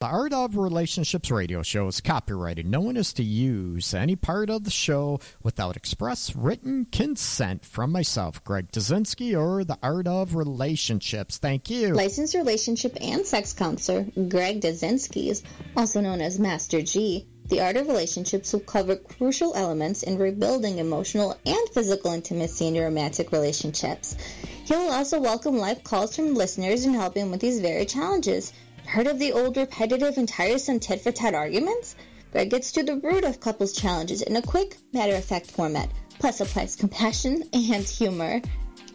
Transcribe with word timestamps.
The 0.00 0.06
Art 0.06 0.32
of 0.32 0.56
Relationships 0.56 1.28
radio 1.28 1.64
show 1.64 1.88
is 1.88 2.00
copyrighted. 2.00 2.64
No 2.64 2.78
one 2.80 2.96
is 2.96 3.12
to 3.14 3.24
use 3.24 3.92
any 3.92 4.14
part 4.14 4.48
of 4.48 4.62
the 4.62 4.70
show 4.70 5.18
without 5.42 5.76
express 5.76 6.36
written 6.36 6.84
consent 6.92 7.64
from 7.64 7.90
myself, 7.90 8.44
Greg 8.44 8.70
Dudzinski, 8.70 9.36
or 9.36 9.64
The 9.64 9.76
Art 9.82 10.06
of 10.06 10.36
Relationships. 10.36 11.38
Thank 11.38 11.68
you. 11.68 11.94
Licensed 11.94 12.36
relationship 12.36 12.96
and 13.00 13.26
sex 13.26 13.52
counselor 13.52 14.06
Greg 14.28 14.60
Dudzinski, 14.60 15.42
also 15.76 16.00
known 16.00 16.20
as 16.20 16.38
Master 16.38 16.80
G. 16.80 17.26
The 17.48 17.60
Art 17.60 17.76
of 17.76 17.88
Relationships 17.88 18.52
will 18.52 18.60
cover 18.60 18.94
crucial 18.94 19.56
elements 19.56 20.04
in 20.04 20.16
rebuilding 20.16 20.78
emotional 20.78 21.36
and 21.44 21.68
physical 21.70 22.12
intimacy 22.12 22.68
in 22.68 22.76
your 22.76 22.84
romantic 22.84 23.32
relationships. 23.32 24.16
He 24.64 24.76
will 24.76 24.92
also 24.92 25.18
welcome 25.18 25.58
live 25.58 25.82
calls 25.82 26.14
from 26.14 26.34
listeners 26.34 26.84
and 26.84 26.94
help 26.94 27.16
him 27.16 27.32
with 27.32 27.40
these 27.40 27.58
very 27.58 27.84
challenges. 27.84 28.52
Heard 28.88 29.06
of 29.06 29.18
the 29.18 29.32
old 29.32 29.58
repetitive 29.58 30.16
and 30.16 30.26
tiresome 30.26 30.80
tit 30.80 31.02
for 31.02 31.12
tat 31.12 31.34
arguments? 31.34 31.94
Greg 32.32 32.48
gets 32.48 32.72
to 32.72 32.82
the 32.82 32.96
root 32.96 33.22
of 33.22 33.38
couples' 33.38 33.74
challenges 33.74 34.22
in 34.22 34.34
a 34.34 34.40
quick, 34.40 34.78
matter 34.94 35.14
of 35.14 35.26
fact 35.26 35.50
format, 35.50 35.90
plus 36.18 36.40
applies 36.40 36.74
compassion 36.74 37.42
and 37.52 37.84
humor. 37.84 38.40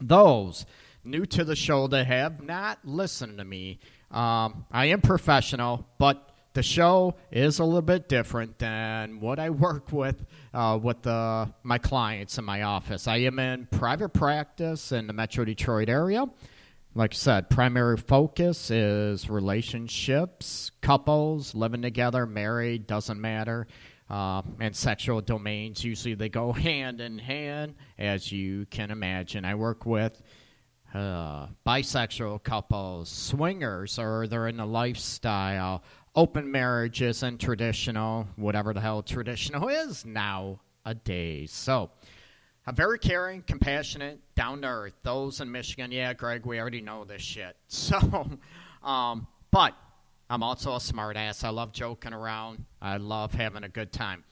Those 0.00 0.66
new 1.04 1.26
to 1.26 1.44
the 1.44 1.56
show 1.56 1.86
that 1.88 2.06
have 2.06 2.42
not 2.42 2.78
listened 2.84 3.36
to 3.38 3.44
me, 3.44 3.80
um, 4.10 4.66
I 4.70 4.86
am 4.86 5.00
professional, 5.00 5.86
but 5.98 6.30
the 6.54 6.62
show 6.62 7.14
is 7.30 7.60
a 7.60 7.64
little 7.64 7.82
bit 7.82 8.08
different 8.08 8.58
than 8.58 9.20
what 9.20 9.38
I 9.38 9.50
work 9.50 9.92
with 9.92 10.24
uh, 10.52 10.78
with 10.82 11.02
the, 11.02 11.52
my 11.62 11.78
clients 11.78 12.38
in 12.38 12.44
my 12.44 12.62
office. 12.62 13.06
I 13.08 13.18
am 13.18 13.38
in 13.38 13.68
private 13.70 14.10
practice 14.10 14.92
in 14.92 15.06
the 15.06 15.12
Metro 15.12 15.44
Detroit 15.44 15.88
area 15.88 16.26
like 16.94 17.14
I 17.14 17.16
said, 17.16 17.50
primary 17.50 17.96
focus 17.96 18.70
is 18.70 19.30
relationships, 19.30 20.72
couples, 20.82 21.54
living 21.54 21.82
together, 21.82 22.26
married, 22.26 22.86
doesn't 22.86 23.20
matter. 23.20 23.66
Uh, 24.10 24.42
and 24.60 24.76
sexual 24.76 25.22
domains, 25.22 25.82
usually 25.82 26.14
they 26.14 26.28
go 26.28 26.52
hand 26.52 27.00
in 27.00 27.18
hand, 27.18 27.74
as 27.98 28.30
you 28.30 28.66
can 28.66 28.90
imagine. 28.90 29.44
I 29.46 29.54
work 29.54 29.86
with 29.86 30.22
uh, 30.92 31.46
bisexual 31.66 32.42
couples, 32.42 33.08
swingers, 33.08 33.98
or 33.98 34.26
they're 34.26 34.48
in 34.48 34.58
the 34.58 34.66
lifestyle, 34.66 35.82
open 36.14 36.50
marriages, 36.50 37.22
and 37.22 37.40
traditional, 37.40 38.28
whatever 38.36 38.74
the 38.74 38.80
hell 38.80 39.02
traditional 39.02 39.68
is 39.70 40.04
nowadays. 40.04 41.52
So, 41.52 41.90
I'm 42.64 42.76
very 42.76 42.98
caring, 43.00 43.42
compassionate, 43.42 44.20
down 44.36 44.62
to 44.62 44.68
earth. 44.68 44.94
Those 45.02 45.40
in 45.40 45.50
Michigan, 45.50 45.90
yeah, 45.90 46.12
Greg, 46.14 46.46
we 46.46 46.60
already 46.60 46.80
know 46.80 47.04
this 47.04 47.22
shit. 47.22 47.56
So, 47.66 47.98
um, 48.84 49.26
but 49.50 49.74
I'm 50.30 50.42
also 50.44 50.72
a 50.72 50.78
smartass. 50.78 51.42
I 51.42 51.48
love 51.48 51.72
joking 51.72 52.12
around. 52.12 52.64
I 52.80 52.98
love 52.98 53.34
having 53.34 53.64
a 53.64 53.68
good 53.68 53.92
time. 53.92 54.22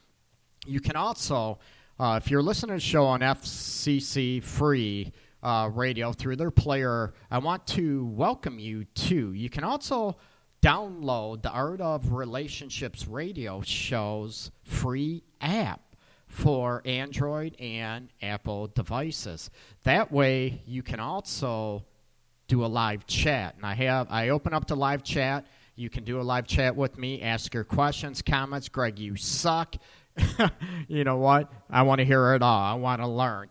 You 0.64 0.80
can 0.80 0.94
also, 0.94 1.58
uh, 1.98 2.20
if 2.22 2.30
you're 2.30 2.42
listening 2.42 2.78
to 2.78 2.84
the 2.84 2.88
show 2.88 3.04
on 3.04 3.20
FCC 3.20 4.42
Free 4.42 5.12
uh, 5.42 5.68
Radio 5.72 6.12
through 6.12 6.36
their 6.36 6.52
player, 6.52 7.14
I 7.30 7.38
want 7.38 7.66
to 7.68 8.04
welcome 8.06 8.60
you 8.60 8.84
to. 8.84 9.32
You 9.32 9.50
can 9.50 9.64
also 9.64 10.16
download 10.62 11.42
the 11.42 11.50
Art 11.50 11.80
of 11.80 12.12
Relationships 12.12 13.08
radio 13.08 13.60
show's 13.62 14.52
free 14.62 15.24
app 15.40 15.80
for 16.30 16.80
Android 16.84 17.60
and 17.60 18.08
Apple 18.22 18.68
devices. 18.68 19.50
That 19.82 20.10
way, 20.10 20.62
you 20.64 20.82
can 20.82 21.00
also 21.00 21.84
do 22.46 22.64
a 22.64 22.66
live 22.66 23.06
chat. 23.06 23.56
And 23.56 23.66
I 23.66 23.74
have 23.74 24.06
I 24.10 24.30
open 24.30 24.54
up 24.54 24.66
the 24.66 24.76
live 24.76 25.02
chat. 25.02 25.44
You 25.74 25.90
can 25.90 26.04
do 26.04 26.20
a 26.20 26.22
live 26.22 26.46
chat 26.46 26.76
with 26.76 26.98
me, 26.98 27.20
ask 27.20 27.52
your 27.52 27.64
questions, 27.64 28.22
comments. 28.22 28.68
Greg, 28.68 28.98
you 28.98 29.16
suck. 29.16 29.74
you 30.88 31.04
know 31.04 31.16
what? 31.16 31.52
I 31.68 31.82
want 31.82 31.98
to 31.98 32.04
hear 32.04 32.34
it 32.34 32.42
all. 32.42 32.62
I 32.62 32.74
want 32.74 33.02
to 33.02 33.08
learn. 33.08 33.48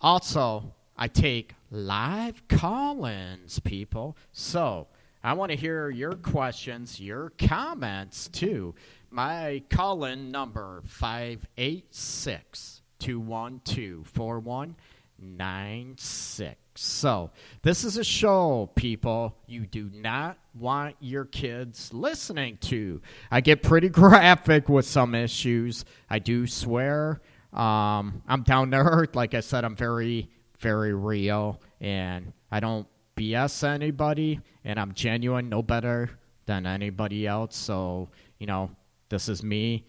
Also, 0.00 0.72
I 0.96 1.08
take 1.08 1.54
live 1.70 2.46
call 2.48 3.06
ins, 3.06 3.58
people. 3.58 4.16
So 4.32 4.86
I 5.22 5.32
want 5.32 5.50
to 5.50 5.56
hear 5.56 5.90
your 5.90 6.14
questions, 6.14 7.00
your 7.00 7.32
comments 7.38 8.28
too. 8.28 8.74
My 9.14 9.62
call 9.70 10.04
in 10.06 10.32
number 10.32 10.82
586 10.86 12.82
212 12.98 14.08
4196. 14.08 16.56
So, 16.74 17.30
this 17.62 17.84
is 17.84 17.96
a 17.96 18.02
show, 18.02 18.70
people, 18.74 19.36
you 19.46 19.66
do 19.66 19.88
not 19.94 20.36
want 20.52 20.96
your 20.98 21.26
kids 21.26 21.94
listening 21.94 22.56
to. 22.62 23.00
I 23.30 23.40
get 23.40 23.62
pretty 23.62 23.88
graphic 24.00 24.68
with 24.68 24.84
some 24.84 25.14
issues. 25.14 25.84
I 26.10 26.18
do 26.18 26.48
swear. 26.48 27.20
Um, 27.52 28.20
I'm 28.26 28.42
down 28.42 28.72
to 28.72 28.78
earth. 28.78 29.14
Like 29.14 29.34
I 29.34 29.40
said, 29.40 29.64
I'm 29.64 29.76
very, 29.76 30.28
very 30.58 30.92
real. 30.92 31.60
And 31.80 32.32
I 32.50 32.58
don't 32.58 32.88
BS 33.16 33.62
anybody. 33.62 34.40
And 34.64 34.80
I'm 34.80 34.92
genuine, 34.92 35.48
no 35.48 35.62
better 35.62 36.10
than 36.46 36.66
anybody 36.66 37.28
else. 37.28 37.56
So, 37.56 38.08
you 38.40 38.48
know, 38.48 38.70
this 39.14 39.28
is 39.28 39.44
me 39.44 39.86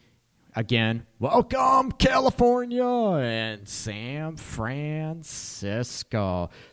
again. 0.55 1.03
Welcome, 1.17 1.91
California 1.93 2.85
and 2.85 3.67
San 3.67 4.35
Francisco. 4.35 5.41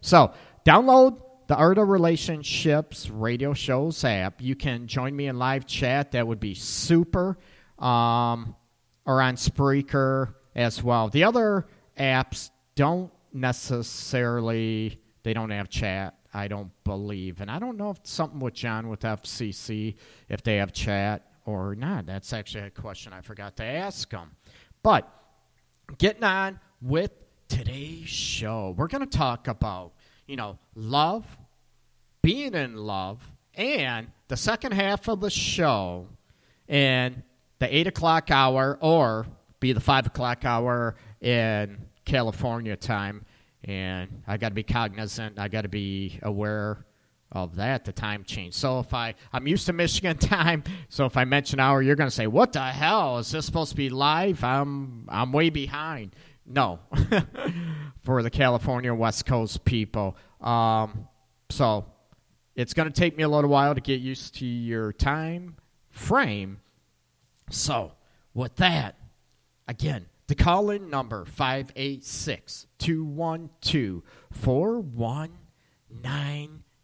So, 0.03 0.35
download 0.67 1.23
the 1.47 1.57
Art 1.57 1.79
of 1.79 1.89
Relationships 1.89 3.09
radio 3.09 3.55
shows 3.55 4.05
app. 4.05 4.43
You 4.43 4.55
can 4.55 4.87
join 4.87 5.17
me 5.17 5.29
in 5.29 5.39
live 5.39 5.65
chat. 5.65 6.13
That 6.13 6.27
would 6.27 6.41
be 6.41 6.53
super. 6.53 7.39
Um, 7.79 8.55
or 9.07 9.23
on 9.23 9.37
Spreaker 9.37 10.35
as 10.55 10.83
well. 10.83 11.09
The 11.09 11.25
other 11.25 11.67
apps 11.99 12.51
don't 12.75 13.11
necessarily 13.33 15.01
they 15.23 15.33
don't 15.33 15.49
have 15.49 15.71
chat. 15.71 16.19
I 16.35 16.49
don't 16.49 16.71
believe, 16.85 17.41
and 17.41 17.51
I 17.51 17.59
don't 17.59 17.79
know 17.79 17.89
if 17.89 18.01
something 18.03 18.41
with 18.41 18.53
John 18.53 18.91
with 18.91 19.01
FCC 19.01 19.95
if 20.29 20.43
they 20.43 20.57
have 20.57 20.75
chat 20.75 21.32
or 21.45 21.75
not. 21.75 22.07
That's 22.07 22.33
actually 22.33 22.65
a 22.65 22.71
question 22.71 23.13
I 23.13 23.21
forgot 23.21 23.57
to 23.57 23.65
ask 23.65 24.11
them. 24.11 24.33
But 24.83 25.09
getting 25.99 26.25
on 26.25 26.61
with 26.81 27.13
today's 27.49 28.09
show, 28.09 28.75
we're 28.77 28.89
going 28.89 29.09
to 29.09 29.19
talk 29.19 29.49
about, 29.49 29.93
you 30.27 30.37
know, 30.37 30.59
love, 30.75 31.27
being 32.23 32.55
in 32.55 32.77
love, 32.77 33.21
And 33.55 34.09
the 34.29 34.37
second 34.37 34.73
half 34.73 35.09
of 35.09 35.21
the 35.21 35.31
show, 35.31 36.09
in 36.69 37.23
the 37.59 37.77
8 37.77 37.89
o'clock 37.89 38.31
hour, 38.31 38.79
or 38.81 39.27
be 39.61 39.73
the 39.73 39.81
5 39.81 40.07
o'clock 40.07 40.45
hour 40.45 40.97
in 41.21 41.79
California 42.05 42.77
time. 42.77 43.25
And 43.65 44.23
I 44.27 44.39
got 44.39 44.49
to 44.49 44.55
be 44.55 44.63
cognizant, 44.63 45.39
I 45.39 45.49
got 45.49 45.63
to 45.63 45.69
be 45.69 46.19
aware 46.23 46.87
of 47.33 47.57
that, 47.57 47.85
the 47.85 47.93
time 47.93 48.25
change. 48.25 48.55
So 48.55 48.79
if 48.79 48.95
I, 48.95 49.15
I'm 49.33 49.47
used 49.47 49.67
to 49.67 49.73
Michigan 49.73 50.17
time, 50.19 50.63
so 50.89 51.07
if 51.07 51.17
I 51.17 51.25
mention 51.25 51.59
hour, 51.59 51.83
you're 51.83 51.97
going 51.97 52.11
to 52.11 52.15
say, 52.15 52.27
what 52.27 52.53
the 52.53 52.63
hell? 52.63 53.19
Is 53.19 53.31
this 53.31 53.47
supposed 53.47 53.71
to 53.71 53.77
be 53.77 53.89
live? 53.89 54.45
I'm, 54.45 55.07
I'm 55.09 55.33
way 55.33 55.51
behind. 55.51 56.15
No, 56.45 56.81
for 58.03 58.23
the 58.23 58.31
California 58.31 58.93
West 58.93 59.27
Coast 59.27 59.65
people. 59.65 60.17
Um, 60.41 61.09
so 61.51 61.87
it's 62.55 62.75
going 62.75 62.91
to 62.91 63.01
take 63.01 63.17
me 63.17 63.23
a 63.23 63.29
little 63.29 63.51
while 63.51 63.75
to 63.75 63.81
get 63.81 64.01
used 64.01 64.37
to 64.37 64.47
your 64.47 64.93
time 64.93 65.57
frame. 65.91 66.61
So, 67.51 67.93
with 68.35 68.57
that, 68.57 68.97
again, 69.69 70.07
the 70.27 70.35
call 70.35 70.71
in 70.71 70.91
number 70.91 71.25
586 71.25 72.67
212 72.79 74.03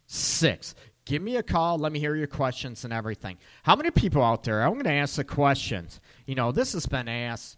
4196. 0.09 0.75
Give 1.05 1.21
me 1.21 1.37
a 1.37 1.43
call. 1.43 1.77
Let 1.77 1.91
me 1.91 1.99
hear 1.99 2.15
your 2.15 2.27
questions 2.27 2.83
and 2.83 2.93
everything. 2.93 3.37
How 3.63 3.75
many 3.75 3.91
people 3.91 4.23
out 4.23 4.43
there? 4.43 4.63
I'm 4.63 4.73
going 4.73 4.83
to 4.85 4.91
ask 4.91 5.15
the 5.15 5.23
questions. 5.23 5.99
You 6.25 6.35
know, 6.35 6.51
this 6.51 6.73
has 6.73 6.85
been 6.85 7.07
asked 7.07 7.57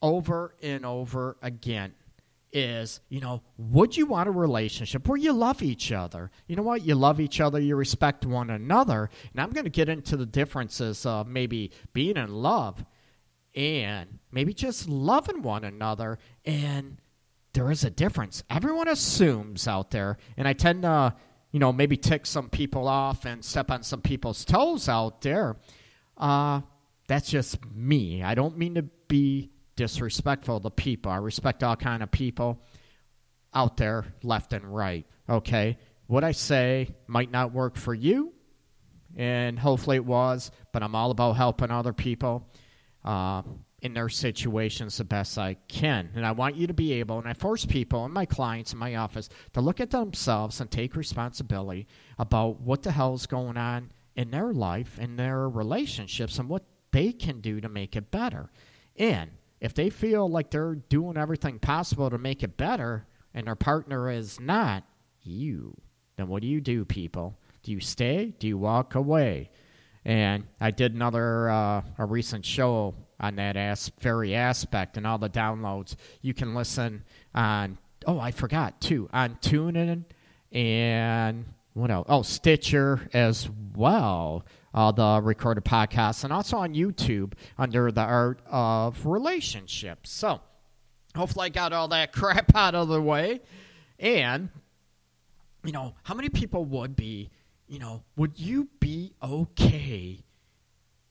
over 0.00 0.54
and 0.62 0.86
over 0.86 1.36
again 1.42 1.94
is, 2.52 3.00
you 3.08 3.20
know, 3.20 3.42
would 3.58 3.96
you 3.96 4.06
want 4.06 4.28
a 4.28 4.32
relationship 4.32 5.06
where 5.06 5.18
you 5.18 5.32
love 5.32 5.62
each 5.62 5.92
other? 5.92 6.30
You 6.46 6.56
know 6.56 6.62
what? 6.62 6.82
You 6.82 6.94
love 6.94 7.20
each 7.20 7.40
other, 7.40 7.60
you 7.60 7.76
respect 7.76 8.24
one 8.24 8.50
another. 8.50 9.10
And 9.32 9.40
I'm 9.40 9.50
going 9.50 9.64
to 9.64 9.70
get 9.70 9.88
into 9.88 10.16
the 10.16 10.26
differences 10.26 11.04
of 11.04 11.28
maybe 11.28 11.72
being 11.92 12.16
in 12.16 12.32
love 12.32 12.84
and 13.54 14.18
maybe 14.32 14.54
just 14.54 14.88
loving 14.88 15.42
one 15.42 15.64
another. 15.64 16.18
And 16.44 16.98
there 17.52 17.70
is 17.70 17.84
a 17.84 17.90
difference. 17.90 18.42
Everyone 18.48 18.88
assumes 18.88 19.66
out 19.66 19.90
there, 19.90 20.16
and 20.36 20.46
I 20.46 20.52
tend 20.52 20.82
to, 20.82 21.14
you 21.50 21.60
know, 21.60 21.72
maybe 21.72 21.96
tick 21.96 22.26
some 22.26 22.48
people 22.48 22.88
off 22.88 23.24
and 23.24 23.44
step 23.44 23.70
on 23.70 23.82
some 23.82 24.00
people's 24.00 24.44
toes 24.44 24.88
out 24.88 25.22
there. 25.22 25.56
Uh, 26.16 26.60
that's 27.06 27.30
just 27.30 27.58
me. 27.74 28.22
I 28.22 28.34
don't 28.34 28.58
mean 28.58 28.74
to 28.74 28.82
be 28.82 29.50
disrespectful 29.76 30.60
to 30.60 30.70
people. 30.70 31.10
I 31.10 31.16
respect 31.16 31.62
all 31.62 31.76
kind 31.76 32.02
of 32.02 32.10
people 32.10 32.60
out 33.54 33.76
there, 33.78 34.04
left 34.22 34.52
and 34.52 34.64
right. 34.74 35.06
Okay, 35.28 35.78
what 36.06 36.24
I 36.24 36.32
say 36.32 36.94
might 37.06 37.30
not 37.30 37.52
work 37.52 37.76
for 37.76 37.94
you, 37.94 38.32
and 39.16 39.58
hopefully 39.58 39.96
it 39.96 40.04
was. 40.04 40.50
But 40.72 40.82
I'm 40.82 40.94
all 40.94 41.10
about 41.10 41.32
helping 41.36 41.70
other 41.70 41.92
people 41.94 42.46
uh, 43.04 43.42
in 43.82 43.94
their 43.94 44.08
situations 44.08 44.96
the 44.96 45.04
best 45.04 45.38
I 45.38 45.54
can. 45.68 46.10
And 46.14 46.26
I 46.26 46.32
want 46.32 46.56
you 46.56 46.66
to 46.66 46.74
be 46.74 46.94
able, 46.94 47.18
and 47.18 47.28
I 47.28 47.32
force 47.32 47.64
people 47.64 48.04
and 48.04 48.12
my 48.12 48.26
clients 48.26 48.72
in 48.72 48.78
my 48.78 48.96
office 48.96 49.28
to 49.52 49.60
look 49.60 49.80
at 49.80 49.90
themselves 49.90 50.60
and 50.60 50.70
take 50.70 50.96
responsibility 50.96 51.86
about 52.18 52.60
what 52.60 52.82
the 52.82 52.90
hell 52.90 53.14
is 53.14 53.26
going 53.26 53.56
on 53.56 53.92
in 54.16 54.30
their 54.30 54.52
life, 54.52 54.98
in 54.98 55.16
their 55.16 55.48
relationships, 55.48 56.38
and 56.38 56.48
what 56.48 56.64
they 56.90 57.12
can 57.12 57.40
do 57.40 57.60
to 57.60 57.68
make 57.68 57.94
it 57.94 58.10
better. 58.10 58.50
And 58.96 59.30
if 59.60 59.74
they 59.74 59.90
feel 59.90 60.28
like 60.28 60.50
they're 60.50 60.74
doing 60.74 61.16
everything 61.16 61.60
possible 61.60 62.10
to 62.10 62.18
make 62.18 62.42
it 62.42 62.56
better 62.56 63.06
and 63.34 63.46
their 63.46 63.54
partner 63.54 64.10
is 64.10 64.40
not, 64.40 64.82
you, 65.22 65.76
then 66.16 66.26
what 66.26 66.42
do 66.42 66.48
you 66.48 66.60
do, 66.60 66.84
people? 66.84 67.38
Do 67.62 67.70
you 67.70 67.80
stay? 67.80 68.34
Do 68.38 68.48
you 68.48 68.58
walk 68.58 68.96
away? 68.96 69.50
And 70.04 70.44
I 70.60 70.70
did 70.70 70.94
another 70.94 71.48
uh, 71.50 71.82
a 71.98 72.04
recent 72.04 72.44
show 72.44 72.94
on 73.20 73.36
that 73.36 73.56
as- 73.56 73.90
very 74.00 74.34
aspect 74.34 74.96
and 74.96 75.06
all 75.06 75.18
the 75.18 75.30
downloads. 75.30 75.96
You 76.22 76.34
can 76.34 76.54
listen 76.54 77.04
on 77.34 77.78
oh 78.06 78.18
I 78.20 78.30
forgot 78.30 78.80
too 78.80 79.08
on 79.12 79.36
TuneIn 79.36 80.04
and 80.52 81.44
what 81.74 81.90
else? 81.90 82.06
Oh 82.08 82.22
Stitcher 82.22 83.08
as 83.12 83.48
well 83.74 84.44
uh, 84.74 84.92
the 84.92 85.20
recorded 85.22 85.64
podcasts 85.64 86.24
and 86.24 86.32
also 86.32 86.56
on 86.58 86.74
YouTube 86.74 87.32
under 87.56 87.90
the 87.90 88.02
Art 88.02 88.40
of 88.46 89.06
Relationships. 89.06 90.10
So, 90.10 90.40
hopefully, 91.16 91.46
I 91.46 91.48
got 91.48 91.72
all 91.72 91.88
that 91.88 92.12
crap 92.18 92.54
out 92.54 92.74
of 92.74 92.88
the 92.88 93.00
way. 93.00 93.40
And, 93.98 94.50
you 95.64 95.72
know, 95.72 95.94
how 96.04 96.14
many 96.14 96.28
people 96.28 96.64
would 96.66 96.94
be, 96.94 97.30
you 97.66 97.78
know, 97.78 98.04
would 98.16 98.38
you 98.38 98.68
be 98.78 99.14
okay, 99.22 100.22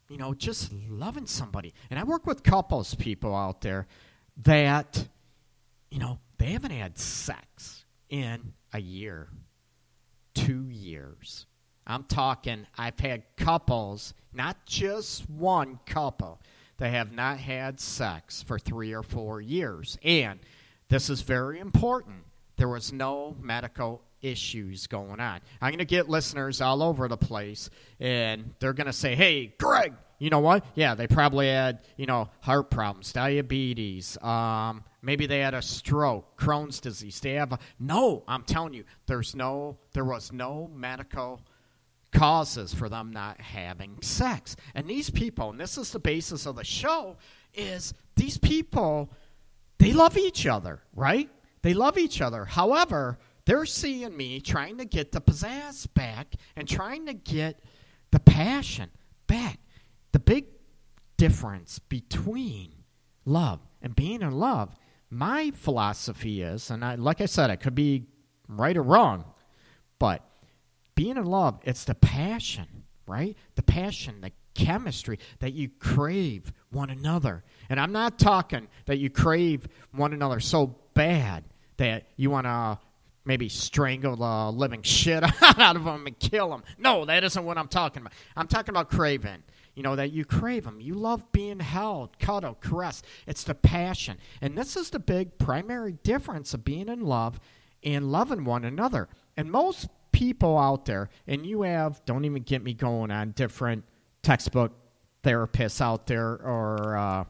you 0.10 0.18
know, 0.18 0.34
just 0.34 0.72
loving 0.90 1.26
somebody? 1.26 1.74
And 1.90 2.00
I 2.00 2.04
work 2.04 2.26
with 2.26 2.44
couples, 2.44 2.96
people 2.96 3.36
out 3.36 3.62
there 3.62 3.88
that, 4.44 5.08
you 5.90 6.00
know, 6.00 6.20
they 6.38 6.52
haven't 6.52 6.72
had 6.72 6.98
sex 6.98 7.86
in 8.10 8.54
a 8.74 8.80
year, 8.80 9.30
two 10.34 10.70
years 10.70 11.46
I'm 11.88 12.04
talking, 12.04 12.68
I've 12.78 13.00
had 13.00 13.24
couples, 13.38 14.14
not 14.34 14.58
just 14.66 15.28
one 15.30 15.80
couple, 15.86 16.42
that 16.78 16.90
have 16.90 17.14
not 17.14 17.40
had 17.40 17.80
sex 17.80 18.44
for 18.44 18.60
three 18.60 18.94
or 18.94 19.04
four 19.04 19.40
years. 19.40 19.98
And 20.04 20.40
this 20.90 21.10
is 21.10 21.22
very 21.22 21.60
important. 21.60 22.18
There 22.58 22.68
was 22.68 22.92
no 22.92 23.36
medical 23.42 24.02
issues 24.22 24.88
going 24.88 25.20
on. 25.20 25.40
I'm 25.62 25.72
going 25.72 25.80
to 25.80 25.86
get 25.86 26.10
listeners 26.10 26.62
all 26.62 26.82
over 26.84 27.08
the 27.08 27.18
place, 27.18 27.70
and 28.00 28.54
they're 28.60 28.74
going 28.74 28.88
to 28.88 28.94
say, 28.94 29.16
hey, 29.16 29.54
Greg, 29.60 29.94
you 30.20 30.30
know 30.30 30.40
what? 30.40 30.66
Yeah, 30.76 30.96
they 30.96 31.08
probably 31.08 31.48
had, 31.48 31.80
you 31.96 32.06
know, 32.06 32.30
heart 32.42 32.72
problems, 32.72 33.14
diabetes, 33.14 34.18
um, 34.24 34.84
maybe 35.02 35.26
they 35.26 35.40
had 35.40 35.54
a 35.54 35.62
stroke, 35.62 36.38
Crohn's 36.38 36.80
disease. 36.80 37.20
They 37.20 37.34
have 37.34 37.54
a, 37.54 37.60
no, 37.80 38.24
I'm 38.28 38.44
telling 38.44 38.74
you, 38.74 38.84
there's 39.06 39.36
no, 39.36 39.78
there 39.94 40.06
was 40.06 40.34
no 40.34 40.70
medical 40.74 41.42
causes 42.12 42.74
for 42.74 42.90
them 42.90 43.12
not 43.12 43.40
having 43.40 44.02
sex. 44.02 44.56
And 44.76 44.88
these 44.88 45.10
people, 45.10 45.52
and 45.52 45.60
this 45.60 45.78
is 45.78 45.92
the 45.92 46.00
basis 46.00 46.46
of 46.46 46.56
the 46.56 46.64
show, 46.64 47.18
is 47.54 47.94
these 48.16 48.38
people, 48.38 49.12
they 49.78 49.94
love 49.94 50.18
each 50.18 50.46
other, 50.46 50.82
right? 50.96 51.30
They 51.62 51.74
love 51.74 51.98
each 51.98 52.22
other. 52.22 52.46
However, 52.46 53.18
they're 53.48 53.66
seeing 53.66 54.16
me 54.16 54.42
trying 54.42 54.78
to 54.78 54.86
get 54.86 55.14
the 55.14 55.22
pizzazz 55.22 55.88
back 55.94 56.36
and 56.58 56.68
trying 56.68 57.06
to 57.06 57.14
get 57.14 57.64
the 58.12 58.20
passion 58.20 58.90
back. 59.26 59.58
The 60.12 60.20
big 60.20 60.48
difference 61.16 61.80
between 61.80 62.74
love 63.24 63.62
and 63.82 63.96
being 63.96 64.22
in 64.22 64.32
love, 64.32 64.76
my 65.10 65.52
philosophy 65.52 66.42
is, 66.42 66.70
and 66.70 66.84
I, 66.84 66.96
like 66.96 67.22
I 67.22 67.26
said, 67.26 67.50
I 67.50 67.56
could 67.56 67.74
be 67.74 68.08
right 68.50 68.76
or 68.76 68.84
wrong, 68.84 69.24
but 69.98 70.24
being 70.96 71.16
in 71.16 71.26
love, 71.26 71.62
it's 71.64 71.86
the 71.86 71.96
passion, 71.96 72.68
right? 73.08 73.38
The 73.56 73.64
passion, 73.64 74.20
the 74.20 74.34
chemistry 74.56 75.20
that 75.40 75.54
you 75.54 75.70
crave 75.80 76.52
one 76.72 76.90
another. 76.90 77.46
And 77.70 77.80
I'm 77.80 77.94
not 77.94 78.20
talking 78.20 78.68
that 78.88 78.98
you 78.98 79.10
crave 79.10 79.70
one 79.94 80.12
another 80.12 80.42
so 80.42 80.76
bad 80.94 81.46
that 81.78 82.08
you 82.18 82.30
want 82.30 82.46
to 82.46 82.80
maybe 83.28 83.50
strangle 83.50 84.16
the 84.16 84.58
living 84.58 84.82
shit 84.82 85.24
out 85.60 85.76
of 85.76 85.84
them 85.84 86.08
and 86.08 86.18
kill 86.18 86.50
them. 86.50 86.64
No, 86.78 87.06
that 87.06 87.24
isn't 87.24 87.46
what 87.46 87.58
I'm 87.58 87.68
talking 87.68 88.02
about. 88.02 88.14
I'm 88.36 88.48
talking 88.48 88.70
about 88.70 88.90
craving. 88.90 89.44
You 89.76 89.84
know, 89.84 89.96
that 89.96 90.12
you 90.12 90.26
crave 90.26 90.64
them. 90.64 90.82
You 90.82 90.96
love 90.96 91.32
being 91.32 91.60
held, 91.60 92.18
cuddled, 92.18 92.62
caressed. 92.62 93.06
It's 93.28 93.44
the 93.44 93.54
passion. 93.54 94.18
And 94.42 94.58
this 94.58 94.76
is 94.76 94.90
the 94.90 94.98
big 94.98 95.38
primary 95.38 95.92
difference 96.02 96.56
of 96.56 96.64
being 96.64 96.90
in 96.90 97.02
love 97.02 97.40
and 97.84 98.12
loving 98.12 98.44
one 98.44 98.64
another. 98.64 99.08
And 99.36 99.52
most 99.52 99.88
people 100.12 100.58
out 100.58 100.86
there, 100.86 101.12
and 101.28 101.46
you 101.46 101.62
have, 101.62 102.04
don't 102.06 102.26
even 102.26 102.42
get 102.42 102.64
me 102.64 102.74
going 102.74 103.12
on 103.12 103.32
different 103.32 103.84
textbook 104.24 104.72
therapists 105.24 105.80
out 105.80 106.08
there 106.08 106.32
or 106.32 106.98
uh, 106.98 107.24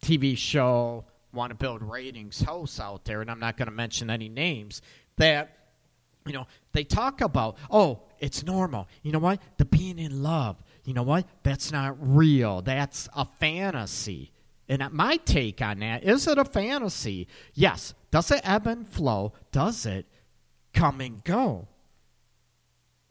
TV 0.00 0.36
show 0.38 1.04
want 1.32 1.50
to 1.50 1.54
build 1.54 1.82
ratings 1.82 2.42
hosts 2.42 2.80
out 2.80 3.04
there, 3.04 3.20
and 3.20 3.30
I'm 3.30 3.40
not 3.40 3.56
going 3.56 3.68
to 3.68 3.74
mention 3.74 4.10
any 4.10 4.28
names, 4.28 4.82
that, 5.18 5.56
you 6.26 6.32
know, 6.32 6.46
they 6.72 6.84
talk 6.84 7.20
about, 7.20 7.56
oh, 7.70 8.02
it's 8.18 8.44
normal. 8.44 8.88
You 9.02 9.12
know 9.12 9.18
what? 9.18 9.40
The 9.58 9.64
being 9.64 9.98
in 9.98 10.22
love. 10.22 10.56
You 10.84 10.94
know 10.94 11.02
what? 11.02 11.26
That's 11.42 11.70
not 11.70 11.96
real. 12.00 12.62
That's 12.62 13.08
a 13.14 13.24
fantasy. 13.24 14.32
And 14.68 14.86
my 14.92 15.16
take 15.18 15.62
on 15.62 15.80
that 15.80 16.04
is 16.04 16.26
it 16.26 16.38
a 16.38 16.44
fantasy? 16.44 17.28
Yes. 17.54 17.94
Does 18.10 18.30
it 18.30 18.40
ebb 18.44 18.66
and 18.66 18.88
flow? 18.88 19.32
Does 19.52 19.86
it 19.86 20.06
come 20.72 21.00
and 21.00 21.22
go? 21.24 21.68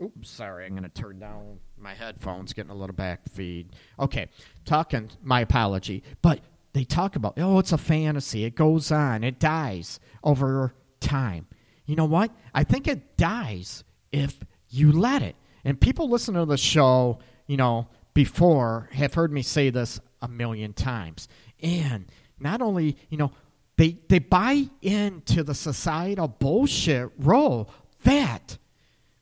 Oops, 0.02 0.30
sorry, 0.30 0.66
I'm 0.66 0.72
going 0.72 0.84
to 0.84 0.90
turn 0.90 1.20
down 1.20 1.60
my 1.76 1.94
headphones, 1.94 2.54
getting 2.54 2.72
a 2.72 2.76
little 2.76 2.96
back 2.96 3.28
feed. 3.30 3.76
Okay, 4.00 4.30
talking, 4.64 5.10
my 5.24 5.42
apology. 5.42 6.04
But 6.22 6.42
they 6.74 6.84
talk 6.84 7.16
about, 7.16 7.34
oh, 7.38 7.58
it's 7.58 7.72
a 7.72 7.78
fantasy. 7.80 8.44
It 8.44 8.54
goes 8.56 8.92
on, 8.92 9.24
it 9.24 9.40
dies 9.40 10.00
over 10.24 10.76
time. 11.00 11.48
You 11.88 11.96
know 11.96 12.06
what? 12.06 12.32
I 12.54 12.64
think 12.64 12.88
it 12.88 13.18
dies 13.18 13.84
if 14.12 14.38
you 14.70 14.92
let 14.92 15.24
it. 15.24 15.36
And 15.64 15.80
people 15.80 16.10
listen 16.10 16.36
to 16.36 16.46
the 16.46 16.58
show, 16.58 17.20
you 17.48 17.58
know, 17.58 17.88
before 18.14 18.90
have 18.92 19.14
heard 19.14 19.32
me 19.32 19.42
say 19.42 19.70
this 19.70 20.00
a 20.22 20.28
million 20.28 20.74
times. 20.74 21.28
And 21.62 22.06
not 22.40 22.62
only, 22.62 22.98
you 23.10 23.18
know, 23.18 23.32
they 23.78 23.98
they 24.10 24.20
buy 24.20 24.66
into 24.82 25.44
the 25.44 25.56
societal 25.56 26.28
bullshit 26.28 27.10
role 27.18 27.72
that 28.04 28.58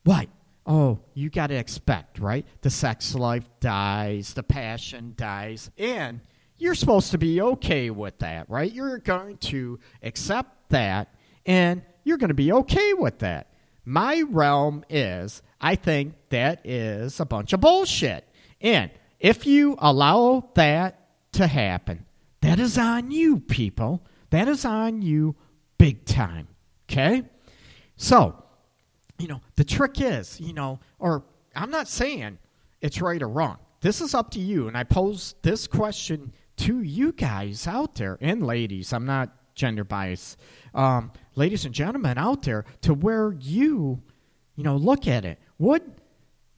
what? 0.03 0.27
Oh, 0.65 0.99
you 1.13 1.29
got 1.29 1.47
to 1.47 1.55
expect, 1.55 2.19
right? 2.19 2.45
The 2.61 2.71
sex 2.71 3.13
life 3.13 3.47
dies, 3.59 4.33
the 4.33 4.43
passion 4.43 5.13
dies, 5.15 5.69
and 5.77 6.21
you're 6.57 6.75
supposed 6.75 7.11
to 7.11 7.17
be 7.19 7.41
okay 7.41 7.91
with 7.91 8.17
that, 8.19 8.49
right? 8.49 8.71
You're 8.71 8.97
going 8.97 9.37
to 9.37 9.79
accept 10.01 10.69
that 10.69 11.13
and 11.45 11.83
you're 12.05 12.17
going 12.17 12.29
to 12.29 12.33
be 12.33 12.53
okay 12.53 12.93
with 12.93 13.19
that. 13.19 13.51
My 13.83 14.23
realm 14.29 14.85
is 14.89 15.41
I 15.59 15.75
think 15.75 16.15
that 16.29 16.65
is 16.65 17.19
a 17.19 17.25
bunch 17.25 17.51
of 17.51 17.59
bullshit. 17.59 18.25
And 18.61 18.89
if 19.19 19.45
you 19.45 19.75
allow 19.79 20.49
that 20.55 21.07
to 21.33 21.47
happen, 21.47 22.05
that 22.41 22.59
is 22.59 22.77
on 22.77 23.11
you, 23.11 23.39
people. 23.39 24.05
That 24.29 24.47
is 24.47 24.63
on 24.63 25.01
you 25.01 25.35
big 25.77 26.05
time. 26.05 26.47
Okay? 26.89 27.23
So, 27.97 28.41
you 29.17 29.27
know, 29.27 29.41
the 29.55 29.63
trick 29.63 29.99
is, 29.99 30.39
you 30.39 30.53
know, 30.53 30.79
or 30.99 31.23
I'm 31.55 31.71
not 31.71 31.87
saying 31.87 32.37
it's 32.81 33.01
right 33.01 33.21
or 33.21 33.29
wrong. 33.29 33.57
This 33.81 34.01
is 34.01 34.13
up 34.13 34.31
to 34.31 34.39
you. 34.39 34.67
And 34.67 34.77
I 34.77 34.83
pose 34.83 35.35
this 35.41 35.67
question 35.67 36.33
to 36.57 36.81
you 36.81 37.11
guys 37.11 37.67
out 37.67 37.95
there 37.95 38.17
and 38.21 38.45
ladies. 38.45 38.93
I'm 38.93 39.05
not 39.05 39.35
gender 39.55 39.83
biased. 39.83 40.37
Um, 40.73 41.11
ladies 41.35 41.65
and 41.65 41.73
gentlemen 41.73 42.17
out 42.17 42.43
there 42.43 42.65
to 42.81 42.93
where 42.93 43.33
you, 43.39 44.01
you 44.55 44.63
know, 44.63 44.75
look 44.75 45.07
at 45.07 45.25
it. 45.25 45.39
Would 45.57 45.83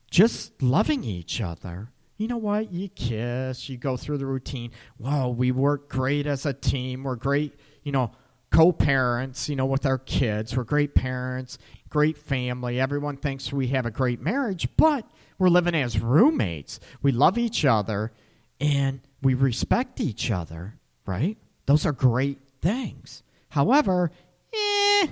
just 0.09 0.61
loving 0.61 1.03
each 1.03 1.41
other, 1.41 1.89
you 2.17 2.27
know 2.27 2.37
what? 2.37 2.71
You 2.71 2.89
kiss, 2.89 3.69
you 3.69 3.77
go 3.77 3.95
through 3.97 4.17
the 4.17 4.25
routine. 4.25 4.71
Whoa, 4.97 5.29
we 5.29 5.51
work 5.51 5.89
great 5.89 6.25
as 6.25 6.45
a 6.45 6.53
team. 6.53 7.03
We're 7.03 7.15
great, 7.15 7.53
you 7.83 7.91
know, 7.91 8.11
co 8.51 8.71
parents, 8.71 9.49
you 9.49 9.55
know, 9.55 9.65
with 9.65 9.85
our 9.85 9.99
kids. 9.99 10.55
We're 10.55 10.63
great 10.63 10.95
parents, 10.95 11.59
great 11.89 12.17
family. 12.17 12.79
Everyone 12.79 13.17
thinks 13.17 13.53
we 13.53 13.67
have 13.67 13.85
a 13.85 13.91
great 13.91 14.19
marriage, 14.19 14.67
but 14.77 15.05
we're 15.37 15.49
living 15.49 15.75
as 15.75 15.99
roommates. 15.99 16.79
We 17.01 17.11
love 17.11 17.37
each 17.37 17.65
other 17.65 18.11
and 18.59 19.01
we 19.21 19.35
respect 19.35 19.99
each 19.99 20.31
other, 20.31 20.75
right? 21.05 21.37
Those 21.67 21.85
are 21.85 21.91
great 21.91 22.39
things. 22.61 23.21
However, 23.49 24.11
eh, 24.57 25.07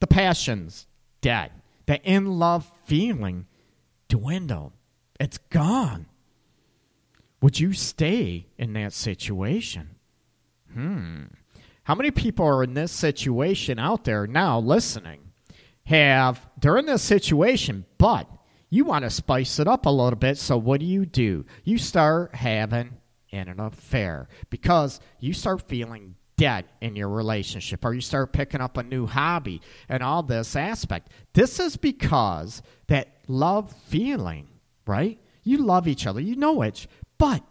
the 0.00 0.06
passion's 0.06 0.86
dead. 1.20 1.52
The 1.86 2.02
in 2.02 2.38
love 2.38 2.70
feeling 2.84 3.46
dwindled. 4.08 4.72
It's 5.18 5.38
gone. 5.38 6.06
Would 7.42 7.58
you 7.58 7.72
stay 7.72 8.46
in 8.58 8.74
that 8.74 8.92
situation? 8.92 9.96
Hmm. 10.72 11.24
How 11.84 11.94
many 11.94 12.10
people 12.10 12.46
are 12.46 12.62
in 12.62 12.74
this 12.74 12.92
situation 12.92 13.78
out 13.78 14.04
there 14.04 14.26
now 14.26 14.60
listening? 14.60 15.20
Have, 15.84 16.46
they're 16.60 16.76
in 16.76 16.86
this 16.86 17.02
situation, 17.02 17.84
but 17.98 18.28
you 18.68 18.84
want 18.84 19.04
to 19.04 19.10
spice 19.10 19.58
it 19.58 19.66
up 19.66 19.86
a 19.86 19.90
little 19.90 20.18
bit. 20.18 20.38
So 20.38 20.56
what 20.56 20.80
do 20.80 20.86
you 20.86 21.04
do? 21.04 21.44
You 21.64 21.78
start 21.78 22.34
having 22.34 22.98
an 23.32 23.58
affair 23.58 24.28
because 24.50 25.00
you 25.18 25.32
start 25.32 25.62
feeling 25.62 26.14
dead 26.40 26.64
in 26.80 26.96
your 26.96 27.10
relationship 27.10 27.84
or 27.84 27.92
you 27.92 28.00
start 28.00 28.32
picking 28.32 28.62
up 28.62 28.78
a 28.78 28.82
new 28.82 29.04
hobby 29.04 29.60
and 29.90 30.02
all 30.02 30.22
this 30.22 30.56
aspect. 30.56 31.10
This 31.34 31.60
is 31.60 31.76
because 31.76 32.62
that 32.86 33.08
love 33.28 33.70
feeling, 33.88 34.48
right? 34.86 35.18
You 35.42 35.58
love 35.58 35.86
each 35.86 36.06
other, 36.06 36.18
you 36.18 36.36
know 36.36 36.62
it, 36.62 36.86
but 37.18 37.42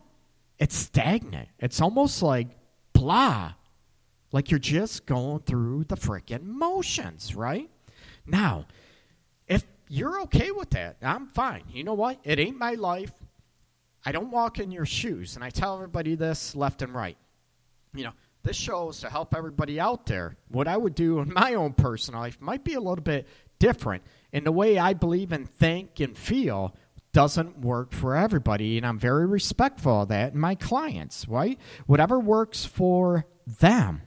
it's 0.58 0.76
stagnant. 0.76 1.50
It's 1.60 1.80
almost 1.80 2.24
like 2.24 2.48
blah. 2.92 3.54
Like 4.32 4.50
you're 4.50 4.60
just 4.60 5.06
going 5.06 5.42
through 5.42 5.84
the 5.84 5.96
freaking 5.96 6.46
motions, 6.46 7.36
right? 7.36 7.70
Now, 8.26 8.66
if 9.48 9.64
you're 9.88 10.22
okay 10.22 10.50
with 10.50 10.72
that, 10.72 10.98
I'm 11.04 11.28
fine. 11.28 11.66
You 11.72 11.84
know 11.84 11.94
what? 11.94 12.18
It 12.24 12.40
ain't 12.40 12.58
my 12.58 12.74
life. 12.74 13.14
I 14.04 14.12
don't 14.12 14.32
walk 14.32 14.58
in 14.58 14.72
your 14.72 14.88
shoes. 14.88 15.36
And 15.36 15.44
I 15.44 15.52
tell 15.52 15.76
everybody 15.76 16.16
this 16.16 16.56
left 16.56 16.82
and 16.82 16.94
right. 16.96 17.18
You 17.94 18.06
know, 18.06 18.14
this 18.50 18.58
show 18.58 18.90
is 18.90 19.00
to 19.00 19.10
help 19.12 19.36
everybody 19.36 19.80
out 19.80 20.08
there. 20.08 20.36
What 20.48 20.68
I 20.68 20.76
would 20.76 20.96
do 20.96 21.20
in 21.20 21.32
my 21.36 21.54
own 21.54 21.74
personal 21.74 22.22
life 22.22 22.42
might 22.42 22.64
be 22.64 22.74
a 22.74 22.80
little 22.80 23.04
bit 23.04 23.28
different. 23.60 24.02
And 24.34 24.44
the 24.44 24.52
way 24.52 24.80
I 24.80 24.94
believe 24.94 25.32
and 25.32 25.48
think 25.48 26.00
and 26.00 26.18
feel 26.18 26.76
doesn't 27.14 27.60
work 27.60 27.94
for 27.94 28.16
everybody. 28.16 28.78
And 28.78 28.88
I'm 28.88 28.98
very 28.98 29.28
respectful 29.28 30.02
of 30.02 30.08
that. 30.10 30.32
And 30.32 30.42
my 30.42 30.56
clients, 30.56 31.28
right? 31.28 31.60
Whatever 31.86 32.20
works 32.20 32.66
for 32.66 33.28
them 33.60 34.02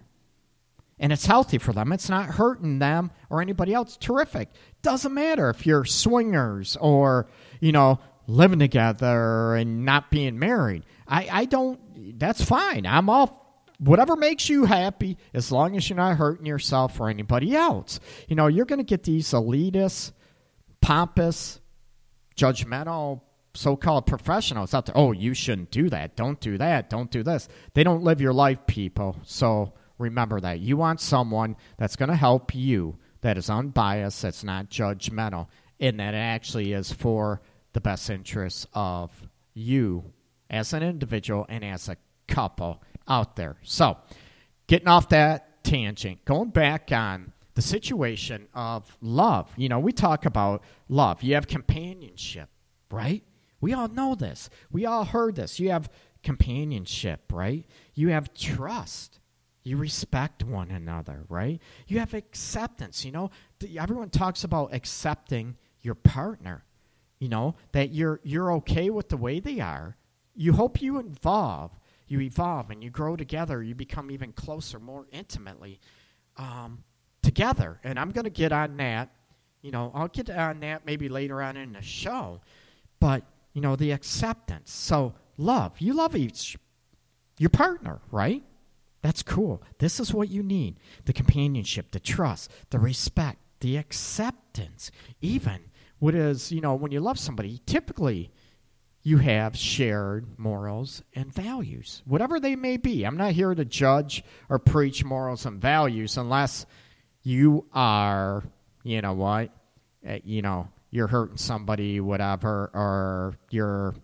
and 0.98 1.12
it's 1.12 1.26
healthy 1.26 1.58
for 1.58 1.72
them. 1.72 1.92
It's 1.92 2.08
not 2.08 2.26
hurting 2.26 2.80
them 2.80 3.12
or 3.30 3.42
anybody 3.42 3.74
else. 3.74 3.96
Terrific. 3.96 4.48
Doesn't 4.82 5.14
matter 5.14 5.50
if 5.50 5.66
you're 5.66 5.84
swingers 5.84 6.76
or, 6.80 7.28
you 7.60 7.70
know, 7.70 8.00
living 8.26 8.58
together 8.58 9.54
and 9.54 9.84
not 9.84 10.10
being 10.10 10.36
married. 10.38 10.84
I, 11.06 11.28
I 11.30 11.44
don't, 11.44 12.18
that's 12.18 12.44
fine. 12.44 12.86
I'm 12.86 13.08
all 13.08 13.41
whatever 13.82 14.14
makes 14.14 14.48
you 14.48 14.64
happy 14.64 15.18
as 15.34 15.50
long 15.50 15.76
as 15.76 15.88
you're 15.88 15.96
not 15.96 16.16
hurting 16.16 16.46
yourself 16.46 17.00
or 17.00 17.08
anybody 17.08 17.56
else. 17.56 17.98
You 18.28 18.36
know, 18.36 18.46
you're 18.46 18.64
going 18.64 18.78
to 18.78 18.84
get 18.84 19.02
these 19.02 19.28
elitist, 19.30 20.12
pompous, 20.80 21.60
judgmental 22.36 23.22
so 23.54 23.76
called 23.76 24.06
professionals 24.06 24.72
out 24.72 24.86
there. 24.86 24.96
Oh, 24.96 25.12
you 25.12 25.34
shouldn't 25.34 25.70
do 25.70 25.90
that. 25.90 26.16
Don't 26.16 26.40
do 26.40 26.58
that. 26.58 26.88
Don't 26.88 27.10
do 27.10 27.22
this. 27.22 27.48
They 27.74 27.84
don't 27.84 28.02
live 28.02 28.20
your 28.20 28.32
life, 28.32 28.66
people. 28.66 29.16
So 29.24 29.74
remember 29.98 30.40
that. 30.40 30.60
You 30.60 30.76
want 30.76 31.00
someone 31.00 31.56
that's 31.76 31.96
going 31.96 32.08
to 32.08 32.16
help 32.16 32.54
you, 32.54 32.96
that 33.20 33.36
is 33.36 33.50
unbiased, 33.50 34.22
that's 34.22 34.42
not 34.44 34.70
judgmental, 34.70 35.48
and 35.80 36.00
that 36.00 36.14
actually 36.14 36.72
is 36.72 36.92
for 36.92 37.42
the 37.72 37.80
best 37.80 38.08
interests 38.08 38.66
of 38.72 39.10
you 39.54 40.04
as 40.48 40.72
an 40.72 40.82
individual 40.82 41.44
and 41.48 41.64
as 41.64 41.88
a 41.88 41.96
couple 42.28 42.82
out 43.08 43.36
there. 43.36 43.56
So, 43.62 43.98
getting 44.66 44.88
off 44.88 45.08
that 45.10 45.64
tangent, 45.64 46.24
going 46.24 46.50
back 46.50 46.90
on 46.92 47.32
the 47.54 47.62
situation 47.62 48.48
of 48.54 48.96
love. 49.00 49.52
You 49.56 49.68
know, 49.68 49.78
we 49.78 49.92
talk 49.92 50.24
about 50.24 50.62
love. 50.88 51.22
You 51.22 51.34
have 51.34 51.46
companionship, 51.46 52.48
right? 52.90 53.22
We 53.60 53.74
all 53.74 53.88
know 53.88 54.14
this. 54.14 54.48
We 54.70 54.86
all 54.86 55.04
heard 55.04 55.36
this. 55.36 55.60
You 55.60 55.70
have 55.70 55.90
companionship, 56.22 57.32
right? 57.32 57.66
You 57.94 58.08
have 58.08 58.32
trust. 58.34 59.20
You 59.64 59.76
respect 59.76 60.42
one 60.42 60.70
another, 60.70 61.24
right? 61.28 61.60
You 61.86 62.00
have 62.00 62.14
acceptance. 62.14 63.04
You 63.04 63.12
know, 63.12 63.30
everyone 63.78 64.10
talks 64.10 64.44
about 64.44 64.74
accepting 64.74 65.56
your 65.82 65.94
partner. 65.94 66.64
You 67.18 67.28
know 67.28 67.54
that 67.70 67.92
you're 67.92 68.18
you're 68.24 68.52
okay 68.54 68.90
with 68.90 69.08
the 69.08 69.16
way 69.16 69.38
they 69.38 69.60
are. 69.60 69.96
You 70.34 70.54
hope 70.54 70.82
you 70.82 70.98
evolve 70.98 71.70
you 72.12 72.20
evolve 72.20 72.70
and 72.70 72.84
you 72.84 72.90
grow 72.90 73.16
together. 73.16 73.62
You 73.62 73.74
become 73.74 74.10
even 74.10 74.32
closer, 74.32 74.78
more 74.78 75.06
intimately 75.10 75.80
um, 76.36 76.84
together. 77.22 77.80
And 77.82 77.98
I'm 77.98 78.10
going 78.10 78.24
to 78.24 78.30
get 78.30 78.52
on 78.52 78.76
that. 78.76 79.10
You 79.62 79.70
know, 79.70 79.90
I'll 79.94 80.08
get 80.08 80.28
on 80.28 80.60
that 80.60 80.84
maybe 80.84 81.08
later 81.08 81.40
on 81.40 81.56
in 81.56 81.72
the 81.72 81.82
show. 81.82 82.40
But, 83.00 83.24
you 83.54 83.62
know, 83.62 83.76
the 83.76 83.92
acceptance. 83.92 84.70
So, 84.70 85.14
love. 85.38 85.80
You 85.80 85.94
love 85.94 86.14
each, 86.14 86.58
your 87.38 87.50
partner, 87.50 88.00
right? 88.10 88.42
That's 89.00 89.22
cool. 89.22 89.62
This 89.78 89.98
is 89.98 90.12
what 90.12 90.28
you 90.28 90.42
need 90.42 90.76
the 91.06 91.12
companionship, 91.12 91.90
the 91.92 92.00
trust, 92.00 92.50
the 92.70 92.78
respect, 92.78 93.38
the 93.60 93.76
acceptance. 93.76 94.90
Even 95.20 95.60
what 95.98 96.14
is, 96.14 96.52
you 96.52 96.60
know, 96.60 96.74
when 96.74 96.92
you 96.92 97.00
love 97.00 97.18
somebody, 97.18 97.60
typically 97.66 98.30
you 99.02 99.18
have 99.18 99.56
shared 99.56 100.38
morals 100.38 101.02
and 101.14 101.32
values, 101.32 102.02
whatever 102.04 102.38
they 102.38 102.54
may 102.54 102.76
be. 102.76 103.04
I'm 103.04 103.16
not 103.16 103.32
here 103.32 103.54
to 103.54 103.64
judge 103.64 104.22
or 104.48 104.58
preach 104.58 105.04
morals 105.04 105.44
and 105.44 105.60
values 105.60 106.16
unless 106.16 106.66
you 107.22 107.66
are, 107.72 108.44
you 108.84 109.00
know 109.00 109.14
what, 109.14 109.50
uh, 110.08 110.18
you 110.24 110.42
know, 110.42 110.68
you're 110.90 111.08
hurting 111.08 111.36
somebody, 111.36 112.00
whatever, 112.00 112.70
or 112.72 113.34
you're, 113.50 113.94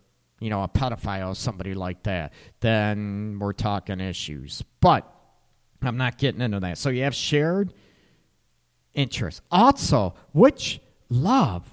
you 0.41 0.51
know, 0.51 0.63
a 0.63 0.69
pedophile, 0.69 1.37
somebody 1.37 1.75
like 1.75 2.03
that. 2.05 2.33
Then 2.61 3.39
we're 3.39 3.53
talking 3.53 4.01
issues. 4.01 4.63
But 4.81 5.07
I'm 5.83 5.97
not 5.97 6.19
getting 6.19 6.41
into 6.41 6.61
that. 6.61 6.79
So 6.79 6.91
you 6.91 7.05
have 7.05 7.15
shared 7.15 7.73
interests. 8.95 9.43
Also, 9.51 10.15
which 10.33 10.81
love 11.09 11.69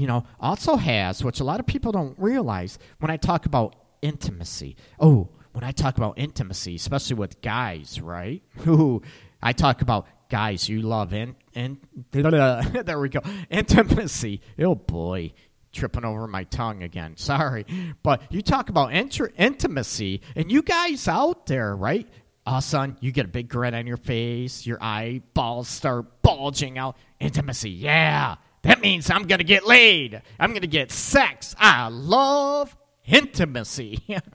you 0.00 0.06
know, 0.06 0.24
also 0.40 0.76
has, 0.76 1.22
which 1.22 1.40
a 1.40 1.44
lot 1.44 1.60
of 1.60 1.66
people 1.66 1.92
don't 1.92 2.18
realize 2.18 2.78
when 3.00 3.10
I 3.10 3.18
talk 3.18 3.44
about 3.44 3.76
intimacy. 4.00 4.76
Oh, 4.98 5.28
when 5.52 5.62
I 5.62 5.72
talk 5.72 5.98
about 5.98 6.18
intimacy, 6.18 6.76
especially 6.76 7.16
with 7.16 7.42
guys, 7.42 8.00
right? 8.00 8.42
Who 8.60 9.02
I 9.42 9.52
talk 9.52 9.82
about 9.82 10.06
guys, 10.30 10.70
you 10.70 10.80
love 10.80 11.12
in, 11.12 11.36
in 11.52 11.78
there 12.12 12.98
we 12.98 13.10
go 13.10 13.20
intimacy. 13.50 14.40
Oh 14.58 14.74
boy, 14.74 15.34
tripping 15.70 16.06
over 16.06 16.26
my 16.26 16.44
tongue 16.44 16.82
again. 16.82 17.14
Sorry, 17.18 17.66
but 18.02 18.22
you 18.32 18.40
talk 18.40 18.70
about 18.70 18.94
inter- 18.94 19.32
intimacy, 19.36 20.22
and 20.34 20.50
you 20.50 20.62
guys 20.62 21.08
out 21.08 21.44
there, 21.44 21.76
right? 21.76 22.08
Oh, 22.46 22.60
son, 22.60 22.96
you 23.00 23.12
get 23.12 23.26
a 23.26 23.28
big 23.28 23.50
grin 23.50 23.74
on 23.74 23.86
your 23.86 23.98
face, 23.98 24.66
your 24.66 24.82
eyeballs 24.82 25.68
start 25.68 26.22
bulging 26.22 26.78
out. 26.78 26.96
Intimacy, 27.20 27.68
yeah. 27.68 28.36
That 28.62 28.80
means 28.80 29.10
I'm 29.10 29.26
going 29.26 29.38
to 29.38 29.44
get 29.44 29.66
laid. 29.66 30.20
I'm 30.38 30.50
going 30.50 30.62
to 30.62 30.68
get 30.68 30.92
sex. 30.92 31.54
I 31.58 31.88
love 31.88 32.76
intimacy. 33.06 34.04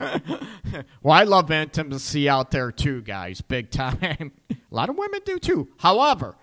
well, 1.02 1.14
I 1.14 1.24
love 1.24 1.50
intimacy 1.50 2.28
out 2.28 2.50
there 2.50 2.72
too, 2.72 3.02
guys, 3.02 3.40
big 3.40 3.70
time. 3.70 4.32
a 4.50 4.56
lot 4.70 4.88
of 4.88 4.96
women 4.96 5.20
do 5.24 5.38
too. 5.38 5.68
However, 5.78 6.36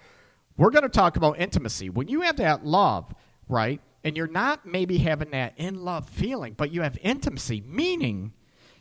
we're 0.57 0.71
going 0.71 0.83
to 0.83 0.89
talk 0.89 1.17
about 1.17 1.39
intimacy. 1.39 1.89
When 1.89 2.07
you 2.07 2.21
have 2.21 2.37
that 2.37 2.65
love, 2.65 3.13
right, 3.49 3.81
and 4.03 4.17
you're 4.17 4.27
not 4.27 4.65
maybe 4.65 4.97
having 4.97 5.31
that 5.31 5.53
in 5.57 5.83
love 5.83 6.07
feeling, 6.09 6.53
but 6.55 6.71
you 6.71 6.81
have 6.81 6.97
intimacy, 7.01 7.63
meaning 7.65 8.33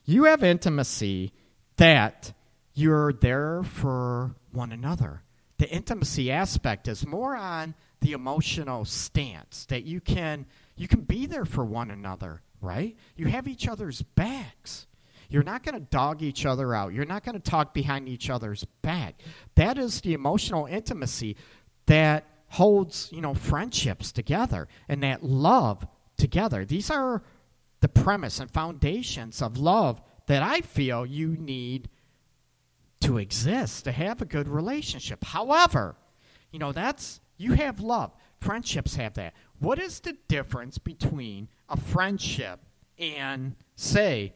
you 0.04 0.24
have 0.24 0.42
intimacy 0.42 1.32
that 1.76 2.32
you're 2.74 3.12
there 3.12 3.62
for 3.62 4.34
one 4.50 4.72
another. 4.72 5.22
The 5.58 5.68
intimacy 5.70 6.30
aspect 6.30 6.88
is 6.88 7.06
more 7.06 7.36
on 7.36 7.74
the 8.02 8.12
emotional 8.12 8.84
stance 8.84 9.64
that 9.66 9.84
you 9.84 10.00
can 10.00 10.46
you 10.76 10.88
can 10.88 11.00
be 11.00 11.26
there 11.26 11.44
for 11.44 11.64
one 11.64 11.90
another, 11.90 12.42
right? 12.60 12.96
You 13.16 13.26
have 13.26 13.46
each 13.46 13.68
other's 13.68 14.02
backs. 14.02 14.86
You're 15.28 15.42
not 15.42 15.62
going 15.62 15.74
to 15.74 15.80
dog 15.80 16.22
each 16.22 16.44
other 16.44 16.74
out. 16.74 16.92
You're 16.92 17.06
not 17.06 17.24
going 17.24 17.40
to 17.40 17.50
talk 17.50 17.72
behind 17.72 18.08
each 18.08 18.28
other's 18.28 18.64
back. 18.82 19.20
That 19.54 19.78
is 19.78 20.00
the 20.00 20.12
emotional 20.12 20.66
intimacy 20.66 21.36
that 21.86 22.26
holds, 22.48 23.08
you 23.12 23.20
know, 23.20 23.32
friendships 23.32 24.12
together 24.12 24.68
and 24.88 25.02
that 25.02 25.22
love 25.22 25.86
together. 26.18 26.64
These 26.64 26.90
are 26.90 27.22
the 27.80 27.88
premise 27.88 28.40
and 28.40 28.50
foundations 28.50 29.40
of 29.40 29.56
love 29.58 30.02
that 30.26 30.42
I 30.42 30.60
feel 30.60 31.06
you 31.06 31.36
need 31.36 31.88
to 33.00 33.18
exist, 33.18 33.84
to 33.84 33.92
have 33.92 34.22
a 34.22 34.26
good 34.26 34.48
relationship. 34.48 35.24
However, 35.24 35.96
you 36.52 36.58
know, 36.58 36.72
that's, 36.72 37.20
you 37.42 37.54
have 37.54 37.80
love. 37.80 38.14
Friendships 38.40 38.94
have 38.96 39.14
that. 39.14 39.34
What 39.58 39.78
is 39.78 40.00
the 40.00 40.16
difference 40.28 40.78
between 40.78 41.48
a 41.68 41.76
friendship 41.76 42.60
and, 42.98 43.56
say, 43.76 44.34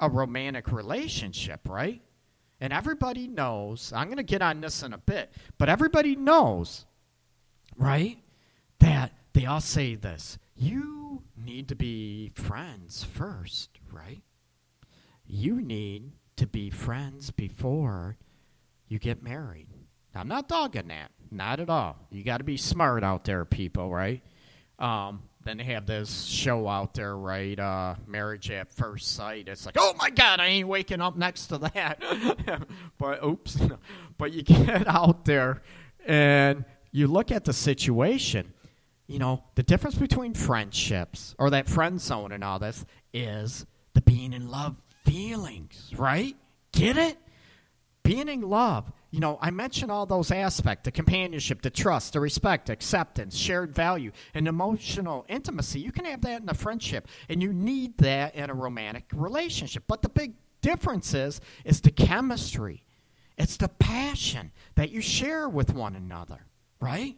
a 0.00 0.08
romantic 0.08 0.72
relationship, 0.72 1.68
right? 1.68 2.02
And 2.60 2.72
everybody 2.72 3.28
knows, 3.28 3.92
I'm 3.94 4.06
going 4.06 4.16
to 4.16 4.22
get 4.22 4.42
on 4.42 4.60
this 4.60 4.82
in 4.82 4.92
a 4.92 4.98
bit, 4.98 5.32
but 5.58 5.68
everybody 5.68 6.16
knows, 6.16 6.86
right, 7.76 8.18
that 8.80 9.12
they 9.32 9.46
all 9.46 9.60
say 9.60 9.94
this 9.94 10.38
you 10.56 11.22
need 11.36 11.68
to 11.68 11.76
be 11.76 12.32
friends 12.34 13.04
first, 13.04 13.70
right? 13.92 14.22
You 15.24 15.60
need 15.60 16.12
to 16.36 16.46
be 16.46 16.70
friends 16.70 17.30
before 17.30 18.16
you 18.88 18.98
get 18.98 19.22
married. 19.22 19.68
Now, 20.14 20.20
I'm 20.20 20.28
not 20.28 20.48
dogging 20.48 20.88
that. 20.88 21.10
Not 21.30 21.60
at 21.60 21.68
all. 21.68 21.96
You 22.10 22.24
got 22.24 22.38
to 22.38 22.44
be 22.44 22.56
smart 22.56 23.04
out 23.04 23.24
there, 23.24 23.44
people, 23.44 23.90
right? 23.90 24.22
Um, 24.78 25.22
then 25.44 25.58
they 25.58 25.64
have 25.64 25.86
this 25.86 26.24
show 26.24 26.68
out 26.68 26.94
there, 26.94 27.16
right? 27.16 27.58
Uh, 27.58 27.94
Marriage 28.06 28.50
at 28.50 28.72
First 28.72 29.14
Sight. 29.14 29.48
It's 29.48 29.66
like, 29.66 29.76
oh 29.78 29.94
my 29.98 30.10
God, 30.10 30.40
I 30.40 30.46
ain't 30.46 30.68
waking 30.68 31.00
up 31.00 31.16
next 31.16 31.46
to 31.48 31.58
that. 31.58 32.02
but 32.98 33.24
oops. 33.24 33.58
but 34.18 34.32
you 34.32 34.42
get 34.42 34.86
out 34.88 35.24
there 35.24 35.62
and 36.06 36.64
you 36.92 37.06
look 37.06 37.30
at 37.30 37.44
the 37.44 37.52
situation. 37.52 38.52
You 39.06 39.18
know, 39.18 39.42
the 39.54 39.62
difference 39.62 39.96
between 39.96 40.34
friendships 40.34 41.34
or 41.38 41.50
that 41.50 41.66
friend 41.66 41.98
zone 41.98 42.30
and 42.30 42.44
all 42.44 42.58
this 42.58 42.84
is 43.14 43.64
the 43.94 44.02
being 44.02 44.34
in 44.34 44.50
love 44.50 44.76
feelings, 45.06 45.92
right? 45.96 46.36
Get 46.72 46.98
it? 46.98 47.16
Being 48.02 48.28
in 48.28 48.42
love. 48.42 48.92
You 49.10 49.20
know, 49.20 49.38
I 49.40 49.50
mentioned 49.50 49.90
all 49.90 50.04
those 50.04 50.30
aspects 50.30 50.84
the 50.84 50.90
companionship, 50.90 51.62
the 51.62 51.70
trust, 51.70 52.12
the 52.12 52.20
respect, 52.20 52.68
acceptance, 52.68 53.36
shared 53.36 53.74
value, 53.74 54.12
and 54.34 54.46
emotional 54.46 55.24
intimacy. 55.28 55.80
You 55.80 55.92
can 55.92 56.04
have 56.04 56.20
that 56.22 56.42
in 56.42 56.48
a 56.48 56.54
friendship, 56.54 57.08
and 57.28 57.42
you 57.42 57.52
need 57.52 57.96
that 57.98 58.34
in 58.34 58.50
a 58.50 58.54
romantic 58.54 59.04
relationship. 59.14 59.84
But 59.86 60.02
the 60.02 60.10
big 60.10 60.34
difference 60.60 61.14
is, 61.14 61.40
is 61.64 61.80
the 61.80 61.90
chemistry, 61.90 62.84
it's 63.38 63.56
the 63.56 63.68
passion 63.68 64.52
that 64.74 64.90
you 64.90 65.00
share 65.00 65.48
with 65.48 65.72
one 65.72 65.96
another, 65.96 66.44
right? 66.80 67.16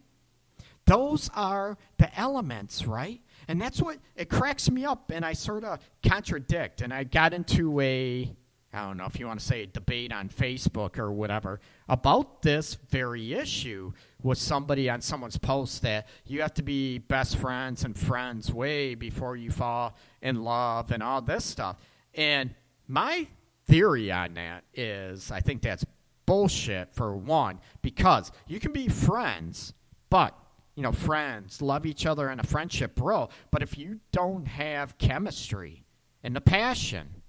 Those 0.85 1.31
are 1.35 1.79
the 1.99 2.19
elements, 2.19 2.87
right? 2.87 3.21
And 3.49 3.61
that's 3.61 3.81
what 3.81 3.99
it 4.17 4.29
cracks 4.29 4.71
me 4.71 4.85
up, 4.85 5.11
and 5.11 5.25
I 5.25 5.33
sort 5.33 5.65
of 5.65 5.79
contradict. 6.07 6.83
And 6.83 6.93
I 6.93 7.05
got 7.05 7.33
into 7.33 7.81
a, 7.81 8.31
I 8.73 8.87
don't 8.87 8.97
know 8.97 9.07
if 9.07 9.19
you 9.19 9.27
want 9.27 9.41
to 9.41 9.47
say 9.47 9.63
a 9.63 9.67
debate 9.67 10.13
on 10.13 10.29
Facebook 10.29 10.97
or 10.97 11.11
whatever 11.11 11.61
about 11.89 12.43
this 12.43 12.77
very 12.91 13.35
issue 13.35 13.93
with 14.23 14.39
somebody 14.39 14.89
on 14.89 15.01
someone's 15.01 15.39
post 15.39 15.83
that 15.83 16.07
you 16.25 16.41
have 16.43 16.55
to 16.55 16.63
be 16.63 16.99
best 16.99 17.37
friends 17.37 17.85
and 17.85 17.99
friends 17.99 18.53
way 18.53 18.95
before 18.95 19.37
you 19.37 19.51
fall 19.51 19.97
in 20.23 20.45
love 20.45 20.93
and 20.93 21.03
all 21.03 21.21
this 21.21 21.45
stuff. 21.45 21.77
And 22.15 22.55
my 22.87 23.27
theory 23.67 24.13
on 24.13 24.35
that 24.35 24.63
is 24.75 25.33
I 25.33 25.41
think 25.41 25.63
that's 25.63 25.85
bullshit 26.27 26.95
for 26.95 27.17
one, 27.17 27.59
because 27.83 28.31
you 28.47 28.61
can 28.61 28.73
be 28.73 28.87
friends, 28.89 29.75
but 30.11 30.37
you 30.77 30.85
know, 30.85 30.93
friends, 30.93 31.61
love 31.61 31.85
each 31.85 32.07
other 32.07 32.31
in 32.31 32.39
a 32.39 32.45
friendship 32.45 32.95
bro. 32.95 33.29
But 33.51 33.63
if 33.63 33.77
you 33.77 33.99
don't 34.13 34.47
have 34.47 34.97
chemistry 34.97 35.85
and 36.23 36.37
the 36.37 36.41
passion 36.41 37.20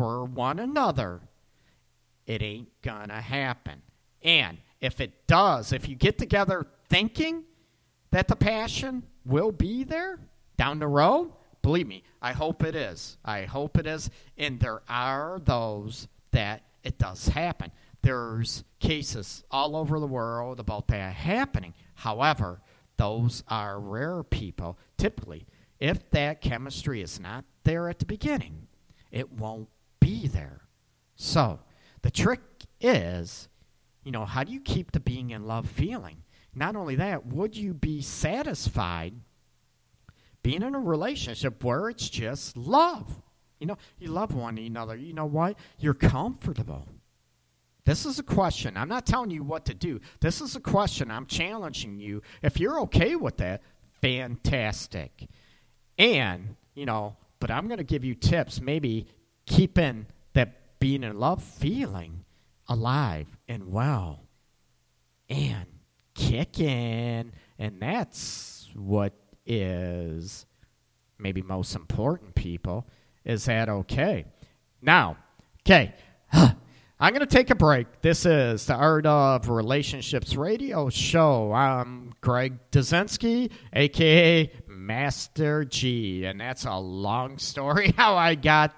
for 0.00 0.24
one 0.24 0.58
another, 0.58 1.20
it 2.24 2.40
ain't 2.40 2.70
gonna 2.80 3.20
happen. 3.20 3.82
And 4.22 4.56
if 4.80 4.98
it 4.98 5.26
does, 5.26 5.74
if 5.74 5.90
you 5.90 5.94
get 5.94 6.16
together 6.16 6.66
thinking 6.88 7.44
that 8.10 8.26
the 8.26 8.34
passion 8.34 9.02
will 9.26 9.52
be 9.52 9.84
there 9.84 10.18
down 10.56 10.78
the 10.78 10.88
road, 10.88 11.32
believe 11.60 11.86
me, 11.86 12.02
I 12.22 12.32
hope 12.32 12.64
it 12.64 12.74
is. 12.74 13.18
I 13.26 13.42
hope 13.42 13.76
it 13.76 13.86
is. 13.86 14.08
And 14.38 14.58
there 14.58 14.80
are 14.88 15.38
those 15.44 16.08
that 16.30 16.62
it 16.82 16.96
does 16.96 17.28
happen. 17.28 17.70
There's 18.00 18.64
cases 18.78 19.44
all 19.50 19.76
over 19.76 20.00
the 20.00 20.06
world 20.06 20.60
about 20.60 20.88
that 20.88 21.12
happening. 21.12 21.74
However, 21.94 22.62
those 22.96 23.44
are 23.48 23.78
rare 23.78 24.22
people. 24.22 24.78
Typically, 24.96 25.44
if 25.78 26.10
that 26.12 26.40
chemistry 26.40 27.02
is 27.02 27.20
not 27.20 27.44
there 27.64 27.90
at 27.90 27.98
the 27.98 28.06
beginning, 28.06 28.66
it 29.10 29.30
won't 29.30 29.68
be 30.10 30.26
there. 30.26 30.60
So, 31.14 31.60
the 32.02 32.10
trick 32.10 32.40
is, 32.80 33.48
you 34.02 34.10
know, 34.10 34.24
how 34.24 34.42
do 34.42 34.52
you 34.52 34.60
keep 34.60 34.90
the 34.90 35.00
being 35.00 35.30
in 35.30 35.46
love 35.46 35.68
feeling? 35.68 36.22
Not 36.54 36.74
only 36.74 36.96
that, 36.96 37.26
would 37.26 37.56
you 37.56 37.72
be 37.74 38.00
satisfied 38.00 39.14
being 40.42 40.62
in 40.62 40.74
a 40.74 40.80
relationship 40.80 41.62
where 41.62 41.88
it's 41.90 42.08
just 42.08 42.56
love? 42.56 43.22
You 43.60 43.68
know, 43.68 43.78
you 43.98 44.08
love 44.08 44.34
one 44.34 44.58
another. 44.58 44.96
You 44.96 45.12
know 45.12 45.26
what? 45.26 45.56
You're 45.78 45.94
comfortable. 45.94 46.88
This 47.84 48.04
is 48.04 48.18
a 48.18 48.24
question. 48.24 48.76
I'm 48.76 48.88
not 48.88 49.06
telling 49.06 49.30
you 49.30 49.44
what 49.44 49.66
to 49.66 49.74
do. 49.74 50.00
This 50.20 50.40
is 50.40 50.56
a 50.56 50.60
question. 50.60 51.10
I'm 51.10 51.26
challenging 51.26 52.00
you. 52.00 52.22
If 52.42 52.58
you're 52.58 52.80
okay 52.80 53.14
with 53.14 53.36
that, 53.36 53.62
fantastic. 54.00 55.28
And, 55.98 56.56
you 56.74 56.86
know, 56.86 57.16
but 57.38 57.50
I'm 57.50 57.68
going 57.68 57.78
to 57.78 57.84
give 57.84 58.04
you 58.04 58.14
tips, 58.14 58.60
maybe 58.60 59.06
keeping 59.50 60.06
that 60.32 60.78
being 60.78 61.02
in 61.02 61.18
love 61.18 61.42
feeling 61.42 62.24
alive 62.68 63.26
and 63.48 63.70
well 63.72 64.22
and 65.28 65.66
kicking. 66.14 67.32
And 67.58 67.80
that's 67.80 68.70
what 68.74 69.12
is 69.44 70.46
maybe 71.18 71.42
most 71.42 71.74
important, 71.74 72.34
people. 72.36 72.86
Is 73.24 73.44
that 73.46 73.68
okay? 73.68 74.24
Now, 74.80 75.16
okay. 75.66 75.94
I'm 76.32 77.14
going 77.14 77.20
to 77.20 77.26
take 77.26 77.50
a 77.50 77.54
break. 77.54 78.02
This 78.02 78.26
is 78.26 78.66
the 78.66 78.74
Art 78.74 79.06
of 79.06 79.48
Relationships 79.48 80.36
radio 80.36 80.90
show. 80.90 81.50
I'm 81.52 82.12
Greg 82.20 82.58
Dudzinski, 82.70 83.50
aka 83.72 84.52
Master 84.68 85.64
G, 85.64 86.24
and 86.26 86.40
that's 86.40 86.66
a 86.66 86.76
long 86.76 87.38
story 87.38 87.94
how 87.96 88.16
I 88.16 88.34
got 88.34 88.76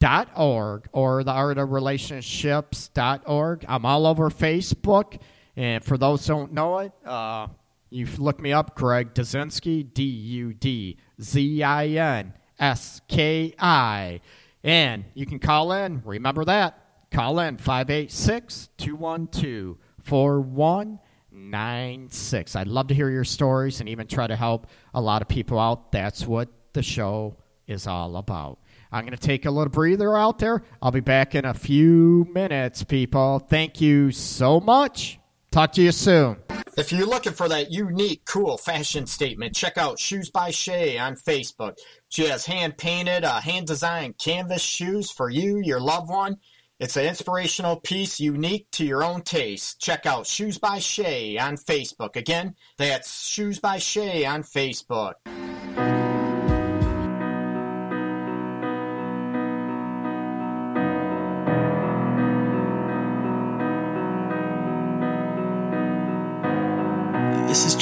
dot 0.00 0.28
org 0.36 0.88
or 0.92 1.22
the 1.22 1.30
art 1.30 1.58
of 1.58 1.70
relationships.org. 1.70 3.64
I'm 3.68 3.86
all 3.86 4.06
over 4.06 4.30
Facebook. 4.30 5.20
And 5.54 5.84
for 5.84 5.96
those 5.96 6.26
who 6.26 6.34
don't 6.34 6.52
know 6.52 6.78
it, 6.78 6.90
uh, 7.04 7.46
you 7.92 8.06
look 8.18 8.40
me 8.40 8.52
up, 8.52 8.74
Greg 8.74 9.14
Dudzinski, 9.14 9.92
D 9.92 10.02
U 10.02 10.54
D 10.54 10.96
Z 11.20 11.62
I 11.62 11.86
N 11.86 12.32
S 12.58 13.00
K 13.08 13.54
I. 13.58 14.20
And 14.64 15.04
you 15.14 15.26
can 15.26 15.38
call 15.38 15.72
in. 15.72 16.02
Remember 16.04 16.44
that. 16.44 16.78
Call 17.10 17.40
in 17.40 17.58
586 17.58 18.70
212 18.78 19.76
4196. 20.02 22.56
I'd 22.56 22.68
love 22.68 22.88
to 22.88 22.94
hear 22.94 23.10
your 23.10 23.24
stories 23.24 23.80
and 23.80 23.88
even 23.88 24.06
try 24.06 24.26
to 24.26 24.36
help 24.36 24.66
a 24.94 25.00
lot 25.00 25.22
of 25.22 25.28
people 25.28 25.58
out. 25.58 25.92
That's 25.92 26.26
what 26.26 26.48
the 26.72 26.82
show 26.82 27.36
is 27.66 27.86
all 27.86 28.16
about. 28.16 28.58
I'm 28.90 29.04
going 29.04 29.16
to 29.16 29.26
take 29.26 29.46
a 29.46 29.50
little 29.50 29.70
breather 29.70 30.16
out 30.16 30.38
there. 30.38 30.62
I'll 30.80 30.90
be 30.90 31.00
back 31.00 31.34
in 31.34 31.44
a 31.44 31.54
few 31.54 32.26
minutes, 32.32 32.84
people. 32.84 33.38
Thank 33.38 33.80
you 33.80 34.10
so 34.10 34.60
much. 34.60 35.18
Talk 35.50 35.72
to 35.72 35.82
you 35.82 35.92
soon. 35.92 36.36
If 36.74 36.90
you're 36.90 37.06
looking 37.06 37.34
for 37.34 37.48
that 37.48 37.70
unique, 37.70 38.24
cool 38.24 38.56
fashion 38.56 39.06
statement, 39.06 39.54
check 39.54 39.76
out 39.76 39.98
Shoes 39.98 40.30
by 40.30 40.50
Shay 40.50 40.96
on 40.96 41.16
Facebook. 41.16 41.76
She 42.08 42.24
has 42.24 42.46
hand 42.46 42.78
painted, 42.78 43.24
uh, 43.24 43.40
hand 43.40 43.66
designed 43.66 44.16
canvas 44.16 44.62
shoes 44.62 45.10
for 45.10 45.28
you, 45.28 45.58
your 45.58 45.80
loved 45.80 46.08
one. 46.08 46.38
It's 46.80 46.96
an 46.96 47.04
inspirational 47.04 47.76
piece 47.76 48.18
unique 48.18 48.68
to 48.72 48.86
your 48.86 49.04
own 49.04 49.20
taste. 49.20 49.80
Check 49.80 50.06
out 50.06 50.26
Shoes 50.26 50.56
by 50.56 50.78
Shay 50.78 51.36
on 51.36 51.56
Facebook. 51.56 52.16
Again, 52.16 52.54
that's 52.78 53.26
Shoes 53.26 53.60
by 53.60 53.76
Shay 53.76 54.24
on 54.24 54.42
Facebook. 54.42 55.14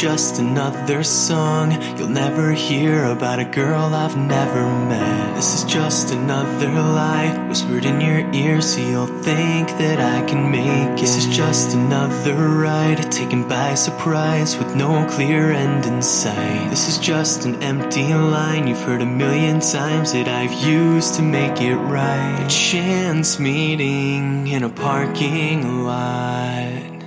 Just 0.00 0.38
another 0.38 1.02
song 1.02 1.72
you'll 1.98 2.08
never 2.08 2.52
hear 2.52 3.04
about 3.04 3.38
a 3.38 3.44
girl 3.44 3.94
I've 3.94 4.16
never 4.16 4.62
met. 4.86 5.34
This 5.36 5.56
is 5.56 5.70
just 5.70 6.10
another 6.10 6.70
lie 6.70 7.36
whispered 7.48 7.84
in 7.84 8.00
your 8.00 8.20
ear 8.32 8.62
so 8.62 8.80
you'll 8.80 9.22
think 9.22 9.68
that 9.68 10.00
I 10.00 10.26
can 10.26 10.50
make 10.50 10.98
it. 10.98 11.00
This 11.00 11.18
is 11.18 11.36
just 11.36 11.74
another 11.74 12.34
ride 12.34 13.12
taken 13.12 13.46
by 13.46 13.74
surprise 13.74 14.56
with 14.56 14.74
no 14.74 15.06
clear 15.10 15.50
end 15.50 15.84
in 15.84 16.00
sight. 16.00 16.70
This 16.70 16.88
is 16.88 16.96
just 16.96 17.44
an 17.44 17.62
empty 17.62 18.14
line 18.14 18.68
you've 18.68 18.82
heard 18.82 19.02
a 19.02 19.06
million 19.06 19.60
times 19.60 20.14
that 20.14 20.28
I've 20.28 20.66
used 20.66 21.16
to 21.16 21.22
make 21.22 21.60
it 21.60 21.76
right. 21.76 22.42
A 22.42 22.48
chance 22.48 23.38
meeting 23.38 24.46
in 24.46 24.62
a 24.62 24.70
parking 24.70 25.84
lot. 25.84 26.99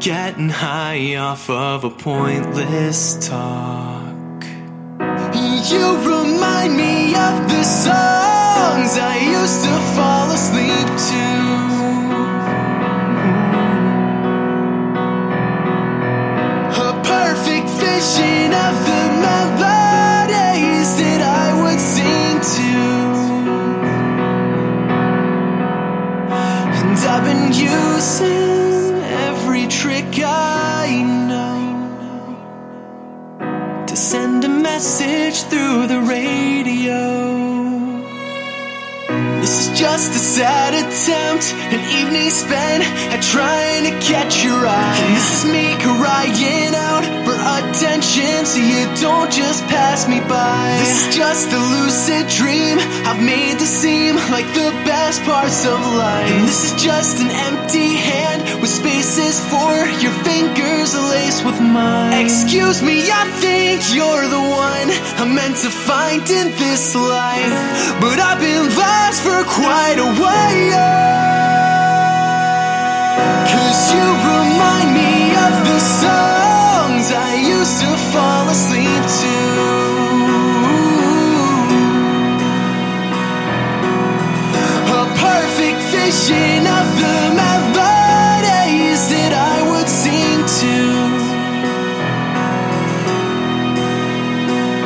Getting 0.00 0.48
high 0.48 1.16
off 1.16 1.50
of 1.50 1.84
a 1.84 1.90
pointless 1.90 3.28
talk. 3.28 4.44
You 4.98 5.96
remind 5.98 6.74
me 6.74 7.14
of 7.14 7.48
the 7.50 7.62
songs 7.62 8.96
I 8.96 9.18
used 9.38 9.62
to 9.62 9.78
fall 9.94 10.30
asleep 10.32 10.88
to. 11.10 11.26
A 16.80 16.92
perfect 17.04 17.68
vision 17.68 18.54
of 18.54 18.74
the 18.88 19.02
melodies 19.20 20.96
that 20.96 21.20
I 21.20 21.52
would 21.60 21.78
sing 21.78 22.40
to. 22.56 22.72
And 26.78 26.98
I've 26.98 27.22
been 27.22 27.52
using 27.52 28.59
trick 29.70 30.18
I 30.24 31.02
know 31.28 31.86
to 33.86 33.96
send 33.96 34.44
a 34.44 34.48
message 34.48 35.42
through 35.44 35.86
the 35.86 36.00
radio. 36.00 37.49
This 39.40 39.56
is 39.68 39.78
just 39.78 40.12
a 40.12 40.18
sad 40.18 40.74
attempt, 40.74 41.54
an 41.72 41.80
evening 41.98 42.28
spent 42.28 42.84
at 42.84 43.22
trying 43.24 43.84
to 43.88 43.92
catch 44.04 44.44
your 44.44 44.60
eye. 44.66 44.96
And 45.00 45.16
this 45.16 45.28
is 45.40 45.44
me 45.50 45.76
crying 45.80 46.74
out 46.76 47.04
for 47.24 47.36
attention, 47.56 48.44
so 48.44 48.60
you 48.60 48.84
don't 49.00 49.32
just 49.32 49.64
pass 49.72 50.06
me 50.06 50.20
by. 50.20 50.76
This 50.84 51.08
is 51.08 51.16
just 51.16 51.48
a 51.52 51.60
lucid 51.72 52.28
dream 52.28 52.76
I've 53.08 53.22
made 53.24 53.56
to 53.58 53.64
seem 53.64 54.16
like 54.28 54.46
the 54.52 54.70
best 54.84 55.22
parts 55.24 55.64
of 55.64 55.78
life. 55.96 56.30
And 56.30 56.44
this 56.46 56.72
is 56.72 56.82
just 56.82 57.20
an 57.24 57.30
empty 57.30 57.96
hand 57.96 58.60
with 58.60 58.68
spaces 58.68 59.40
for 59.48 59.72
your 60.04 60.12
fingers 60.20 60.92
laced 60.92 61.44
with 61.48 61.60
mine. 61.60 62.12
Excuse 62.20 62.82
me, 62.82 63.08
I 63.08 63.24
think 63.40 63.88
you're 63.96 64.28
the 64.28 64.44
one 64.68 64.86
I'm 65.16 65.34
meant 65.34 65.56
to 65.64 65.70
find 65.70 66.28
in 66.28 66.52
this 66.60 66.94
life, 66.94 67.56
but 68.04 68.20
I've 68.20 68.40
been 68.40 68.68
lost 68.76 69.22
for 69.22 69.29
quite 69.44 69.98
a 69.98 70.10
while. 70.20 71.00
Cause 73.52 73.80
you 73.94 74.06
remind 74.30 74.88
me 75.00 75.12
of 75.46 75.54
the 75.70 75.80
songs 76.02 77.04
I 77.12 77.34
used 77.56 77.80
to 77.82 77.90
fall 78.12 78.44
asleep 78.48 79.02
to. 79.20 79.36
A 85.00 85.04
perfect 85.28 85.80
vision 85.96 86.60
of 86.78 86.86
the 87.02 87.18
melodies 87.40 89.02
that 89.14 89.32
I 89.52 89.56
would 89.70 89.88
sing 89.88 90.38
to. 90.60 90.76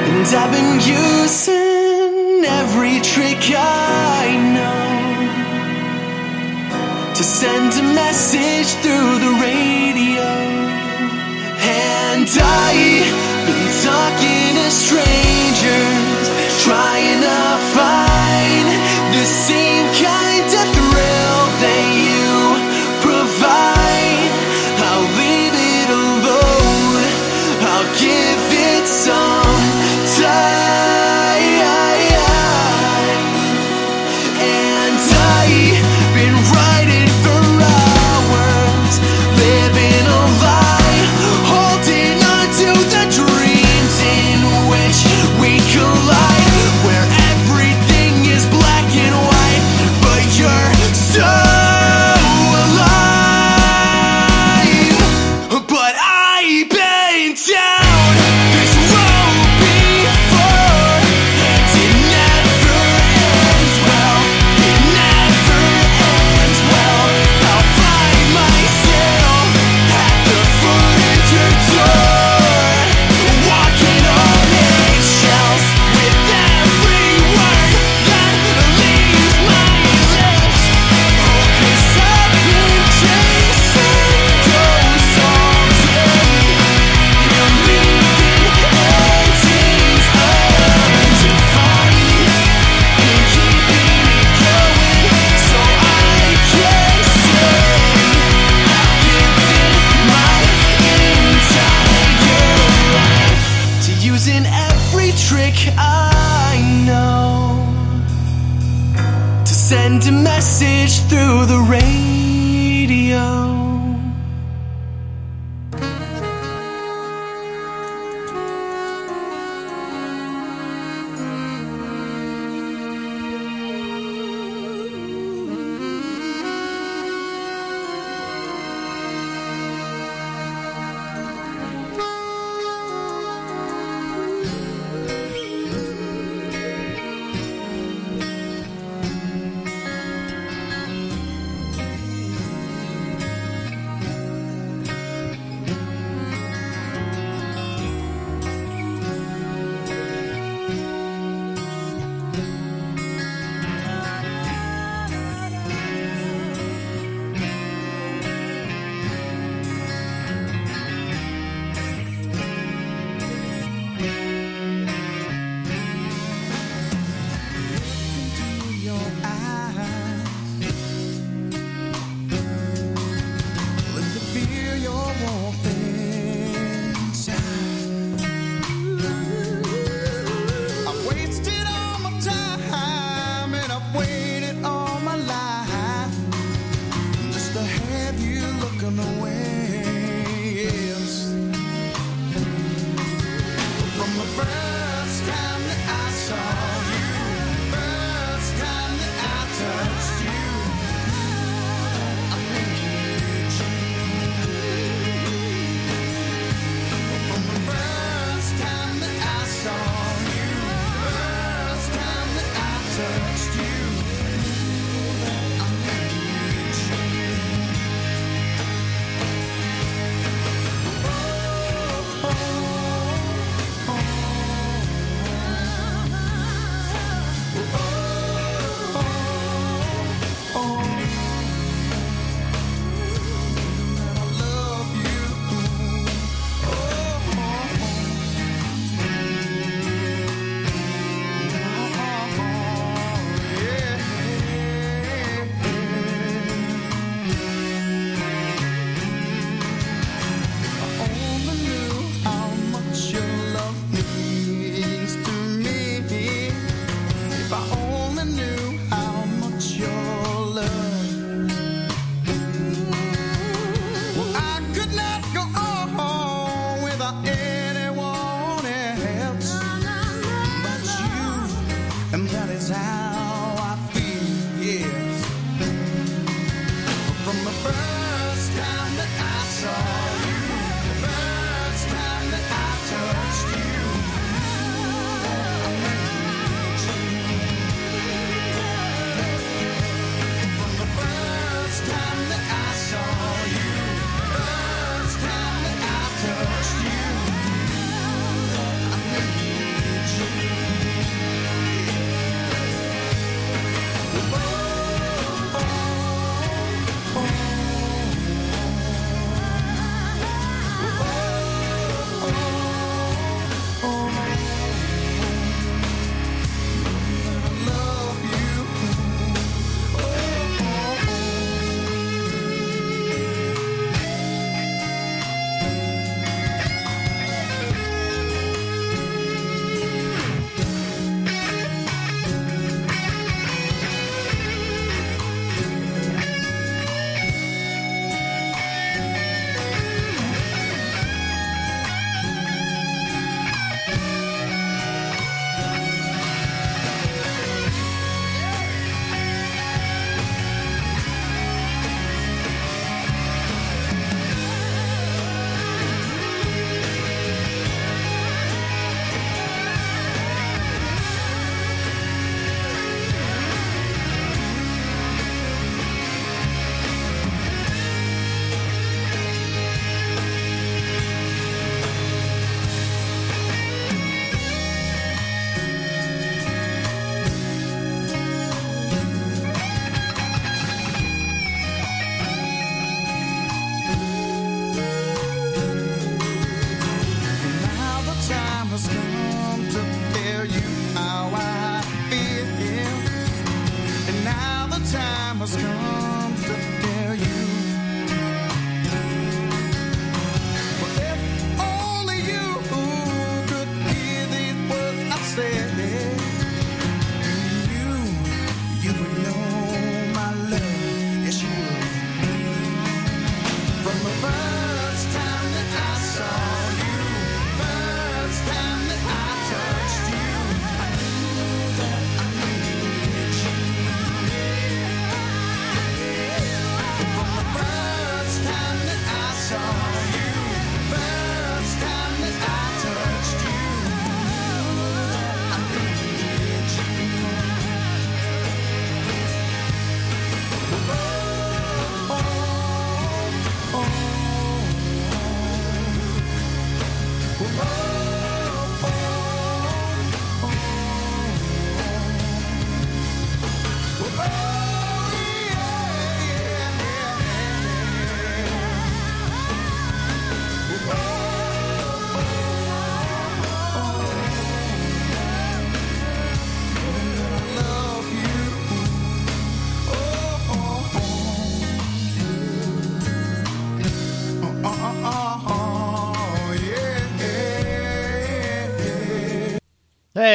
And 0.07 0.27
I've 0.41 0.53
been 0.57 0.75
using 0.81 2.45
every 2.61 3.01
trick 3.01 3.43
I 3.57 4.14
to 7.15 7.23
send 7.23 7.73
a 7.75 7.83
message 7.95 8.75
through 8.83 9.19
the 9.21 9.31
radio. 9.41 10.27
And 11.63 12.27
I've 12.27 13.47
been 13.47 13.71
talking 13.87 14.57
to 14.59 14.69
strangers, 14.71 16.27
trying 16.65 17.21
to 17.23 17.41
find 17.79 18.67
the 19.15 19.25
same 19.25 19.74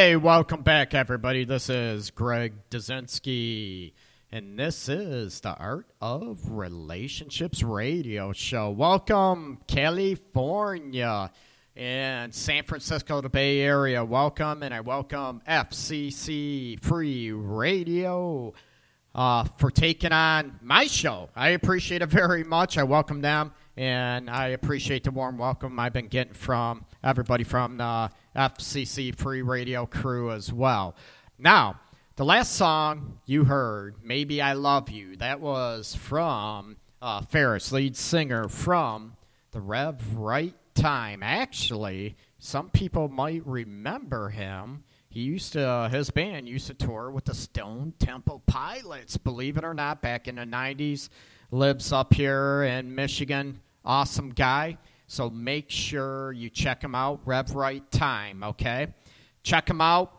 Hey, 0.09 0.15
welcome 0.15 0.63
back, 0.63 0.95
everybody. 0.95 1.45
This 1.45 1.69
is 1.69 2.09
Greg 2.09 2.53
Dudzinski, 2.71 3.93
and 4.31 4.57
this 4.57 4.89
is 4.89 5.39
the 5.41 5.55
Art 5.55 5.85
of 6.01 6.49
Relationships 6.49 7.61
radio 7.61 8.33
show. 8.33 8.71
Welcome, 8.71 9.59
California 9.67 11.29
and 11.75 12.33
San 12.33 12.63
Francisco, 12.63 13.21
the 13.21 13.29
Bay 13.29 13.59
Area. 13.59 14.03
Welcome, 14.03 14.63
and 14.63 14.73
I 14.73 14.79
welcome 14.79 15.43
FCC 15.47 16.83
Free 16.83 17.31
Radio 17.31 18.55
uh, 19.13 19.43
for 19.57 19.69
taking 19.69 20.11
on 20.11 20.57
my 20.63 20.87
show. 20.87 21.29
I 21.35 21.49
appreciate 21.49 22.01
it 22.01 22.09
very 22.09 22.43
much. 22.43 22.79
I 22.79 22.83
welcome 22.83 23.21
them, 23.21 23.51
and 23.77 24.27
I 24.27 24.47
appreciate 24.47 25.03
the 25.03 25.11
warm 25.11 25.37
welcome 25.37 25.79
I've 25.79 25.93
been 25.93 26.07
getting 26.07 26.33
from 26.33 26.85
everybody 27.03 27.43
from 27.43 27.77
the 27.77 28.09
FCC 28.39 29.13
Free 29.13 29.41
Radio 29.41 29.85
crew 29.85 30.31
as 30.31 30.53
well. 30.53 30.95
Now, 31.37 31.77
the 32.15 32.23
last 32.23 32.53
song 32.53 33.19
you 33.25 33.43
heard, 33.43 33.95
Maybe 34.01 34.41
I 34.41 34.53
Love 34.53 34.89
You, 34.89 35.17
that 35.17 35.41
was 35.41 35.93
from 35.93 36.77
uh, 37.01 37.23
Ferris, 37.23 37.73
lead 37.73 37.97
singer 37.97 38.47
from 38.47 39.17
the 39.51 39.59
Rev 39.59 40.15
Right 40.15 40.55
Time. 40.73 41.21
Actually, 41.21 42.15
some 42.37 42.69
people 42.69 43.09
might 43.09 43.45
remember 43.45 44.29
him. 44.29 44.85
He 45.09 45.19
used 45.19 45.51
to, 45.53 45.89
his 45.91 46.09
band 46.09 46.47
used 46.47 46.67
to 46.67 46.73
tour 46.73 47.11
with 47.11 47.25
the 47.25 47.35
Stone 47.35 47.91
Temple 47.99 48.41
Pilots, 48.47 49.17
believe 49.17 49.57
it 49.57 49.65
or 49.65 49.73
not, 49.73 50.01
back 50.01 50.29
in 50.29 50.35
the 50.35 50.45
90s. 50.45 51.09
Lives 51.51 51.91
up 51.91 52.13
here 52.13 52.63
in 52.63 52.95
Michigan. 52.95 53.59
Awesome 53.83 54.29
guy. 54.29 54.77
So 55.09 55.27
make 55.31 55.71
sure 55.71 56.31
you 56.33 56.51
check 56.51 56.83
him 56.83 56.93
out. 56.93 57.21
Rev 57.25 57.55
Right 57.55 57.89
Time, 57.91 58.43
okay? 58.43 58.93
Check 59.41 59.67
him 59.67 59.81
out. 59.81 60.13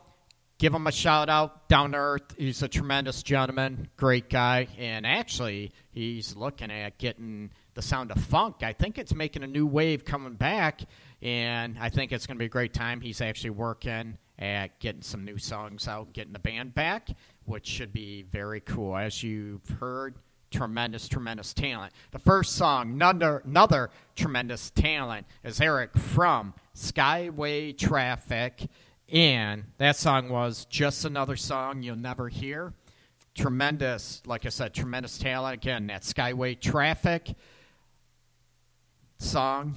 Give 0.57 0.73
him 0.73 0.85
a 0.85 0.91
shout 0.91 1.29
out. 1.29 1.69
Down 1.69 1.93
to 1.93 1.97
earth. 1.97 2.35
He's 2.37 2.61
a 2.61 2.67
tremendous 2.67 3.23
gentleman, 3.23 3.87
great 3.95 4.29
guy. 4.29 4.67
And 4.77 5.07
actually, 5.07 5.71
he's 5.91 6.35
looking 6.35 6.69
at 6.71 6.97
getting 6.97 7.51
the 7.73 7.81
sound 7.81 8.11
of 8.11 8.21
funk. 8.21 8.63
I 8.63 8.73
think 8.73 8.97
it's 8.97 9.15
making 9.15 9.43
a 9.43 9.47
new 9.47 9.65
wave 9.65 10.03
coming 10.03 10.33
back. 10.33 10.81
And 11.21 11.77
I 11.79 11.89
think 11.89 12.11
it's 12.11 12.27
going 12.27 12.35
to 12.35 12.39
be 12.39 12.47
a 12.47 12.49
great 12.49 12.73
time. 12.73 12.99
He's 12.99 13.21
actually 13.21 13.51
working 13.51 14.17
at 14.39 14.77
getting 14.79 15.03
some 15.03 15.23
new 15.23 15.37
songs 15.37 15.87
out, 15.87 16.11
getting 16.11 16.33
the 16.33 16.39
band 16.39 16.73
back, 16.73 17.07
which 17.45 17.65
should 17.65 17.93
be 17.93 18.23
very 18.23 18.59
cool. 18.59 18.97
As 18.97 19.23
you've 19.23 19.69
heard, 19.79 20.15
tremendous, 20.51 21.07
tremendous 21.07 21.53
talent. 21.53 21.93
The 22.11 22.19
first 22.19 22.55
song, 22.55 22.91
another, 22.91 23.41
another 23.45 23.89
tremendous 24.15 24.69
talent, 24.69 25.25
is 25.43 25.59
Eric 25.59 25.97
from 25.97 26.53
Skyway 26.75 27.77
Traffic. 27.77 28.67
And 29.09 29.63
that 29.77 29.95
song 29.95 30.29
was 30.29 30.65
just 30.65 31.05
another 31.05 31.35
song 31.35 31.81
you'll 31.81 31.95
never 31.95 32.29
hear. 32.29 32.73
Tremendous, 33.33 34.21
like 34.25 34.45
I 34.45 34.49
said, 34.49 34.73
tremendous 34.73 35.17
talent. 35.17 35.55
Again, 35.55 35.87
that 35.87 36.03
Skyway 36.03 36.59
Traffic 36.59 37.33
song, 39.17 39.75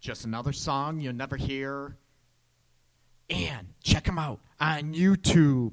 just 0.00 0.24
another 0.24 0.52
song 0.52 1.00
you'll 1.00 1.12
never 1.12 1.36
hear. 1.36 1.96
And 3.30 3.68
check 3.82 4.04
them 4.04 4.18
out 4.18 4.40
on 4.58 4.94
YouTube. 4.94 5.72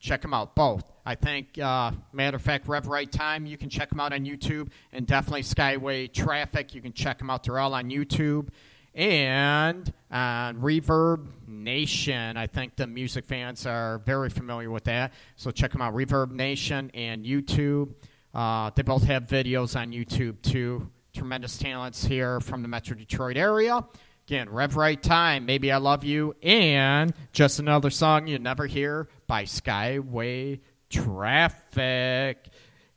Check 0.00 0.22
them 0.22 0.34
out, 0.34 0.56
both. 0.56 0.84
I 1.08 1.14
think, 1.14 1.56
uh, 1.56 1.92
matter 2.12 2.36
of 2.36 2.42
fact, 2.42 2.66
Rev 2.66 2.88
Right 2.88 3.10
Time, 3.10 3.46
you 3.46 3.56
can 3.56 3.70
check 3.70 3.90
them 3.90 4.00
out 4.00 4.12
on 4.12 4.24
YouTube, 4.24 4.70
and 4.92 5.06
definitely 5.06 5.44
Skyway 5.44 6.12
Traffic, 6.12 6.74
you 6.74 6.82
can 6.82 6.92
check 6.92 7.18
them 7.18 7.30
out. 7.30 7.44
They're 7.44 7.60
all 7.60 7.74
on 7.74 7.90
YouTube. 7.90 8.48
And 8.92 9.92
on 10.10 10.56
Reverb 10.56 11.26
Nation, 11.46 12.36
I 12.36 12.48
think 12.48 12.74
the 12.74 12.88
music 12.88 13.24
fans 13.24 13.66
are 13.66 13.98
very 13.98 14.30
familiar 14.30 14.70
with 14.70 14.84
that. 14.84 15.12
So 15.36 15.52
check 15.52 15.70
them 15.70 15.80
out, 15.80 15.94
Reverb 15.94 16.32
Nation 16.32 16.90
and 16.92 17.24
YouTube. 17.24 17.94
Uh, 18.34 18.70
they 18.74 18.82
both 18.82 19.04
have 19.04 19.26
videos 19.26 19.78
on 19.80 19.92
YouTube 19.92 20.42
too. 20.42 20.90
Tremendous 21.14 21.56
talents 21.56 22.04
here 22.04 22.40
from 22.40 22.62
the 22.62 22.68
Metro 22.68 22.96
Detroit 22.96 23.36
area. 23.36 23.86
Again, 24.26 24.50
Rev 24.50 24.76
Right 24.76 25.00
Time, 25.00 25.46
Maybe 25.46 25.70
I 25.70 25.76
Love 25.76 26.02
You, 26.02 26.34
and 26.42 27.14
just 27.32 27.60
another 27.60 27.90
song 27.90 28.26
you 28.26 28.40
never 28.40 28.66
hear 28.66 29.08
by 29.28 29.44
Skyway 29.44 30.58
Traffic. 30.90 32.48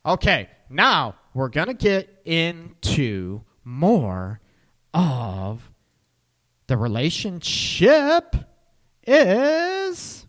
Okay, 0.05 0.49
now 0.69 1.15
we're 1.33 1.49
going 1.49 1.67
to 1.67 1.73
get 1.73 2.21
into 2.25 3.41
more 3.63 4.39
of 4.93 5.69
the 6.67 6.77
relationship 6.77 8.35
is 9.05 10.25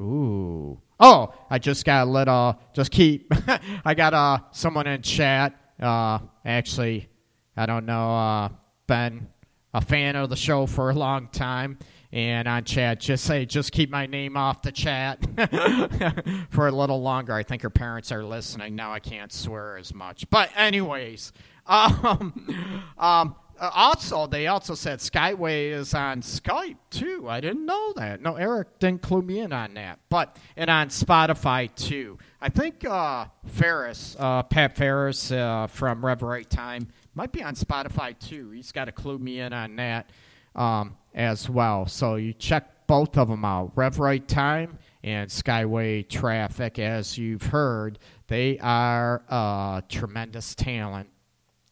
ooh. 0.00 0.80
Oh 0.98 1.34
i 1.50 1.58
just 1.58 1.84
got 1.84 2.06
a 2.06 2.10
little 2.10 2.58
just 2.74 2.90
keep 2.90 3.32
i 3.84 3.94
got 3.94 4.14
uh 4.14 4.38
someone 4.52 4.86
in 4.86 5.02
chat. 5.02 5.54
Uh 5.80 6.18
actually 6.44 7.08
i 7.56 7.66
don't 7.66 7.86
know 7.86 8.16
uh 8.16 8.48
been 8.86 9.28
a 9.74 9.80
fan 9.80 10.16
of 10.16 10.30
the 10.30 10.36
show 10.36 10.66
for 10.66 10.90
a 10.90 10.94
long 10.94 11.28
time 11.28 11.78
and 12.12 12.46
on 12.46 12.64
chat 12.64 13.00
just 13.00 13.24
say 13.24 13.44
just 13.44 13.72
keep 13.72 13.90
my 13.90 14.06
name 14.06 14.36
off 14.36 14.62
the 14.62 14.72
chat 14.72 15.18
for 16.50 16.68
a 16.68 16.72
little 16.72 17.02
longer 17.02 17.32
i 17.32 17.42
think 17.42 17.62
her 17.62 17.70
parents 17.70 18.12
are 18.12 18.24
listening 18.24 18.74
now 18.74 18.92
i 18.92 19.00
can't 19.00 19.32
swear 19.32 19.76
as 19.76 19.94
much 19.94 20.28
but 20.30 20.50
anyways 20.56 21.32
um, 21.66 22.84
um, 22.96 23.34
also, 23.58 24.26
they 24.26 24.46
also 24.46 24.74
said 24.74 24.98
Skyway 24.98 25.70
is 25.70 25.94
on 25.94 26.20
Skype 26.20 26.76
too. 26.90 27.28
I 27.28 27.40
didn't 27.40 27.64
know 27.64 27.92
that. 27.96 28.20
No, 28.20 28.36
Eric 28.36 28.78
didn't 28.78 29.02
clue 29.02 29.22
me 29.22 29.40
in 29.40 29.52
on 29.52 29.74
that. 29.74 29.98
But 30.08 30.36
and 30.56 30.68
on 30.70 30.88
Spotify 30.88 31.74
too. 31.74 32.18
I 32.40 32.48
think 32.48 32.84
uh, 32.84 33.26
Ferris, 33.46 34.16
uh, 34.18 34.42
Pat 34.42 34.76
Ferris 34.76 35.32
uh, 35.32 35.66
from 35.68 36.04
Rev 36.04 36.22
Right 36.22 36.48
Time, 36.48 36.88
might 37.14 37.32
be 37.32 37.42
on 37.42 37.54
Spotify 37.54 38.18
too. 38.18 38.50
He's 38.50 38.72
got 38.72 38.86
to 38.86 38.92
clue 38.92 39.18
me 39.18 39.40
in 39.40 39.52
on 39.52 39.76
that 39.76 40.10
um, 40.56 40.96
as 41.14 41.48
well. 41.48 41.86
So 41.86 42.16
you 42.16 42.32
check 42.32 42.86
both 42.86 43.16
of 43.16 43.28
them 43.28 43.44
out. 43.44 43.72
Rev 43.76 43.98
Right 43.98 44.26
Time 44.26 44.78
and 45.04 45.30
Skyway 45.30 46.08
Traffic. 46.08 46.78
As 46.78 47.16
you've 47.16 47.42
heard, 47.42 47.98
they 48.26 48.58
are 48.58 49.82
tremendous 49.88 50.54
talent 50.54 51.08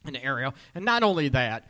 in 0.06 0.12
the 0.12 0.24
area. 0.24 0.52
And 0.74 0.84
not 0.84 1.02
only 1.02 1.28
that, 1.30 1.68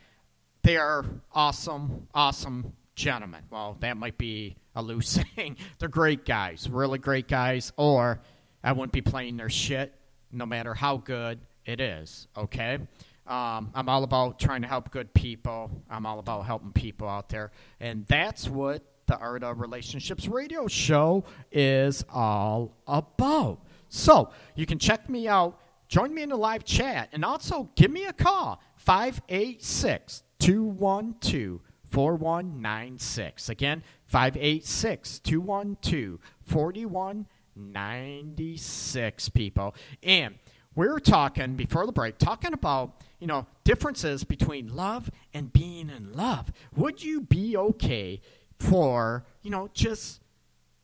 they 0.62 0.76
are 0.76 1.04
awesome, 1.32 2.08
awesome 2.14 2.72
gentlemen. 2.94 3.42
Well, 3.50 3.76
that 3.80 3.96
might 3.96 4.18
be 4.18 4.56
a 4.74 4.82
loose 4.82 5.20
saying. 5.36 5.56
They're 5.78 5.88
great 5.88 6.24
guys, 6.24 6.68
really 6.68 6.98
great 6.98 7.28
guys, 7.28 7.72
or 7.76 8.20
I 8.62 8.72
wouldn't 8.72 8.92
be 8.92 9.02
playing 9.02 9.36
their 9.36 9.50
shit 9.50 9.94
no 10.32 10.46
matter 10.46 10.74
how 10.74 10.96
good 10.96 11.38
it 11.64 11.80
is, 11.80 12.26
okay? 12.36 12.78
Um, 13.26 13.70
I'm 13.74 13.88
all 13.88 14.04
about 14.04 14.38
trying 14.38 14.62
to 14.62 14.68
help 14.68 14.90
good 14.90 15.12
people. 15.14 15.70
I'm 15.88 16.04
all 16.04 16.18
about 16.18 16.44
helping 16.44 16.72
people 16.72 17.08
out 17.08 17.28
there. 17.28 17.52
And 17.80 18.06
that's 18.06 18.48
what 18.48 18.82
the 19.06 19.16
Art 19.18 19.42
of 19.42 19.60
Relationships 19.60 20.28
radio 20.28 20.66
show 20.66 21.24
is 21.50 22.04
all 22.12 22.76
about. 22.86 23.60
So 23.88 24.30
you 24.54 24.66
can 24.66 24.78
check 24.78 25.08
me 25.08 25.26
out, 25.28 25.58
join 25.88 26.14
me 26.14 26.22
in 26.22 26.28
the 26.28 26.36
live 26.36 26.64
chat, 26.64 27.08
and 27.12 27.24
also 27.24 27.70
give 27.76 27.90
me 27.90 28.04
a 28.06 28.12
call 28.12 28.60
586 28.76 30.22
212 30.38 31.60
4196. 31.90 33.48
Again, 33.48 33.82
586 34.06 35.18
212 35.20 36.18
4196, 36.42 39.28
people. 39.30 39.74
And 40.02 40.34
we 40.74 40.88
are 40.88 40.98
talking 40.98 41.54
before 41.54 41.86
the 41.86 41.92
break, 41.92 42.18
talking 42.18 42.52
about, 42.52 43.00
you 43.18 43.26
know, 43.26 43.46
differences 43.64 44.24
between 44.24 44.74
love 44.74 45.10
and 45.32 45.52
being 45.52 45.90
in 45.90 46.12
love. 46.12 46.52
Would 46.76 47.02
you 47.02 47.22
be 47.22 47.56
okay 47.56 48.20
for, 48.58 49.24
you 49.42 49.50
know, 49.50 49.68
just 49.72 50.20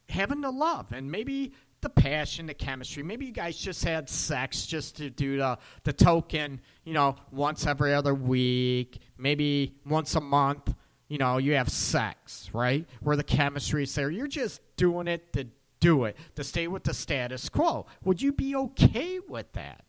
having 0.08 0.40
the 0.40 0.50
love 0.50 0.92
and 0.92 1.10
maybe 1.10 1.52
the 1.80 1.88
passion, 1.88 2.46
the 2.46 2.54
chemistry. 2.54 3.02
Maybe 3.02 3.26
you 3.26 3.32
guys 3.32 3.56
just 3.56 3.84
had 3.84 4.08
sex 4.08 4.66
just 4.66 4.96
to 4.98 5.10
do 5.10 5.38
the, 5.38 5.58
the 5.84 5.92
token, 5.92 6.60
you 6.84 6.92
know, 6.92 7.16
once 7.30 7.66
every 7.66 7.94
other 7.94 8.14
week, 8.14 9.00
maybe 9.16 9.74
once 9.86 10.14
a 10.14 10.20
month, 10.20 10.74
you 11.08 11.18
know, 11.18 11.38
you 11.38 11.54
have 11.54 11.68
sex, 11.68 12.50
right? 12.52 12.86
Where 13.00 13.16
the 13.16 13.24
chemistry 13.24 13.82
is 13.82 13.94
there. 13.94 14.10
You're 14.10 14.28
just 14.28 14.60
doing 14.76 15.08
it 15.08 15.32
to 15.32 15.46
do 15.80 16.04
it, 16.04 16.16
to 16.36 16.44
stay 16.44 16.68
with 16.68 16.84
the 16.84 16.94
status 16.94 17.48
quo. 17.48 17.86
Would 18.04 18.20
you 18.20 18.32
be 18.32 18.54
okay 18.54 19.18
with 19.26 19.50
that? 19.54 19.84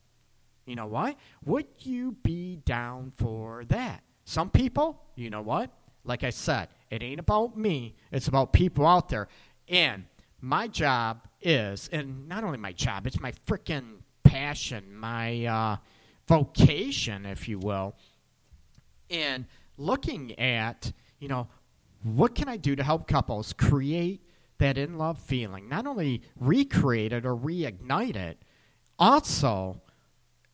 You 0.66 0.76
know 0.76 0.86
what? 0.86 1.18
Would 1.46 1.68
you 1.80 2.14
be 2.24 2.58
down 2.66 3.12
for 3.16 3.66
that? 3.66 4.04
Some 4.26 4.50
people, 4.50 5.02
you 5.16 5.30
know 5.30 5.42
what? 5.42 5.72
Like 6.04 6.24
I 6.24 6.30
said, 6.30 6.70
it 6.90 7.04
ain't 7.04 7.20
about 7.20 7.58
me, 7.58 7.96
it's 8.12 8.28
about 8.28 8.54
people 8.54 8.86
out 8.86 9.10
there. 9.10 9.28
And 9.68 10.06
my 10.40 10.68
job 10.68 11.28
is, 11.42 11.90
and 11.92 12.28
not 12.28 12.44
only 12.44 12.58
my 12.58 12.74
job, 12.74 13.08
it's 13.08 13.20
my 13.20 13.32
freaking 13.48 13.98
passion, 14.24 14.96
my 14.96 15.46
uh, 15.46 15.78
vocation, 16.28 17.26
if 17.26 17.48
you 17.48 17.60
will, 17.60 17.96
in 19.10 19.46
looking 19.78 20.38
at, 20.40 20.92
you 21.20 21.28
know, 21.28 21.48
what 22.04 22.34
can 22.34 22.48
I 22.48 22.58
do 22.58 22.76
to 22.76 22.84
help 22.84 23.08
couples 23.08 23.54
create 23.54 24.22
that 24.58 24.78
in 24.78 24.98
love 24.98 25.20
feeling, 25.20 25.68
not 25.68 25.86
only 25.86 26.22
recreate 26.40 27.14
it 27.14 27.26
or 27.26 27.36
reignite 27.36 28.16
it, 28.16 28.42
also 28.98 29.82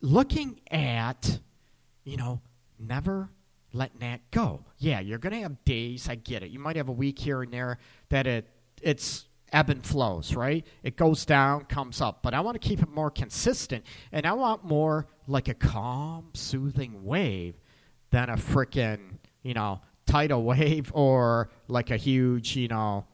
looking 0.00 0.60
at, 0.70 1.40
you 2.04 2.16
know, 2.16 2.40
never 2.78 3.30
letting 3.72 4.00
that 4.00 4.20
go. 4.30 4.64
Yeah, 4.78 5.00
you're 5.00 5.18
going 5.18 5.34
to 5.34 5.40
have 5.40 5.64
days, 5.64 6.08
I 6.08 6.14
get 6.14 6.42
it. 6.42 6.50
You 6.50 6.58
might 6.58 6.76
have 6.76 6.88
a 6.88 6.92
week 6.92 7.18
here 7.18 7.42
and 7.42 7.52
there 7.52 7.78
that 8.08 8.26
it 8.26 8.48
it's 8.80 9.26
ebb 9.52 9.70
and 9.70 9.84
flows, 9.84 10.34
right? 10.34 10.66
It 10.82 10.96
goes 10.96 11.24
down, 11.24 11.64
comes 11.64 12.00
up, 12.00 12.22
but 12.22 12.34
I 12.34 12.40
want 12.40 12.60
to 12.60 12.68
keep 12.68 12.82
it 12.82 12.88
more 12.88 13.10
consistent 13.10 13.84
and 14.12 14.26
I 14.26 14.32
want 14.32 14.64
more 14.64 15.06
like 15.26 15.48
a 15.48 15.54
calm, 15.54 16.28
soothing 16.34 17.04
wave 17.04 17.54
than 18.10 18.30
a 18.30 18.36
freaking, 18.36 19.18
you 19.42 19.54
know, 19.54 19.80
tidal 20.06 20.42
wave 20.44 20.90
or 20.94 21.50
like 21.66 21.90
a 21.90 21.96
huge, 21.96 22.56
you 22.56 22.68
know, 22.68 23.04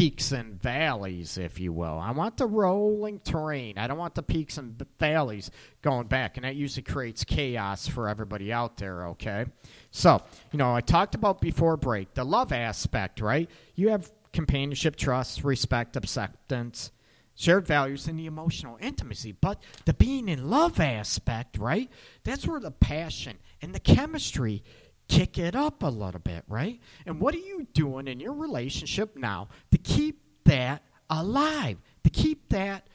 peaks 0.00 0.32
and 0.32 0.58
valleys, 0.62 1.36
if 1.36 1.60
you 1.60 1.74
will. 1.74 1.98
I 1.98 2.10
want 2.12 2.38
the 2.38 2.46
rolling 2.46 3.18
terrain. 3.18 3.76
I 3.76 3.86
don't 3.86 3.98
want 3.98 4.14
the 4.14 4.22
peaks 4.22 4.56
and 4.56 4.82
valleys 4.98 5.50
going 5.82 6.06
back, 6.06 6.38
and 6.38 6.44
that 6.44 6.56
usually 6.56 6.84
creates 6.84 7.22
chaos 7.22 7.86
for 7.86 8.08
everybody 8.08 8.50
out 8.50 8.78
there, 8.78 9.08
okay? 9.08 9.44
So, 9.90 10.22
you 10.52 10.58
know, 10.58 10.74
I 10.74 10.80
talked 10.80 11.14
about 11.14 11.42
before 11.42 11.76
break 11.76 12.14
the 12.14 12.24
love 12.24 12.50
aspect, 12.50 13.20
right? 13.20 13.50
You 13.74 13.90
have 13.90 14.10
companionship, 14.32 14.96
trust, 14.96 15.44
respect, 15.44 15.98
acceptance, 15.98 16.92
shared 17.34 17.66
values, 17.66 18.08
and 18.08 18.18
the 18.18 18.24
emotional 18.24 18.78
intimacy. 18.80 19.32
But 19.32 19.62
the 19.84 19.92
being 19.92 20.30
in 20.30 20.48
love 20.48 20.80
aspect, 20.80 21.58
right? 21.58 21.90
That's 22.24 22.46
where 22.46 22.60
the 22.60 22.70
passion 22.70 23.36
and 23.60 23.74
the 23.74 23.80
chemistry 23.80 24.62
kick 25.10 25.38
it 25.38 25.56
up 25.56 25.82
a 25.82 25.88
little 25.88 26.20
bit, 26.20 26.44
right? 26.48 26.80
And 27.04 27.20
what 27.20 27.34
are 27.34 27.38
you 27.38 27.66
doing 27.74 28.06
in 28.06 28.20
your 28.20 28.32
relationship 28.32 29.16
now 29.16 29.48
to 29.72 29.78
keep 29.78 30.22
that 30.44 30.82
alive, 31.10 31.78
to 32.04 32.10
keep 32.10 32.48
that 32.50 32.86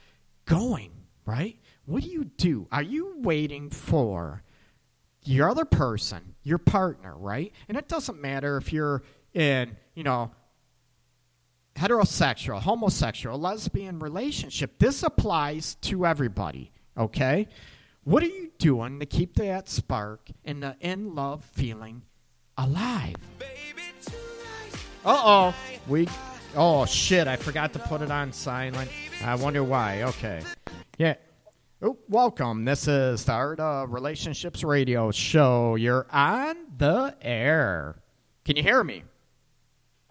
going, 0.45 0.91
right? 1.25 1.59
What 1.85 2.03
do 2.03 2.09
you 2.09 2.23
do? 2.23 2.67
Are 2.71 2.81
you 2.81 3.15
waiting 3.17 3.69
for 3.69 4.41
your 5.23 5.49
other 5.49 5.65
person, 5.65 6.35
your 6.43 6.57
partner, 6.57 7.15
right? 7.17 7.51
And 7.67 7.77
it 7.77 7.87
doesn't 7.87 8.21
matter 8.21 8.57
if 8.57 8.71
you're 8.71 9.03
in, 9.33 9.75
you 9.93 10.03
know, 10.03 10.31
heterosexual, 11.75 12.61
homosexual, 12.61 13.37
lesbian 13.37 13.99
relationship. 13.99 14.79
This 14.79 15.03
applies 15.03 15.75
to 15.81 16.05
everybody, 16.05 16.71
okay? 16.97 17.49
What 18.05 18.23
are 18.23 18.27
you 18.27 18.44
doing 18.57 18.99
to 18.99 19.05
keep 19.05 19.35
that 19.35 19.69
spark 19.69 20.29
and 20.43 20.63
the 20.63 20.75
in 20.79 21.15
love 21.15 21.43
feeling 21.43 22.03
alive? 22.57 23.15
Uh 25.05 25.21
oh. 25.23 25.55
We. 25.87 26.07
Oh 26.55 26.85
shit! 26.85 27.27
I 27.27 27.35
forgot 27.35 27.73
to 27.73 27.79
put 27.79 28.01
it 28.01 28.11
on 28.11 28.31
silent. 28.31 28.89
I 29.23 29.35
wonder 29.35 29.63
why. 29.63 30.03
Okay. 30.03 30.41
Yeah. 30.97 31.15
Oh, 31.81 31.97
welcome. 32.07 32.65
This 32.65 32.87
is 32.87 33.25
the 33.25 33.33
Art 33.33 33.59
of 33.59 33.91
Relationships 33.91 34.63
Radio 34.63 35.11
Show. 35.11 35.75
You're 35.75 36.07
on 36.09 36.55
the 36.77 37.15
air. 37.21 38.01
Can 38.45 38.55
you 38.55 38.63
hear 38.63 38.83
me? 38.83 39.03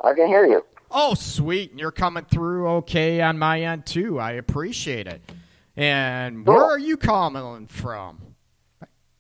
I 0.02 0.12
can 0.12 0.26
hear 0.28 0.46
you. 0.46 0.64
Oh, 0.90 1.14
sweet. 1.14 1.70
And 1.70 1.80
you're 1.80 1.90
coming 1.90 2.26
through 2.26 2.68
okay 2.68 3.20
on 3.22 3.38
my 3.38 3.62
end, 3.62 3.86
too. 3.86 4.20
I 4.20 4.32
appreciate 4.32 5.06
it. 5.06 5.22
And 5.76 6.46
where 6.46 6.62
are 6.62 6.78
you 6.78 6.96
calling 6.96 7.66
from? 7.66 8.20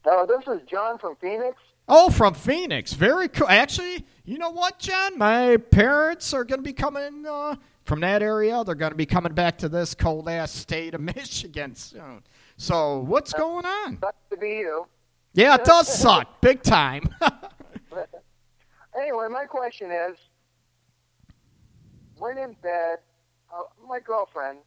No, 0.06 0.26
this 0.26 0.46
is 0.46 0.60
John 0.68 0.98
from 0.98 1.16
Phoenix. 1.16 1.56
Oh, 1.88 2.10
from 2.10 2.34
Phoenix. 2.34 2.92
Very 2.92 3.28
cool. 3.28 3.48
Actually, 3.48 4.04
you 4.24 4.38
know 4.38 4.50
what, 4.50 4.78
John? 4.78 5.18
My 5.18 5.56
parents 5.56 6.32
are 6.32 6.44
going 6.44 6.60
to 6.60 6.64
be 6.64 6.72
coming 6.72 7.26
uh, 7.26 7.56
from 7.84 8.00
that 8.00 8.22
area. 8.22 8.64
They're 8.64 8.74
going 8.74 8.92
to 8.92 8.96
be 8.96 9.06
coming 9.06 9.34
back 9.34 9.58
to 9.58 9.68
this 9.68 9.94
cold 9.94 10.28
ass 10.28 10.50
state 10.52 10.94
of 10.94 11.00
Michigan 11.16 11.74
soon. 11.74 12.22
So, 12.56 13.00
what's 13.00 13.32
going 13.32 13.66
on? 13.66 13.98
Sucks 14.00 14.16
to 14.30 14.36
be 14.36 14.48
you. 14.48 14.86
Yeah, 15.34 15.56
it 15.56 15.64
does 15.64 15.88
suck. 15.88 16.28
Big 16.40 16.62
time. 16.62 17.08
anyway, 18.98 19.26
my 19.30 19.44
question 19.44 19.90
is 19.90 20.16
when 22.18 22.38
in 22.38 22.54
bed, 22.62 22.98
uh, 23.52 23.64
my 23.86 23.98
girlfriend, 24.00 24.58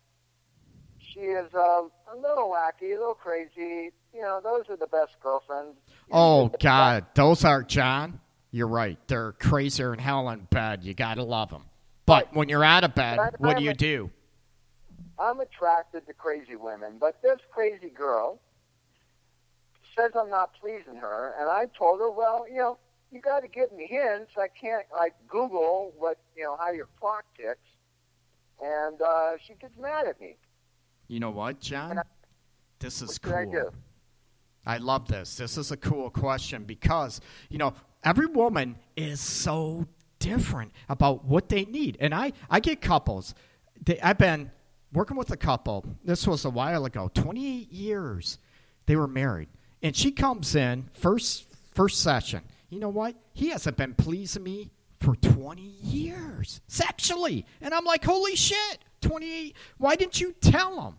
she 1.00 1.22
is 1.22 1.52
uh, 1.54 1.84
a 2.14 2.16
little 2.16 2.54
wacky, 2.54 2.96
a 2.96 3.00
little 3.00 3.14
crazy. 3.14 3.92
You 4.18 4.24
know, 4.24 4.42
those 4.44 4.64
are 4.70 4.76
the 4.76 4.88
best 4.88 5.16
girlfriends. 5.22 5.78
oh, 6.12 6.48
God. 6.60 7.06
Those 7.14 7.46
are, 7.46 7.62
John, 7.62 8.20
you're 8.50 8.68
right. 8.68 8.98
They're 9.08 9.34
crazier 9.34 9.92
than 9.92 10.00
hell 10.00 10.28
in 10.30 10.40
bed. 10.50 10.84
You 10.84 10.96
got 10.96 11.16
to 11.16 11.24
love 11.24 11.52
them. 11.52 11.66
But 12.08 12.34
when 12.34 12.50
you're 12.50 12.64
out 12.64 12.84
of 12.84 12.96
bed, 12.96 13.20
what 13.38 13.58
do 13.58 13.64
you 13.64 13.76
do? 13.76 14.10
I'm 15.20 15.40
attracted 15.40 16.08
to 16.08 16.14
crazy 16.14 16.56
women, 16.56 16.98
but 17.00 17.22
this 17.22 17.38
crazy 17.52 17.90
girl 17.90 18.40
says 19.96 20.12
I'm 20.16 20.30
not 20.30 20.52
pleasing 20.60 20.96
her, 20.96 21.36
and 21.40 21.50
I 21.50 21.66
told 21.78 22.00
her, 22.00 22.10
well, 22.10 22.46
you 22.50 22.58
know, 22.58 22.78
you 23.12 23.22
got 23.22 23.42
to 23.42 23.48
give 23.48 23.72
me 23.72 23.88
hints. 23.88 24.32
I 24.38 24.48
can't 24.48 24.86
like 24.96 25.14
Google 25.28 25.94
what 25.98 26.18
you 26.36 26.44
know 26.44 26.58
how 26.58 26.72
your 26.72 26.88
clock 27.00 27.26
ticks, 27.36 27.60
and 28.64 29.00
uh, 29.02 29.32
she 29.46 29.54
gets 29.56 29.78
mad 29.78 30.08
at 30.08 30.20
me. 30.20 30.38
You 31.08 31.20
know 31.20 31.32
what, 31.32 31.60
John? 31.60 32.00
I, 32.00 32.04
this 32.80 33.02
is 33.02 33.18
cool. 33.18 33.72
I, 34.68 34.78
love 34.78 35.08
this. 35.08 35.36
This 35.36 35.58
is 35.58 35.72
a 35.72 35.78
cool 35.78 36.10
question 36.10 36.64
because 36.64 37.22
you 37.50 37.58
know 37.58 37.74
every 38.04 38.28
woman 38.28 38.76
is 38.96 39.20
so 39.20 39.88
different 40.20 40.72
about 40.90 41.26
what 41.26 41.50
they 41.50 41.66
need, 41.66 41.98
and 42.00 42.14
I 42.14 42.34
I 42.50 42.60
get 42.60 42.82
couples. 42.82 43.34
They, 43.86 44.00
I've 44.02 44.18
been 44.18 44.52
working 44.94 45.18
with 45.18 45.32
a 45.32 45.38
couple. 45.38 45.86
This 46.04 46.28
was 46.28 46.46
a 46.46 46.50
while 46.50 46.86
ago, 46.86 47.10
28 47.14 47.72
years. 47.72 48.40
They 48.86 48.96
were 48.96 49.08
married, 49.08 49.50
and 49.82 49.96
she 49.96 50.12
comes 50.12 50.56
in 50.56 50.90
first 50.94 51.46
first 51.74 52.02
session. 52.02 52.42
You 52.70 52.80
know 52.80 52.90
what? 52.90 53.16
He 53.34 53.50
hasn't 53.50 53.78
been 53.78 53.94
pleasing 53.94 54.44
me 54.44 54.72
for 55.00 55.16
20 55.16 55.62
years 55.62 56.60
sexually, 56.68 57.46
and 57.62 57.74
I'm 57.74 57.86
like, 57.86 58.04
holy 58.04 58.36
shit, 58.36 58.80
28. 59.02 59.56
Why 59.78 59.96
didn't 59.96 60.20
you 60.20 60.34
tell 60.42 60.82
him? 60.82 60.96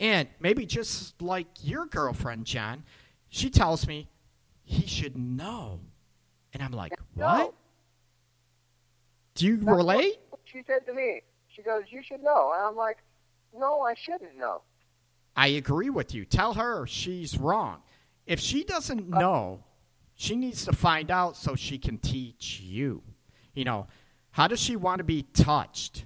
And 0.00 0.28
maybe 0.38 0.64
just 0.64 1.20
like 1.20 1.46
your 1.62 1.86
girlfriend, 1.86 2.44
John, 2.44 2.84
she 3.28 3.50
tells 3.50 3.86
me 3.86 4.08
he 4.64 4.86
should 4.86 5.16
know, 5.16 5.80
and 6.52 6.62
I'm 6.62 6.72
like, 6.72 6.92
what? 7.14 7.38
No. 7.38 7.54
Do 9.34 9.46
you 9.46 9.56
That's 9.56 9.76
relate? 9.76 10.18
She 10.44 10.62
said 10.66 10.84
to 10.86 10.92
me. 10.92 11.22
She 11.58 11.62
goes, 11.62 11.84
"You 11.90 12.02
should 12.02 12.22
know," 12.22 12.52
and 12.54 12.64
I'm 12.64 12.76
like, 12.76 12.98
"No, 13.56 13.80
I 13.80 13.94
shouldn't 13.94 14.36
know." 14.36 14.62
I 15.36 15.48
agree 15.48 15.90
with 15.90 16.14
you. 16.14 16.24
Tell 16.24 16.54
her 16.54 16.86
she's 16.86 17.36
wrong. 17.36 17.82
If 18.26 18.38
she 18.40 18.62
doesn't 18.62 19.12
uh, 19.12 19.18
know, 19.18 19.64
she 20.14 20.36
needs 20.36 20.64
to 20.66 20.72
find 20.72 21.10
out 21.10 21.36
so 21.36 21.54
she 21.54 21.78
can 21.78 21.98
teach 21.98 22.60
you. 22.60 23.02
You 23.54 23.64
know, 23.64 23.86
how 24.30 24.46
does 24.46 24.60
she 24.60 24.76
want 24.76 24.98
to 24.98 25.04
be 25.04 25.22
touched? 25.22 26.04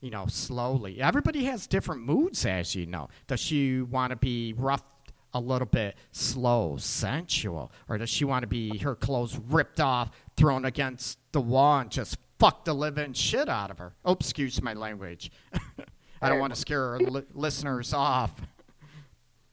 You 0.00 0.10
know, 0.10 0.26
slowly. 0.26 1.00
Everybody 1.00 1.44
has 1.44 1.66
different 1.66 2.02
moods, 2.02 2.44
as 2.44 2.74
you 2.74 2.86
know. 2.86 3.08
Does 3.26 3.40
she 3.40 3.82
want 3.82 4.10
to 4.10 4.16
be 4.16 4.54
roughed 4.54 4.99
a 5.32 5.40
little 5.40 5.66
bit 5.66 5.96
slow, 6.12 6.76
sensual? 6.78 7.72
Or 7.88 7.98
does 7.98 8.10
she 8.10 8.24
want 8.24 8.42
to 8.42 8.46
be 8.46 8.78
her 8.78 8.94
clothes 8.94 9.38
ripped 9.48 9.80
off, 9.80 10.10
thrown 10.36 10.64
against 10.64 11.18
the 11.32 11.40
wall, 11.40 11.80
and 11.80 11.90
just 11.90 12.18
fuck 12.38 12.64
the 12.64 12.74
living 12.74 13.12
shit 13.12 13.48
out 13.48 13.70
of 13.70 13.78
her? 13.78 13.92
Oh, 14.04 14.12
excuse 14.12 14.60
my 14.62 14.74
language. 14.74 15.30
I 16.22 16.28
don't 16.28 16.38
want 16.38 16.54
to 16.54 16.60
scare 16.60 16.84
our 16.84 16.98
li- 16.98 17.26
listeners 17.34 17.92
off. 17.92 18.32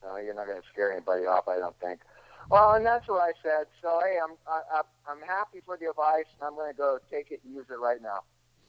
No, 0.02 0.16
you're 0.16 0.32
not 0.32 0.46
going 0.46 0.58
to 0.58 0.66
scare 0.72 0.90
anybody 0.90 1.26
off, 1.26 1.48
I 1.48 1.58
don't 1.58 1.78
think. 1.80 2.00
Well, 2.48 2.72
and 2.72 2.86
that's 2.86 3.06
what 3.08 3.20
I 3.20 3.32
said. 3.42 3.66
So, 3.82 4.00
hey, 4.02 4.16
I'm 4.22 4.36
I, 4.46 4.80
I'm 5.06 5.20
happy 5.20 5.60
for 5.66 5.76
the 5.76 5.90
advice, 5.90 6.24
and 6.40 6.48
I'm 6.48 6.54
going 6.54 6.72
to 6.72 6.76
go 6.78 6.98
take 7.10 7.30
it 7.30 7.40
and 7.44 7.54
use 7.54 7.66
it 7.68 7.78
right 7.78 8.00
now. 8.00 8.20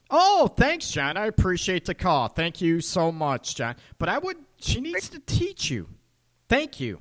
Oh, 0.10 0.48
thanks, 0.48 0.90
John. 0.90 1.16
I 1.18 1.28
appreciate 1.28 1.86
the 1.86 1.94
call. 1.94 2.28
Thank 2.28 2.60
you 2.62 2.82
so 2.82 3.12
much, 3.12 3.56
John. 3.56 3.76
But 4.00 4.10
I 4.10 4.18
would, 4.18 4.38
she 4.60 4.82
needs 4.82 5.08
to 5.10 5.20
teach 5.20 5.70
you. 5.70 5.88
Thank 6.50 6.80
you. 6.80 7.00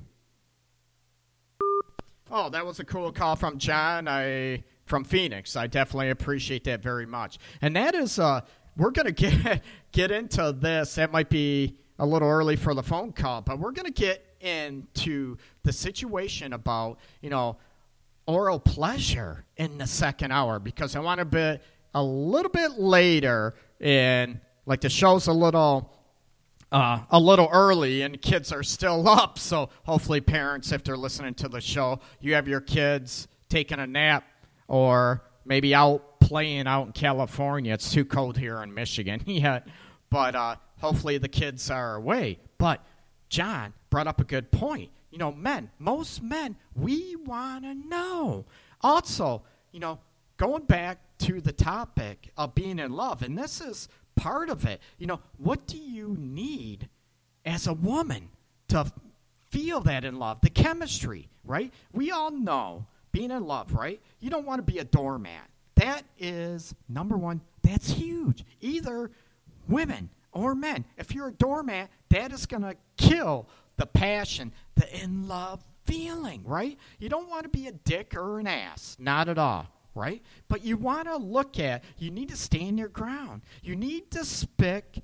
Oh, 2.31 2.49
that 2.51 2.63
was 2.63 2.79
a 2.79 2.85
cool 2.85 3.11
call 3.11 3.35
from 3.35 3.57
John. 3.57 4.07
I 4.07 4.63
from 4.85 5.03
Phoenix. 5.03 5.55
I 5.55 5.65
definitely 5.65 6.11
appreciate 6.11 6.63
that 6.65 6.83
very 6.83 7.07
much. 7.07 7.39
And 7.61 7.75
that 7.75 7.95
is, 7.95 8.19
uh, 8.19 8.41
we're 8.77 8.91
gonna 8.91 9.11
get 9.11 9.63
get 9.91 10.11
into 10.11 10.51
this. 10.51 10.95
That 10.95 11.11
might 11.11 11.29
be 11.29 11.77
a 11.97 12.05
little 12.05 12.29
early 12.29 12.55
for 12.55 12.75
the 12.75 12.83
phone 12.83 13.11
call, 13.11 13.41
but 13.41 13.57
we're 13.59 13.71
gonna 13.71 13.89
get 13.89 14.23
into 14.39 15.37
the 15.63 15.73
situation 15.73 16.53
about 16.53 16.99
you 17.21 17.31
know 17.31 17.57
oral 18.27 18.59
pleasure 18.59 19.45
in 19.57 19.79
the 19.79 19.87
second 19.87 20.31
hour 20.31 20.59
because 20.59 20.95
I 20.95 20.99
want 20.99 21.17
to 21.17 21.25
be 21.25 21.57
a 21.95 22.03
little 22.03 22.51
bit 22.51 22.73
later 22.73 23.55
and 23.81 24.39
like 24.67 24.81
the 24.81 24.89
show's 24.89 25.25
a 25.25 25.33
little 25.33 25.91
uh, 26.71 26.99
a 27.09 27.19
little 27.19 27.49
early 27.51 28.03
and 28.03 28.21
kids 28.21 28.51
are 28.51 28.63
still 28.63 29.07
up 29.07 29.39
so 29.39 29.69
hopefully 29.83 30.21
parents 30.21 30.71
if 30.71 30.83
they're 30.83 30.97
listening 30.97 31.33
to 31.33 31.47
the 31.49 31.59
show 31.59 31.99
you 32.19 32.35
have 32.35 32.47
your 32.47 32.61
kids 32.61 33.27
taking 33.49 33.79
a 33.79 33.87
nap 33.87 34.23
or 34.67 35.23
maybe 35.45 35.73
out 35.73 36.19
playing 36.29 36.67
out 36.67 36.85
in 36.85 36.91
California. 36.93 37.73
It's 37.73 37.91
too 37.91 38.05
cold 38.05 38.37
here 38.37 38.61
in 38.61 38.71
Michigan 38.71 39.21
yet, 39.25 39.67
but 40.11 40.35
uh, 40.35 40.55
hopefully 40.77 41.17
the 41.17 41.27
kids 41.27 41.69
are 41.71 41.95
away. 41.95 42.37
But 42.59 42.85
John 43.29 43.73
brought 43.89 44.07
up 44.07 44.21
a 44.21 44.23
good 44.23 44.51
point. 44.51 44.91
You 45.09 45.17
know, 45.17 45.31
men, 45.31 45.71
most 45.79 46.21
men, 46.21 46.55
we 46.75 47.15
want 47.15 47.63
to 47.63 47.73
know. 47.73 48.45
Also, 48.81 49.41
you 49.71 49.79
know, 49.79 49.97
going 50.37 50.63
back 50.63 50.99
to 51.19 51.41
the 51.41 51.51
topic 51.51 52.29
of 52.37 52.53
being 52.53 52.77
in 52.77 52.91
love, 52.91 53.23
and 53.23 53.35
this 53.35 53.59
is 53.59 53.89
part 54.19 54.49
of 54.49 54.65
it. 54.65 54.81
You 54.97 55.07
know, 55.07 55.21
what 55.37 55.65
do 55.65 55.77
you 55.77 56.15
need 56.19 56.89
as 57.45 57.67
a 57.67 57.73
woman 57.73 58.29
to 58.67 58.91
feel 59.49 59.79
that 59.81 60.03
in 60.03 60.19
love? 60.19 60.41
The 60.41 60.49
chemistry, 60.49 61.29
right? 61.45 61.73
We 61.93 62.11
all 62.11 62.31
know 62.31 62.85
being 63.11 63.31
in 63.31 63.45
love, 63.45 63.73
right? 63.73 64.01
You 64.19 64.29
don't 64.29 64.45
want 64.45 64.59
to 64.65 64.71
be 64.71 64.79
a 64.79 64.83
doormat. 64.83 65.49
That 65.75 66.03
is 66.19 66.75
number 66.89 67.17
one. 67.17 67.41
That's 67.63 67.89
huge. 67.89 68.43
Either 68.59 69.11
women 69.67 70.09
or 70.31 70.53
men. 70.53 70.85
If 70.97 71.15
you're 71.15 71.29
a 71.29 71.33
doormat, 71.33 71.89
that 72.09 72.33
is 72.33 72.45
going 72.45 72.63
to 72.63 72.75
kill 72.97 73.47
the 73.77 73.85
passion, 73.85 74.51
the 74.75 75.01
in 75.01 75.27
love 75.27 75.63
feeling, 75.85 76.43
right? 76.45 76.77
You 76.99 77.09
don't 77.09 77.29
want 77.29 77.43
to 77.43 77.49
be 77.49 77.67
a 77.67 77.71
dick 77.71 78.15
or 78.15 78.39
an 78.39 78.47
ass. 78.47 78.97
Not 78.99 79.29
at 79.29 79.37
all, 79.37 79.67
right? 79.99 80.23
But 80.47 80.63
you 80.63 80.77
want 80.77 81.07
to 81.07 81.17
look 81.17 81.59
at, 81.59 81.83
you 81.97 82.09
need 82.09 82.29
to 82.29 82.37
stand 82.37 82.79
your 82.79 82.87
ground. 82.87 83.41
You 83.61 83.75
need 83.75 84.11
to 84.11 84.23
speak. 84.23 85.03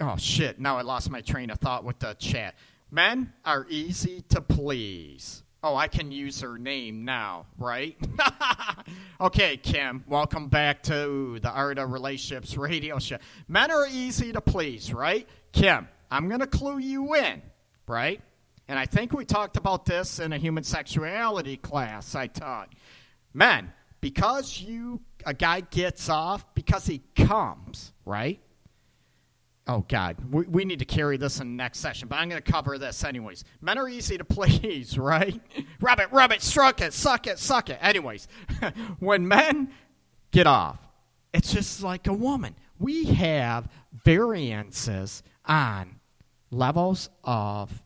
Oh, 0.00 0.16
shit. 0.16 0.60
Now 0.60 0.78
I 0.78 0.82
lost 0.82 1.10
my 1.10 1.20
train 1.20 1.50
of 1.50 1.58
thought 1.58 1.84
with 1.84 1.98
the 1.98 2.14
chat. 2.14 2.54
Men 2.90 3.32
are 3.44 3.66
easy 3.68 4.22
to 4.28 4.40
please. 4.40 5.42
Oh, 5.60 5.74
I 5.74 5.88
can 5.88 6.12
use 6.12 6.40
her 6.42 6.56
name 6.56 7.04
now, 7.04 7.46
right? 7.58 7.96
okay, 9.20 9.56
Kim, 9.56 10.04
welcome 10.06 10.46
back 10.46 10.84
to 10.84 11.40
the 11.40 11.50
Art 11.50 11.78
of 11.78 11.90
Relationships 11.90 12.56
radio 12.56 13.00
show. 13.00 13.18
Men 13.48 13.72
are 13.72 13.88
easy 13.88 14.32
to 14.32 14.40
please, 14.40 14.94
right? 14.94 15.28
Kim, 15.50 15.88
I'm 16.12 16.28
going 16.28 16.40
to 16.40 16.46
clue 16.46 16.78
you 16.78 17.16
in, 17.16 17.42
right? 17.88 18.22
And 18.68 18.78
I 18.78 18.86
think 18.86 19.12
we 19.12 19.24
talked 19.24 19.56
about 19.56 19.84
this 19.84 20.20
in 20.20 20.32
a 20.32 20.38
human 20.38 20.62
sexuality 20.62 21.56
class 21.56 22.14
I 22.14 22.28
taught. 22.28 22.72
Men, 23.34 23.72
because 24.00 24.60
you 24.60 25.00
a 25.26 25.34
guy 25.34 25.60
gets 25.60 26.08
off 26.08 26.46
because 26.54 26.86
he 26.86 27.02
comes, 27.16 27.92
right? 28.04 28.40
Oh 29.66 29.84
God, 29.86 30.16
we, 30.32 30.44
we 30.44 30.64
need 30.64 30.78
to 30.78 30.86
carry 30.86 31.18
this 31.18 31.40
in 31.40 31.48
the 31.48 31.62
next 31.62 31.80
session, 31.80 32.08
but 32.08 32.16
I'm 32.16 32.30
going 32.30 32.42
to 32.42 32.52
cover 32.52 32.78
this 32.78 33.04
anyways. 33.04 33.44
Men 33.60 33.76
are 33.76 33.88
easy 33.88 34.16
to 34.16 34.24
please, 34.24 34.96
right? 34.98 35.38
rub 35.80 36.00
it, 36.00 36.10
rub 36.10 36.32
it, 36.32 36.40
stroke 36.40 36.80
it, 36.80 36.94
suck 36.94 37.26
it, 37.26 37.38
suck 37.38 37.68
it. 37.68 37.78
Anyways, 37.82 38.28
when 38.98 39.28
men 39.28 39.70
get 40.30 40.46
off, 40.46 40.78
it's 41.34 41.52
just 41.52 41.82
like 41.82 42.06
a 42.06 42.12
woman. 42.14 42.54
We 42.78 43.04
have 43.06 43.68
variances 43.92 45.22
on 45.44 45.96
levels 46.50 47.10
of 47.24 47.82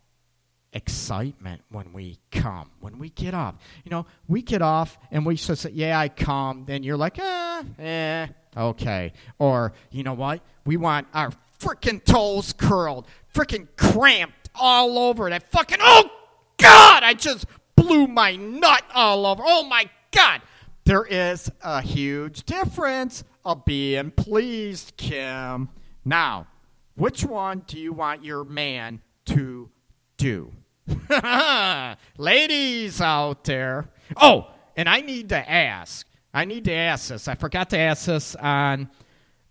excitement 0.73 1.63
when 1.71 1.93
we 1.93 2.19
come, 2.31 2.71
when 2.81 2.99
we 2.99 3.11
get 3.11 3.35
off. 3.35 3.57
You 3.85 3.91
know, 3.91 4.07
we 4.29 4.43
get 4.43 4.63
off 4.63 4.99
and 5.11 5.25
we 5.27 5.37
say, 5.37 5.71
yeah, 5.73 5.99
I 5.99 6.09
come. 6.09 6.65
Then 6.67 6.83
you're 6.83 6.97
like, 6.97 7.19
ah, 7.21 7.63
eh, 7.79 8.27
okay. 8.57 9.13
Or, 9.39 9.73
you 9.91 10.03
know 10.03 10.15
what? 10.15 10.41
We 10.65 10.77
want 10.77 11.09
our 11.13 11.33
freaking 11.61 12.03
toes 12.03 12.53
curled, 12.53 13.07
freaking 13.35 13.69
cramped 13.77 14.51
all 14.55 14.99
over. 14.99 15.29
That 15.31 15.51
fucking, 15.51 15.79
oh 15.81 16.11
God, 16.57 17.03
I 17.03 17.15
just 17.15 17.47
blew 17.77 18.07
my 18.07 18.37
nut 18.37 18.85
all 18.95 19.27
over. 19.27 19.43
Oh 19.45 19.65
my 19.65 19.89
God. 20.11 20.43
There 20.85 21.05
is 21.05 21.51
a 21.63 21.81
huge 21.81 22.45
difference 22.45 23.25
of 23.45 23.65
being 23.65 24.11
pleased, 24.11 24.95
Kim. 24.97 25.69
Now, 26.05 26.49
which 26.97 27.25
one 27.25 27.63
do 27.67 27.79
you 27.79 27.93
want 27.93 28.25
your 28.25 28.45
man 28.45 29.01
to 29.27 29.71
do? 30.17 30.53
Ladies 32.19 33.01
out 33.01 33.45
there. 33.45 33.89
Oh, 34.17 34.49
and 34.77 34.89
I 34.89 35.01
need 35.01 35.29
to 35.31 35.51
ask. 35.51 36.07
I 36.35 36.45
need 36.45 36.65
to 36.65 36.73
ask 36.73 37.09
this. 37.09 37.29
I 37.29 37.35
forgot 37.35 37.71
to 37.71 37.79
ask 37.79 38.07
this 38.07 38.35
on 38.37 38.89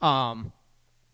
um, 0.01 0.51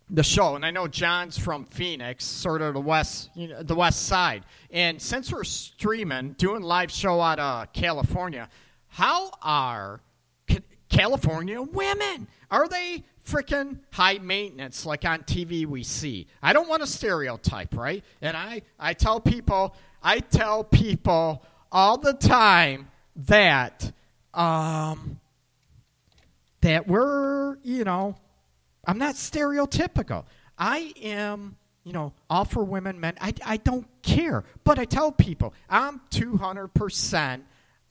the 0.10 0.24
show, 0.24 0.56
and 0.56 0.66
I 0.66 0.72
know 0.72 0.88
John's 0.88 1.38
from 1.38 1.66
Phoenix, 1.66 2.24
sort 2.24 2.62
of 2.62 2.74
the 2.74 2.82
west, 2.82 3.30
you 3.36 3.50
know, 3.50 3.62
the 3.62 3.76
west 3.76 4.08
side. 4.08 4.46
And 4.72 5.02
since 5.02 5.32
we're 5.32 5.44
streaming, 5.44 6.34
doing 6.34 6.62
live 6.62 6.92
show 6.92 7.20
out 7.20 7.40
of 7.40 7.74
California, 7.74 8.50
how 8.88 9.32
are 9.42 10.02
Ca- 10.50 10.64
California 10.90 11.62
women? 11.62 12.28
Are 12.50 12.70
they 12.70 13.04
freaking 13.26 13.80
high 13.92 14.20
maintenance 14.20 14.86
like 14.86 15.04
on 15.04 15.24
TV 15.24 15.66
we 15.66 15.84
see? 15.84 16.28
I 16.42 16.54
don't 16.54 16.70
want 16.70 16.82
to 16.82 16.88
stereotype, 16.88 17.76
right? 17.76 18.04
And 18.22 18.38
I, 18.38 18.62
I 18.80 18.94
tell 18.94 19.20
people, 19.20 19.76
I 20.08 20.20
tell 20.20 20.64
people 20.64 21.44
all 21.70 21.98
the 21.98 22.14
time 22.14 22.88
that 23.28 23.92
um, 24.34 25.20
that 26.62 26.88
we're, 26.88 27.58
you 27.62 27.84
know, 27.84 28.16
I'm 28.86 29.00
not 29.00 29.16
stereotypical. 29.16 30.24
I 30.58 30.94
am, 31.04 31.58
you 31.84 31.92
know, 31.92 32.14
all 32.30 32.46
for 32.46 32.64
women, 32.64 33.02
men. 33.02 33.16
I, 33.20 33.34
I 33.46 33.58
don't 33.58 33.86
care. 34.02 34.46
But 34.64 34.80
I 34.80 34.86
tell 34.86 35.12
people 35.12 35.54
I'm 35.70 36.00
200% 36.12 37.42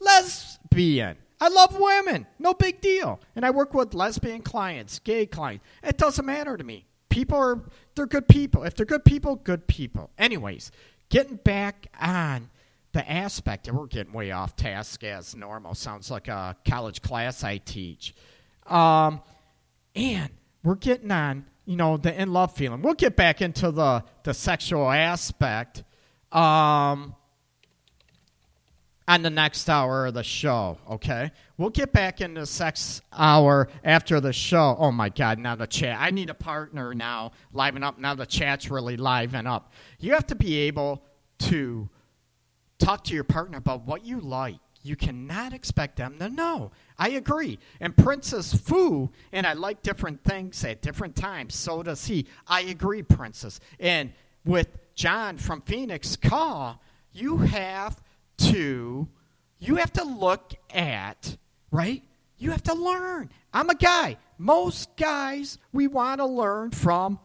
lesbian. 0.01 1.19
I 1.39 1.49
love 1.49 1.79
women. 1.79 2.27
No 2.39 2.55
big 2.55 2.81
deal. 2.81 3.21
And 3.35 3.45
I 3.45 3.51
work 3.51 3.75
with 3.75 3.93
lesbian 3.93 4.41
clients, 4.41 5.01
gay 5.01 5.27
clients. 5.27 5.67
It 5.83 5.99
doesn't 5.99 6.25
matter 6.25 6.57
to 6.57 6.65
me. 6.65 6.87
People 7.11 7.37
are, 7.37 7.61
they're 7.95 8.07
good 8.07 8.27
people. 8.27 8.65
If 8.65 8.75
they're 8.75 8.87
good 8.87 9.05
people, 9.05 9.37
good 9.37 9.67
people. 9.67 10.11
Anyways, 10.19 10.71
getting 11.09 11.37
back 11.37 11.89
on 12.01 12.51
the 12.93 13.11
aspect, 13.11 13.69
and 13.69 13.77
we're 13.77 13.87
getting 13.87 14.13
way 14.13 14.31
off 14.31 14.57
task 14.57 15.05
as 15.05 15.35
normal. 15.35 15.75
Sounds 15.75 16.11
like 16.11 16.29
a 16.29 16.57
college 16.67 17.03
class 17.03 17.45
I 17.45 17.59
teach. 17.59 18.15
Um, 18.67 19.21
and 19.95 20.31
we're 20.65 20.77
getting 20.77 21.11
on, 21.11 21.47
you 21.65 21.77
know, 21.77 21.97
the 21.97 22.19
in 22.21 22.33
love 22.33 22.55
feeling. 22.55 22.83
We'll 22.83 22.95
get 22.95 23.17
back 23.17 23.43
into 23.43 23.71
the 23.71 24.05
the 24.25 24.35
sexual 24.35 24.91
aspect 24.91 25.85
um, 26.33 27.15
on 29.09 29.23
the 29.23 29.31
next 29.31 29.69
hour 29.69 30.07
of 30.07 30.15
the 30.15 30.23
show. 30.23 30.79
Okay, 30.91 31.31
we'll 31.57 31.71
get 31.71 31.93
back 31.93 32.21
into 32.21 32.41
the 32.41 32.47
sex 32.47 33.03
hour 33.13 33.69
after 33.85 34.21
the 34.21 34.33
show. 34.33 34.77
Oh 34.79 34.91
my 34.91 35.09
God! 35.09 35.39
Now 35.39 35.55
the 35.55 35.67
chat. 35.67 35.99
I 36.01 36.11
need 36.11 36.31
a 36.31 36.35
partner 36.35 36.95
now. 36.95 37.33
Liven 37.53 37.83
up. 37.83 37.99
Now 37.99 38.15
the 38.15 38.27
chat's 38.27 38.71
really 38.71 38.97
liven 38.97 39.47
up. 39.47 39.73
You 39.99 40.13
have 40.13 40.27
to 40.29 40.35
be 40.35 40.59
able 40.61 41.03
to 41.39 41.89
talk 42.79 43.05
to 43.05 43.15
your 43.15 43.25
partner 43.25 43.59
about 43.59 43.87
what 43.87 44.05
you 44.05 44.21
like. 44.21 44.57
You 44.83 44.95
cannot 44.95 45.53
expect 45.53 45.97
them 45.97 46.17
to 46.21 46.29
know. 46.29 46.71
I 46.97 47.11
agree. 47.11 47.59
And 47.81 47.97
Princess 47.97 48.55
Fu, 48.55 49.11
and 49.33 49.45
I 49.45 49.55
like 49.55 49.83
different 49.83 50.23
things 50.23 50.65
at 50.65 50.81
different 50.81 51.17
times. 51.17 51.57
So 51.57 51.83
does 51.83 52.07
he. 52.07 52.27
I 52.47 52.63
agree, 52.63 53.03
Princess. 53.03 53.59
And 53.81 54.13
with 54.45 54.69
John 54.95 55.39
from 55.39 55.61
Phoenix 55.63 56.15
Call, 56.15 56.81
you 57.13 57.39
have 57.39 58.01
to 58.39 59.09
you 59.59 59.77
have 59.77 59.93
to 59.95 60.05
look 60.05 60.55
at, 60.75 61.37
right? 61.71 62.03
You 62.39 62.51
have 62.51 62.63
to 62.65 62.75
learn. 62.75 63.31
I'm 63.53 63.71
a 63.71 63.75
guy. 63.75 64.19
Most 64.39 64.95
guys 64.97 65.59
we 65.73 65.87
want 65.87 66.21
to 66.21 66.27
learn 66.27 66.71
from 66.71 67.19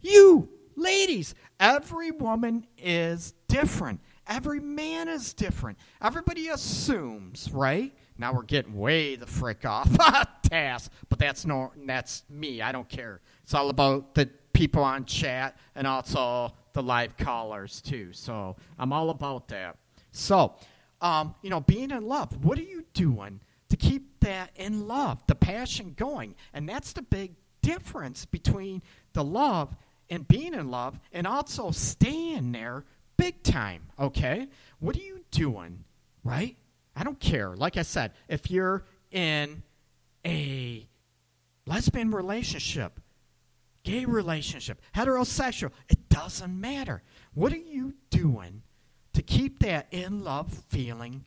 you, 0.00 0.48
ladies. 0.76 1.34
Every 1.58 2.10
woman 2.10 2.66
is 2.78 3.34
different. 3.48 4.00
Every 4.26 4.60
man 4.60 5.08
is 5.08 5.34
different. 5.34 5.76
Everybody 6.00 6.48
assumes, 6.48 7.50
right? 7.52 7.92
Now 8.16 8.32
we're 8.32 8.42
getting 8.44 8.74
way 8.76 9.16
the 9.16 9.26
frick 9.26 9.66
off 9.66 9.90
task, 10.42 10.92
but 11.08 11.18
that's 11.18 11.44
no, 11.44 11.72
that's 11.84 12.24
me. 12.30 12.62
I 12.62 12.72
don't 12.72 12.88
care. 12.88 13.20
It's 13.42 13.54
all 13.54 13.70
about 13.70 14.14
the 14.14 14.30
people 14.52 14.82
on 14.82 15.04
chat 15.04 15.56
and 15.74 15.86
also 15.86 16.52
the 16.72 16.82
live 16.82 17.16
callers 17.16 17.80
too. 17.80 18.12
So 18.12 18.56
I'm 18.78 18.92
all 18.92 19.10
about 19.10 19.48
that. 19.48 19.76
So, 20.12 20.54
um, 21.00 21.34
you 21.42 21.50
know, 21.50 21.60
being 21.60 21.90
in 21.90 22.06
love. 22.06 22.44
What 22.44 22.58
are 22.58 22.62
you 22.62 22.84
doing 22.94 23.40
to 23.68 23.76
keep 23.76 24.20
that 24.20 24.50
in 24.56 24.86
love, 24.86 25.22
the 25.26 25.34
passion 25.34 25.94
going? 25.96 26.34
And 26.52 26.68
that's 26.68 26.92
the 26.92 27.02
big 27.02 27.34
difference 27.62 28.24
between 28.24 28.82
the 29.12 29.24
love 29.24 29.74
and 30.08 30.26
being 30.26 30.54
in 30.54 30.70
love, 30.70 30.98
and 31.12 31.24
also 31.24 31.70
staying 31.70 32.50
there 32.50 32.84
big 33.16 33.42
time, 33.44 33.82
okay? 33.98 34.48
What 34.80 34.96
are 34.96 35.02
you 35.02 35.20
doing, 35.30 35.84
right? 36.24 36.56
I 36.96 37.04
don't 37.04 37.20
care. 37.20 37.54
Like 37.54 37.76
I 37.76 37.82
said, 37.82 38.12
if 38.28 38.50
you're 38.50 38.84
in 39.12 39.62
a 40.26 40.88
lesbian 41.66 42.10
relationship, 42.10 42.98
gay 43.84 44.04
relationship, 44.04 44.80
heterosexual, 44.96 45.70
it 45.88 46.08
doesn't 46.08 46.60
matter. 46.60 47.02
What 47.34 47.52
are 47.52 47.58
you 47.58 47.94
doing 48.10 48.62
to 49.12 49.22
keep 49.22 49.60
that 49.60 49.86
in 49.90 50.22
love 50.24 50.52
feeling 50.68 51.24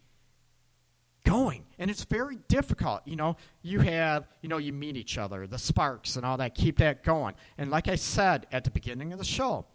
going. 1.26 1.64
And 1.80 1.90
it's 1.90 2.04
very 2.04 2.38
difficult. 2.48 3.02
You 3.06 3.16
know, 3.16 3.38
you 3.62 3.80
have, 3.80 4.28
you 4.42 4.50
know, 4.50 4.58
you 4.58 4.74
meet 4.74 4.98
each 4.98 5.18
other, 5.18 5.48
the 5.48 5.58
sparks 5.58 6.16
and 6.16 6.26
all 6.26 6.38
that, 6.38 6.56
keep 6.56 6.78
that 6.80 7.04
going. 7.04 7.36
And 7.58 7.72
like 7.72 7.88
I 7.88 7.96
said 7.96 8.48
at 8.52 8.64
the 8.64 8.72
beginning 8.72 9.14
of 9.14 9.20
the 9.20 9.26
show, 9.26 9.66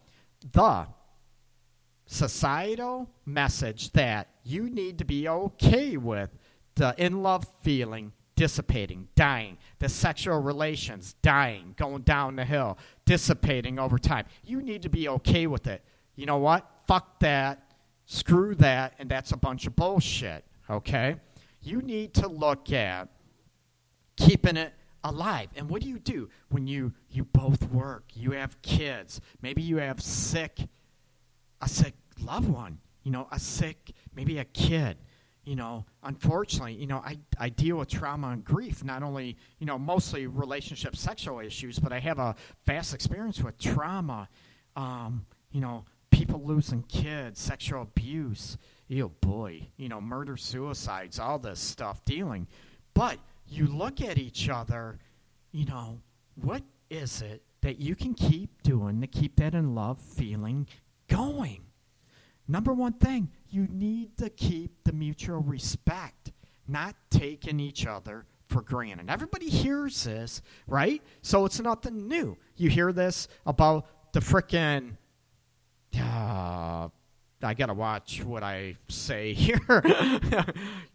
the 0.51 0.87
societal 2.05 3.09
message 3.25 3.91
that 3.91 4.29
you 4.43 4.69
need 4.69 4.97
to 4.97 5.05
be 5.05 5.27
okay 5.27 5.97
with 5.97 6.29
the 6.75 6.95
in 6.97 7.21
love 7.21 7.45
feeling 7.61 8.13
dissipating, 8.35 9.05
dying, 9.15 9.57
the 9.79 9.89
sexual 9.89 10.41
relations 10.41 11.13
dying, 11.21 11.75
going 11.77 12.01
down 12.03 12.37
the 12.37 12.45
hill, 12.45 12.77
dissipating 13.03 13.77
over 13.77 13.97
time. 13.97 14.25
You 14.45 14.61
need 14.61 14.81
to 14.83 14.89
be 14.89 15.09
okay 15.09 15.45
with 15.45 15.67
it. 15.67 15.83
You 16.15 16.25
know 16.25 16.37
what? 16.37 16.65
Fuck 16.87 17.19
that. 17.19 17.68
Screw 18.11 18.55
that. 18.55 18.95
And 18.97 19.07
that's 19.07 19.31
a 19.31 19.37
bunch 19.37 19.67
of 19.67 19.75
bullshit. 19.75 20.43
Okay? 20.67 21.17
You 21.61 21.83
need 21.83 22.15
to 22.15 22.27
look 22.27 22.71
at 22.71 23.09
keeping 24.17 24.57
it 24.57 24.73
alive. 25.03 25.49
And 25.55 25.69
what 25.69 25.83
do 25.83 25.87
you 25.87 25.99
do 25.99 26.27
when 26.49 26.65
you 26.65 26.91
you 27.11 27.23
both 27.23 27.69
work? 27.69 28.05
You 28.15 28.31
have 28.31 28.59
kids. 28.63 29.21
Maybe 29.43 29.61
you 29.61 29.77
have 29.77 30.01
sick 30.01 30.57
a 31.61 31.69
sick 31.69 31.93
loved 32.19 32.49
one, 32.49 32.79
you 33.03 33.11
know, 33.11 33.27
a 33.31 33.39
sick 33.39 33.91
maybe 34.15 34.39
a 34.39 34.45
kid 34.45 34.97
you 35.49 35.55
know, 35.55 35.83
unfortunately, 36.03 36.73
you 36.73 36.85
know, 36.85 36.97
I, 36.97 37.17
I 37.39 37.49
deal 37.49 37.77
with 37.77 37.89
trauma 37.89 38.27
and 38.29 38.43
grief, 38.45 38.83
not 38.83 39.01
only, 39.01 39.35
you 39.57 39.65
know, 39.65 39.79
mostly 39.79 40.27
relationship 40.27 40.95
sexual 40.95 41.39
issues, 41.39 41.79
but 41.79 41.91
I 41.91 41.99
have 41.99 42.19
a 42.19 42.35
vast 42.67 42.93
experience 42.93 43.41
with 43.41 43.57
trauma, 43.57 44.29
um, 44.75 45.25
you 45.51 45.59
know, 45.59 45.85
people 46.11 46.41
losing 46.43 46.83
kids, 46.83 47.39
sexual 47.39 47.83
abuse, 47.83 48.57
oh 48.99 49.11
boy, 49.21 49.67
you 49.77 49.89
know, 49.89 50.01
murder, 50.01 50.37
suicides, 50.37 51.19
all 51.19 51.39
this 51.39 51.59
stuff 51.59 52.03
dealing. 52.05 52.47
But 52.93 53.17
you 53.47 53.67
look 53.67 54.01
at 54.01 54.17
each 54.17 54.49
other, 54.49 54.99
you 55.51 55.65
know, 55.65 55.99
what 56.35 56.63
is 56.89 57.21
it 57.21 57.43
that 57.61 57.79
you 57.79 57.95
can 57.95 58.13
keep 58.13 58.63
doing 58.63 59.01
to 59.01 59.07
keep 59.07 59.35
that 59.37 59.53
in 59.53 59.75
love 59.75 59.99
feeling 59.99 60.67
going? 61.07 61.61
Number 62.47 62.73
one 62.73 62.93
thing, 62.93 63.29
you 63.49 63.67
need 63.69 64.17
to 64.17 64.29
keep 64.29 64.83
the 64.83 64.91
mutual 64.91 65.39
respect, 65.41 66.31
not 66.67 66.95
taking 67.11 67.59
each 67.59 67.85
other 67.85 68.25
for 68.47 68.61
granted. 68.61 69.09
Everybody 69.09 69.49
hears 69.49 70.03
this, 70.03 70.41
right? 70.65 71.01
So 71.21 71.45
it's 71.45 71.59
nothing 71.59 72.07
new. 72.07 72.37
You 72.55 72.69
hear 72.69 72.91
this 72.91 73.27
about 73.45 74.13
the 74.13 74.19
frickin' 74.19 74.97
uh, 75.97 76.89
I 77.41 77.53
gotta 77.53 77.73
watch 77.73 78.23
what 78.23 78.43
I 78.43 78.75
say 78.89 79.33
here. 79.35 79.59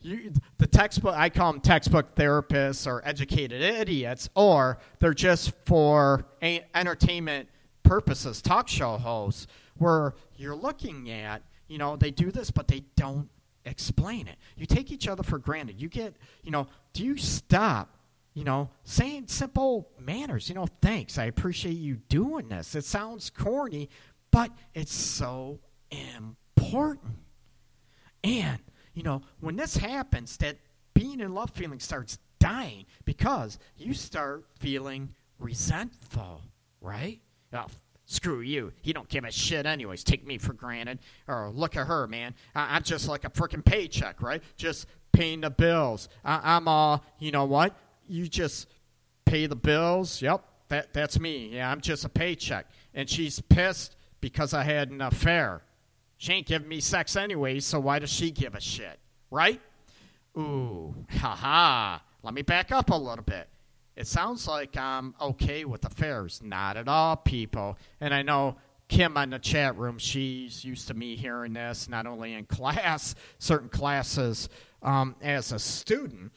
you, 0.02 0.32
the 0.58 0.66
textbook, 0.66 1.14
I 1.14 1.30
call 1.30 1.52
them 1.52 1.60
textbook 1.60 2.14
therapists 2.14 2.86
or 2.86 3.02
educated 3.04 3.62
idiots, 3.62 4.28
or 4.34 4.78
they're 5.00 5.14
just 5.14 5.52
for 5.64 6.26
entertainment 6.42 7.48
purposes, 7.82 8.42
talk 8.42 8.68
show 8.68 8.96
hosts 8.96 9.46
where 9.78 10.14
you're 10.36 10.54
looking 10.56 11.10
at, 11.10 11.42
you 11.68 11.78
know, 11.78 11.96
they 11.96 12.10
do 12.10 12.30
this, 12.30 12.50
but 12.50 12.68
they 12.68 12.84
don't 12.96 13.28
explain 13.64 14.28
it. 14.28 14.36
You 14.56 14.66
take 14.66 14.90
each 14.92 15.08
other 15.08 15.22
for 15.22 15.38
granted. 15.38 15.80
You 15.80 15.88
get, 15.88 16.14
you 16.42 16.50
know, 16.50 16.66
do 16.92 17.04
you 17.04 17.16
stop, 17.16 17.96
you 18.34 18.44
know, 18.44 18.70
saying 18.84 19.24
simple 19.28 19.88
manners? 19.98 20.48
You 20.48 20.54
know, 20.54 20.66
thanks. 20.82 21.18
I 21.18 21.24
appreciate 21.24 21.76
you 21.76 21.96
doing 22.08 22.48
this. 22.48 22.74
It 22.74 22.84
sounds 22.84 23.30
corny, 23.30 23.88
but 24.34 24.50
it's 24.74 24.92
so 24.92 25.60
important. 25.92 27.14
And, 28.24 28.58
you 28.92 29.04
know, 29.04 29.22
when 29.38 29.54
this 29.54 29.76
happens, 29.76 30.36
that 30.38 30.56
being 30.92 31.20
in 31.20 31.32
love 31.34 31.50
feeling 31.50 31.78
starts 31.78 32.18
dying 32.40 32.86
because 33.04 33.60
you 33.76 33.94
start 33.94 34.44
feeling 34.58 35.14
resentful, 35.38 36.42
right? 36.80 37.20
Oh, 37.52 37.66
Screw 38.06 38.40
you. 38.40 38.72
You 38.82 38.92
don't 38.92 39.08
give 39.08 39.24
a 39.24 39.30
shit, 39.30 39.66
anyways. 39.66 40.02
Take 40.04 40.26
me 40.26 40.36
for 40.36 40.52
granted. 40.52 40.98
Or 41.28 41.50
look 41.50 41.76
at 41.76 41.86
her, 41.86 42.06
man. 42.06 42.34
I- 42.54 42.76
am 42.76 42.82
just 42.82 43.08
like 43.08 43.24
a 43.24 43.30
freaking 43.30 43.64
paycheck, 43.64 44.20
right? 44.20 44.42
Just 44.56 44.86
paying 45.12 45.40
the 45.42 45.50
bills. 45.50 46.08
I- 46.24 46.56
I'm 46.56 46.68
all, 46.68 47.04
you 47.18 47.30
know 47.30 47.44
what? 47.46 47.74
You 48.08 48.28
just 48.28 48.68
pay 49.24 49.46
the 49.46 49.56
bills. 49.56 50.20
Yep, 50.20 50.44
that 50.68 50.92
that's 50.92 51.18
me. 51.18 51.54
Yeah, 51.54 51.70
I'm 51.70 51.80
just 51.80 52.04
a 52.04 52.10
paycheck. 52.10 52.66
And 52.92 53.08
she's 53.08 53.40
pissed 53.40 53.96
because 54.24 54.54
I 54.54 54.62
had 54.62 54.90
an 54.90 55.02
affair. 55.02 55.60
She 56.16 56.32
ain't 56.32 56.46
giving 56.46 56.66
me 56.66 56.80
sex 56.80 57.14
anyway, 57.14 57.60
so 57.60 57.78
why 57.78 57.98
does 57.98 58.10
she 58.10 58.30
give 58.30 58.54
a 58.54 58.60
shit, 58.60 58.98
right? 59.30 59.60
Ooh, 60.38 60.94
haha. 61.10 61.98
Let 62.22 62.32
me 62.32 62.40
back 62.40 62.72
up 62.72 62.88
a 62.88 62.96
little 62.96 63.22
bit. 63.22 63.50
It 63.96 64.06
sounds 64.06 64.48
like 64.48 64.78
I'm 64.78 65.14
okay 65.20 65.66
with 65.66 65.84
affairs. 65.84 66.40
Not 66.42 66.78
at 66.78 66.88
all, 66.88 67.16
people. 67.16 67.76
And 68.00 68.14
I 68.14 68.22
know 68.22 68.56
Kim 68.88 69.14
on 69.18 69.28
the 69.28 69.38
chat 69.38 69.76
room, 69.76 69.98
she's 69.98 70.64
used 70.64 70.88
to 70.88 70.94
me 70.94 71.16
hearing 71.16 71.52
this, 71.52 71.86
not 71.86 72.06
only 72.06 72.32
in 72.32 72.46
class, 72.46 73.14
certain 73.38 73.68
classes 73.68 74.48
um, 74.82 75.16
as 75.20 75.52
a 75.52 75.58
student, 75.58 76.32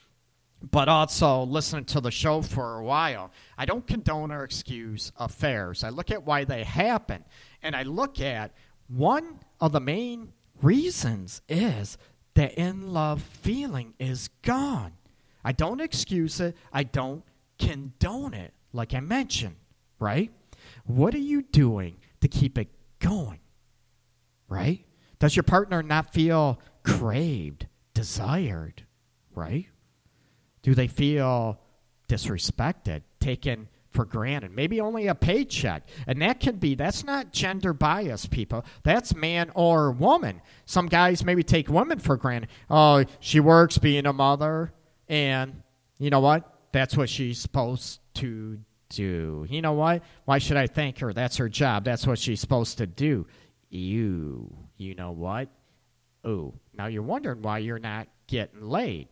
but 0.72 0.90
also 0.90 1.44
listening 1.44 1.86
to 1.86 2.02
the 2.02 2.12
show 2.12 2.42
for 2.42 2.80
a 2.80 2.84
while. 2.84 3.32
I 3.58 3.66
don't 3.66 3.88
condone 3.88 4.30
or 4.30 4.44
excuse 4.44 5.14
affairs. 5.18 5.86
I 5.86 5.90
look 5.90 6.12
at 6.12 6.26
why 6.26 6.44
they 6.44 6.66
happen. 6.66 7.24
And 7.62 7.76
I 7.76 7.84
look 7.84 8.20
at 8.20 8.52
one 8.88 9.40
of 9.60 9.72
the 9.72 9.80
main 9.80 10.34
reasons 10.62 11.42
is 11.50 11.98
the 12.34 12.54
in 12.60 12.94
love 12.94 13.22
feeling 13.22 13.94
is 14.00 14.30
gone. 14.42 14.94
I 15.44 15.52
don't 15.52 15.82
excuse 15.82 16.40
it. 16.40 16.56
I 16.72 16.84
don't 16.84 17.24
condone 17.58 18.34
it, 18.34 18.54
like 18.74 18.94
I 18.94 19.00
mentioned, 19.00 19.56
right? 20.00 20.32
What 20.86 21.14
are 21.16 21.20
you 21.20 21.42
doing 21.42 21.98
to 22.22 22.28
keep 22.28 22.58
it 22.58 22.68
going, 23.00 23.40
right? 24.48 24.84
Does 25.20 25.36
your 25.36 25.44
partner 25.44 25.82
not 25.82 26.14
feel 26.14 26.60
craved, 26.84 27.68
desired, 27.94 28.84
right? 29.34 29.68
Do 30.62 30.76
they 30.76 30.88
feel 30.88 31.60
disrespected, 32.08 33.02
taken 33.20 33.68
for 33.98 34.06
granted? 34.06 34.52
Maybe 34.52 34.80
only 34.80 35.08
a 35.08 35.16
paycheck. 35.16 35.88
And 36.06 36.22
that 36.22 36.40
can 36.40 36.58
be, 36.58 36.76
that's 36.76 37.04
not 37.04 37.34
gender 37.34 37.74
bias, 37.74 38.28
people. 38.28 38.64
That's 38.84 39.16
man 39.16 39.52
or 39.56 39.92
woman. 39.92 40.40
Some 40.68 40.86
guys 40.86 41.26
maybe 41.26 41.42
take 41.42 41.68
women 41.68 41.98
for 41.98 42.16
granted. 42.16 42.52
Oh, 42.70 43.06
she 43.20 43.40
works 43.40 43.80
being 43.80 44.06
a 44.06 44.14
mother, 44.14 44.72
and 45.10 45.64
you 45.98 46.12
know 46.12 46.20
what? 46.20 46.54
That's 46.72 46.96
what 46.96 47.10
she's 47.10 47.42
supposed 47.42 48.00
to 48.16 48.60
do. 48.90 49.48
You 49.50 49.64
know 49.64 49.74
what? 49.74 50.04
Why 50.26 50.38
should 50.38 50.58
I 50.58 50.68
thank 50.68 51.00
her? 51.00 51.12
That's 51.12 51.38
her 51.38 51.50
job. 51.50 51.84
That's 51.84 52.06
what 52.06 52.20
she's 52.20 52.40
supposed 52.40 52.78
to 52.78 52.86
do. 52.86 53.26
You, 53.72 54.56
you 54.78 54.94
know 54.94 55.10
what? 55.10 55.50
Oh, 56.24 56.54
now 56.78 56.86
you're 56.86 57.02
wondering 57.02 57.42
why 57.42 57.58
you're 57.58 57.80
not 57.80 58.10
getting 58.28 58.62
laid. 58.62 59.08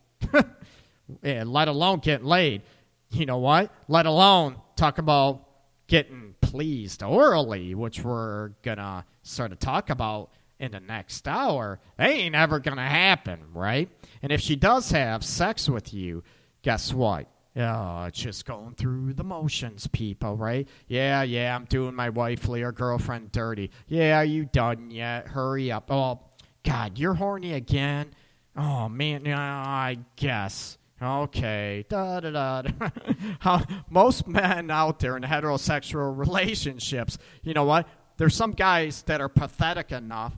yeah, 1.23 1.43
let 1.47 1.69
alone 1.69 1.99
getting 1.99 2.27
laid. 2.27 2.61
You 3.09 3.25
know 3.25 3.38
what? 3.38 3.71
Let 3.88 4.05
alone 4.05 4.57
talk 4.76 4.97
about 4.97 5.47
getting 5.88 6.36
pleased 6.41 7.03
orally, 7.03 7.76
which 7.76 8.03
we're 8.03 8.49
gonna 8.63 9.05
sort 9.23 9.51
of 9.51 9.59
talk 9.59 9.89
about 9.89 10.32
in 10.59 10.71
the 10.71 10.80
next 10.80 11.28
hour. 11.28 11.80
They 11.97 12.13
ain't 12.13 12.36
ever 12.36 12.59
gonna 12.59 12.88
happen, 12.88 13.39
right? 13.53 13.89
And 14.21 14.32
if 14.32 14.41
she 14.41 14.55
does 14.55 14.91
have 14.91 15.23
sex 15.23 15.69
with 15.69 15.93
you, 15.93 16.23
guess 16.61 16.93
what? 16.93 17.28
Oh, 17.57 18.03
it's 18.03 18.19
just 18.19 18.45
going 18.45 18.73
through 18.76 19.13
the 19.13 19.23
motions, 19.23 19.88
people, 19.88 20.36
right? 20.36 20.67
Yeah, 20.88 21.21
yeah, 21.21 21.55
I'm 21.55 21.65
doing 21.65 21.95
my 21.95 22.09
wifely 22.09 22.63
or 22.63 22.73
girlfriend 22.73 23.32
dirty. 23.32 23.71
Yeah, 23.88 24.23
you 24.23 24.45
done 24.45 24.91
yet? 24.91 25.28
Hurry 25.28 25.71
up. 25.71 25.89
Oh, 25.89 26.19
God, 26.63 26.97
you're 26.97 27.13
horny 27.13 27.53
again? 27.53 28.13
Oh, 28.57 28.89
man, 28.89 29.26
I 29.28 29.99
guess. 30.17 30.78
Okay. 31.06 31.86
Da, 31.88 32.20
da, 32.20 32.32
da. 32.32 32.64
How, 33.39 33.64
most 33.89 34.28
men 34.28 34.72
out 34.72 34.99
there 34.99 35.16
in 35.18 35.24
heterosexual 35.24 36.18
relationships, 36.18 37.18
you 37.43 37.53
know 37.53 37.66
what? 37.66 37.88
There's 38.18 38.36
some 38.36 38.51
guys 38.51 39.03
that 39.03 39.22
are 39.22 39.30
pathetic 39.30 39.91
enough 39.91 40.38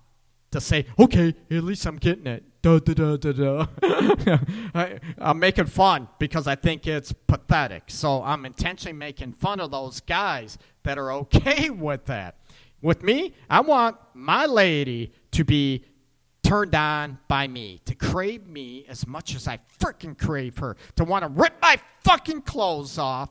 to 0.51 0.61
say, 0.61 0.85
okay, 0.97 1.35
at 1.51 1.63
least 1.63 1.85
I'm 1.85 1.97
getting 1.97 2.27
it. 2.27 2.43
Da, 2.61 2.79
da, 2.79 2.93
da, 2.93 3.17
da, 3.17 3.31
da. 3.31 3.65
I, 4.73 4.99
I'm 5.17 5.39
making 5.39 5.67
fun 5.67 6.07
because 6.19 6.47
I 6.47 6.55
think 6.55 6.87
it's 6.87 7.13
pathetic. 7.13 7.83
So 7.87 8.23
I'm 8.23 8.45
intentionally 8.45 8.97
making 8.97 9.33
fun 9.33 9.59
of 9.59 9.71
those 9.71 10.01
guys 10.01 10.57
that 10.83 10.97
are 10.97 11.11
okay 11.13 11.69
with 11.69 12.05
that. 12.05 12.35
With 12.81 13.03
me, 13.03 13.33
I 13.49 13.61
want 13.61 13.97
my 14.13 14.45
lady 14.45 15.11
to 15.31 15.43
be 15.43 15.83
turned 16.47 16.75
on 16.75 17.19
by 17.27 17.47
me, 17.47 17.81
to 17.85 17.95
crave 17.95 18.47
me 18.47 18.85
as 18.87 19.05
much 19.05 19.35
as 19.35 19.47
I 19.47 19.59
freaking 19.79 20.17
crave 20.17 20.57
her, 20.59 20.77
to 20.95 21.03
want 21.03 21.23
to 21.23 21.29
rip 21.29 21.53
my 21.61 21.77
fucking 22.03 22.43
clothes 22.43 22.97
off. 22.97 23.29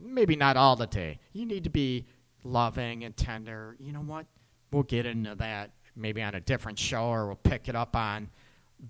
Maybe 0.00 0.36
not 0.36 0.56
all 0.56 0.76
the 0.76 0.86
day. 0.86 1.18
You 1.32 1.46
need 1.46 1.64
to 1.64 1.70
be 1.70 2.06
loving 2.42 3.04
and 3.04 3.16
tender. 3.16 3.76
You 3.78 3.92
know 3.92 4.00
what? 4.00 4.26
We'll 4.70 4.82
get 4.82 5.06
into 5.06 5.34
that 5.36 5.70
maybe 5.96 6.22
on 6.22 6.34
a 6.34 6.40
different 6.40 6.78
show 6.78 7.04
or 7.04 7.26
we'll 7.26 7.36
pick 7.36 7.68
it 7.68 7.76
up 7.76 7.94
on 7.94 8.28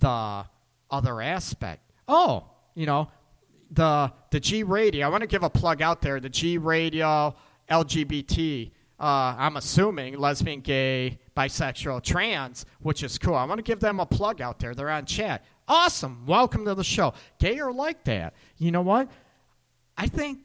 the 0.00 0.44
other 0.90 1.20
aspect 1.20 1.84
oh, 2.08 2.44
you 2.74 2.86
know, 2.86 3.08
the 3.70 4.12
the 4.30 4.40
G 4.40 4.62
Radio. 4.62 5.06
I 5.06 5.10
want 5.10 5.22
to 5.22 5.26
give 5.26 5.42
a 5.42 5.50
plug 5.50 5.82
out 5.82 6.00
there. 6.00 6.20
The 6.20 6.28
G 6.28 6.58
Radio 6.58 7.34
LGBT. 7.70 8.70
Uh, 8.98 9.34
I'm 9.36 9.56
assuming 9.56 10.18
lesbian, 10.18 10.60
gay, 10.60 11.18
bisexual, 11.36 12.02
trans, 12.02 12.64
which 12.80 13.02
is 13.02 13.18
cool. 13.18 13.34
I 13.34 13.44
want 13.44 13.58
to 13.58 13.62
give 13.62 13.80
them 13.80 13.98
a 13.98 14.06
plug 14.06 14.40
out 14.40 14.60
there. 14.60 14.74
They're 14.74 14.90
on 14.90 15.04
chat. 15.04 15.44
Awesome. 15.66 16.24
Welcome 16.26 16.64
to 16.66 16.74
the 16.74 16.84
show. 16.84 17.14
Gay 17.38 17.58
or 17.58 17.72
like 17.72 18.04
that. 18.04 18.34
You 18.58 18.70
know 18.70 18.82
what? 18.82 19.10
I 19.96 20.06
think 20.06 20.40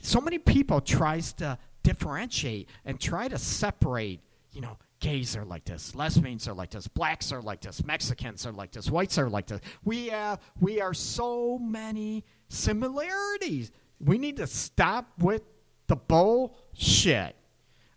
so 0.00 0.20
many 0.20 0.38
people 0.38 0.80
tries 0.80 1.32
to 1.34 1.58
differentiate 1.82 2.68
and 2.84 3.00
try 3.00 3.28
to 3.28 3.38
separate, 3.38 4.20
you 4.52 4.60
know, 4.60 4.76
gays 5.00 5.36
are 5.36 5.44
like 5.44 5.64
this, 5.64 5.94
lesbians 5.94 6.48
are 6.48 6.54
like 6.54 6.70
this, 6.70 6.88
blacks 6.88 7.30
are 7.30 7.42
like 7.42 7.60
this, 7.60 7.84
Mexicans 7.84 8.46
are 8.46 8.52
like 8.52 8.72
this, 8.72 8.90
whites 8.90 9.18
are 9.18 9.28
like 9.28 9.46
this. 9.46 9.60
We 9.84 10.06
have 10.06 10.40
we 10.60 10.80
are 10.80 10.94
so 10.94 11.58
many 11.58 12.24
similarities. 12.48 13.70
We 14.00 14.18
need 14.18 14.38
to 14.38 14.46
stop 14.46 15.10
with 15.18 15.42
the 15.88 15.96
bullshit 15.96 17.36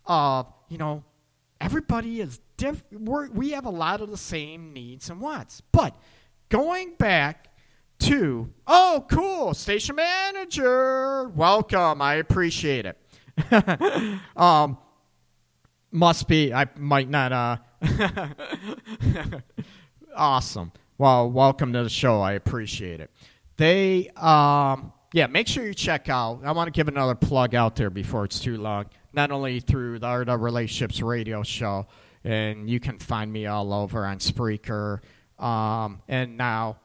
you 0.08 0.78
know, 0.78 1.04
everybody 1.60 2.20
is 2.20 2.40
different. 2.56 3.34
We 3.34 3.50
have 3.50 3.66
a 3.66 3.70
lot 3.70 4.00
of 4.00 4.10
the 4.10 4.16
same 4.16 4.72
needs 4.72 5.10
and 5.10 5.20
wants. 5.20 5.62
But 5.72 5.94
going 6.48 6.94
back 6.94 7.48
to, 8.00 8.52
oh, 8.66 9.04
cool, 9.10 9.54
station 9.54 9.96
manager, 9.96 11.28
welcome. 11.28 12.00
I 12.00 12.14
appreciate 12.14 12.86
it. 12.86 12.98
um, 14.36 14.78
must 15.90 16.28
be, 16.28 16.52
I 16.52 16.66
might 16.76 17.08
not, 17.08 17.32
uh, 17.32 17.56
awesome. 20.16 20.72
Well, 20.96 21.30
welcome 21.30 21.72
to 21.72 21.82
the 21.82 21.88
show. 21.88 22.20
I 22.20 22.32
appreciate 22.32 23.00
it. 23.00 23.10
They, 23.56 24.08
um, 24.16 24.92
yeah, 25.12 25.26
make 25.26 25.48
sure 25.48 25.64
you 25.64 25.74
check 25.74 26.08
out. 26.08 26.40
I 26.44 26.52
want 26.52 26.68
to 26.68 26.72
give 26.72 26.88
another 26.88 27.14
plug 27.14 27.54
out 27.54 27.76
there 27.76 27.90
before 27.90 28.24
it's 28.24 28.40
too 28.40 28.56
long. 28.56 28.86
Not 29.12 29.30
only 29.30 29.60
through 29.60 30.00
the 30.00 30.06
Art 30.06 30.28
of 30.28 30.42
Relationships 30.42 31.00
radio 31.00 31.42
show, 31.42 31.86
and 32.24 32.68
you 32.68 32.80
can 32.80 32.98
find 32.98 33.32
me 33.32 33.46
all 33.46 33.72
over 33.72 34.04
on 34.04 34.18
Spreaker, 34.18 35.00
um, 35.38 36.02
and 36.08 36.36
now 36.36 36.78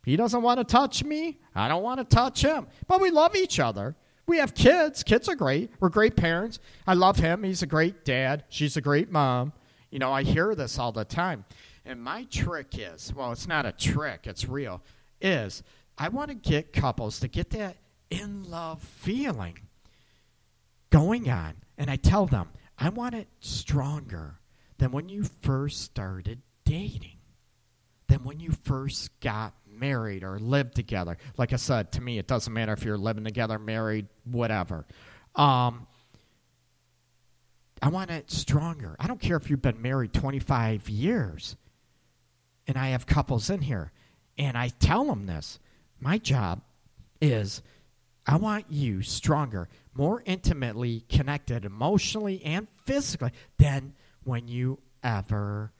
He 0.05 0.15
doesn't 0.15 0.41
want 0.41 0.59
to 0.59 0.63
touch 0.63 1.03
me. 1.03 1.37
I 1.53 1.67
don't 1.67 1.83
want 1.83 1.99
to 1.99 2.03
touch 2.03 2.41
him. 2.41 2.67
But 2.87 3.01
we 3.01 3.11
love 3.11 3.35
each 3.35 3.59
other. 3.59 3.95
We 4.29 4.37
have 4.37 4.53
kids. 4.53 5.01
Kids 5.01 5.27
are 5.27 5.33
great. 5.33 5.71
We're 5.79 5.89
great 5.89 6.15
parents. 6.15 6.59
I 6.85 6.93
love 6.93 7.17
him. 7.17 7.41
He's 7.41 7.63
a 7.63 7.65
great 7.65 8.05
dad. 8.05 8.43
She's 8.49 8.77
a 8.77 8.81
great 8.81 9.11
mom. 9.11 9.53
You 9.89 9.97
know, 9.97 10.13
I 10.13 10.21
hear 10.21 10.53
this 10.53 10.77
all 10.77 10.91
the 10.91 11.03
time. 11.03 11.45
And 11.83 11.99
my 11.99 12.25
trick 12.25 12.77
is 12.77 13.11
well, 13.11 13.31
it's 13.31 13.47
not 13.47 13.65
a 13.65 13.71
trick, 13.71 14.27
it's 14.27 14.47
real. 14.47 14.83
Is 15.19 15.63
I 15.97 16.09
want 16.09 16.29
to 16.29 16.35
get 16.35 16.73
couples 16.73 17.21
to 17.21 17.27
get 17.27 17.49
that 17.49 17.77
in 18.11 18.43
love 18.43 18.83
feeling 18.83 19.57
going 20.91 21.27
on. 21.27 21.55
And 21.79 21.89
I 21.89 21.95
tell 21.95 22.27
them, 22.27 22.49
I 22.77 22.89
want 22.89 23.15
it 23.15 23.29
stronger 23.39 24.35
than 24.77 24.91
when 24.91 25.09
you 25.09 25.23
first 25.41 25.81
started 25.81 26.43
dating, 26.65 27.17
than 28.07 28.23
when 28.23 28.39
you 28.39 28.51
first 28.63 29.19
got 29.21 29.55
married 29.79 30.23
or 30.23 30.39
live 30.39 30.71
together. 30.71 31.17
Like 31.37 31.53
I 31.53 31.57
said, 31.57 31.91
to 31.93 32.01
me, 32.01 32.17
it 32.19 32.27
doesn't 32.27 32.51
matter 32.51 32.73
if 32.73 32.83
you're 32.83 32.97
living 32.97 33.23
together, 33.23 33.57
married, 33.57 34.07
whatever. 34.25 34.85
Um, 35.35 35.87
I 37.81 37.89
want 37.89 38.11
it 38.11 38.29
stronger. 38.29 38.95
I 38.99 39.07
don't 39.07 39.21
care 39.21 39.37
if 39.37 39.49
you've 39.49 39.61
been 39.61 39.81
married 39.81 40.13
25 40.13 40.89
years. 40.89 41.55
And 42.67 42.77
I 42.77 42.89
have 42.89 43.05
couples 43.05 43.49
in 43.49 43.61
here. 43.61 43.91
And 44.37 44.57
I 44.57 44.69
tell 44.69 45.05
them 45.05 45.25
this. 45.25 45.59
My 45.99 46.17
job 46.17 46.61
is 47.21 47.61
I 48.25 48.35
want 48.35 48.65
you 48.69 49.01
stronger, 49.01 49.69
more 49.93 50.21
intimately 50.25 51.03
connected 51.09 51.65
emotionally 51.65 52.43
and 52.43 52.67
physically 52.85 53.31
than 53.57 53.93
when 54.23 54.47
you 54.47 54.79
ever 55.03 55.71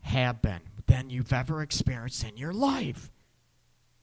have 0.00 0.40
been, 0.40 0.60
than 0.86 1.10
you've 1.10 1.32
ever 1.32 1.62
experienced 1.62 2.24
in 2.24 2.36
your 2.36 2.52
life. 2.52 3.10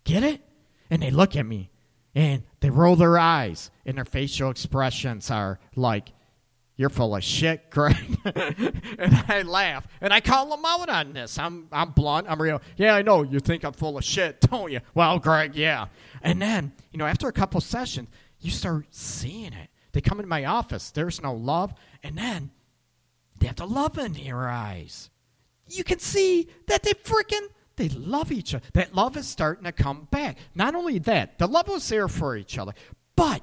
Get 0.03 0.23
it? 0.23 0.41
And 0.89 1.01
they 1.01 1.11
look 1.11 1.35
at 1.35 1.45
me 1.45 1.71
and 2.13 2.43
they 2.59 2.69
roll 2.69 2.95
their 2.95 3.17
eyes, 3.17 3.71
and 3.85 3.97
their 3.97 4.05
facial 4.05 4.49
expressions 4.49 5.31
are 5.31 5.59
like, 5.75 6.11
You're 6.75 6.89
full 6.89 7.15
of 7.15 7.23
shit, 7.23 7.69
Greg. 7.69 7.95
and 8.25 9.25
I 9.27 9.43
laugh 9.45 9.87
and 10.01 10.13
I 10.13 10.19
call 10.19 10.49
them 10.49 10.65
out 10.65 10.89
on 10.89 11.13
this. 11.13 11.37
I'm, 11.37 11.67
I'm 11.71 11.91
blunt, 11.91 12.27
I'm 12.29 12.41
real. 12.41 12.61
Yeah, 12.75 12.95
I 12.95 13.01
know 13.01 13.23
you 13.23 13.39
think 13.39 13.63
I'm 13.63 13.73
full 13.73 13.97
of 13.97 14.03
shit, 14.03 14.41
don't 14.41 14.71
you? 14.71 14.81
Well, 14.93 15.19
Greg, 15.19 15.55
yeah. 15.55 15.87
And 16.21 16.41
then, 16.41 16.73
you 16.91 16.97
know, 16.97 17.05
after 17.05 17.27
a 17.27 17.33
couple 17.33 17.61
sessions, 17.61 18.09
you 18.39 18.51
start 18.51 18.87
seeing 18.91 19.53
it. 19.53 19.69
They 19.93 20.01
come 20.01 20.19
into 20.19 20.29
my 20.29 20.45
office, 20.45 20.91
there's 20.91 21.21
no 21.21 21.33
love, 21.33 21.73
and 22.03 22.17
then 22.17 22.51
they 23.39 23.47
have 23.47 23.57
the 23.57 23.67
love 23.67 23.97
in 23.97 24.13
their 24.13 24.47
eyes. 24.49 25.09
You 25.67 25.83
can 25.83 25.99
see 25.99 26.49
that 26.67 26.83
they 26.83 26.91
freaking 26.91 27.47
they 27.75 27.89
love 27.89 28.31
each 28.31 28.53
other. 28.53 28.65
That 28.73 28.93
love 28.93 29.17
is 29.17 29.27
starting 29.27 29.63
to 29.65 29.71
come 29.71 30.07
back. 30.11 30.37
Not 30.55 30.75
only 30.75 30.99
that, 30.99 31.39
the 31.39 31.47
love 31.47 31.67
was 31.67 31.87
there 31.89 32.07
for 32.07 32.35
each 32.35 32.57
other, 32.57 32.73
but 33.15 33.41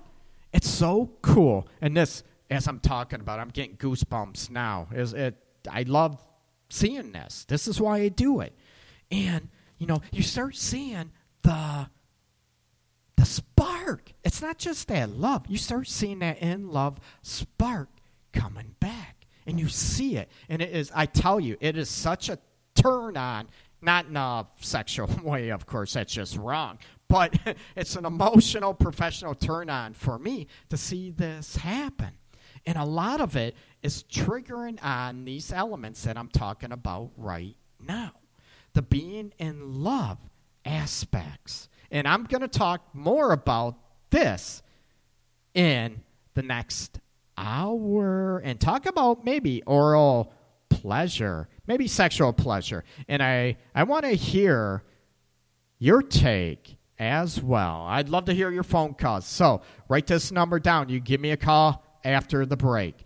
it's 0.53 0.68
so 0.68 1.11
cool. 1.22 1.68
And 1.81 1.97
this, 1.97 2.22
as 2.51 2.66
I'm 2.68 2.81
talking 2.81 3.20
about, 3.20 3.41
I'm 3.41 3.49
getting 3.49 3.76
goosebumps 3.76 4.51
now. 4.51 4.89
Is 4.93 5.12
it? 5.12 5.37
I 5.70 5.83
love 5.83 6.22
seeing 6.68 7.12
this. 7.12 7.45
This 7.49 7.68
is 7.68 7.81
why 7.81 7.99
I 7.99 8.09
do 8.09 8.41
it. 8.41 8.55
And 9.11 9.49
you 9.79 9.87
know, 9.87 10.03
you 10.12 10.22
start 10.22 10.57
seeing 10.57 11.11
the 11.43 11.89
the 13.16 13.24
spark. 13.24 14.12
It's 14.24 14.41
not 14.41 14.59
just 14.59 14.89
that 14.89 15.11
love. 15.11 15.47
You 15.49 15.59
start 15.59 15.89
seeing 15.89 16.20
that 16.20 16.39
in 16.39 16.70
love 16.70 16.99
spark 17.22 17.89
coming 18.33 18.76
back 18.79 19.26
and 19.49 19.59
you 19.59 19.68
see 19.68 20.16
it. 20.16 20.31
And 20.49 20.62
it 20.62 20.70
is, 20.70 20.93
I 20.95 21.07
tell 21.07 21.41
you, 21.41 21.57
it 21.61 21.76
is 21.76 21.89
such 21.89 22.29
a 22.29 22.39
turn 22.74 23.16
on, 23.16 23.49
not 23.81 24.07
in 24.07 24.16
a 24.16 24.47
sexual 24.61 25.09
way, 25.22 25.51
of 25.51 25.66
course, 25.66 25.95
that's 25.95 26.12
just 26.12 26.37
wrong, 26.37 26.79
but 27.09 27.39
it's 27.76 27.97
an 27.97 28.05
emotional, 28.05 28.74
professional 28.74 29.35
turn 29.35 29.70
on 29.70 29.95
for 29.95 30.18
me 30.18 30.47
to 30.70 30.76
see 30.76 31.11
this 31.11 31.57
happen. 31.57 32.11
And 32.66 32.76
a 32.76 32.85
lot 32.85 33.20
of 33.20 33.37
it 33.37 33.57
is 33.83 34.05
triggering 34.11 34.83
on 34.85 35.24
these 35.24 35.53
elements 35.53 36.03
that 36.03 36.18
I'm 36.18 36.29
talking 36.29 36.72
about 36.72 37.11
right 37.16 37.57
now 37.81 38.12
the 38.74 38.83
being 38.83 39.33
in 39.39 39.83
love 39.83 40.18
aspects. 40.64 41.68
And 41.91 42.07
I'm 42.07 42.24
going 42.24 42.43
to 42.43 42.49
talk 42.49 42.83
more 42.93 43.33
about 43.33 43.76
this 44.11 44.62
in 45.55 46.03
the 46.35 46.43
next 46.43 47.01
hour 47.37 48.39
and 48.39 48.61
talk 48.61 48.87
about 48.87 49.24
maybe 49.24 49.62
oral 49.64 50.33
pleasure, 50.81 51.49
maybe 51.66 51.87
sexual 51.89 52.33
pleasure. 52.33 52.85
And 53.09 53.22
I, 53.22 53.57
I 53.74 53.85
want 53.85 54.05
to 54.05 54.11
hear 54.11 54.85
your 55.79 56.03
take 56.03 56.76
as 56.99 57.43
well. 57.43 57.85
I'd 57.87 58.09
love 58.09 58.24
to 58.26 58.35
hear 58.35 58.51
your 58.51 58.62
phone 58.62 58.95
calls. 58.95 59.26
So 59.26 59.62
write 59.89 60.07
this 60.07 60.33
number 60.33 60.59
down. 60.59 60.89
You 60.89 61.01
give 61.01 61.20
me 61.20 61.31
a 61.31 61.37
call 61.37 61.85
after 62.05 62.47
the 62.47 62.57
break 62.57 63.05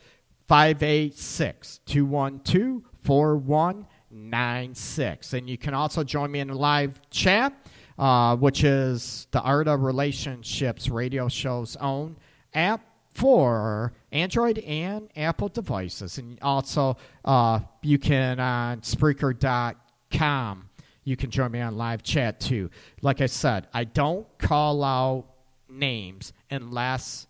586 0.48 1.80
212 1.86 2.82
41 3.02 3.86
96. 4.10 5.32
And 5.32 5.48
you 5.48 5.58
can 5.58 5.74
also 5.74 6.04
join 6.04 6.30
me 6.30 6.40
in 6.40 6.50
a 6.50 6.54
live 6.54 7.00
chat, 7.10 7.54
uh, 7.98 8.36
which 8.36 8.64
is 8.64 9.26
the 9.30 9.40
Art 9.40 9.68
of 9.68 9.82
Relationships 9.82 10.88
radio 10.88 11.28
show's 11.28 11.76
own 11.76 12.16
app 12.54 12.84
for 13.14 13.92
Android 14.12 14.58
and 14.58 15.08
Apple 15.16 15.48
devices. 15.48 16.18
And 16.18 16.38
also, 16.42 16.96
uh, 17.24 17.60
you 17.82 17.98
can 17.98 18.38
on 18.38 18.80
Spreaker.com. 18.82 20.68
You 21.04 21.16
can 21.16 21.30
join 21.30 21.50
me 21.50 21.60
on 21.60 21.76
live 21.76 22.02
chat 22.02 22.38
too. 22.38 22.70
Like 23.00 23.20
I 23.20 23.26
said, 23.26 23.66
I 23.74 23.84
don't 23.84 24.26
call 24.38 24.84
out 24.84 25.26
names 25.68 26.32
unless 26.50 27.26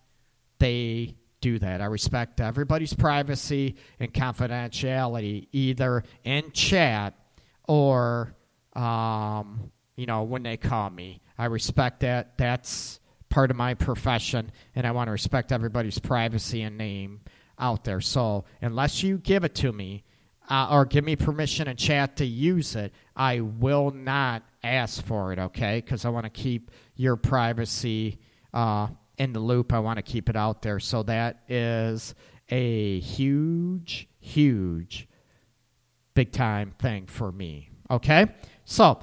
they 0.59 1.15
do 1.41 1.59
that. 1.59 1.81
I 1.81 1.87
respect 1.87 2.41
everybody's 2.41 2.95
privacy 2.95 3.77
and 3.99 4.13
confidentiality, 4.13 5.49
either 5.53 6.05
in 6.25 6.53
chat 6.53 7.15
or, 7.67 8.35
um, 8.75 9.71
you 9.97 10.07
know, 10.07 10.23
when 10.23 10.43
they 10.43 10.57
call 10.57 10.91
me. 10.91 11.21
I 11.39 11.47
respect 11.47 12.01
that. 12.01 12.39
That's 12.39 13.01
part 13.33 13.51
of 13.51 13.57
my 13.57 13.73
profession, 13.73 14.53
and 14.75 14.87
I 14.87 14.91
want 14.91 15.09
to 15.09 15.13
respect 15.13 15.53
everybody's 15.53 15.99
privacy 15.99 16.61
and 16.61 16.77
name 16.77 17.23
out 17.59 17.83
there. 17.83 18.03
So 18.03 18.45
unless 18.61 19.03
you 19.03 19.17
give 19.17 19.43
it 19.43 19.55
to 19.57 19.73
me 19.73 20.05
uh, 20.51 20.69
or 20.71 20.85
give 20.85 21.03
me 21.03 21.17
permission 21.17 21.67
in 21.67 21.77
chat 21.77 22.17
to 22.17 22.27
use 22.27 22.77
it, 22.77 22.93
I 23.17 23.41
will 23.41 23.91
not 23.91 24.43
ask 24.63 25.03
for 25.03 25.33
it, 25.33 25.39
okay? 25.39 25.81
Because 25.81 26.05
I 26.05 26.11
want 26.11 26.25
to 26.25 26.31
keep 26.31 26.71
your 26.95 27.17
privacy 27.17 28.19
uh, 28.53 28.89
in 29.17 29.33
the 29.33 29.41
loop. 29.41 29.73
I 29.73 29.79
want 29.79 29.97
to 29.97 30.03
keep 30.03 30.29
it 30.29 30.37
out 30.37 30.61
there. 30.61 30.79
So 30.79 31.03
that 31.05 31.41
is 31.49 32.15
a 32.51 33.01
huge, 33.01 34.09
huge, 34.21 35.09
big 36.13 36.33
time 36.33 36.75
thing 36.79 37.07
for 37.07 37.33
me, 37.33 37.71
okay? 37.91 38.27
So 38.67 39.01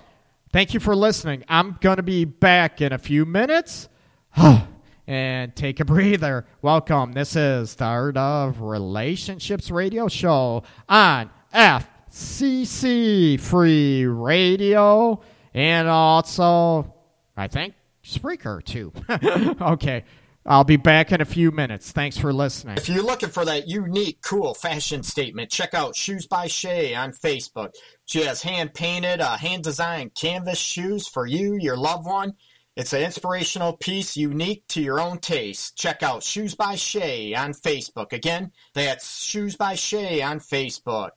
thank 0.53 0.75
you 0.75 0.79
for 0.79 0.95
listening. 0.95 1.45
I'm 1.47 1.79
going 1.81 1.97
to 1.97 2.03
be 2.03 2.25
back 2.25 2.79
in 2.79 2.93
a 2.93 2.99
few 2.99 3.25
minutes. 3.25 3.89
and 5.07 5.55
take 5.55 5.79
a 5.79 5.85
breather. 5.85 6.45
Welcome. 6.61 7.13
This 7.13 7.35
is 7.35 7.75
the 7.75 7.85
Art 7.85 8.17
of 8.17 8.61
Relationships 8.61 9.71
radio 9.71 10.07
show 10.07 10.63
on 10.87 11.29
FCC 11.53 13.39
Free 13.39 14.05
Radio 14.05 15.21
and 15.53 15.87
also, 15.87 16.93
I 17.35 17.47
think, 17.47 17.73
Spreaker 18.03 18.63
too. 18.63 18.93
okay. 19.61 20.03
I'll 20.45 20.63
be 20.63 20.77
back 20.77 21.11
in 21.11 21.21
a 21.21 21.25
few 21.25 21.51
minutes. 21.51 21.91
Thanks 21.91 22.17
for 22.17 22.33
listening. 22.33 22.77
If 22.77 22.89
you're 22.89 23.03
looking 23.03 23.29
for 23.29 23.45
that 23.45 23.67
unique, 23.67 24.21
cool 24.21 24.53
fashion 24.53 25.03
statement, 25.03 25.51
check 25.51 25.73
out 25.73 25.95
Shoes 25.95 26.25
by 26.25 26.47
Shay 26.47 26.95
on 26.95 27.11
Facebook. 27.11 27.73
She 28.05 28.23
has 28.23 28.41
hand 28.41 28.73
painted, 28.73 29.21
uh, 29.21 29.37
hand 29.37 29.63
designed 29.63 30.15
canvas 30.15 30.57
shoes 30.57 31.07
for 31.07 31.27
you, 31.27 31.55
your 31.55 31.77
loved 31.77 32.05
one. 32.05 32.33
It's 32.79 32.93
an 32.93 33.01
inspirational 33.01 33.73
piece 33.73 34.15
unique 34.15 34.65
to 34.69 34.81
your 34.81 35.01
own 35.01 35.17
taste. 35.17 35.75
Check 35.75 36.01
out 36.01 36.23
Shoes 36.23 36.55
by 36.55 36.75
Shay 36.75 37.35
on 37.35 37.51
Facebook. 37.51 38.13
Again, 38.13 38.53
that's 38.73 39.21
Shoes 39.21 39.57
by 39.57 39.75
Shay 39.75 40.21
on 40.21 40.39
Facebook. 40.39 41.09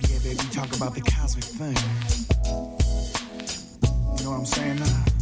Yeah, 0.00 0.18
baby, 0.22 0.48
talk 0.52 0.74
about 0.74 0.94
the 0.94 1.02
cosmic 1.02 1.44
thing. 1.44 1.76
You 4.16 4.24
know 4.24 4.30
what 4.30 4.38
I'm 4.38 4.46
saying 4.46 4.76
now? 4.76 5.13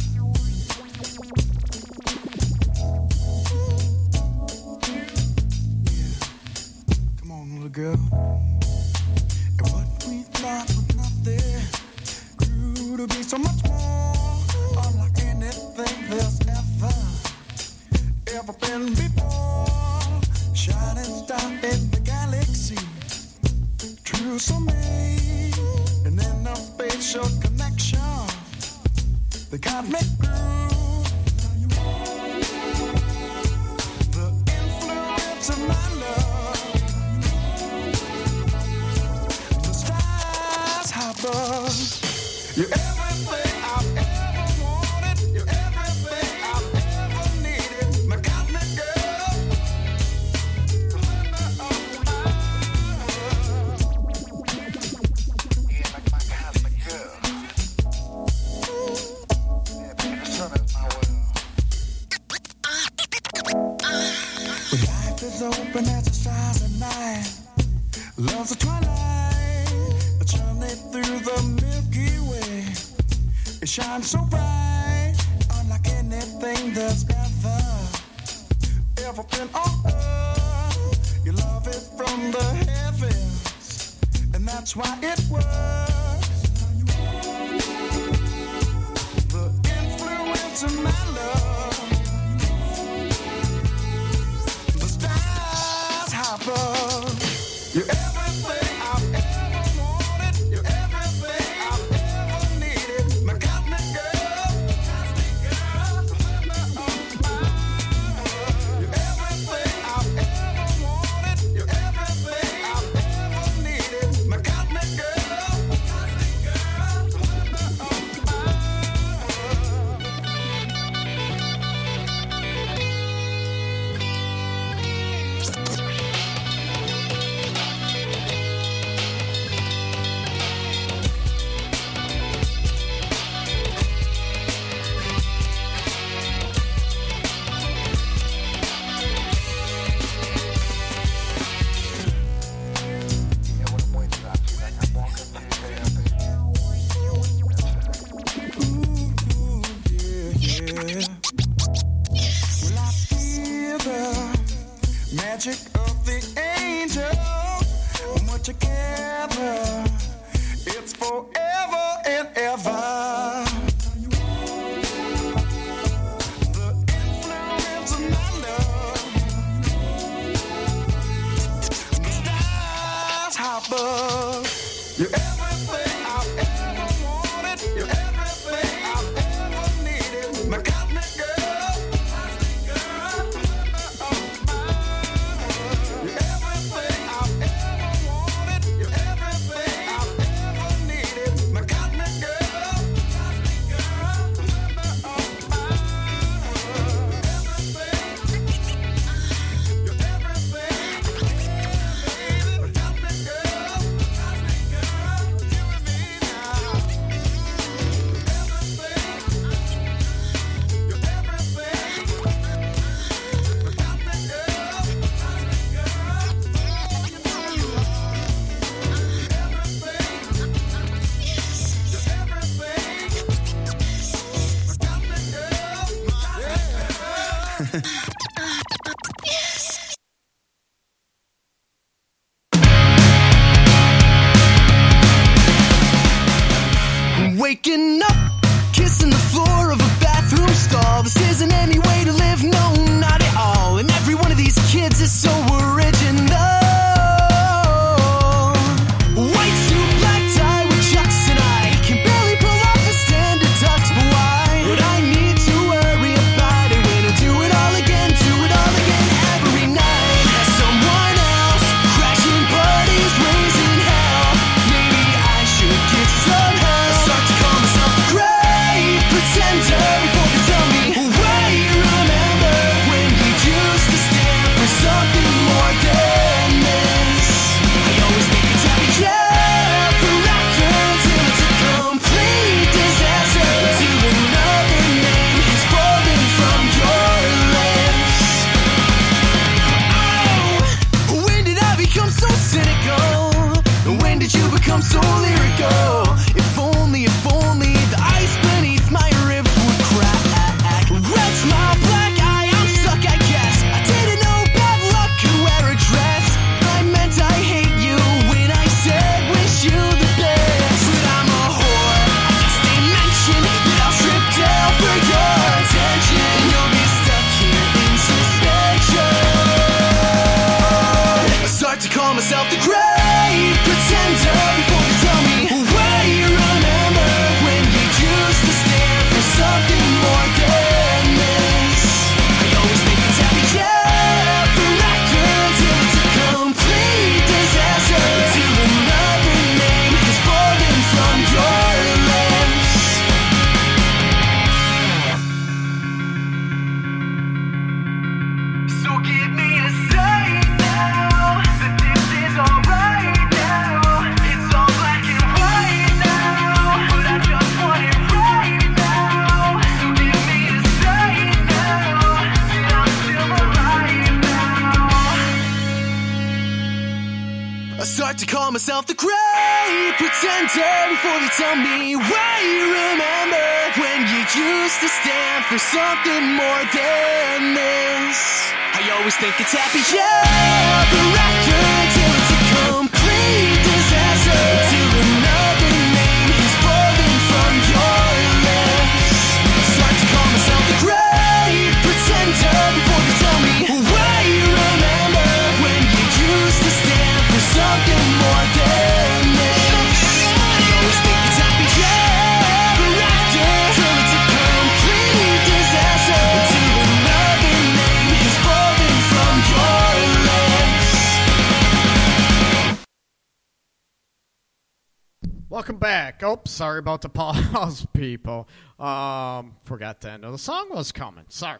Back. 416.19 416.23
Oh, 416.23 416.39
sorry 416.45 416.79
about 416.79 417.01
the 417.01 417.09
pause, 417.09 417.87
people. 417.93 418.47
Um, 418.79 419.55
forgot 419.65 420.01
the 420.01 420.11
end 420.11 420.25
of 420.25 420.31
the 420.31 420.37
song 420.37 420.69
was 420.69 420.91
coming. 420.91 421.25
Sorry. 421.29 421.59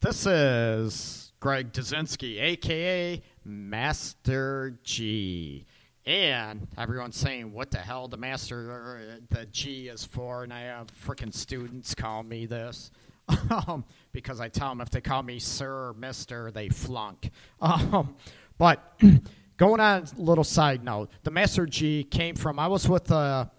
This 0.00 0.26
is 0.26 1.32
Greg 1.40 1.72
Dudzinski, 1.72 2.40
aka 2.40 3.22
Master 3.44 4.78
G. 4.82 5.64
And 6.04 6.68
everyone's 6.76 7.16
saying, 7.16 7.52
what 7.52 7.70
the 7.70 7.78
hell 7.78 8.06
the 8.06 8.18
Master, 8.18 8.70
or 8.70 9.18
the 9.30 9.46
G 9.46 9.88
is 9.88 10.04
for, 10.04 10.44
and 10.44 10.52
I 10.52 10.60
have 10.62 10.88
freaking 10.88 11.34
students 11.34 11.94
call 11.94 12.22
me 12.22 12.46
this. 12.46 12.90
Um, 13.50 13.84
because 14.12 14.40
I 14.40 14.48
tell 14.48 14.68
them 14.68 14.80
if 14.80 14.90
they 14.90 15.00
call 15.00 15.22
me 15.22 15.40
Sir 15.40 15.88
or 15.88 15.94
Mister, 15.94 16.50
they 16.50 16.68
flunk. 16.68 17.30
Um, 17.60 18.14
but 18.58 19.00
going 19.56 19.80
on 19.80 20.04
a 20.04 20.20
little 20.20 20.44
side 20.44 20.84
note, 20.84 21.10
the 21.24 21.30
Master 21.30 21.66
G 21.66 22.04
came 22.04 22.36
from, 22.36 22.58
I 22.58 22.68
was 22.68 22.88
with 22.88 23.10
a, 23.10 23.50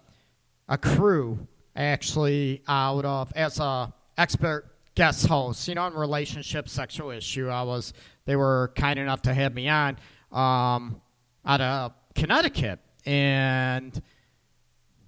a 0.68 0.78
crew 0.78 1.46
actually 1.74 2.62
out 2.68 3.04
of, 3.04 3.32
as 3.34 3.58
a 3.60 3.92
expert 4.16 4.66
guest 4.94 5.26
host, 5.26 5.68
you 5.68 5.74
know, 5.74 5.86
in 5.86 5.94
relationship 5.94 6.68
sexual 6.68 7.10
issue. 7.10 7.48
I 7.48 7.62
was, 7.62 7.92
they 8.26 8.36
were 8.36 8.72
kind 8.74 8.98
enough 8.98 9.22
to 9.22 9.34
have 9.34 9.54
me 9.54 9.68
on 9.68 9.96
um, 10.32 11.00
out 11.46 11.60
of 11.60 11.92
Connecticut. 12.14 12.80
And 13.06 14.00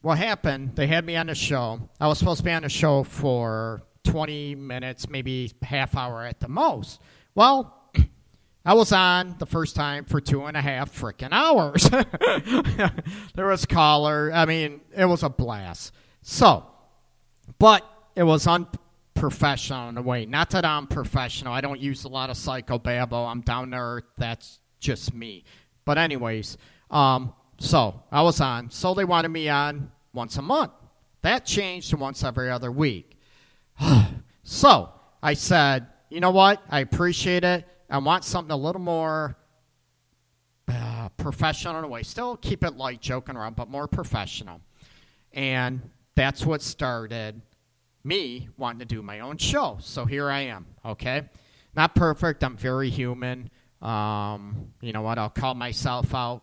what 0.00 0.16
happened, 0.16 0.76
they 0.76 0.86
had 0.86 1.04
me 1.04 1.16
on 1.16 1.26
the 1.26 1.34
show. 1.34 1.80
I 2.00 2.06
was 2.06 2.18
supposed 2.18 2.38
to 2.38 2.44
be 2.44 2.52
on 2.52 2.62
the 2.62 2.68
show 2.68 3.02
for 3.02 3.82
20 4.04 4.54
minutes, 4.54 5.08
maybe 5.08 5.52
half 5.61 5.96
hour 5.96 6.24
at 6.24 6.40
the 6.40 6.48
most. 6.48 7.00
Well, 7.34 7.76
I 8.64 8.74
was 8.74 8.92
on 8.92 9.36
the 9.38 9.46
first 9.46 9.74
time 9.74 10.04
for 10.04 10.20
two 10.20 10.44
and 10.44 10.56
a 10.56 10.61
half 10.61 10.92
freaking 10.94 11.32
hours. 11.32 11.88
there 13.34 13.46
was 13.46 13.64
caller. 13.64 14.30
I 14.34 14.44
mean, 14.44 14.82
it 14.94 15.06
was 15.06 15.22
a 15.22 15.30
blast. 15.30 15.92
So, 16.22 16.66
but 17.58 17.82
it 18.14 18.22
was 18.22 18.46
unprofessional 18.46 19.88
in 19.88 19.96
a 19.96 20.02
way. 20.02 20.26
Not 20.26 20.50
that 20.50 20.66
I'm 20.66 20.86
professional. 20.86 21.54
I 21.54 21.62
don't 21.62 21.80
use 21.80 22.04
a 22.04 22.08
lot 22.08 22.28
of 22.28 22.36
psychobabble. 22.36 23.26
I'm 23.30 23.40
down 23.40 23.70
to 23.70 23.78
earth. 23.78 24.04
That's 24.18 24.58
just 24.78 25.14
me. 25.14 25.44
But 25.86 25.96
anyways, 25.96 26.58
um, 26.90 27.32
so 27.58 28.02
I 28.12 28.20
was 28.22 28.42
on. 28.42 28.70
So 28.70 28.92
they 28.92 29.04
wanted 29.04 29.30
me 29.30 29.48
on 29.48 29.90
once 30.12 30.36
a 30.36 30.42
month. 30.42 30.72
That 31.22 31.46
changed 31.46 31.90
to 31.90 31.96
once 31.96 32.22
every 32.24 32.50
other 32.50 32.70
week. 32.70 33.18
so 34.42 34.90
I 35.22 35.34
said, 35.34 35.86
you 36.11 36.20
know 36.20 36.30
what? 36.30 36.62
I 36.68 36.80
appreciate 36.80 37.44
it. 37.44 37.66
I 37.91 37.99
want 37.99 38.24
something 38.24 38.53
a 38.53 38.57
little 38.57 38.80
more 38.80 39.36
uh, 40.68 41.09
professional 41.16 41.76
in 41.78 41.84
a 41.84 41.88
way. 41.88 42.03
Still 42.03 42.36
keep 42.36 42.64
it 42.64 42.76
light, 42.76 43.01
joking 43.01 43.36
around, 43.36 43.57
but 43.57 43.68
more 43.68 43.88
professional. 43.88 44.61
And 45.32 45.80
that's 46.14 46.47
what 46.47 46.62
started 46.62 47.41
me 48.05 48.49
wanting 48.57 48.78
to 48.80 48.84
do 48.84 49.03
my 49.03 49.20
own 49.20 49.36
show. 49.36 49.78
So 49.80 50.05
here 50.05 50.30
I 50.30 50.41
am, 50.43 50.66
okay? 50.84 51.28
Not 51.74 51.95
perfect. 51.95 52.45
I'm 52.45 52.57
very 52.57 52.91
human. 52.91 53.51
Um, 53.82 54.72
you 54.80 54.93
know 54.93 55.03
what? 55.03 55.18
I'll 55.18 55.30
call 55.30 55.55
myself 55.55 56.14
out 56.14 56.43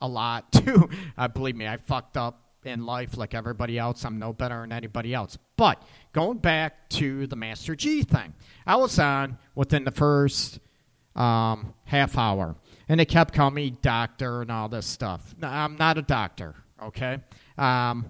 a 0.00 0.08
lot 0.08 0.50
too. 0.64 0.88
uh, 1.18 1.28
believe 1.28 1.56
me, 1.56 1.66
I 1.66 1.76
fucked 1.76 2.16
up 2.16 2.43
in 2.66 2.86
life 2.86 3.16
like 3.16 3.34
everybody 3.34 3.78
else. 3.78 4.04
I'm 4.04 4.18
no 4.18 4.32
better 4.32 4.60
than 4.60 4.72
anybody 4.72 5.14
else. 5.14 5.38
But 5.56 5.82
going 6.12 6.38
back 6.38 6.88
to 6.90 7.26
the 7.26 7.36
Master 7.36 7.74
G 7.74 8.02
thing, 8.02 8.34
I 8.66 8.76
was 8.76 8.98
on 8.98 9.38
within 9.54 9.84
the 9.84 9.90
first 9.90 10.58
um, 11.14 11.74
half 11.84 12.18
hour, 12.18 12.56
and 12.88 12.98
they 12.98 13.04
kept 13.04 13.34
calling 13.34 13.54
me 13.54 13.70
doctor 13.70 14.42
and 14.42 14.50
all 14.50 14.68
this 14.68 14.86
stuff. 14.86 15.34
No, 15.40 15.48
I'm 15.48 15.76
not 15.76 15.98
a 15.98 16.02
doctor, 16.02 16.54
okay? 16.82 17.18
Um, 17.56 18.06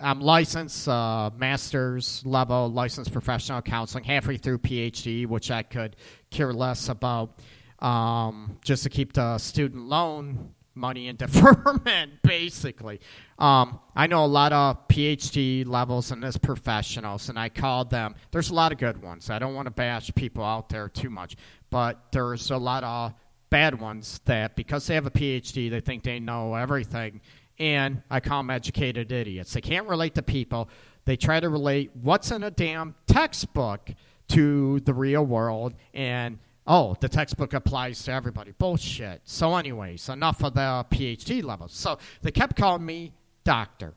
I'm 0.00 0.20
licensed, 0.20 0.88
uh, 0.88 1.30
master's 1.36 2.22
level, 2.26 2.68
licensed 2.70 3.12
professional 3.12 3.62
counseling, 3.62 4.04
halfway 4.04 4.36
through 4.36 4.58
PhD, 4.58 5.26
which 5.26 5.50
I 5.50 5.62
could 5.62 5.96
care 6.30 6.52
less 6.52 6.88
about, 6.88 7.38
um, 7.78 8.58
just 8.64 8.82
to 8.82 8.90
keep 8.90 9.12
the 9.12 9.38
student 9.38 9.86
loan 9.86 10.54
money 10.74 11.08
in 11.08 11.16
deferment, 11.16 12.12
basically. 12.22 13.00
Um, 13.38 13.80
I 13.94 14.06
know 14.06 14.24
a 14.24 14.26
lot 14.26 14.52
of 14.52 14.88
PhD 14.88 15.66
levels 15.66 16.10
and 16.10 16.24
as 16.24 16.36
professionals, 16.36 17.28
and 17.28 17.38
I 17.38 17.48
called 17.48 17.90
them. 17.90 18.14
There's 18.30 18.50
a 18.50 18.54
lot 18.54 18.72
of 18.72 18.78
good 18.78 19.02
ones. 19.02 19.30
I 19.30 19.38
don't 19.38 19.54
want 19.54 19.66
to 19.66 19.70
bash 19.70 20.12
people 20.14 20.44
out 20.44 20.68
there 20.68 20.88
too 20.88 21.10
much, 21.10 21.36
but 21.70 22.12
there's 22.12 22.50
a 22.50 22.56
lot 22.56 22.84
of 22.84 23.14
bad 23.50 23.78
ones 23.78 24.20
that 24.24 24.56
because 24.56 24.86
they 24.86 24.94
have 24.94 25.06
a 25.06 25.10
PhD, 25.10 25.70
they 25.70 25.80
think 25.80 26.02
they 26.02 26.18
know 26.18 26.54
everything. 26.54 27.20
And 27.58 28.02
I 28.10 28.20
call 28.20 28.38
them 28.38 28.50
educated 28.50 29.12
idiots. 29.12 29.52
They 29.52 29.60
can't 29.60 29.86
relate 29.86 30.14
to 30.14 30.22
people. 30.22 30.68
They 31.04 31.16
try 31.16 31.38
to 31.38 31.48
relate 31.48 31.90
what's 32.00 32.30
in 32.30 32.42
a 32.42 32.50
damn 32.50 32.94
textbook 33.06 33.90
to 34.28 34.80
the 34.80 34.94
real 34.94 35.24
world 35.24 35.74
and 35.92 36.38
oh, 36.66 36.96
the 37.00 37.08
textbook 37.08 37.52
applies 37.54 38.02
to 38.04 38.12
everybody. 38.12 38.52
Bullshit. 38.52 39.22
So, 39.24 39.56
anyways, 39.56 40.08
enough 40.08 40.42
of 40.42 40.54
the 40.54 40.86
PhD 40.90 41.42
levels. 41.42 41.72
So 41.72 41.98
they 42.22 42.30
kept 42.30 42.56
calling 42.56 42.84
me 42.84 43.12
doctor. 43.44 43.94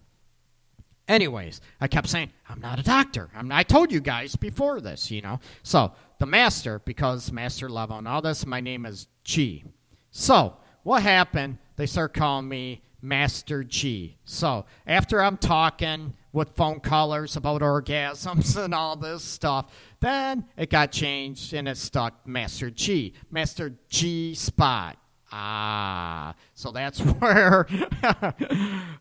Anyways, 1.08 1.62
I 1.80 1.88
kept 1.88 2.10
saying, 2.10 2.32
I'm 2.50 2.60
not 2.60 2.80
a 2.80 2.84
doctor. 2.84 3.30
I'm 3.36 3.52
I 3.52 3.62
told 3.62 3.92
you 3.92 4.00
guys 4.00 4.36
before 4.36 4.82
this, 4.82 5.12
you 5.12 5.22
know. 5.22 5.40
So 5.62 5.94
the 6.18 6.26
master, 6.26 6.80
because 6.80 7.32
master 7.32 7.70
level 7.70 7.98
and 7.98 8.08
all 8.08 8.22
this, 8.22 8.46
my 8.46 8.60
name 8.60 8.86
is 8.88 9.08
G. 9.24 9.64
So 10.10 10.58
what 10.82 11.04
happened? 11.04 11.60
They 11.76 11.86
start 11.86 12.14
calling 12.14 12.48
me 12.48 12.82
Master 13.02 13.64
G. 13.64 14.18
So 14.26 14.66
after 14.88 15.22
I'm 15.22 15.38
talking 15.38 16.14
with 16.36 16.50
phone 16.50 16.82
callers 16.82 17.38
about 17.38 17.62
orgasms 17.62 18.62
and 18.64 18.76
all 18.76 18.96
this 18.98 19.24
stuff, 19.24 19.72
then 20.02 20.46
it 20.58 20.70
got 20.70 20.92
changed 20.92 21.54
and 21.54 21.68
it 21.68 21.78
stuck 21.78 22.28
Master 22.28 22.70
G. 22.70 23.14
Master 23.32 23.74
G 23.90 24.36
Spot. 24.36 24.98
Ah, 25.32 26.36
so 26.54 26.72
that's 26.72 27.00
where. 27.20 27.66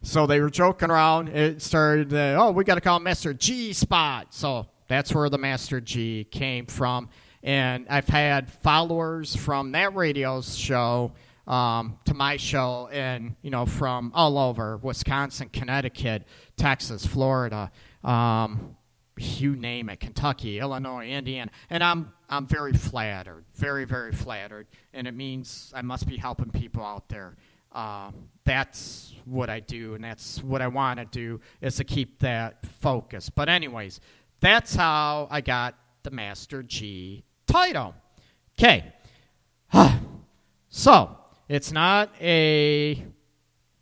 so 0.02 0.26
they 0.26 0.40
were 0.40 0.48
joking 0.48 0.90
around. 0.90 1.28
It 1.28 1.60
started. 1.60 2.14
Uh, 2.14 2.36
oh, 2.38 2.52
we 2.52 2.64
got 2.64 2.76
to 2.76 2.80
call 2.80 3.00
Master 3.00 3.34
G 3.34 3.72
Spot. 3.72 4.32
So 4.32 4.68
that's 4.86 5.12
where 5.12 5.28
the 5.28 5.38
Master 5.38 5.80
G 5.80 6.24
came 6.30 6.66
from. 6.66 7.08
And 7.42 7.86
I've 7.90 8.08
had 8.08 8.50
followers 8.50 9.36
from 9.36 9.72
that 9.72 9.94
radio 9.94 10.40
show 10.40 11.12
um, 11.46 11.98
to 12.06 12.14
my 12.14 12.36
show, 12.36 12.88
and 12.92 13.36
you 13.42 13.50
know, 13.50 13.66
from 13.66 14.12
all 14.14 14.38
over 14.38 14.78
Wisconsin, 14.78 15.48
Connecticut, 15.52 16.24
Texas, 16.56 17.04
Florida. 17.04 17.70
Um, 18.02 18.76
you 19.16 19.54
name 19.54 19.88
it, 19.90 20.00
Kentucky, 20.00 20.58
Illinois, 20.58 21.08
Indiana, 21.08 21.50
and 21.70 21.84
I'm 21.84 22.12
I'm 22.28 22.46
very 22.46 22.72
flattered, 22.72 23.44
very 23.54 23.84
very 23.84 24.12
flattered, 24.12 24.66
and 24.92 25.06
it 25.06 25.14
means 25.14 25.72
I 25.74 25.82
must 25.82 26.08
be 26.08 26.16
helping 26.16 26.50
people 26.50 26.84
out 26.84 27.08
there. 27.08 27.36
Um, 27.72 28.28
that's 28.44 29.14
what 29.24 29.50
I 29.50 29.60
do, 29.60 29.94
and 29.94 30.04
that's 30.04 30.42
what 30.42 30.62
I 30.62 30.68
want 30.68 30.98
to 30.98 31.04
do 31.06 31.40
is 31.60 31.76
to 31.76 31.84
keep 31.84 32.20
that 32.20 32.64
focus. 32.80 33.30
But 33.30 33.48
anyways, 33.48 34.00
that's 34.40 34.74
how 34.74 35.28
I 35.30 35.40
got 35.40 35.76
the 36.02 36.10
Master 36.10 36.62
G 36.62 37.24
title. 37.46 37.94
Okay, 38.58 38.92
so 40.68 41.18
it's 41.54 41.70
not 41.70 42.10
a 42.20 43.00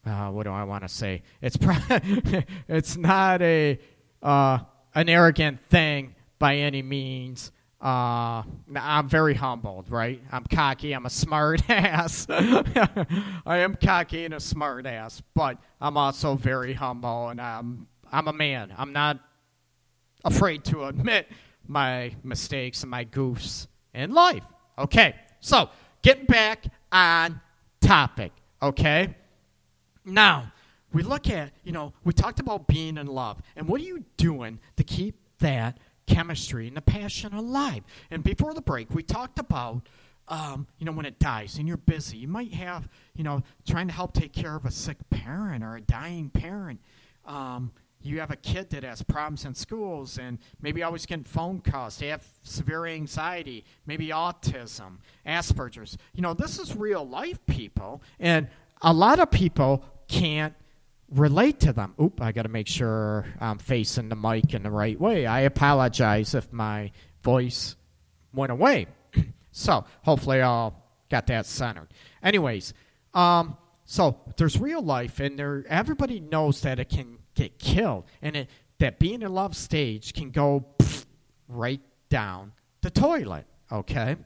uh, 0.04 0.28
what 0.28 0.42
do 0.42 0.50
I 0.50 0.64
want 0.64 0.82
to 0.82 0.88
say? 0.88 1.22
It's 1.40 1.56
pro- 1.56 1.76
it's 2.68 2.98
not 2.98 3.40
a 3.40 3.78
uh, 4.22 4.58
an 4.94 5.08
arrogant 5.08 5.58
thing 5.70 6.14
by 6.38 6.56
any 6.56 6.82
means. 6.82 7.50
Uh, 7.80 8.42
I'm 8.76 9.08
very 9.08 9.32
humbled, 9.34 9.90
right? 9.90 10.20
I'm 10.30 10.44
cocky. 10.44 10.92
I'm 10.92 11.06
a 11.06 11.10
smart 11.10 11.62
ass. 11.70 12.26
I 12.28 13.06
am 13.46 13.76
cocky 13.76 14.26
and 14.26 14.34
a 14.34 14.40
smart 14.40 14.84
ass, 14.84 15.22
but 15.34 15.56
I'm 15.80 15.96
also 15.96 16.34
very 16.34 16.74
humble, 16.74 17.30
and 17.30 17.40
I'm 17.40 17.86
I'm 18.12 18.28
a 18.28 18.34
man. 18.34 18.74
I'm 18.76 18.92
not 18.92 19.18
afraid 20.26 20.64
to 20.64 20.84
admit 20.84 21.26
my 21.66 22.14
mistakes 22.22 22.82
and 22.82 22.90
my 22.90 23.06
goofs 23.06 23.66
in 23.94 24.12
life. 24.12 24.44
Okay, 24.78 25.14
so 25.40 25.70
getting 26.02 26.26
back 26.26 26.66
on 26.92 27.40
topic. 27.82 28.32
Okay, 28.62 29.14
now 30.04 30.50
we 30.92 31.02
look 31.02 31.28
at 31.28 31.52
you 31.64 31.72
know 31.72 31.92
we 32.04 32.12
talked 32.12 32.40
about 32.40 32.66
being 32.66 32.96
in 32.96 33.06
love, 33.06 33.42
and 33.56 33.68
what 33.68 33.80
are 33.80 33.84
you 33.84 34.04
doing 34.16 34.58
to 34.76 34.84
keep 34.84 35.16
that? 35.40 35.78
chemistry 36.06 36.66
and 36.68 36.76
the 36.76 36.82
passion 36.82 37.32
alive. 37.32 37.82
And 38.10 38.22
before 38.22 38.54
the 38.54 38.60
break, 38.60 38.94
we 38.94 39.02
talked 39.02 39.38
about, 39.38 39.88
um, 40.28 40.66
you 40.78 40.86
know, 40.86 40.92
when 40.92 41.06
it 41.06 41.18
dies 41.18 41.58
and 41.58 41.66
you're 41.68 41.76
busy, 41.76 42.18
you 42.18 42.28
might 42.28 42.52
have, 42.52 42.88
you 43.14 43.24
know, 43.24 43.42
trying 43.66 43.88
to 43.88 43.94
help 43.94 44.12
take 44.12 44.32
care 44.32 44.54
of 44.54 44.64
a 44.64 44.70
sick 44.70 44.98
parent 45.10 45.62
or 45.64 45.76
a 45.76 45.80
dying 45.80 46.30
parent. 46.30 46.80
Um, 47.24 47.72
you 48.02 48.20
have 48.20 48.30
a 48.30 48.36
kid 48.36 48.70
that 48.70 48.84
has 48.84 49.02
problems 49.02 49.44
in 49.44 49.54
schools 49.54 50.18
and 50.18 50.38
maybe 50.60 50.82
always 50.82 51.06
getting 51.06 51.24
phone 51.24 51.60
calls. 51.60 51.98
They 51.98 52.08
have 52.08 52.24
severe 52.42 52.86
anxiety, 52.86 53.64
maybe 53.86 54.08
autism, 54.08 54.98
Asperger's. 55.26 55.96
You 56.14 56.22
know, 56.22 56.34
this 56.34 56.58
is 56.58 56.76
real 56.76 57.06
life, 57.06 57.38
people. 57.46 58.02
And 58.18 58.48
a 58.80 58.92
lot 58.92 59.20
of 59.20 59.30
people 59.30 59.84
can't 60.08 60.54
relate 61.10 61.60
to 61.60 61.72
them. 61.72 61.94
Oop, 62.00 62.20
I 62.20 62.32
got 62.32 62.42
to 62.42 62.48
make 62.48 62.68
sure 62.68 63.26
I'm 63.40 63.58
facing 63.58 64.08
the 64.08 64.16
mic 64.16 64.54
in 64.54 64.62
the 64.62 64.70
right 64.70 64.98
way. 65.00 65.26
I 65.26 65.40
apologize 65.40 66.34
if 66.34 66.52
my 66.52 66.90
voice 67.22 67.76
went 68.32 68.52
away. 68.52 68.86
so 69.52 69.84
hopefully 70.02 70.40
I'll 70.40 70.82
got 71.10 71.26
that 71.26 71.46
centered. 71.46 71.88
Anyways, 72.22 72.72
um, 73.14 73.56
so 73.84 74.18
there's 74.36 74.58
real 74.58 74.82
life, 74.82 75.20
and 75.20 75.38
there 75.38 75.64
everybody 75.68 76.20
knows 76.20 76.62
that 76.62 76.78
it 76.80 76.88
can 76.88 77.18
get 77.34 77.58
killed, 77.58 78.04
and 78.20 78.36
it, 78.36 78.50
that 78.78 78.98
being 78.98 79.22
in 79.22 79.32
love 79.32 79.56
stage 79.56 80.12
can 80.12 80.30
go 80.30 80.64
pff, 80.78 81.06
right 81.48 81.80
down 82.08 82.52
the 82.80 82.90
toilet. 82.90 83.46
Okay. 83.70 84.16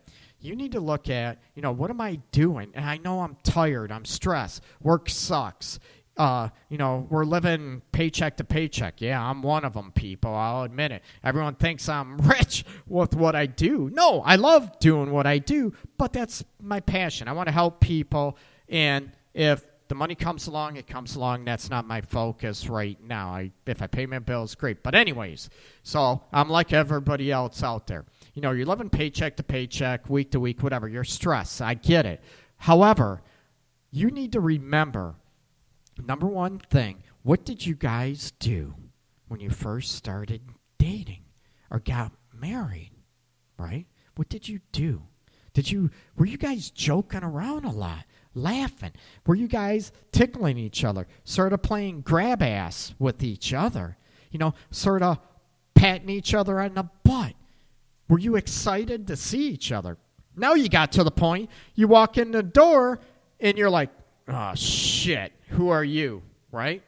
You 0.40 0.54
need 0.54 0.72
to 0.72 0.80
look 0.80 1.08
at, 1.08 1.38
you 1.54 1.62
know, 1.62 1.72
what 1.72 1.90
am 1.90 2.00
I 2.00 2.16
doing? 2.30 2.70
And 2.74 2.84
I 2.84 2.98
know 2.98 3.20
I'm 3.20 3.36
tired, 3.42 3.90
I'm 3.90 4.04
stressed, 4.04 4.62
work 4.80 5.08
sucks 5.08 5.78
uh, 6.16 6.48
you 6.70 6.78
know, 6.78 7.06
we're 7.10 7.24
living 7.24 7.82
paycheck 7.92 8.38
to 8.38 8.44
paycheck. 8.44 9.00
Yeah, 9.00 9.22
I'm 9.22 9.42
one 9.42 9.64
of 9.64 9.74
them, 9.74 9.92
people. 9.92 10.34
I'll 10.34 10.62
admit 10.62 10.92
it. 10.92 11.02
Everyone 11.22 11.54
thinks 11.54 11.88
I'm 11.88 12.16
rich 12.18 12.64
with 12.86 13.14
what 13.14 13.36
I 13.36 13.46
do. 13.46 13.90
No, 13.92 14.22
I 14.22 14.36
love 14.36 14.78
doing 14.78 15.12
what 15.12 15.26
I 15.26 15.38
do, 15.38 15.72
but 15.98 16.12
that's 16.12 16.42
my 16.60 16.80
passion. 16.80 17.28
I 17.28 17.32
want 17.32 17.48
to 17.48 17.52
help 17.52 17.80
people. 17.80 18.38
And 18.68 19.12
if 19.34 19.64
the 19.88 19.94
money 19.94 20.14
comes 20.14 20.46
along, 20.46 20.76
it 20.76 20.86
comes 20.86 21.16
along. 21.16 21.44
That's 21.44 21.70
not 21.70 21.86
my 21.86 22.00
focus 22.00 22.68
right 22.68 22.98
now. 23.02 23.28
I, 23.28 23.52
if 23.66 23.82
I 23.82 23.86
pay 23.86 24.06
my 24.06 24.18
bills, 24.18 24.54
great. 24.54 24.82
But, 24.82 24.94
anyways, 24.94 25.48
so 25.82 26.22
I'm 26.32 26.48
like 26.48 26.72
everybody 26.72 27.30
else 27.30 27.62
out 27.62 27.86
there. 27.86 28.04
You 28.34 28.42
know, 28.42 28.52
you're 28.52 28.66
living 28.66 28.90
paycheck 28.90 29.36
to 29.36 29.42
paycheck, 29.42 30.08
week 30.08 30.30
to 30.32 30.40
week, 30.40 30.62
whatever. 30.62 30.88
You're 30.88 31.04
stressed. 31.04 31.62
I 31.62 31.74
get 31.74 32.06
it. 32.06 32.22
However, 32.58 33.22
you 33.90 34.10
need 34.10 34.32
to 34.32 34.40
remember 34.40 35.14
number 36.04 36.26
one 36.26 36.58
thing 36.58 37.02
what 37.22 37.44
did 37.44 37.64
you 37.64 37.74
guys 37.74 38.32
do 38.38 38.74
when 39.28 39.40
you 39.40 39.50
first 39.50 39.92
started 39.92 40.42
dating 40.78 41.22
or 41.70 41.80
got 41.80 42.12
married 42.34 42.90
right 43.58 43.86
what 44.16 44.28
did 44.28 44.46
you 44.46 44.60
do 44.72 45.02
did 45.54 45.70
you 45.70 45.90
were 46.16 46.26
you 46.26 46.36
guys 46.36 46.70
joking 46.70 47.22
around 47.24 47.64
a 47.64 47.70
lot 47.70 48.04
laughing. 48.36 48.92
Were 49.26 49.34
you 49.34 49.48
guys 49.48 49.90
tickling 50.12 50.58
each 50.58 50.84
other? 50.84 51.06
Sort 51.24 51.52
of 51.52 51.62
playing 51.62 52.02
grab 52.02 52.42
ass 52.42 52.94
with 52.98 53.22
each 53.22 53.52
other. 53.52 53.96
You 54.30 54.38
know 54.38 54.54
sort 54.70 55.02
of 55.02 55.18
patting 55.74 56.10
each 56.10 56.34
other 56.34 56.60
on 56.60 56.74
the 56.74 56.88
butt. 57.02 57.34
Were 58.08 58.18
you 58.18 58.36
excited 58.36 59.06
to 59.08 59.16
see 59.16 59.48
each 59.48 59.72
other? 59.72 59.96
Now 60.36 60.54
you 60.54 60.68
got 60.68 60.92
to 60.92 61.04
the 61.04 61.10
point. 61.10 61.50
You 61.74 61.88
walk 61.88 62.18
in 62.18 62.30
the 62.30 62.42
door 62.42 63.00
and 63.40 63.56
you're 63.56 63.70
like 63.70 63.90
oh 64.28 64.54
shit. 64.54 65.32
Who 65.48 65.70
are 65.70 65.84
you? 65.84 66.22
Right? 66.52 66.82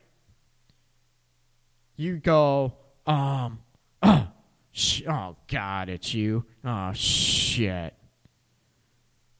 You 1.96 2.18
go 2.18 2.74
um 3.06 3.60
oh, 4.02 4.28
sh- 4.72 5.02
oh 5.08 5.36
god 5.48 5.88
it's 5.88 6.12
you. 6.12 6.44
Oh 6.64 6.92
shit 6.92 7.94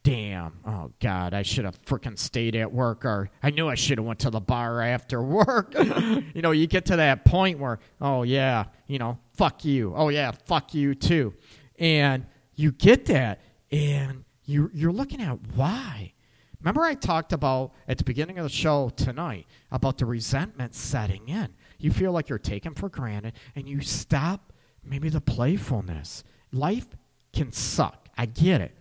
damn 0.09 0.59
oh 0.67 0.91
god 1.01 1.35
i 1.35 1.43
should 1.43 1.67
have 1.67 1.81
freaking 1.83 2.19
stayed 2.19 2.57
at 2.57 2.73
work 2.73 3.05
or 3.05 3.29
i 3.43 3.51
knew 3.51 3.69
i 3.69 3.75
should 3.75 3.99
have 3.99 4.07
went 4.07 4.19
to 4.19 4.31
the 4.31 4.41
bar 4.41 4.81
after 4.81 5.23
work 5.39 5.75
you 6.35 6.41
know 6.41 6.51
you 6.51 6.67
get 6.67 6.87
to 6.87 6.97
that 6.97 7.25
point 7.27 7.59
where 7.59 7.79
oh 8.01 8.23
yeah 8.23 8.65
you 8.87 8.99
know 8.99 9.19
fuck 9.35 9.65
you 9.65 9.93
oh 9.95 10.09
yeah 10.09 10.31
fuck 10.47 10.73
you 10.73 10.95
too 10.95 11.35
and 11.79 12.25
you 12.55 12.73
get 12.73 13.05
that 13.05 13.41
and 13.71 14.25
you 14.47 14.71
you're 14.73 14.93
looking 14.93 15.21
at 15.21 15.39
why 15.55 16.13
Remember, 16.61 16.83
I 16.83 16.95
talked 16.95 17.33
about 17.33 17.73
at 17.87 17.99
the 17.99 18.05
beginning 18.05 18.39
of 18.39 18.43
the 18.43 18.51
show 18.51 18.91
tonight 18.97 19.47
about 19.71 19.97
the 19.97 20.07
resentment 20.07 20.75
setting 20.75 21.29
in. 21.29 21.55
You 21.79 21.93
feel 21.93 22.11
like 22.11 22.29
you're 22.29 22.39
taken 22.39 22.75
for 22.75 22.89
granted 22.89 23.35
and 23.55 23.69
you 23.69 23.81
stop 23.81 24.53
maybe 24.83 25.09
the 25.09 25.21
playfulness. 25.21 26.25
Life 26.51 26.89
can 27.33 27.53
suck. 27.53 28.09
I 28.17 28.27
get 28.27 28.61
it. 28.61 28.77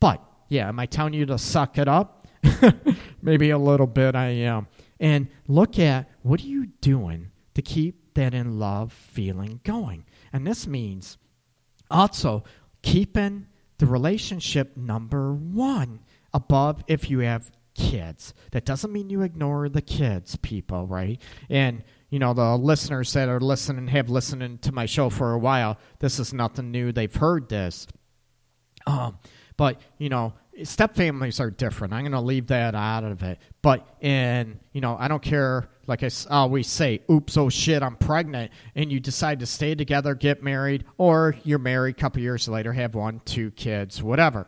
But, 0.00 0.24
yeah, 0.48 0.68
am 0.68 0.78
I 0.78 0.86
telling 0.86 1.14
you 1.14 1.26
to 1.26 1.38
suck 1.38 1.78
it 1.78 1.88
up? 1.88 2.26
maybe 3.22 3.50
a 3.50 3.58
little 3.58 3.86
bit 3.86 4.14
I 4.14 4.28
am. 4.28 4.68
And 5.00 5.28
look 5.46 5.78
at 5.78 6.10
what 6.22 6.40
are 6.40 6.46
you 6.46 6.66
doing 6.80 7.30
to 7.54 7.62
keep 7.62 8.14
that 8.14 8.34
in 8.34 8.58
love 8.58 8.92
feeling 8.92 9.60
going? 9.64 10.04
And 10.32 10.46
this 10.46 10.66
means 10.66 11.18
also 11.90 12.44
keeping 12.82 13.46
the 13.78 13.86
relationship 13.86 14.76
number 14.76 15.32
one 15.32 16.00
above 16.34 16.82
if 16.88 17.10
you 17.10 17.20
have 17.20 17.50
kids. 17.74 18.34
That 18.50 18.64
doesn't 18.64 18.92
mean 18.92 19.10
you 19.10 19.22
ignore 19.22 19.68
the 19.68 19.82
kids, 19.82 20.36
people, 20.36 20.86
right? 20.86 21.20
And 21.48 21.84
you 22.10 22.18
know 22.18 22.34
the 22.34 22.56
listeners 22.56 23.12
that 23.12 23.28
are 23.28 23.40
listening 23.40 23.88
have 23.88 24.08
listened 24.08 24.62
to 24.62 24.72
my 24.72 24.86
show 24.86 25.10
for 25.10 25.32
a 25.32 25.38
while. 25.38 25.78
This 26.00 26.18
is 26.18 26.32
nothing 26.32 26.70
new. 26.70 26.90
They've 26.90 27.14
heard 27.14 27.48
this. 27.48 27.86
Um, 28.86 29.18
but 29.58 29.78
you 29.98 30.08
know, 30.08 30.32
step 30.62 30.96
families 30.96 31.38
are 31.40 31.50
different. 31.50 31.92
I'm 31.92 32.00
going 32.00 32.12
to 32.12 32.20
leave 32.20 32.46
that 32.46 32.74
out 32.74 33.04
of 33.04 33.22
it. 33.22 33.38
But 33.60 33.86
in 34.00 34.58
you 34.72 34.80
know, 34.80 34.96
I 34.98 35.08
don't 35.08 35.22
care. 35.22 35.68
Like 35.86 36.02
I 36.02 36.10
always 36.30 36.66
say, 36.66 37.02
oops, 37.10 37.36
oh 37.36 37.50
shit, 37.50 37.82
I'm 37.82 37.96
pregnant, 37.96 38.52
and 38.74 38.90
you 38.90 39.00
decide 39.00 39.40
to 39.40 39.46
stay 39.46 39.74
together, 39.74 40.14
get 40.14 40.42
married, 40.42 40.84
or 40.96 41.34
you're 41.44 41.58
married 41.58 41.96
a 41.96 41.98
couple 41.98 42.22
years 42.22 42.48
later, 42.48 42.72
have 42.72 42.94
one, 42.94 43.20
two 43.26 43.50
kids, 43.50 44.02
whatever 44.02 44.46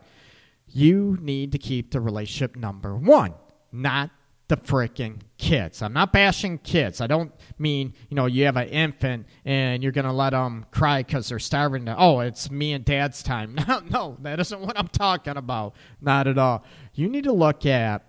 you 0.73 1.17
need 1.21 1.51
to 1.51 1.57
keep 1.57 1.91
the 1.91 1.99
relationship 1.99 2.55
number 2.55 2.95
one, 2.95 3.33
not 3.71 4.09
the 4.51 4.57
freaking 4.57 5.21
kids. 5.37 5.81
I'm 5.81 5.93
not 5.93 6.11
bashing 6.11 6.57
kids. 6.57 6.99
I 6.99 7.07
don't 7.07 7.31
mean, 7.57 7.93
you 8.09 8.15
know, 8.15 8.25
you 8.25 8.43
have 8.43 8.57
an 8.57 8.67
infant 8.67 9.25
and 9.45 9.81
you're 9.81 9.93
going 9.93 10.05
to 10.05 10.11
let 10.11 10.31
them 10.31 10.65
cry 10.71 11.03
because 11.03 11.29
they're 11.29 11.39
starving. 11.39 11.85
To, 11.85 11.95
oh, 11.97 12.19
it's 12.19 12.51
me 12.51 12.73
and 12.73 12.83
dad's 12.83 13.23
time. 13.23 13.57
No, 13.67 13.79
no, 13.89 14.17
that 14.21 14.41
isn't 14.41 14.59
what 14.59 14.77
I'm 14.77 14.89
talking 14.89 15.37
about. 15.37 15.75
Not 16.01 16.27
at 16.27 16.37
all. 16.37 16.65
You 16.93 17.07
need 17.07 17.23
to 17.23 17.31
look 17.31 17.65
at 17.65 18.03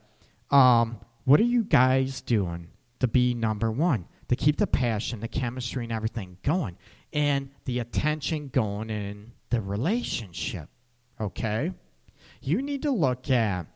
um, 0.50 0.98
what 1.24 1.38
are 1.38 1.44
you 1.44 1.62
guys 1.62 2.20
doing 2.20 2.68
to 2.98 3.06
be 3.06 3.34
number 3.34 3.70
one, 3.70 4.06
to 4.26 4.34
keep 4.34 4.56
the 4.56 4.66
passion, 4.66 5.20
the 5.20 5.28
chemistry, 5.28 5.84
and 5.84 5.92
everything 5.92 6.38
going, 6.42 6.76
and 7.12 7.50
the 7.66 7.78
attention 7.78 8.48
going 8.48 8.90
in 8.90 9.30
the 9.50 9.60
relationship. 9.60 10.68
Okay? 11.20 11.72
you 12.42 12.60
need 12.60 12.82
to 12.82 12.90
look 12.90 13.30
at 13.30 13.66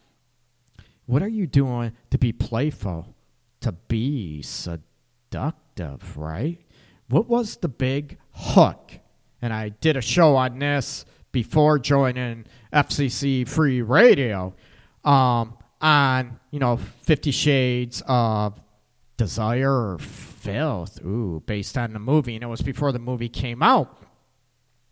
what 1.06 1.22
are 1.22 1.28
you 1.28 1.46
doing 1.46 1.92
to 2.10 2.18
be 2.18 2.32
playful, 2.32 3.14
to 3.60 3.72
be 3.72 4.42
seductive, 4.42 6.16
right? 6.16 6.60
What 7.08 7.28
was 7.28 7.56
the 7.56 7.68
big 7.68 8.18
hook? 8.32 8.92
And 9.40 9.52
I 9.52 9.68
did 9.68 9.96
a 9.96 10.00
show 10.00 10.36
on 10.36 10.58
this 10.58 11.04
before 11.30 11.78
joining 11.78 12.46
FCC 12.72 13.46
Free 13.48 13.82
Radio 13.82 14.54
um, 15.04 15.56
on, 15.80 16.40
you 16.50 16.58
know, 16.58 16.78
Fifty 17.02 17.30
Shades 17.30 18.02
of 18.06 18.60
Desire 19.16 19.92
or 19.92 19.98
Filth, 19.98 21.00
ooh, 21.04 21.42
based 21.46 21.78
on 21.78 21.92
the 21.92 21.98
movie. 21.98 22.34
And 22.34 22.42
it 22.42 22.48
was 22.48 22.62
before 22.62 22.90
the 22.90 22.98
movie 22.98 23.28
came 23.28 23.62
out. 23.62 24.02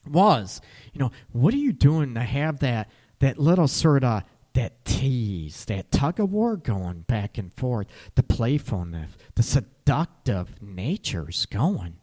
Was, 0.07 0.61
you 0.93 1.01
know, 1.01 1.11
what 1.33 1.55
are 1.55 1.59
you 1.59 1.73
doing 1.73 2.15
to 2.15 2.21
have 2.21 2.61
that 2.61 2.91
that 3.21 3.39
little 3.39 3.67
sort 3.67 4.05
of 4.05 4.23
that 4.55 4.85
tease, 4.85 5.65
that 5.67 5.91
tug 5.91 6.19
of 6.21 6.33
war 6.33 6.57
going 6.57 7.03
back 7.03 7.39
and 7.39 7.53
forth, 7.53 7.87
the 8.15 8.23
playfulness, 8.23 9.13
the 9.35 9.43
seductive 9.43 10.63
nature's 10.63 11.47
going, 11.47 11.97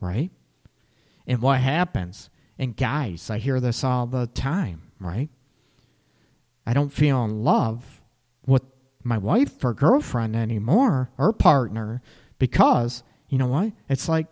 right? 0.00 0.30
And 1.26 1.40
what 1.40 1.60
happens 1.60 2.30
And 2.58 2.76
guys, 2.76 3.30
I 3.30 3.38
hear 3.38 3.60
this 3.60 3.82
all 3.82 4.06
the 4.06 4.26
time, 4.28 4.82
right? 5.00 5.28
I 6.66 6.72
don't 6.72 6.92
feel 6.92 7.24
in 7.24 7.42
love 7.42 8.00
with 8.46 8.62
my 9.02 9.18
wife 9.18 9.64
or 9.64 9.74
girlfriend 9.74 10.36
anymore 10.36 11.10
or 11.18 11.32
partner 11.32 12.00
because, 12.38 13.02
you 13.28 13.38
know 13.38 13.48
what? 13.48 13.72
It's 13.88 14.08
like 14.08 14.28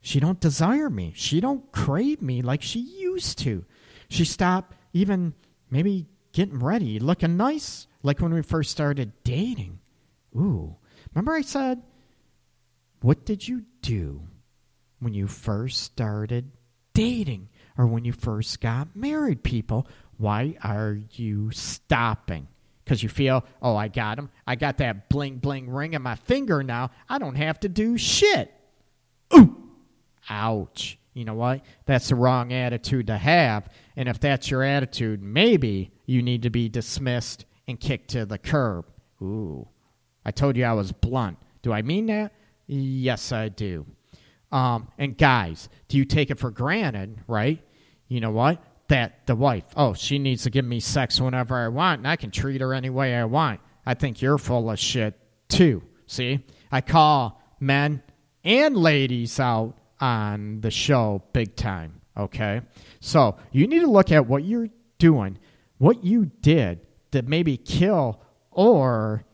she 0.00 0.20
don't 0.20 0.40
desire 0.40 0.88
me. 0.88 1.12
She 1.14 1.40
don't 1.40 1.70
crave 1.70 2.22
me 2.22 2.42
like 2.42 2.62
she 2.62 2.80
used 2.80 3.38
to. 3.40 3.64
She 4.08 4.24
stopped 4.24 4.74
even 4.92 5.34
maybe 5.70 6.06
getting 6.40 6.58
ready, 6.58 6.98
looking 6.98 7.36
nice 7.36 7.86
like 8.02 8.18
when 8.18 8.32
we 8.32 8.40
first 8.40 8.70
started 8.70 9.12
dating. 9.24 9.78
Ooh. 10.34 10.74
Remember 11.12 11.34
I 11.34 11.42
said, 11.42 11.82
"What 13.02 13.26
did 13.26 13.46
you 13.46 13.64
do 13.82 14.22
when 15.00 15.12
you 15.12 15.26
first 15.26 15.82
started 15.82 16.50
dating 16.94 17.50
or 17.76 17.86
when 17.86 18.06
you 18.06 18.12
first 18.14 18.58
got 18.62 18.96
married, 18.96 19.42
people? 19.42 19.86
Why 20.16 20.56
are 20.64 20.98
you 21.12 21.50
stopping?" 21.50 22.48
Because 22.84 23.02
you 23.02 23.10
feel, 23.10 23.44
oh, 23.60 23.76
I 23.76 23.88
got 23.88 24.18
him. 24.18 24.30
I 24.46 24.56
got 24.56 24.78
that 24.78 25.10
bling 25.10 25.36
bling 25.36 25.68
ring 25.68 25.92
in 25.92 26.00
my 26.00 26.14
finger 26.14 26.62
now. 26.62 26.90
I 27.06 27.18
don't 27.18 27.34
have 27.34 27.60
to 27.60 27.68
do 27.68 27.98
shit. 27.98 28.50
Ooh, 29.36 29.70
ouch. 30.30 30.96
You 31.12 31.26
know 31.26 31.34
what? 31.34 31.60
That's 31.84 32.08
the 32.08 32.14
wrong 32.14 32.52
attitude 32.54 33.08
to 33.08 33.18
have. 33.18 33.68
And 33.94 34.08
if 34.08 34.20
that's 34.20 34.50
your 34.50 34.62
attitude, 34.62 35.22
maybe 35.22 35.90
you 36.10 36.22
need 36.22 36.42
to 36.42 36.50
be 36.50 36.68
dismissed 36.68 37.44
and 37.68 37.78
kicked 37.78 38.10
to 38.10 38.26
the 38.26 38.36
curb. 38.36 38.84
Ooh. 39.22 39.68
I 40.24 40.32
told 40.32 40.56
you 40.56 40.64
I 40.64 40.72
was 40.72 40.90
blunt. 40.90 41.38
Do 41.62 41.72
I 41.72 41.82
mean 41.82 42.06
that? 42.06 42.32
Yes, 42.66 43.30
I 43.30 43.48
do. 43.48 43.86
Um, 44.50 44.88
and 44.98 45.16
guys, 45.16 45.68
do 45.86 45.96
you 45.96 46.04
take 46.04 46.30
it 46.30 46.38
for 46.40 46.50
granted, 46.50 47.20
right? 47.28 47.62
You 48.08 48.20
know 48.20 48.32
what? 48.32 48.60
That 48.88 49.24
the 49.26 49.36
wife, 49.36 49.64
oh, 49.76 49.94
she 49.94 50.18
needs 50.18 50.42
to 50.42 50.50
give 50.50 50.64
me 50.64 50.80
sex 50.80 51.20
whenever 51.20 51.56
I 51.56 51.68
want, 51.68 51.98
and 52.00 52.08
I 52.08 52.16
can 52.16 52.32
treat 52.32 52.60
her 52.60 52.74
any 52.74 52.90
way 52.90 53.14
I 53.14 53.24
want. 53.24 53.60
I 53.86 53.94
think 53.94 54.20
you're 54.20 54.38
full 54.38 54.68
of 54.68 54.80
shit, 54.80 55.16
too. 55.48 55.82
See? 56.06 56.40
I 56.72 56.80
call 56.80 57.40
men 57.60 58.02
and 58.42 58.76
ladies 58.76 59.38
out 59.38 59.78
on 60.00 60.60
the 60.60 60.72
show 60.72 61.22
big 61.32 61.54
time, 61.54 62.00
okay? 62.16 62.62
So 62.98 63.36
you 63.52 63.68
need 63.68 63.80
to 63.80 63.90
look 63.90 64.10
at 64.10 64.26
what 64.26 64.42
you're 64.42 64.70
doing, 64.98 65.38
what 65.80 66.04
you 66.04 66.26
did 66.26 66.78
to 67.10 67.22
maybe 67.22 67.56
kill 67.56 68.20
or, 68.50 69.24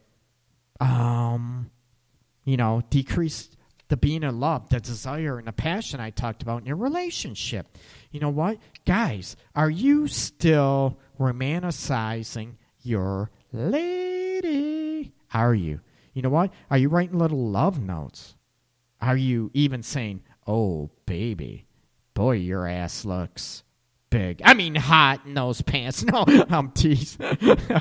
um, 0.78 1.68
you 2.44 2.56
know, 2.56 2.82
decrease 2.88 3.50
the 3.88 3.96
being 3.96 4.22
in 4.22 4.38
love, 4.38 4.68
the 4.68 4.78
desire 4.78 5.38
and 5.38 5.48
the 5.48 5.52
passion 5.52 5.98
I 5.98 6.10
talked 6.10 6.42
about 6.42 6.60
in 6.60 6.66
your 6.66 6.76
relationship. 6.76 7.76
You 8.12 8.20
know 8.20 8.30
what? 8.30 8.58
Guys, 8.84 9.36
are 9.56 9.68
you 9.68 10.06
still 10.06 11.00
romanticizing 11.18 12.52
your 12.80 13.32
lady? 13.52 15.12
Are 15.34 15.54
you? 15.54 15.80
You 16.12 16.22
know 16.22 16.30
what? 16.30 16.52
Are 16.70 16.78
you 16.78 16.88
writing 16.88 17.18
little 17.18 17.50
love 17.50 17.80
notes? 17.80 18.36
Are 19.00 19.16
you 19.16 19.50
even 19.52 19.82
saying, 19.82 20.22
oh, 20.46 20.90
baby, 21.06 21.66
boy, 22.14 22.36
your 22.36 22.68
ass 22.68 23.04
looks 23.04 23.64
big? 24.16 24.40
I 24.44 24.54
mean, 24.54 24.74
hot 24.74 25.20
in 25.26 25.34
those 25.34 25.62
pants. 25.62 26.04
No, 26.16 26.24
I'm 26.50 26.70
teasing. 26.70 27.38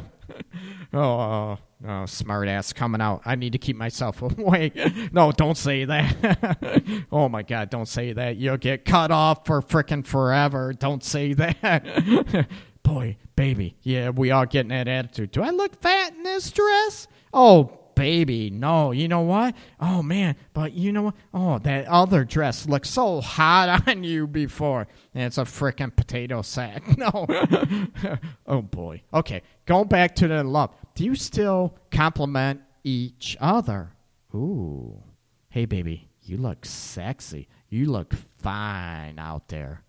Oh, 0.94 1.00
oh, 1.00 1.58
oh, 1.88 2.06
smart 2.06 2.48
ass 2.48 2.74
coming 2.74 3.00
out. 3.02 3.22
I 3.26 3.36
need 3.36 3.52
to 3.52 3.58
keep 3.58 3.76
myself 3.76 4.22
awake. 4.22 4.76
No, 5.14 5.32
don't 5.32 5.58
say 5.58 5.86
that. 5.86 7.06
oh 7.12 7.30
my 7.30 7.44
God, 7.44 7.70
don't 7.70 7.88
say 7.88 8.14
that. 8.14 8.38
You'll 8.38 8.58
get 8.58 8.86
cut 8.86 9.12
off 9.12 9.46
for 9.46 9.62
frickin' 9.62 10.06
forever. 10.06 10.74
Don't 10.74 11.04
say 11.04 11.34
that. 11.34 12.48
Boy, 12.84 13.18
baby, 13.36 13.76
yeah, 13.82 14.10
we 14.10 14.32
all 14.32 14.46
getting 14.46 14.70
that 14.70 14.88
attitude. 14.88 15.32
Do 15.32 15.42
I 15.44 15.52
look 15.52 15.82
fat 15.82 16.14
in 16.14 16.24
this 16.24 16.52
dress? 16.52 17.08
Oh, 17.34 17.80
baby, 17.96 18.50
no. 18.50 18.92
You 18.92 19.08
know 19.08 19.22
what? 19.22 19.56
Oh 19.80 20.04
man, 20.04 20.36
but 20.54 20.74
you 20.74 20.92
know 20.92 21.04
what? 21.04 21.16
Oh, 21.34 21.60
that 21.60 21.88
other 21.88 22.24
dress 22.24 22.68
looked 22.68 22.88
so 22.88 23.22
hot 23.22 23.88
on 23.88 24.04
you 24.04 24.28
before. 24.28 24.88
And 25.14 25.24
it's 25.24 25.38
a 25.38 25.44
freaking 25.44 25.96
potato 25.96 26.42
sack. 26.42 26.84
No. 26.98 27.28
oh 28.48 28.62
boy. 28.62 29.02
Okay, 29.14 29.42
going 29.66 29.88
back 29.88 30.16
to 30.16 30.28
the 30.28 30.44
love. 30.44 30.74
Do 30.96 31.04
you 31.04 31.16
still 31.16 31.76
compliment 31.92 32.62
each 32.84 33.36
other? 33.40 33.92
Ooh. 34.34 35.02
Hey 35.50 35.66
baby, 35.66 36.10
you 36.22 36.38
look 36.38 36.66
sexy. 36.66 37.48
You 37.70 37.92
look 37.92 38.14
fine 38.38 39.20
out 39.20 39.48
there. 39.50 39.84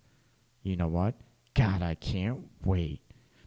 You 0.63 0.75
know 0.75 0.87
what? 0.89 1.15
God, 1.53 1.81
I 1.81 1.95
can't 1.95 2.39
wait. 2.63 3.01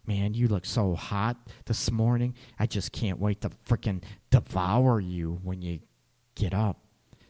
Man, 0.07 0.35
you 0.35 0.49
look 0.49 0.65
so 0.65 0.95
hot 0.95 1.37
this 1.66 1.91
morning. 1.91 2.35
I 2.59 2.66
just 2.66 2.91
can't 2.91 3.20
wait 3.20 3.43
to 3.43 3.51
frickin' 3.69 4.03
devour 4.31 5.01
you 5.01 5.40
when 5.43 5.62
you 5.62 5.81
get 6.35 6.55
up. 6.55 6.78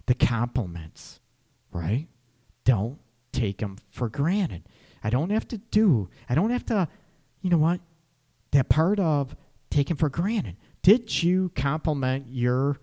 The 0.07 0.15
compliments, 0.15 1.21
right? 1.73 2.07
Don't 2.65 2.99
take 3.33 3.59
them 3.59 3.77
for 3.91 4.09
granted. 4.09 4.63
I 5.03 5.11
don't 5.11 5.31
have 5.31 5.49
to 5.49 5.59
do, 5.59 6.09
I 6.29 6.35
don't 6.35 6.51
have 6.51 6.67
to, 6.67 6.89
you 7.41 7.51
know 7.51 7.59
what? 7.59 7.81
That 8.53 8.69
part 8.69 8.99
of 8.99 9.35
taking 9.71 9.97
for 9.97 10.09
granted. 10.09 10.57
Did 10.83 11.23
you 11.23 11.51
compliment 11.55 12.27
your 12.29 12.79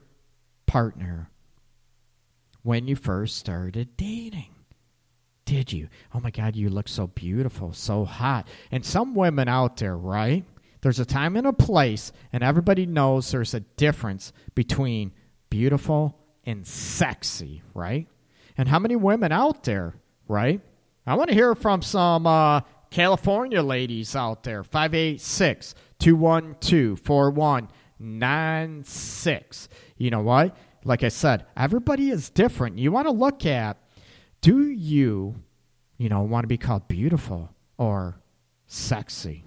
partner 0.65 1.29
when 2.63 2.87
you 2.87 2.95
first 2.95 3.37
started 3.37 3.97
dating? 3.97 4.53
Did 5.45 5.71
you? 5.71 5.87
Oh 6.13 6.19
my 6.19 6.31
God, 6.31 6.55
you 6.55 6.69
look 6.69 6.87
so 6.87 7.07
beautiful, 7.07 7.73
so 7.73 8.03
hot. 8.03 8.47
And 8.71 8.85
some 8.85 9.15
women 9.15 9.47
out 9.47 9.77
there, 9.77 9.97
right? 9.97 10.43
There's 10.81 10.99
a 10.99 11.05
time 11.05 11.35
and 11.35 11.47
a 11.47 11.53
place, 11.53 12.11
and 12.31 12.43
everybody 12.43 12.85
knows 12.85 13.31
there's 13.31 13.53
a 13.53 13.61
difference 13.61 14.31
between 14.55 15.11
beautiful 15.49 16.17
and 16.45 16.65
sexy, 16.65 17.61
right? 17.73 18.07
And 18.57 18.69
how 18.69 18.79
many 18.79 18.95
women 18.95 19.31
out 19.31 19.63
there, 19.63 19.95
right? 20.27 20.61
I 21.05 21.15
want 21.15 21.29
to 21.29 21.35
hear 21.35 21.55
from 21.55 21.81
some 21.81 22.27
uh, 22.27 22.61
California 22.89 23.61
ladies 23.61 24.15
out 24.15 24.43
there. 24.43 24.63
586 24.63 25.75
212 25.99 26.99
4196. 26.99 29.69
You 29.97 30.09
know 30.09 30.21
what? 30.21 30.55
Like 30.83 31.03
I 31.03 31.09
said, 31.09 31.45
everybody 31.55 32.09
is 32.11 32.29
different. 32.29 32.77
You 32.77 32.91
want 32.91 33.07
to 33.07 33.11
look 33.11 33.45
at 33.45 33.77
do 34.41 34.69
you, 34.69 35.35
you 35.97 36.09
know, 36.09 36.21
want 36.21 36.43
to 36.43 36.47
be 36.47 36.57
called 36.57 36.87
beautiful 36.87 37.49
or 37.77 38.19
sexy? 38.67 39.43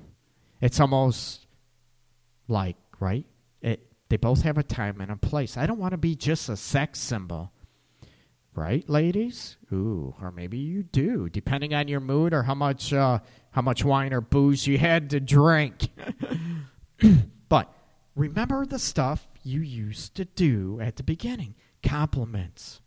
It's 0.61 0.81
almost 0.81 1.47
like, 2.49 2.77
right? 2.99 3.25
It 3.63 3.87
they 4.09 4.17
both 4.17 4.43
have 4.43 4.59
a 4.59 4.63
time 4.63 5.01
and 5.01 5.11
a 5.11 5.17
place. 5.17 5.57
I 5.57 5.67
don't 5.67 5.79
want 5.79 5.93
to 5.93 5.99
be 5.99 6.15
just 6.17 6.49
a 6.49 6.57
sex 6.57 6.99
symbol. 6.99 7.53
Right, 8.53 8.89
ladies? 8.91 9.57
Ooh, 9.73 10.15
or 10.21 10.33
maybe 10.33 10.59
you 10.59 10.83
do, 10.83 11.29
depending 11.29 11.73
on 11.73 11.87
your 11.87 12.01
mood 12.01 12.35
or 12.35 12.43
how 12.43 12.55
much 12.55 12.93
uh, 12.93 13.21
how 13.53 13.63
much 13.63 13.85
wine 13.85 14.13
or 14.13 14.21
booze 14.21 14.67
you 14.67 14.77
had 14.77 15.11
to 15.11 15.21
drink. 15.21 15.89
but 17.49 17.73
remember 18.17 18.67
the 18.67 18.79
stuff 18.79 19.29
you 19.45 19.61
used 19.61 20.17
to 20.17 20.25
do 20.25 20.81
at 20.83 20.97
the 20.97 21.03
beginning. 21.05 21.55
Compliments 21.83 22.81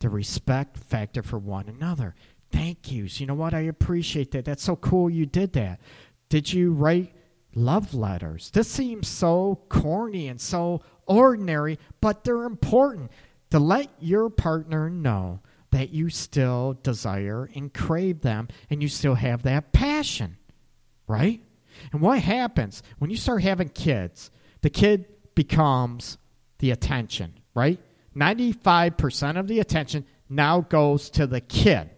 the 0.00 0.08
respect 0.08 0.76
factor 0.76 1.22
for 1.22 1.38
one 1.38 1.68
another. 1.68 2.14
Thank 2.50 2.90
yous. 2.90 3.20
You 3.20 3.26
know 3.26 3.34
what? 3.34 3.54
I 3.54 3.60
appreciate 3.60 4.30
that. 4.32 4.44
That's 4.44 4.62
so 4.62 4.76
cool 4.76 5.10
you 5.10 5.26
did 5.26 5.52
that. 5.54 5.80
Did 6.28 6.52
you 6.52 6.72
write 6.72 7.14
love 7.54 7.94
letters? 7.94 8.50
This 8.50 8.68
seems 8.68 9.08
so 9.08 9.60
corny 9.68 10.28
and 10.28 10.40
so 10.40 10.82
ordinary, 11.06 11.78
but 12.00 12.24
they're 12.24 12.44
important 12.44 13.10
to 13.50 13.58
let 13.58 13.88
your 14.00 14.28
partner 14.28 14.90
know 14.90 15.40
that 15.70 15.90
you 15.90 16.08
still 16.08 16.78
desire 16.82 17.48
and 17.54 17.72
crave 17.72 18.20
them 18.20 18.48
and 18.70 18.82
you 18.82 18.88
still 18.88 19.14
have 19.14 19.42
that 19.42 19.72
passion, 19.72 20.36
right? 21.06 21.40
And 21.92 22.00
what 22.00 22.18
happens 22.20 22.82
when 22.98 23.10
you 23.10 23.16
start 23.16 23.42
having 23.42 23.68
kids? 23.68 24.30
The 24.62 24.70
kid 24.70 25.06
becomes 25.34 26.18
the 26.58 26.70
attention, 26.70 27.34
right? 27.54 27.78
95% 28.16 29.38
of 29.38 29.46
the 29.46 29.60
attention 29.60 30.04
now 30.28 30.60
goes 30.60 31.10
to 31.10 31.26
the 31.26 31.40
kid. 31.40 31.90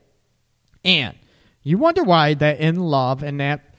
And 0.85 1.17
you 1.63 1.79
wonder 1.79 2.03
why 2.03 2.35
that 2.35 2.61
in 2.61 2.77
love 2.77 3.23
and 3.23 3.41
that 3.41 3.70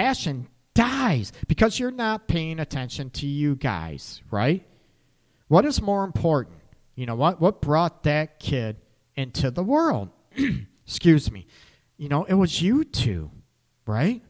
passion 0.00 0.48
dies 0.74 1.30
because 1.46 1.78
you're 1.78 1.90
not 1.90 2.26
paying 2.26 2.58
attention 2.58 3.10
to 3.10 3.26
you 3.26 3.54
guys, 3.54 4.22
right? 4.30 4.66
What 5.48 5.66
is 5.66 5.82
more 5.82 6.04
important? 6.04 6.56
You 6.94 7.04
know 7.04 7.16
what? 7.16 7.38
What 7.38 7.60
brought 7.60 8.04
that 8.04 8.40
kid 8.40 8.76
into 9.14 9.50
the 9.50 9.62
world? 9.62 10.08
Excuse 10.86 11.30
me. 11.30 11.46
You 11.98 12.08
know, 12.08 12.24
it 12.24 12.32
was 12.32 12.62
you 12.62 12.84
two, 12.84 13.30
right? 13.86 14.22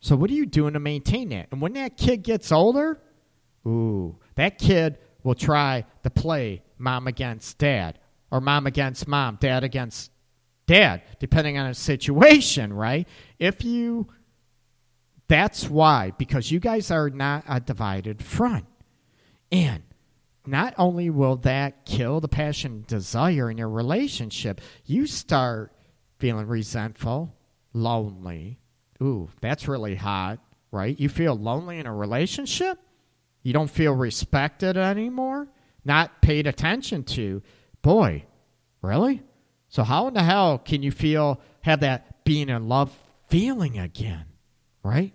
So 0.00 0.16
what 0.16 0.30
are 0.30 0.34
you 0.34 0.46
doing 0.46 0.72
to 0.72 0.80
maintain 0.80 1.28
that? 1.28 1.46
And 1.52 1.60
when 1.60 1.74
that 1.74 1.96
kid 1.96 2.24
gets 2.24 2.50
older, 2.50 3.00
ooh, 3.64 4.18
that 4.34 4.58
kid 4.58 4.98
will 5.22 5.36
try 5.36 5.84
to 6.02 6.10
play 6.10 6.62
mom 6.76 7.06
against 7.06 7.58
dad 7.58 8.00
or 8.32 8.40
mom 8.40 8.66
against 8.66 9.06
mom, 9.06 9.38
dad 9.40 9.62
against 9.62 10.10
dad, 10.66 11.02
depending 11.20 11.56
on 11.56 11.68
the 11.68 11.74
situation, 11.74 12.72
right? 12.72 13.06
If 13.38 13.64
you, 13.64 14.08
that's 15.28 15.68
why, 15.68 16.12
because 16.18 16.50
you 16.50 16.60
guys 16.60 16.90
are 16.90 17.10
not 17.10 17.44
a 17.48 17.60
divided 17.60 18.22
front. 18.22 18.66
And 19.50 19.82
not 20.46 20.74
only 20.78 21.10
will 21.10 21.36
that 21.38 21.84
kill 21.84 22.20
the 22.20 22.28
passion 22.28 22.72
and 22.72 22.86
desire 22.86 23.50
in 23.50 23.58
your 23.58 23.68
relationship, 23.68 24.60
you 24.84 25.06
start 25.06 25.72
feeling 26.18 26.46
resentful, 26.46 27.34
lonely. 27.72 28.58
Ooh, 29.02 29.28
that's 29.40 29.68
really 29.68 29.96
hot, 29.96 30.38
right? 30.70 30.98
You 30.98 31.08
feel 31.08 31.34
lonely 31.34 31.78
in 31.78 31.86
a 31.86 31.94
relationship? 31.94 32.78
You 33.42 33.52
don't 33.52 33.70
feel 33.70 33.92
respected 33.92 34.76
anymore? 34.76 35.48
Not 35.84 36.22
paid 36.22 36.46
attention 36.46 37.04
to? 37.04 37.42
Boy, 37.82 38.24
really? 38.82 39.22
So 39.68 39.82
how 39.82 40.08
in 40.08 40.14
the 40.14 40.22
hell 40.22 40.58
can 40.58 40.82
you 40.82 40.90
feel 40.90 41.40
have 41.60 41.80
that 41.80 42.24
being 42.24 42.48
in 42.48 42.68
love 42.68 42.96
feeling 43.28 43.78
again? 43.78 44.24
Right? 44.86 45.12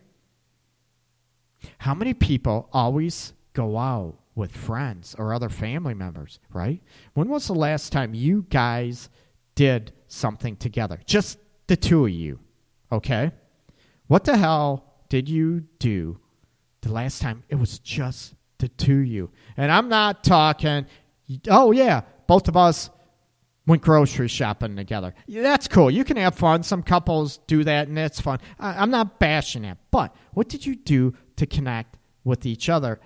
How 1.78 1.94
many 1.94 2.14
people 2.14 2.68
always 2.74 3.32
go 3.54 3.78
out 3.78 4.18
with 4.36 4.52
friends 4.52 5.16
or 5.18 5.34
other 5.34 5.48
family 5.48 5.94
members, 5.94 6.40
right? 6.52 6.82
When 7.14 7.30
was 7.30 7.48
the 7.48 7.54
last 7.54 7.94
time 7.94 8.14
you 8.14 8.46
guys 8.50 9.10
did 9.56 9.94
something 10.08 10.58
together? 10.58 11.00
Just 11.06 11.38
the 11.68 11.78
two 11.78 12.06
of 12.06 12.12
you, 12.12 12.40
okay? 12.92 13.32
What 14.08 14.26
the 14.26 14.36
hell 14.36 14.94
did 15.08 15.30
you 15.30 15.62
do 15.80 16.20
the 16.82 16.92
last 16.92 17.22
time 17.22 17.44
it 17.48 17.56
was 17.56 17.80
just 17.80 18.34
the 18.58 18.68
two 18.68 19.00
of 19.00 19.08
you? 19.08 19.32
And 19.56 19.72
I'm 19.72 19.88
not 19.88 20.24
talking, 20.24 20.86
oh, 21.48 21.72
yeah, 21.72 22.02
both 22.28 22.50
of 22.50 22.58
us 22.58 22.90
went 23.68 23.82
grocery 23.82 24.28
shopping 24.28 24.76
together. 24.76 25.14
That's 25.28 25.68
cool. 25.68 25.92
You 25.92 26.04
can 26.04 26.18
have 26.18 26.36
fun. 26.36 26.64
Some 26.64 26.84
couples 26.84 27.40
do 27.48 27.64
that, 27.64 27.88
and 27.88 27.98
it's 27.98 28.20
fun. 28.20 28.40
I, 28.60 28.82
am 28.82 28.92
not 28.92 29.20
bashing 29.20 29.66
it. 29.66 29.78
But 29.92 30.16
what 30.34 30.50
did 30.50 30.66
you 30.66 30.76
do 30.76 31.14
to 31.38 31.46
connect 31.46 31.98
with 32.24 32.46
each 32.46 32.70
other 32.70 33.00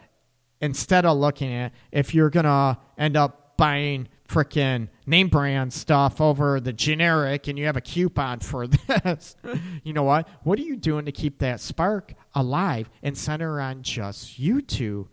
instead 0.61 1.05
of 1.05 1.17
looking 1.17 1.53
at 1.53 1.73
if 1.91 2.13
you're 2.13 2.29
to 2.29 2.77
end 2.97 3.17
up 3.17 3.57
buying 3.57 4.07
freaking 4.27 4.89
name 5.05 5.27
brand 5.27 5.71
stuff 5.71 6.19
over 6.19 6.59
the 6.59 6.73
generic 6.73 7.47
and 7.47 7.59
you 7.59 7.65
have 7.65 7.77
a 7.77 7.81
coupon 7.81 8.39
for 8.39 8.67
this. 8.87 9.35
you 9.83 9.93
know 9.93 10.03
what? 10.03 10.27
What 10.43 10.59
are 10.59 10.63
you 10.63 10.75
doing 10.75 11.05
to 11.05 11.11
keep 11.11 11.39
that 11.39 11.59
spark 11.59 12.13
alive 12.33 12.89
and 13.03 13.17
center 13.17 13.61
on 13.61 13.83
just 13.83 14.39
you 14.39 14.61
two 14.61 15.07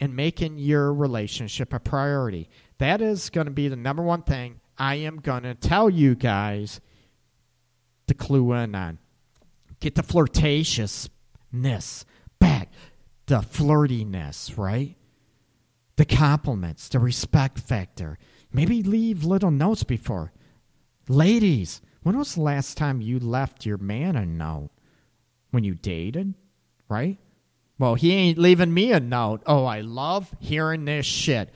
and 0.00 0.14
making 0.14 0.58
your 0.58 0.92
relationship 0.92 1.72
a 1.72 1.78
priority? 1.78 2.48
That 2.78 3.00
is 3.00 3.30
going 3.30 3.46
to 3.46 3.52
be 3.52 3.68
the 3.68 3.76
number 3.76 4.02
one 4.02 4.22
thing 4.22 4.60
I 4.78 4.96
am 4.96 5.16
going 5.16 5.44
to 5.44 5.54
tell 5.54 5.88
you 5.88 6.14
guys 6.14 6.80
to 8.06 8.14
clue 8.14 8.52
in 8.52 8.74
on. 8.74 8.98
Get 9.80 9.94
the 9.94 10.02
flirtatiousness 10.02 12.04
back, 12.38 12.70
the 13.26 13.40
flirtiness, 13.40 14.56
right? 14.56 14.96
The 15.96 16.04
compliments, 16.04 16.88
the 16.88 16.98
respect 16.98 17.58
factor. 17.58 18.18
Maybe 18.52 18.82
leave 18.82 19.24
little 19.24 19.50
notes 19.50 19.82
before. 19.82 20.32
Ladies, 21.08 21.80
when 22.02 22.18
was 22.18 22.34
the 22.34 22.42
last 22.42 22.76
time 22.76 23.00
you 23.00 23.18
left 23.18 23.66
your 23.66 23.78
man 23.78 24.16
a 24.16 24.26
note? 24.26 24.70
When 25.50 25.64
you 25.64 25.74
dated, 25.74 26.34
right? 26.88 27.18
Well, 27.78 27.94
he 27.94 28.12
ain't 28.12 28.38
leaving 28.38 28.72
me 28.72 28.92
a 28.92 29.00
note. 29.00 29.42
Oh, 29.46 29.64
I 29.64 29.80
love 29.80 30.34
hearing 30.40 30.84
this 30.84 31.06
shit. 31.06 31.50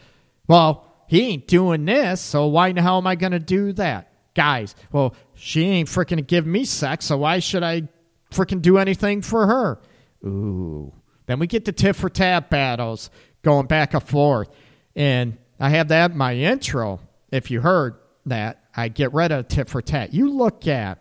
Well, 0.47 0.90
he 1.11 1.23
ain't 1.23 1.49
doing 1.49 1.87
this, 1.87 2.21
so 2.21 2.47
why 2.47 2.71
the 2.71 2.81
hell 2.81 2.99
am 2.99 3.07
I 3.09 3.17
going 3.17 3.33
to 3.33 3.41
do 3.41 3.73
that? 3.73 4.13
Guys, 4.33 4.77
well, 4.93 5.17
she 5.35 5.65
ain't 5.65 5.89
freaking 5.89 6.25
giving 6.25 6.53
me 6.53 6.65
sex, 6.65 7.07
so 7.07 7.17
why 7.19 7.41
should 7.41 7.65
I 7.65 7.89
freaking 8.31 8.63
do 8.63 8.79
anything 8.79 9.21
for 9.21 9.45
her? 9.45 9.81
Ooh. 10.25 10.93
Then 11.27 11.41
we 11.41 11.49
get 11.49 11.65
the 11.65 11.73
tit 11.73 11.97
for 11.97 12.09
tat 12.09 12.49
battles 12.49 13.11
going 13.43 13.67
back 13.67 13.93
and 13.93 14.05
forth. 14.05 14.51
And 14.95 15.37
I 15.59 15.71
have 15.71 15.89
that 15.89 16.13
in 16.13 16.17
my 16.17 16.37
intro. 16.37 17.01
If 17.33 17.51
you 17.51 17.61
heard 17.61 17.97
that, 18.27 18.63
I 18.77 18.87
get 18.87 19.13
rid 19.13 19.33
of 19.33 19.49
tit 19.49 19.69
for 19.69 19.83
tat. 19.83 20.15
You 20.15 20.31
look 20.31 20.69
at, 20.69 21.01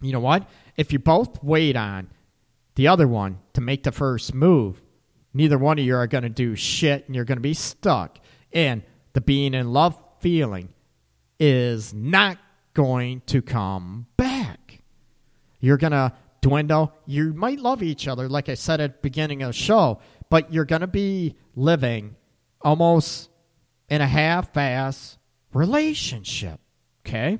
you 0.00 0.12
know 0.14 0.20
what? 0.20 0.48
If 0.78 0.94
you 0.94 0.98
both 0.98 1.44
wait 1.44 1.76
on 1.76 2.08
the 2.76 2.88
other 2.88 3.06
one 3.06 3.40
to 3.52 3.60
make 3.60 3.82
the 3.82 3.92
first 3.92 4.32
move, 4.32 4.80
neither 5.34 5.58
one 5.58 5.78
of 5.78 5.84
you 5.84 5.94
are 5.94 6.06
going 6.06 6.24
to 6.24 6.30
do 6.30 6.56
shit 6.56 7.04
and 7.06 7.14
you're 7.14 7.26
going 7.26 7.36
to 7.36 7.42
be 7.42 7.52
stuck. 7.52 8.18
And 8.50 8.82
the 9.16 9.22
being 9.22 9.54
in 9.54 9.72
love 9.72 9.98
feeling 10.20 10.68
is 11.40 11.94
not 11.94 12.36
going 12.74 13.22
to 13.24 13.40
come 13.40 14.06
back. 14.18 14.82
You're 15.58 15.78
going 15.78 15.92
to 15.92 16.12
dwindle. 16.42 16.92
You 17.06 17.32
might 17.32 17.58
love 17.58 17.82
each 17.82 18.08
other, 18.08 18.28
like 18.28 18.50
I 18.50 18.54
said 18.54 18.78
at 18.78 18.96
the 18.96 18.98
beginning 19.00 19.40
of 19.40 19.48
the 19.48 19.52
show, 19.54 20.00
but 20.28 20.52
you're 20.52 20.66
going 20.66 20.82
to 20.82 20.86
be 20.86 21.34
living 21.54 22.14
almost 22.60 23.30
in 23.88 24.02
a 24.02 24.06
half 24.06 24.54
ass 24.54 25.16
relationship. 25.54 26.60
Okay? 27.06 27.38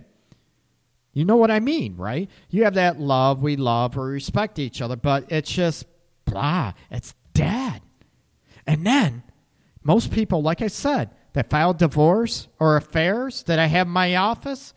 You 1.12 1.26
know 1.26 1.36
what 1.36 1.50
I 1.50 1.60
mean, 1.60 1.98
right? 1.98 2.30
You 2.48 2.64
have 2.64 2.74
that 2.74 2.98
love, 2.98 3.42
we 3.42 3.56
love, 3.56 3.96
we 3.96 4.02
respect 4.02 4.58
each 4.58 4.80
other, 4.80 4.96
but 4.96 5.30
it's 5.30 5.52
just 5.52 5.84
blah, 6.24 6.72
it's 6.90 7.14
dead. 7.34 7.82
And 8.66 8.86
then 8.86 9.22
most 9.84 10.10
people, 10.10 10.40
like 10.40 10.62
I 10.62 10.68
said, 10.68 11.10
that 11.36 11.50
filed 11.50 11.76
divorce 11.76 12.48
or 12.58 12.78
affairs 12.78 13.42
that 13.42 13.58
I 13.58 13.66
have 13.66 13.86
in 13.86 13.92
my 13.92 14.16
office, 14.16 14.72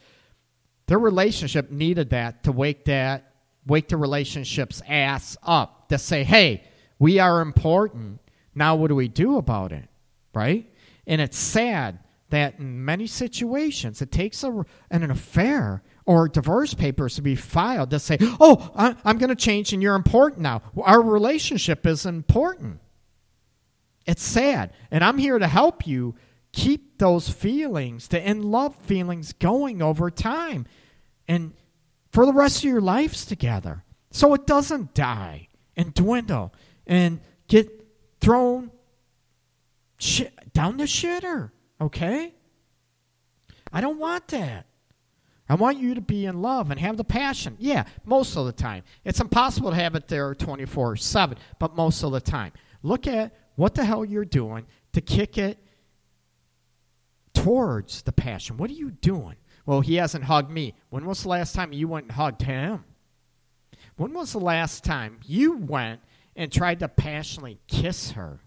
their 0.87 0.99
relationship 0.99 1.71
needed 1.71 2.09
that 2.09 2.43
to 2.43 2.51
wake 2.51 2.83
that 2.83 3.31
wake 3.65 3.87
the 3.87 3.95
relationship's 3.95 4.81
ass 4.85 5.37
up 5.41 5.87
to 5.87 5.97
say, 5.97 6.25
hey, 6.25 6.65
we 6.97 7.19
are 7.19 7.39
important. 7.39 8.19
Now 8.53 8.75
what 8.75 8.89
do 8.89 8.95
we 8.95 9.07
do 9.07 9.37
about 9.37 9.71
it? 9.71 9.87
Right? 10.33 10.69
And 11.07 11.21
it's 11.21 11.37
sad 11.37 11.99
that 12.29 12.59
in 12.59 12.83
many 12.83 13.07
situations 13.07 14.01
it 14.01 14.11
takes 14.11 14.43
a, 14.43 14.65
an 14.91 15.09
affair 15.09 15.81
or 16.05 16.27
divorce 16.27 16.73
papers 16.73 17.15
to 17.15 17.21
be 17.21 17.35
filed 17.35 17.91
to 17.91 17.99
say, 17.99 18.17
oh, 18.21 18.69
I'm 18.75 19.17
going 19.17 19.29
to 19.29 19.35
change 19.35 19.71
and 19.71 19.81
you're 19.81 19.95
important 19.95 20.41
now. 20.41 20.61
Our 20.81 21.01
relationship 21.01 21.87
is 21.87 22.05
important. 22.05 22.81
It's 24.05 24.23
sad. 24.23 24.73
And 24.91 25.05
I'm 25.05 25.17
here 25.17 25.39
to 25.39 25.47
help 25.47 25.87
you 25.87 26.15
keep 26.51 26.97
those 26.97 27.29
feelings, 27.29 28.07
the 28.07 28.27
in 28.27 28.43
love 28.43 28.75
feelings 28.75 29.33
going 29.33 29.81
over 29.81 30.09
time 30.09 30.65
and 31.27 31.53
for 32.11 32.25
the 32.25 32.33
rest 32.33 32.59
of 32.59 32.63
your 32.63 32.81
lives 32.81 33.25
together. 33.25 33.83
So 34.11 34.33
it 34.33 34.47
doesn't 34.47 34.93
die 34.93 35.47
and 35.77 35.93
dwindle 35.93 36.53
and 36.87 37.19
get 37.47 37.69
thrown 38.19 38.71
down 40.53 40.77
the 40.77 40.85
shitter, 40.85 41.51
okay? 41.79 42.33
I 43.71 43.81
don't 43.81 43.99
want 43.99 44.27
that. 44.29 44.65
I 45.47 45.55
want 45.55 45.79
you 45.79 45.95
to 45.95 46.01
be 46.01 46.25
in 46.25 46.41
love 46.41 46.69
and 46.69 46.79
have 46.79 46.97
the 46.97 47.03
passion. 47.03 47.57
Yeah, 47.59 47.85
most 48.05 48.35
of 48.35 48.45
the 48.45 48.51
time. 48.51 48.83
It's 49.03 49.19
impossible 49.19 49.71
to 49.71 49.75
have 49.75 49.95
it 49.95 50.07
there 50.07 50.33
24 50.35 50.95
7, 50.95 51.37
but 51.57 51.75
most 51.75 52.03
of 52.03 52.11
the 52.11 52.21
time. 52.21 52.53
Look 52.83 53.07
at 53.07 53.35
what 53.55 53.75
the 53.75 53.83
hell 53.83 54.05
you're 54.05 54.25
doing 54.25 54.67
to 54.93 55.01
kick 55.01 55.37
it 55.37 55.57
towards 57.43 58.01
the 58.01 58.11
passion. 58.11 58.57
What 58.57 58.69
are 58.69 58.73
you 58.73 58.91
doing? 58.91 59.35
Well, 59.65 59.81
he 59.81 59.95
hasn't 59.95 60.23
hugged 60.23 60.51
me. 60.51 60.73
When 60.89 61.05
was 61.05 61.23
the 61.23 61.29
last 61.29 61.53
time 61.53 61.73
you 61.73 61.87
went 61.87 62.05
and 62.05 62.11
hugged 62.13 62.41
him? 62.41 62.83
When 63.97 64.13
was 64.13 64.31
the 64.31 64.39
last 64.39 64.83
time 64.83 65.19
you 65.25 65.57
went 65.57 66.01
and 66.35 66.51
tried 66.51 66.79
to 66.79 66.87
passionately 66.87 67.59
kiss 67.67 68.11
her? 68.11 68.39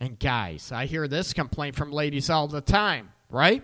And 0.00 0.18
guys, 0.18 0.72
I 0.72 0.86
hear 0.86 1.08
this 1.08 1.32
complaint 1.32 1.76
from 1.76 1.92
ladies 1.92 2.28
all 2.28 2.48
the 2.48 2.60
time, 2.60 3.10
right? 3.30 3.62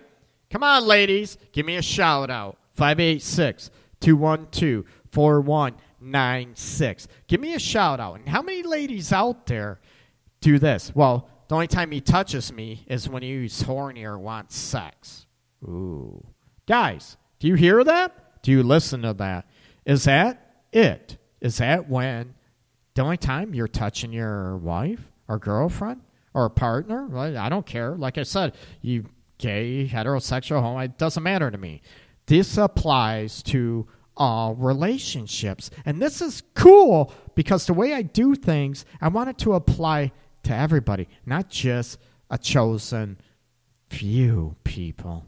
Come 0.49 0.63
on, 0.63 0.85
ladies, 0.85 1.37
give 1.51 1.65
me 1.65 1.75
a 1.75 1.81
shout 1.81 2.29
out. 2.29 2.57
586 2.73 3.69
212 3.99 4.85
4196. 5.11 7.07
Give 7.27 7.39
me 7.39 7.53
a 7.53 7.59
shout 7.59 7.99
out. 7.99 8.15
And 8.15 8.27
how 8.27 8.41
many 8.41 8.63
ladies 8.63 9.11
out 9.11 9.45
there 9.45 9.79
do 10.39 10.57
this? 10.57 10.93
Well, 10.95 11.29
the 11.51 11.55
only 11.55 11.67
time 11.67 11.91
he 11.91 11.99
touches 11.99 12.53
me 12.53 12.85
is 12.87 13.09
when 13.09 13.23
he's 13.23 13.63
horny 13.63 14.05
or 14.05 14.17
wants 14.17 14.55
sex. 14.55 15.25
Ooh. 15.65 16.25
Guys, 16.65 17.17
do 17.39 17.47
you 17.49 17.55
hear 17.55 17.83
that? 17.83 18.41
Do 18.41 18.51
you 18.51 18.63
listen 18.63 19.01
to 19.01 19.11
that? 19.15 19.49
Is 19.85 20.05
that 20.05 20.63
it? 20.71 21.17
Is 21.41 21.57
that 21.57 21.89
when 21.89 22.35
the 22.93 23.01
only 23.01 23.17
time 23.17 23.53
you're 23.53 23.67
touching 23.67 24.13
your 24.13 24.55
wife 24.55 25.11
or 25.27 25.39
girlfriend 25.39 25.99
or 26.33 26.49
partner? 26.49 27.07
Well, 27.07 27.37
I 27.37 27.49
don't 27.49 27.65
care. 27.65 27.97
Like 27.97 28.17
I 28.17 28.23
said, 28.23 28.55
you 28.81 29.03
gay, 29.37 29.89
heterosexual, 29.91 30.61
homo, 30.61 30.79
it 30.79 30.97
doesn't 30.97 31.21
matter 31.21 31.51
to 31.51 31.57
me. 31.57 31.81
This 32.27 32.57
applies 32.57 33.43
to 33.43 33.89
all 34.15 34.55
relationships. 34.55 35.69
And 35.85 36.01
this 36.01 36.21
is 36.21 36.43
cool 36.53 37.13
because 37.35 37.65
the 37.65 37.73
way 37.73 37.93
I 37.93 38.03
do 38.03 38.35
things, 38.35 38.85
I 39.01 39.09
want 39.09 39.29
it 39.29 39.37
to 39.39 39.55
apply 39.55 40.13
to 40.43 40.55
everybody, 40.55 41.07
not 41.25 41.49
just 41.49 41.97
a 42.29 42.37
chosen 42.37 43.17
few 43.89 44.55
people. 44.63 45.25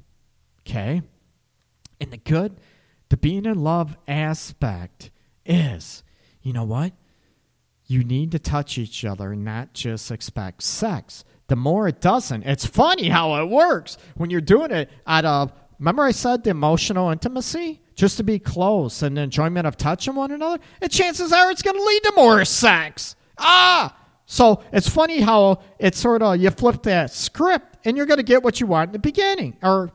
Okay? 0.62 1.02
And 2.00 2.12
the 2.12 2.18
good, 2.18 2.58
the 3.10 3.18
being 3.18 3.46
in 3.46 3.60
love 3.60 3.98
aspect 4.08 5.12
is, 5.46 6.04
you 6.42 6.54
know 6.54 6.64
what? 6.64 6.94
You 7.86 8.04
need 8.04 8.32
to 8.32 8.40
touch 8.40 8.78
each 8.78 9.04
other, 9.04 9.36
not 9.36 9.74
just 9.74 10.10
expect 10.10 10.64
sex. 10.64 11.26
The 11.48 11.56
more 11.56 11.88
it 11.88 12.00
doesn't, 12.00 12.44
it's 12.44 12.66
funny 12.66 13.10
how 13.10 13.42
it 13.42 13.50
works 13.50 13.98
when 14.16 14.30
you're 14.30 14.42
doing 14.42 14.72
it 14.72 14.90
out 15.06 15.26
of, 15.26 15.52
remember 15.78 16.04
I 16.04 16.12
said 16.12 16.44
the 16.44 16.52
emotional 16.52 17.10
intimacy? 17.10 17.82
Just 17.96 18.18
to 18.18 18.24
be 18.24 18.40
close 18.40 19.04
and 19.04 19.18
the 19.18 19.22
enjoyment 19.22 19.68
of 19.68 19.78
touching 19.78 20.16
one 20.16 20.32
another? 20.32 20.60
And 20.82 20.92
chances 20.92 21.32
are 21.32 21.52
it's 21.52 21.62
going 21.62 21.78
to 21.78 21.84
lead 21.84 22.04
to 22.04 22.14
more 22.16 22.44
sex. 22.46 23.16
Ah! 23.38 23.96
So 24.34 24.64
it's 24.74 24.90
funny 24.90 25.22
how 25.22 25.62
it's 25.78 26.00
sort 26.00 26.24
of, 26.24 26.42
you 26.42 26.50
flip 26.50 26.82
that 26.84 27.14
script 27.14 27.78
and 27.86 27.96
you're 27.96 28.08
going 28.08 28.18
to 28.18 28.24
get 28.24 28.42
what 28.42 28.60
you 28.60 28.66
want 28.66 28.88
in 28.88 28.94
the 28.94 28.98
beginning 28.98 29.58
or 29.62 29.92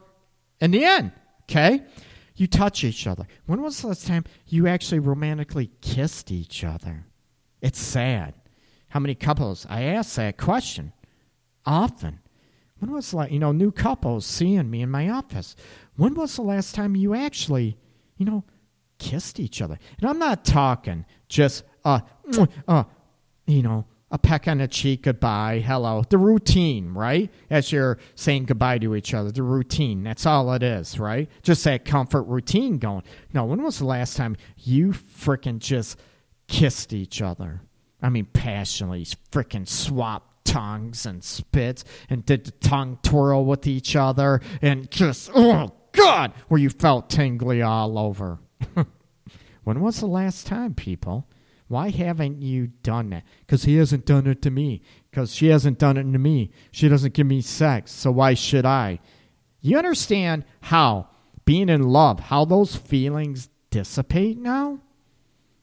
in 0.60 0.70
the 0.70 0.84
end. 0.84 1.10
Okay? 1.50 1.82
You 2.36 2.46
touch 2.46 2.84
each 2.84 3.08
other. 3.08 3.26
When 3.46 3.62
was 3.62 3.80
the 3.80 3.88
last 3.88 4.06
time 4.06 4.26
you 4.46 4.68
actually 4.68 5.00
romantically 5.00 5.72
kissed 5.80 6.30
each 6.30 6.62
other? 6.62 7.04
It's 7.60 7.80
sad. 7.80 8.34
How 8.90 9.00
many 9.00 9.16
couples? 9.16 9.66
I 9.68 9.82
ask 9.82 10.14
that 10.14 10.36
question 10.36 10.92
often. 11.66 12.20
When 12.78 12.92
was 12.92 13.12
like 13.12 13.32
you 13.32 13.40
know 13.40 13.50
new 13.50 13.72
couples 13.72 14.24
seeing 14.24 14.70
me 14.70 14.82
in 14.82 14.88
my 14.88 15.08
office? 15.08 15.56
When 15.96 16.14
was 16.14 16.36
the 16.36 16.42
last 16.42 16.76
time 16.76 16.94
you 16.94 17.12
actually 17.12 17.76
you 18.16 18.24
know 18.24 18.44
kissed 19.00 19.40
each 19.40 19.60
other? 19.60 19.80
And 20.00 20.08
I'm 20.08 20.20
not 20.20 20.44
talking 20.44 21.06
just 21.28 21.64
uh 21.84 22.02
uh 22.68 22.84
you 23.48 23.62
know 23.62 23.84
a 24.10 24.18
peck 24.18 24.48
on 24.48 24.58
the 24.58 24.68
cheek, 24.68 25.02
goodbye, 25.02 25.62
hello, 25.64 26.02
the 26.08 26.16
routine, 26.16 26.94
right? 26.94 27.30
As 27.50 27.70
you're 27.70 27.98
saying 28.14 28.46
goodbye 28.46 28.78
to 28.78 28.94
each 28.94 29.12
other, 29.12 29.30
the 29.30 29.42
routine. 29.42 30.02
That's 30.02 30.24
all 30.24 30.52
it 30.54 30.62
is, 30.62 30.98
right? 30.98 31.28
Just 31.42 31.64
that 31.64 31.84
comfort 31.84 32.22
routine 32.22 32.78
going. 32.78 33.02
No, 33.34 33.44
when 33.44 33.62
was 33.62 33.78
the 33.78 33.84
last 33.84 34.16
time 34.16 34.36
you 34.56 34.88
freaking 34.88 35.58
just 35.58 35.98
kissed 36.46 36.92
each 36.92 37.20
other? 37.20 37.60
I 38.00 38.08
mean, 38.08 38.26
passionately, 38.26 39.04
freaking 39.30 39.68
swapped 39.68 40.46
tongues 40.46 41.04
and 41.04 41.22
spits 41.22 41.84
and 42.08 42.24
did 42.24 42.44
the 42.44 42.52
tongue 42.52 42.98
twirl 43.02 43.44
with 43.44 43.66
each 43.66 43.94
other 43.94 44.40
and 44.62 44.90
just, 44.90 45.30
oh, 45.34 45.72
God, 45.92 46.32
where 46.48 46.60
you 46.60 46.70
felt 46.70 47.10
tingly 47.10 47.60
all 47.60 47.98
over. 47.98 48.38
when 49.64 49.80
was 49.80 50.00
the 50.00 50.06
last 50.06 50.46
time, 50.46 50.74
people? 50.74 51.26
Why 51.68 51.90
haven't 51.90 52.42
you 52.42 52.68
done 52.82 53.10
that? 53.10 53.24
Because 53.40 53.64
he 53.64 53.76
hasn't 53.76 54.06
done 54.06 54.26
it 54.26 54.42
to 54.42 54.50
me. 54.50 54.82
Because 55.10 55.34
she 55.34 55.48
hasn't 55.48 55.78
done 55.78 55.98
it 55.98 56.10
to 56.10 56.18
me. 56.18 56.50
She 56.70 56.88
doesn't 56.88 57.14
give 57.14 57.26
me 57.26 57.42
sex. 57.42 57.92
So 57.92 58.10
why 58.10 58.34
should 58.34 58.64
I? 58.64 59.00
You 59.60 59.76
understand 59.76 60.44
how 60.62 61.08
being 61.44 61.68
in 61.68 61.82
love, 61.82 62.20
how 62.20 62.44
those 62.44 62.74
feelings 62.74 63.50
dissipate 63.70 64.38
now? 64.38 64.80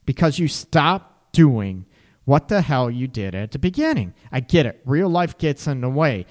Because 0.04 0.38
you 0.38 0.46
stop 0.46 1.32
doing 1.32 1.86
what 2.24 2.48
the 2.48 2.60
hell 2.60 2.90
you 2.90 3.08
did 3.08 3.34
at 3.34 3.52
the 3.52 3.58
beginning. 3.58 4.14
I 4.30 4.40
get 4.40 4.66
it. 4.66 4.80
Real 4.84 5.08
life 5.08 5.38
gets 5.38 5.66
in 5.66 5.80
the 5.80 5.88
way. 5.88 6.26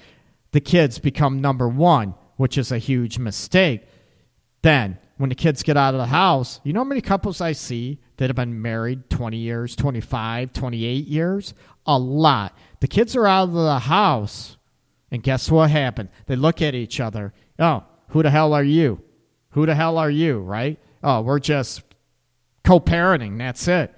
The 0.52 0.60
kids 0.60 0.98
become 0.98 1.40
number 1.40 1.68
one, 1.68 2.14
which 2.36 2.56
is 2.56 2.72
a 2.72 2.78
huge 2.78 3.18
mistake. 3.18 3.82
Then, 4.62 4.98
when 5.16 5.30
the 5.30 5.34
kids 5.34 5.62
get 5.62 5.76
out 5.76 5.94
of 5.94 5.98
the 5.98 6.06
house, 6.06 6.60
you 6.62 6.72
know 6.72 6.80
how 6.80 6.84
many 6.84 7.00
couples 7.00 7.40
I 7.40 7.52
see 7.52 7.98
that 8.16 8.28
have 8.28 8.36
been 8.36 8.60
married 8.60 9.08
20 9.10 9.36
years, 9.36 9.74
25, 9.76 10.52
28 10.52 11.06
years? 11.06 11.54
A 11.86 11.98
lot. 11.98 12.56
The 12.80 12.88
kids 12.88 13.16
are 13.16 13.26
out 13.26 13.48
of 13.48 13.54
the 13.54 13.78
house, 13.78 14.56
and 15.10 15.22
guess 15.22 15.50
what 15.50 15.70
happened? 15.70 16.10
They 16.26 16.36
look 16.36 16.60
at 16.60 16.74
each 16.74 17.00
other. 17.00 17.32
Oh, 17.58 17.84
who 18.08 18.22
the 18.22 18.30
hell 18.30 18.52
are 18.52 18.64
you? 18.64 19.02
Who 19.50 19.64
the 19.66 19.74
hell 19.74 19.96
are 19.98 20.10
you, 20.10 20.38
right? 20.38 20.78
Oh, 21.02 21.22
we're 21.22 21.38
just 21.38 21.82
co 22.64 22.80
parenting. 22.80 23.38
That's 23.38 23.66
it. 23.68 23.94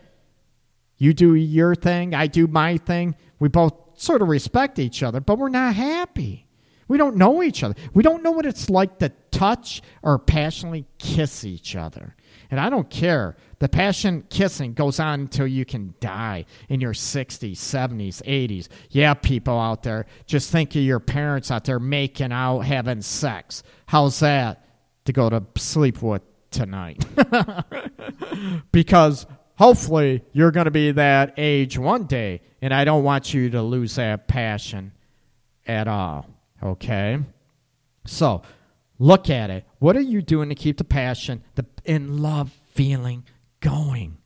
You 0.99 1.15
do 1.15 1.35
your 1.35 1.75
thing, 1.75 2.15
I 2.15 2.27
do 2.27 2.47
my 2.47 2.77
thing. 2.77 3.17
We 3.39 3.49
both 3.49 3.75
sort 3.95 4.21
of 4.21 4.29
respect 4.29 4.79
each 4.79 5.03
other, 5.03 5.21
but 5.21 5.39
we're 5.39 5.49
not 5.49 5.75
happy. 5.75 6.48
We 6.89 6.97
don't 6.97 7.17
know 7.17 7.43
each 7.43 7.63
other. 7.63 7.75
We 7.93 8.03
don't 8.03 8.23
know 8.23 8.31
what 8.31 8.47
it's 8.47 8.71
like 8.71 8.99
to 8.99 9.11
touch 9.31 9.83
or 10.03 10.19
passionately 10.19 10.87
kiss 10.99 11.45
each 11.45 11.77
other. 11.77 12.17
And 12.51 12.59
I 12.59 12.71
don't 12.71 12.89
care. 12.89 13.37
The 13.59 13.69
passion 13.69 14.25
kissing 14.31 14.73
goes 14.73 14.99
on 14.99 15.21
until 15.21 15.47
you 15.47 15.65
can 15.65 15.95
die 16.01 16.47
in 16.69 16.81
your 16.81 16.95
60s, 16.95 17.53
70s, 17.53 18.23
80s. 18.23 18.69
Yeah, 18.91 19.15
people 19.15 19.59
out 19.59 19.83
there, 19.83 20.07
just 20.27 20.51
think 20.51 20.75
of 20.75 20.83
your 20.83 21.01
parents 21.01 21.51
out 21.51 21.65
there 21.65 21.79
making 21.79 22.33
out, 22.33 22.61
having 22.61 23.03
sex. 23.03 23.63
How's 23.87 24.21
that 24.21 24.65
to 25.05 25.13
go 25.13 25.29
to 25.29 25.45
sleep 25.57 26.01
with 26.03 26.23
tonight? 26.51 27.05
because 28.73 29.27
hopefully 29.57 30.25
you're 30.33 30.53
going 30.53 30.65
to 30.67 30.71
be 30.71 30.93
that 30.93 31.35
age 31.37 31.77
one 31.77 32.05
day, 32.05 32.41
and 32.63 32.73
I 32.73 32.85
don't 32.85 33.05
want 33.05 33.35
you 33.35 33.51
to 33.51 33.61
lose 33.61 33.97
that 33.97 34.27
passion 34.27 34.93
at 35.67 35.87
all. 35.87 36.38
Okay? 36.63 37.19
So, 38.07 38.43
look 38.99 39.31
at 39.31 39.51
it. 39.51 39.65
What 39.79 39.97
are 39.97 40.01
you 40.01 40.23
doing 40.23 40.49
to 40.49 40.55
keep 40.55 40.79
the 40.79 40.85
passion, 40.85 41.43
the 41.55 41.67
in 41.85 42.19
love 42.19 42.53
feeling 42.73 43.25
going? 43.61 44.19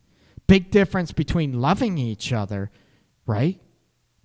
Big 0.46 0.70
difference 0.70 1.12
between 1.12 1.60
loving 1.60 1.98
each 1.98 2.32
other, 2.32 2.70
right? 3.26 3.60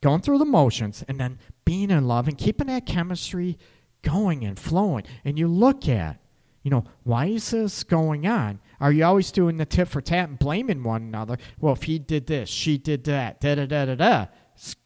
Going 0.02 0.22
through 0.22 0.38
the 0.40 0.46
motions 0.46 1.04
and 1.08 1.20
then 1.20 1.40
being 1.66 1.92
in 1.92 2.08
love 2.08 2.28
and 2.28 2.38
keeping 2.38 2.68
that 2.68 2.86
chemistry 2.86 3.58
going 4.02 4.46
and 4.46 4.58
flowing. 4.58 5.04
And 5.26 5.38
you 5.38 5.48
look 5.48 5.90
at, 5.90 6.20
you 6.64 6.72
know, 6.72 6.86
why 7.04 7.28
is 7.28 7.52
this 7.52 7.84
going 7.84 8.28
on? 8.28 8.60
Are 8.80 8.92
you 8.92 9.04
always 9.06 9.32
doing 9.32 9.58
the 9.58 9.66
tit 9.66 9.88
for 9.88 10.02
tat 10.02 10.30
and 10.30 10.40
blaming 10.40 10.84
one 10.84 11.02
another? 11.02 11.38
Well, 11.60 11.74
if 11.74 11.84
he 11.84 12.00
did 12.00 12.28
this, 12.28 12.50
she 12.50 12.78
did 12.78 13.04
that, 13.06 13.42
da 13.42 13.56
da 13.56 13.66
da 13.66 13.86
da 13.86 13.96
da. 13.96 14.26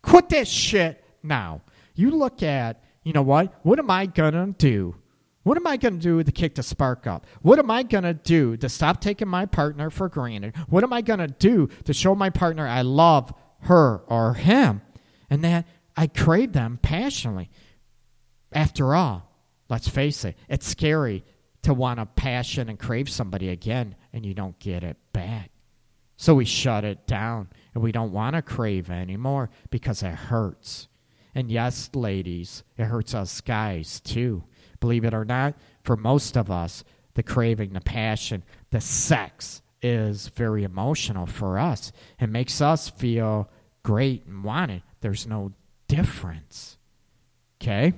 Quit 0.01 0.29
that 0.29 0.47
shit 0.47 1.03
now. 1.23 1.61
You 1.95 2.11
look 2.11 2.41
at 2.43 2.83
you 3.03 3.13
know 3.13 3.21
what? 3.21 3.53
What 3.63 3.79
am 3.79 3.89
I 3.89 4.05
going 4.05 4.33
to 4.33 4.53
do? 4.57 4.95
What 5.43 5.57
am 5.57 5.65
I 5.65 5.77
going 5.77 5.95
to 5.95 5.99
do 5.99 6.23
to 6.23 6.31
kick 6.31 6.55
the 6.55 6.63
spark 6.63 7.07
up? 7.07 7.25
What 7.41 7.57
am 7.57 7.71
I 7.71 7.81
going 7.83 8.03
to 8.03 8.13
do 8.13 8.57
to 8.57 8.69
stop 8.69 9.01
taking 9.01 9.27
my 9.27 9.47
partner 9.47 9.89
for 9.89 10.07
granted? 10.07 10.55
What 10.69 10.83
am 10.83 10.93
I 10.93 11.01
going 11.01 11.19
to 11.19 11.27
do 11.27 11.67
to 11.85 11.93
show 11.93 12.13
my 12.13 12.29
partner 12.29 12.67
I 12.67 12.83
love 12.83 13.33
her 13.61 14.03
or 14.07 14.35
him 14.35 14.81
and 15.29 15.43
that 15.43 15.65
I 15.97 16.07
crave 16.07 16.53
them 16.53 16.77
passionately? 16.81 17.49
After 18.53 18.93
all, 18.93 19.31
let's 19.67 19.87
face 19.87 20.25
it, 20.25 20.37
it's 20.47 20.67
scary 20.67 21.23
to 21.63 21.73
want 21.73 21.99
to 21.99 22.05
passion 22.05 22.69
and 22.69 22.77
crave 22.77 23.09
somebody 23.09 23.49
again 23.49 23.95
and 24.13 24.25
you 24.25 24.35
don't 24.35 24.59
get 24.59 24.83
it 24.83 24.97
back. 25.11 25.49
So 26.17 26.35
we 26.35 26.45
shut 26.45 26.83
it 26.83 27.07
down 27.07 27.49
and 27.73 27.81
we 27.81 27.91
don't 27.91 28.11
want 28.11 28.35
to 28.35 28.43
crave 28.43 28.91
anymore 28.91 29.49
because 29.71 30.03
it 30.03 30.13
hurts. 30.13 30.87
And 31.33 31.51
yes, 31.51 31.89
ladies, 31.93 32.63
it 32.77 32.85
hurts 32.85 33.13
us 33.13 33.41
guys 33.41 33.99
too. 33.99 34.43
Believe 34.79 35.05
it 35.05 35.13
or 35.13 35.25
not, 35.25 35.55
for 35.83 35.95
most 35.95 36.35
of 36.35 36.51
us, 36.51 36.83
the 37.13 37.23
craving, 37.23 37.73
the 37.73 37.81
passion, 37.81 38.43
the 38.71 38.81
sex 38.81 39.61
is 39.81 40.27
very 40.29 40.63
emotional 40.63 41.25
for 41.25 41.57
us. 41.57 41.91
It 42.19 42.27
makes 42.27 42.61
us 42.61 42.89
feel 42.89 43.49
great 43.83 44.25
and 44.25 44.43
wanted. 44.43 44.83
There's 45.01 45.25
no 45.27 45.53
difference. 45.87 46.77
Okay? 47.61 47.93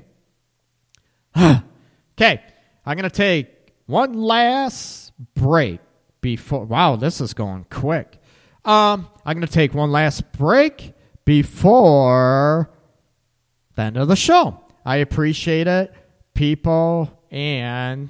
okay, 1.37 2.41
I'm 2.85 2.97
going 2.97 3.03
to 3.03 3.09
take 3.09 3.47
one 3.85 4.13
last 4.13 5.11
break 5.35 5.79
before. 6.21 6.65
Wow, 6.65 6.95
this 6.95 7.21
is 7.21 7.33
going 7.33 7.65
quick. 7.69 8.19
Um, 8.65 9.07
I'm 9.25 9.37
going 9.37 9.47
to 9.47 9.53
take 9.53 9.73
one 9.73 9.91
last 9.91 10.31
break 10.33 10.93
before 11.25 12.69
the 13.75 13.83
end 13.83 13.97
of 13.97 14.07
the 14.07 14.15
show. 14.15 14.59
I 14.85 14.97
appreciate 14.97 15.67
it, 15.67 15.93
people, 16.33 17.21
and 17.31 18.09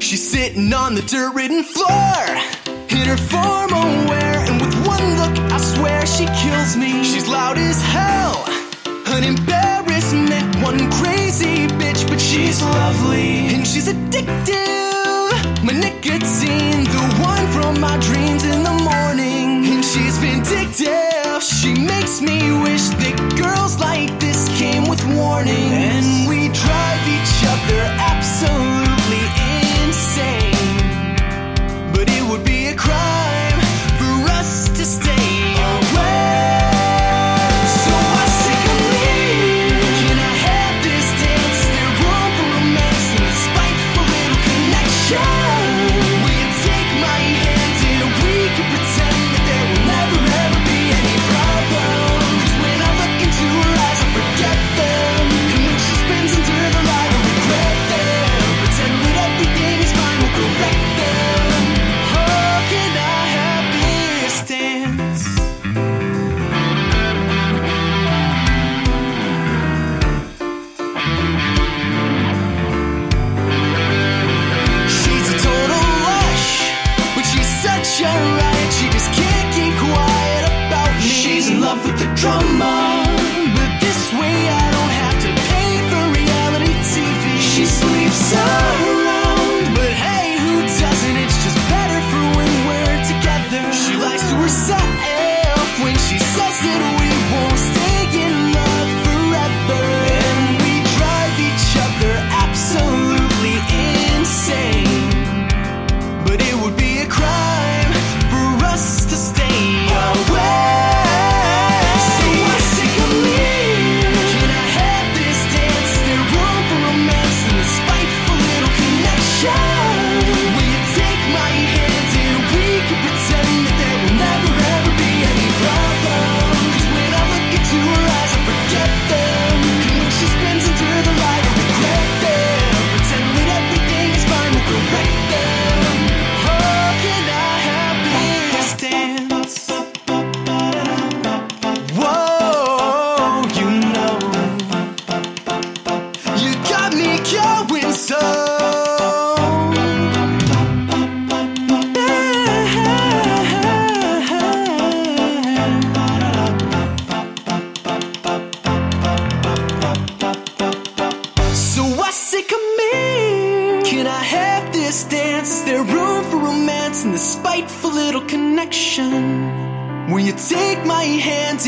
She's 0.00 0.30
sitting 0.30 0.72
on 0.72 0.94
the 0.94 1.02
dirt 1.02 1.34
ridden 1.34 1.62
floor, 1.62 2.26
in 2.90 3.06
her 3.06 3.16
formal 3.16 4.08
wear 4.08 4.29
she 6.20 6.26
kills 6.26 6.76
me. 6.76 7.02
She's 7.02 7.26
loud 7.26 7.56
as 7.56 7.80
hell, 7.82 8.44
an 9.16 9.24
embarrassment, 9.24 10.56
one 10.62 10.90
crazy 11.00 11.66
bitch, 11.80 12.06
but 12.08 12.20
she's 12.20 12.60
lovely 12.62 13.54
and 13.54 13.66
she's 13.66 13.88
addictive. 13.88 15.30
My 15.64 15.72
nicotine, 15.72 16.84
the 16.96 17.04
one 17.30 17.46
from 17.54 17.80
my 17.80 17.96
dreams 18.08 18.44
in 18.44 18.62
the 18.62 18.76
morning, 18.90 19.64
and 19.72 19.82
she's 19.84 20.18
vindictive. 20.18 21.42
She 21.42 21.72
makes 21.74 22.20
me 22.20 22.38
wish 22.64 22.86
that 23.00 23.16
girls 23.40 23.78
like 23.80 24.10
this 24.20 24.48
came 24.58 24.88
with 24.90 25.02
warning, 25.16 25.72
and 25.72 26.28
we 26.28 26.48
drive 26.48 27.02
each 27.16 27.36
other 27.54 27.82
absolutely. 28.12 28.79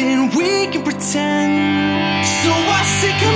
and 0.02 0.34
we 0.34 0.66
can 0.66 0.82
pretend. 0.82 2.26
So 2.26 2.50
I 2.50 2.82
say, 3.00 3.31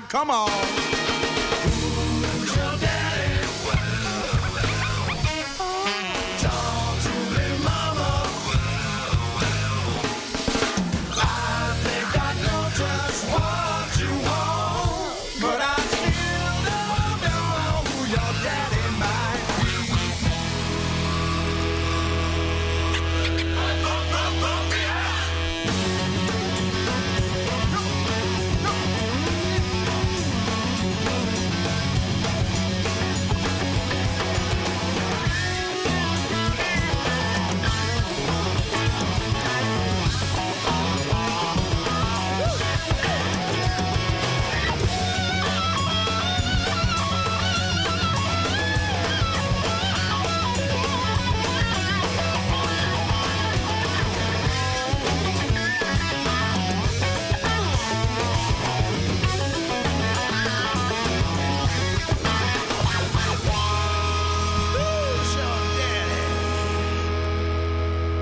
time. 0.00 0.08
Come 0.08 0.30
on. 0.30 0.85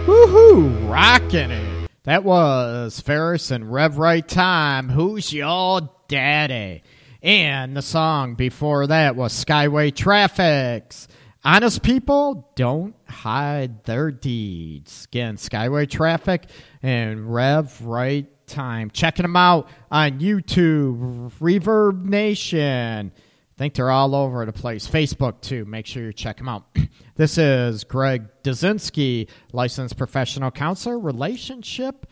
Woohoo! 0.06 0.90
Rocking 0.90 1.50
it. 1.50 1.90
That 2.02 2.24
was 2.24 3.00
Ferris 3.00 3.50
and 3.50 3.72
Rev 3.72 3.96
Right 3.96 4.28
Time. 4.28 4.90
Who's 4.90 5.32
your 5.32 5.88
daddy? 6.08 6.82
And 7.22 7.74
the 7.74 7.80
song 7.80 8.34
before 8.34 8.86
that 8.88 9.16
was 9.16 9.32
Skyway 9.32 9.94
Traffics. 9.94 11.08
Honest 11.42 11.82
people 11.82 12.50
don't 12.54 12.94
hide 13.08 13.84
their 13.84 14.10
deeds. 14.10 15.06
Again, 15.10 15.36
Skyway 15.36 15.88
Traffic 15.88 16.50
and 16.82 17.32
Rev 17.32 17.80
Right 17.80 18.26
Time. 18.46 18.90
Checking 18.90 19.24
them 19.24 19.36
out 19.36 19.68
on 19.90 20.20
YouTube, 20.20 21.32
Reverb 21.40 22.04
Nation. 22.04 23.10
I 23.54 23.56
think 23.56 23.74
they're 23.74 23.90
all 23.90 24.16
over 24.16 24.44
the 24.44 24.52
place. 24.52 24.88
Facebook, 24.88 25.40
too. 25.40 25.64
Make 25.64 25.86
sure 25.86 26.02
you 26.02 26.12
check 26.12 26.38
them 26.38 26.48
out. 26.48 26.66
this 27.14 27.38
is 27.38 27.84
Greg 27.84 28.26
Dudzinski, 28.42 29.28
licensed 29.52 29.96
professional 29.96 30.50
counselor, 30.50 30.98
relationship, 30.98 32.06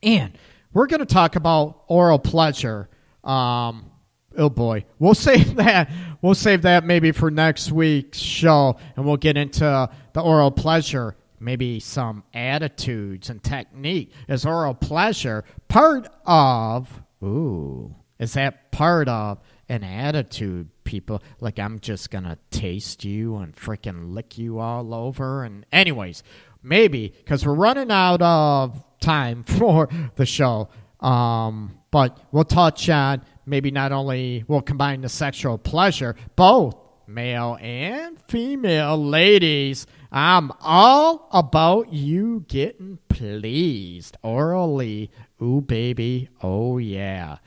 And 0.02 0.36
we're 0.74 0.88
going 0.88 1.02
to 1.02 1.06
talk 1.06 1.36
about 1.36 1.84
oral 1.88 2.18
pleasure. 2.18 2.90
Um, 3.24 3.92
oh 4.36 4.50
boy, 4.50 4.86
we'll 4.98 5.14
save 5.14 5.58
that. 5.58 5.92
We'll 6.24 6.34
save 6.34 6.64
that 6.64 6.86
maybe 6.86 7.12
for 7.12 7.30
next 7.30 7.72
week's 7.72 8.18
show, 8.18 8.76
and 8.96 9.06
we'll 9.06 9.18
get 9.18 9.38
into 9.38 9.92
the 10.14 10.22
oral 10.22 10.50
pleasure. 10.50 11.16
Maybe 11.40 11.80
some 11.80 12.24
attitudes 12.34 13.30
and 13.30 13.44
technique. 13.44 14.12
Is 14.28 14.44
oral 14.44 14.74
pleasure 14.74 15.46
part 15.68 16.08
of? 16.26 17.04
Ooh, 17.24 17.94
is 18.18 18.34
that 18.34 18.72
part 18.72 19.08
of 19.08 19.38
an 19.70 19.84
attitude, 19.84 20.70
people? 20.84 21.22
Like 21.40 21.60
I'm 21.60 21.80
just 21.80 22.12
gonna 22.12 22.38
taste 22.52 23.06
you 23.06 23.38
and 23.38 23.56
freaking 23.56 24.14
lick 24.14 24.38
you 24.38 24.60
all 24.60 24.94
over. 24.94 25.44
And 25.44 25.66
anyways, 25.72 26.24
maybe 26.62 27.10
because 27.10 27.46
we're 27.46 27.54
running 27.54 27.92
out 27.92 28.22
of 28.22 28.84
time 29.00 29.44
for 29.58 29.88
the 30.16 30.26
show. 30.26 30.70
Um, 31.00 31.78
but 31.92 32.20
we'll 32.32 32.44
touch 32.44 32.90
on 32.90 33.22
maybe 33.46 33.72
not 33.72 33.92
only 33.92 34.44
we'll 34.48 34.62
combine 34.62 35.02
the 35.02 35.10
sexual 35.10 35.58
pleasure, 35.58 36.16
both 36.36 36.76
male 37.08 37.58
and 37.60 38.22
female 38.28 39.04
ladies. 39.04 39.88
I'm 40.12 40.52
all 40.62 41.28
about 41.32 41.92
you 41.92 42.46
getting 42.48 43.00
pleased 43.10 44.18
orally. 44.24 45.12
Ooh, 45.42 45.62
baby. 45.62 46.30
Oh, 46.42 46.78
yeah. 46.78 47.38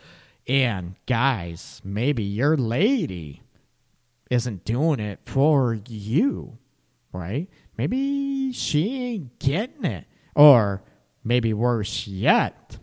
And 0.46 0.96
guys, 1.06 1.80
maybe 1.84 2.22
your 2.22 2.56
lady 2.56 3.42
isn't 4.30 4.64
doing 4.64 5.00
it 5.00 5.20
for 5.26 5.78
you, 5.86 6.58
right? 7.12 7.48
Maybe 7.76 8.52
she 8.52 9.02
ain't 9.02 9.38
getting 9.38 9.84
it. 9.84 10.06
Or 10.34 10.82
maybe 11.22 11.52
worse 11.52 12.06
yet, 12.06 12.78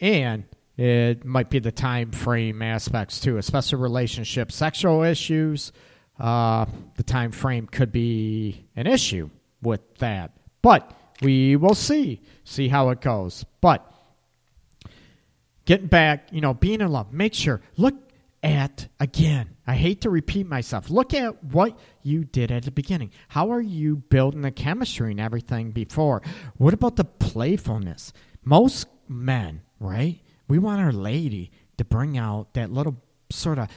and 0.00 0.44
it 0.76 1.24
might 1.24 1.50
be 1.50 1.58
the 1.58 1.72
time 1.72 2.12
frame 2.12 2.62
aspects 2.62 3.20
too, 3.20 3.36
especially 3.36 3.78
relationships, 3.78 4.54
sexual 4.54 5.02
issues. 5.02 5.72
Uh, 6.18 6.66
the 6.96 7.02
time 7.02 7.30
frame 7.32 7.66
could 7.66 7.92
be 7.92 8.66
an 8.76 8.86
issue 8.86 9.30
with 9.62 9.80
that, 9.98 10.32
but 10.62 10.92
we 11.20 11.56
will 11.56 11.74
see 11.74 12.20
see 12.44 12.68
how 12.68 12.90
it 12.90 13.00
goes. 13.00 13.44
But 13.60 13.84
getting 15.64 15.88
back, 15.88 16.28
you 16.32 16.40
know, 16.40 16.54
being 16.54 16.80
in 16.80 16.88
love, 16.88 17.12
make 17.12 17.34
sure 17.34 17.60
look 17.76 17.94
at 18.42 18.88
again. 19.00 19.56
I 19.66 19.74
hate 19.74 20.02
to 20.02 20.10
repeat 20.10 20.46
myself. 20.46 20.90
Look 20.90 21.12
at 21.12 21.42
what 21.42 21.78
you 22.02 22.24
did 22.24 22.50
at 22.50 22.64
the 22.64 22.70
beginning. 22.70 23.10
How 23.28 23.50
are 23.52 23.60
you 23.60 23.96
building 23.96 24.42
the 24.42 24.50
chemistry 24.50 25.10
and 25.10 25.20
everything 25.20 25.72
before? 25.72 26.22
What 26.56 26.74
about 26.74 26.96
the 26.96 27.04
playfulness? 27.04 28.12
Most 28.44 28.86
men, 29.08 29.62
right? 29.80 30.20
We 30.48 30.58
want 30.58 30.80
our 30.80 30.92
lady 30.92 31.50
to 31.76 31.84
bring 31.84 32.16
out 32.18 32.54
that 32.54 32.72
little 32.72 32.96
sort 33.30 33.58
of 33.58 33.68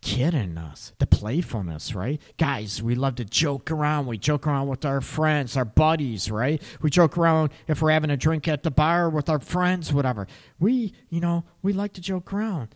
kid 0.00 0.32
in 0.32 0.56
us, 0.56 0.92
the 0.98 1.06
playfulness, 1.06 1.94
right? 1.94 2.20
Guys, 2.36 2.82
we 2.82 2.94
love 2.94 3.16
to 3.16 3.24
joke 3.24 3.70
around. 3.70 4.06
We 4.06 4.16
joke 4.16 4.46
around 4.46 4.68
with 4.68 4.84
our 4.84 5.00
friends, 5.00 5.56
our 5.56 5.64
buddies, 5.64 6.30
right? 6.30 6.62
We 6.80 6.90
joke 6.90 7.18
around 7.18 7.50
if 7.66 7.82
we're 7.82 7.90
having 7.90 8.10
a 8.10 8.16
drink 8.16 8.46
at 8.46 8.62
the 8.62 8.70
bar 8.70 9.10
with 9.10 9.28
our 9.28 9.40
friends, 9.40 9.92
whatever. 9.92 10.28
We, 10.58 10.94
you 11.10 11.20
know, 11.20 11.44
we 11.62 11.72
like 11.72 11.94
to 11.94 12.00
joke 12.00 12.32
around, 12.32 12.74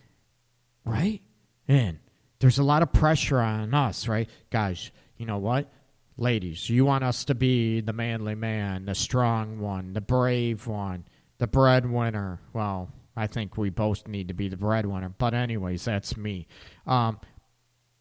right? 0.85 1.21
And 1.69 1.99
there's 2.41 2.59
a 2.59 2.65
lot 2.65 2.83
of 2.83 2.93
pressure 2.93 3.39
on 3.39 3.73
us, 3.73 4.09
right? 4.09 4.29
Guys, 4.51 4.91
you 5.17 5.27
know 5.27 5.39
what? 5.39 5.71
ladies, 6.17 6.69
you 6.69 6.85
want 6.85 7.05
us 7.05 7.25
to 7.25 7.35
be 7.35 7.81
the 7.81 7.93
manly 7.93 8.35
man, 8.35 8.85
the 8.85 8.95
strong 8.95 9.59
one, 9.59 9.93
the 9.93 10.01
brave 10.01 10.67
one, 10.67 11.05
the 11.43 11.49
breadwinner. 11.49 12.39
Well, 12.53 12.89
I 13.17 13.27
think 13.27 13.57
we 13.59 13.69
both 13.69 14.07
need 14.07 14.29
to 14.29 14.35
be 14.35 14.49
the 14.49 14.57
breadwinner. 14.57 15.13
But, 15.19 15.35
anyways, 15.35 15.85
that's 15.85 16.17
me. 16.17 16.47
Um, 16.87 17.19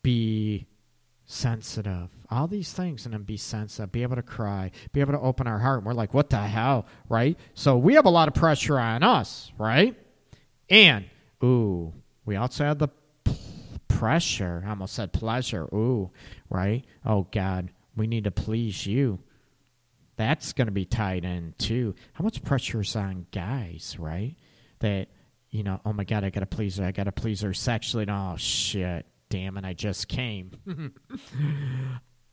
be 0.04 0.68
sensitive. 1.26 2.10
All 2.30 2.46
these 2.46 2.72
things, 2.72 3.06
and 3.06 3.16
then 3.16 3.24
be 3.24 3.38
sensitive, 3.38 3.92
be 3.92 4.04
able 4.04 4.18
to 4.18 4.22
cry, 4.22 4.70
be 4.94 5.02
able 5.02 5.14
to 5.14 5.20
open 5.20 5.48
our 5.48 5.58
heart. 5.58 5.84
We're 5.84 5.94
like, 5.94 6.14
what 6.14 6.30
the 6.30 6.38
hell, 6.38 6.86
right? 7.10 7.36
So 7.56 7.80
we 7.80 7.96
have 7.96 8.06
a 8.06 8.12
lot 8.12 8.28
of 8.28 8.36
pressure 8.36 8.78
on 8.78 9.02
us, 9.02 9.52
right? 9.58 9.96
And, 10.70 11.06
ooh, 11.44 11.94
we 12.26 12.36
also 12.36 12.64
have 12.66 12.78
the 12.78 12.90
pressure. 13.88 14.62
I 14.64 14.70
almost 14.70 14.94
said 14.94 15.14
pleasure. 15.14 15.64
Ooh, 15.74 16.12
right? 16.48 16.86
Oh, 17.04 17.26
God, 17.32 17.70
we 17.96 18.06
need 18.06 18.26
to 18.26 18.32
please 18.32 18.86
you. 18.86 19.18
That's 20.18 20.54
going 20.54 20.68
to 20.68 20.72
be 20.72 20.86
tied 20.86 21.26
in 21.26 21.54
too. 21.58 21.96
How 22.14 22.24
much 22.24 22.44
pressure 22.44 22.82
is 22.82 22.96
on 22.96 23.26
guys, 23.32 23.96
right? 24.00 24.36
That, 24.80 25.08
you 25.50 25.64
know, 25.64 25.80
oh 25.86 25.94
my 25.94 26.04
God, 26.04 26.24
I 26.24 26.30
got 26.30 26.42
to 26.42 26.46
please 26.46 26.78
her. 26.78 26.86
I 26.86 26.92
got 26.92 27.06
to 27.06 27.12
please 27.12 27.42
her 27.42 27.54
sexually. 27.54 28.04
And, 28.04 28.12
oh, 28.12 28.36
shit. 28.38 29.06
Damn 29.30 29.58
it, 29.58 29.66
I 29.66 29.74
just 29.74 30.08
came. 30.08 30.52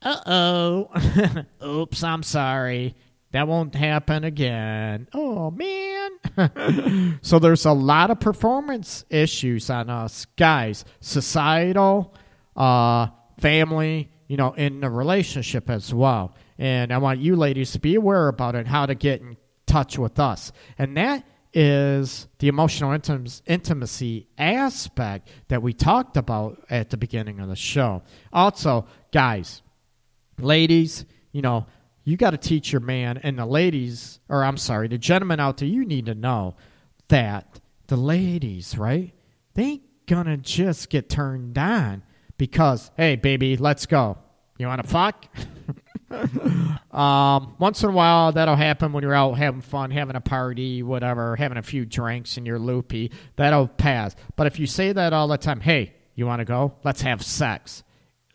uh 0.02 0.20
oh. 0.26 1.44
Oops, 1.64 2.02
I'm 2.02 2.22
sorry. 2.22 2.96
That 3.30 3.46
won't 3.46 3.74
happen 3.74 4.24
again. 4.24 5.08
Oh, 5.12 5.50
man. 5.50 7.18
so 7.22 7.38
there's 7.38 7.66
a 7.66 7.72
lot 7.72 8.10
of 8.10 8.20
performance 8.20 9.04
issues 9.10 9.68
on 9.70 9.90
us 9.90 10.26
guys, 10.36 10.84
societal, 11.00 12.14
uh, 12.56 13.08
family, 13.38 14.10
you 14.28 14.36
know, 14.36 14.52
in 14.54 14.80
the 14.80 14.90
relationship 14.90 15.68
as 15.68 15.92
well. 15.92 16.34
And 16.58 16.92
I 16.92 16.98
want 16.98 17.20
you 17.20 17.36
ladies 17.36 17.72
to 17.72 17.78
be 17.78 17.94
aware 17.94 18.28
about 18.28 18.54
it, 18.54 18.66
how 18.66 18.86
to 18.86 18.94
get 18.94 19.20
in 19.20 19.36
touch 19.66 19.98
with 19.98 20.18
us. 20.18 20.52
And 20.76 20.96
that 20.96 21.24
is 21.54 22.28
the 22.40 22.48
emotional 22.48 22.90
intim- 22.90 23.40
intimacy 23.46 24.26
aspect 24.36 25.28
that 25.48 25.62
we 25.62 25.72
talked 25.72 26.16
about 26.16 26.62
at 26.68 26.90
the 26.90 26.96
beginning 26.96 27.40
of 27.40 27.48
the 27.48 27.56
show. 27.56 28.02
Also, 28.32 28.86
guys, 29.12 29.62
ladies, 30.38 31.04
you 31.32 31.42
know, 31.42 31.66
you 32.04 32.16
got 32.16 32.30
to 32.30 32.38
teach 32.38 32.72
your 32.72 32.80
man, 32.80 33.18
and 33.22 33.38
the 33.38 33.44
ladies, 33.44 34.18
or 34.28 34.42
I'm 34.42 34.56
sorry, 34.56 34.88
the 34.88 34.98
gentlemen 34.98 35.40
out 35.40 35.58
there, 35.58 35.68
you 35.68 35.84
need 35.84 36.06
to 36.06 36.14
know 36.14 36.56
that 37.08 37.60
the 37.86 37.96
ladies, 37.96 38.78
right? 38.78 39.12
They 39.54 39.62
ain't 39.62 40.06
gonna 40.06 40.38
just 40.38 40.88
get 40.88 41.08
turned 41.10 41.58
on 41.58 42.02
because, 42.38 42.90
hey, 42.96 43.16
baby, 43.16 43.56
let's 43.56 43.84
go. 43.86 44.18
You 44.58 44.66
want 44.66 44.82
to 44.82 44.88
fuck? 44.88 45.24
um, 46.92 47.54
once 47.58 47.82
in 47.82 47.90
a 47.90 47.92
while, 47.92 48.32
that'll 48.32 48.56
happen 48.56 48.92
when 48.92 49.02
you're 49.02 49.14
out 49.14 49.38
having 49.38 49.60
fun, 49.60 49.90
having 49.90 50.16
a 50.16 50.20
party, 50.20 50.82
whatever, 50.82 51.36
having 51.36 51.58
a 51.58 51.62
few 51.62 51.84
drinks 51.84 52.36
and 52.36 52.46
you're 52.46 52.58
loopy. 52.58 53.12
That'll 53.36 53.68
pass. 53.68 54.16
But 54.36 54.46
if 54.46 54.58
you 54.58 54.66
say 54.66 54.92
that 54.92 55.12
all 55.12 55.28
the 55.28 55.38
time, 55.38 55.60
hey, 55.60 55.94
you 56.14 56.26
want 56.26 56.40
to 56.40 56.44
go? 56.44 56.74
Let's 56.82 57.02
have 57.02 57.22
sex. 57.22 57.84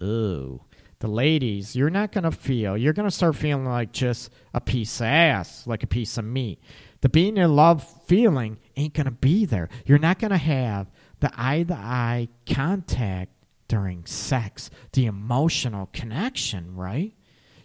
Ooh. 0.02 0.62
The 1.00 1.10
ladies, 1.10 1.76
you're 1.76 1.90
not 1.90 2.14
going 2.14 2.24
to 2.24 2.32
feel, 2.32 2.78
you're 2.78 2.94
going 2.94 3.10
to 3.10 3.14
start 3.14 3.36
feeling 3.36 3.66
like 3.66 3.92
just 3.92 4.32
a 4.54 4.62
piece 4.62 5.02
of 5.02 5.08
ass, 5.08 5.68
like 5.68 5.84
a 5.84 5.88
piece 5.88 6.18
of 6.18 6.24
meat. 6.24 6.62
The 7.02 7.10
being 7.10 7.36
in 7.36 7.54
love 7.54 7.86
feeling 8.06 8.58
ain't 8.78 8.94
going 8.94 9.08
to 9.08 9.12
be 9.12 9.44
there. 9.44 9.68
You're 9.86 10.00
not 10.00 10.20
going 10.20 10.32
to 10.32 10.38
have 10.38 10.90
the 11.20 11.30
eye 11.36 11.64
to 11.64 11.74
eye 11.74 12.30
contact 12.50 13.33
during 13.74 14.06
sex, 14.06 14.70
the 14.92 15.08
emotional 15.08 15.90
connection, 15.94 16.76
right? 16.76 17.12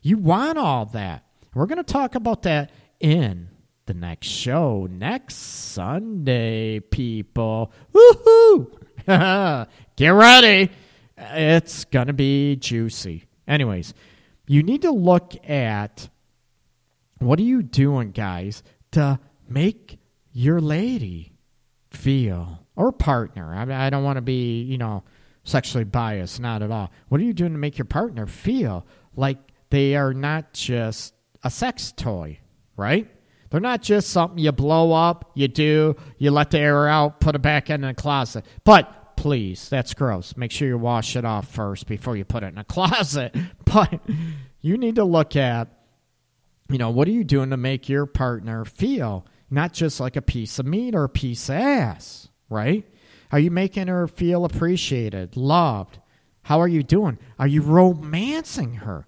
You 0.00 0.16
want 0.16 0.56
all 0.56 0.86
that. 0.86 1.26
We're 1.52 1.66
going 1.66 1.84
to 1.84 1.92
talk 1.92 2.14
about 2.14 2.44
that 2.44 2.70
in 2.98 3.50
the 3.84 3.92
next 3.92 4.26
show 4.26 4.88
next 4.90 5.34
Sunday, 5.34 6.80
people. 6.80 7.70
Woohoo! 7.92 8.72
Get 9.96 10.08
ready. 10.08 10.70
It's 11.18 11.84
going 11.84 12.06
to 12.06 12.14
be 12.14 12.56
juicy. 12.56 13.26
Anyways, 13.46 13.92
you 14.46 14.62
need 14.62 14.80
to 14.82 14.90
look 14.90 15.34
at 15.46 16.08
what 17.18 17.38
are 17.38 17.42
you 17.42 17.62
doing, 17.62 18.12
guys, 18.12 18.62
to 18.92 19.20
make 19.46 19.98
your 20.32 20.58
lady 20.58 21.34
feel 21.90 22.66
or 22.76 22.92
partner. 22.92 23.54
I, 23.54 23.88
I 23.88 23.90
don't 23.90 24.04
want 24.04 24.16
to 24.16 24.22
be, 24.22 24.62
you 24.62 24.78
know, 24.78 25.04
sexually 25.48 25.84
biased, 25.84 26.40
not 26.40 26.62
at 26.62 26.70
all. 26.70 26.90
What 27.08 27.20
are 27.20 27.24
you 27.24 27.32
doing 27.32 27.52
to 27.52 27.58
make 27.58 27.78
your 27.78 27.84
partner 27.84 28.26
feel 28.26 28.86
like 29.16 29.38
they 29.70 29.96
are 29.96 30.14
not 30.14 30.52
just 30.52 31.14
a 31.42 31.50
sex 31.50 31.92
toy, 31.92 32.38
right? 32.76 33.08
They're 33.50 33.60
not 33.60 33.82
just 33.82 34.10
something 34.10 34.38
you 34.38 34.52
blow 34.52 34.92
up, 34.92 35.30
you 35.34 35.48
do, 35.48 35.96
you 36.18 36.30
let 36.30 36.50
the 36.50 36.58
air 36.58 36.86
out, 36.86 37.20
put 37.20 37.34
it 37.34 37.42
back 37.42 37.70
in 37.70 37.80
the 37.80 37.94
closet. 37.94 38.44
But 38.64 39.16
please, 39.16 39.68
that's 39.68 39.94
gross. 39.94 40.36
Make 40.36 40.52
sure 40.52 40.68
you 40.68 40.78
wash 40.78 41.16
it 41.16 41.24
off 41.24 41.48
first 41.48 41.86
before 41.86 42.16
you 42.16 42.24
put 42.24 42.42
it 42.42 42.48
in 42.48 42.58
a 42.58 42.64
closet. 42.64 43.34
But 43.64 44.00
you 44.60 44.76
need 44.76 44.96
to 44.96 45.04
look 45.04 45.34
at, 45.34 45.68
you 46.68 46.78
know, 46.78 46.90
what 46.90 47.08
are 47.08 47.12
you 47.12 47.24
doing 47.24 47.50
to 47.50 47.56
make 47.56 47.88
your 47.88 48.06
partner 48.06 48.64
feel 48.64 49.26
not 49.50 49.72
just 49.72 49.98
like 49.98 50.16
a 50.16 50.22
piece 50.22 50.58
of 50.58 50.66
meat 50.66 50.94
or 50.94 51.04
a 51.04 51.08
piece 51.08 51.48
of 51.48 51.56
ass, 51.56 52.28
right? 52.50 52.84
Are 53.30 53.38
you 53.38 53.50
making 53.50 53.88
her 53.88 54.06
feel 54.08 54.44
appreciated, 54.44 55.36
loved? 55.36 55.98
How 56.42 56.60
are 56.60 56.68
you 56.68 56.82
doing? 56.82 57.18
Are 57.38 57.46
you 57.46 57.62
romancing 57.62 58.74
her? 58.74 59.06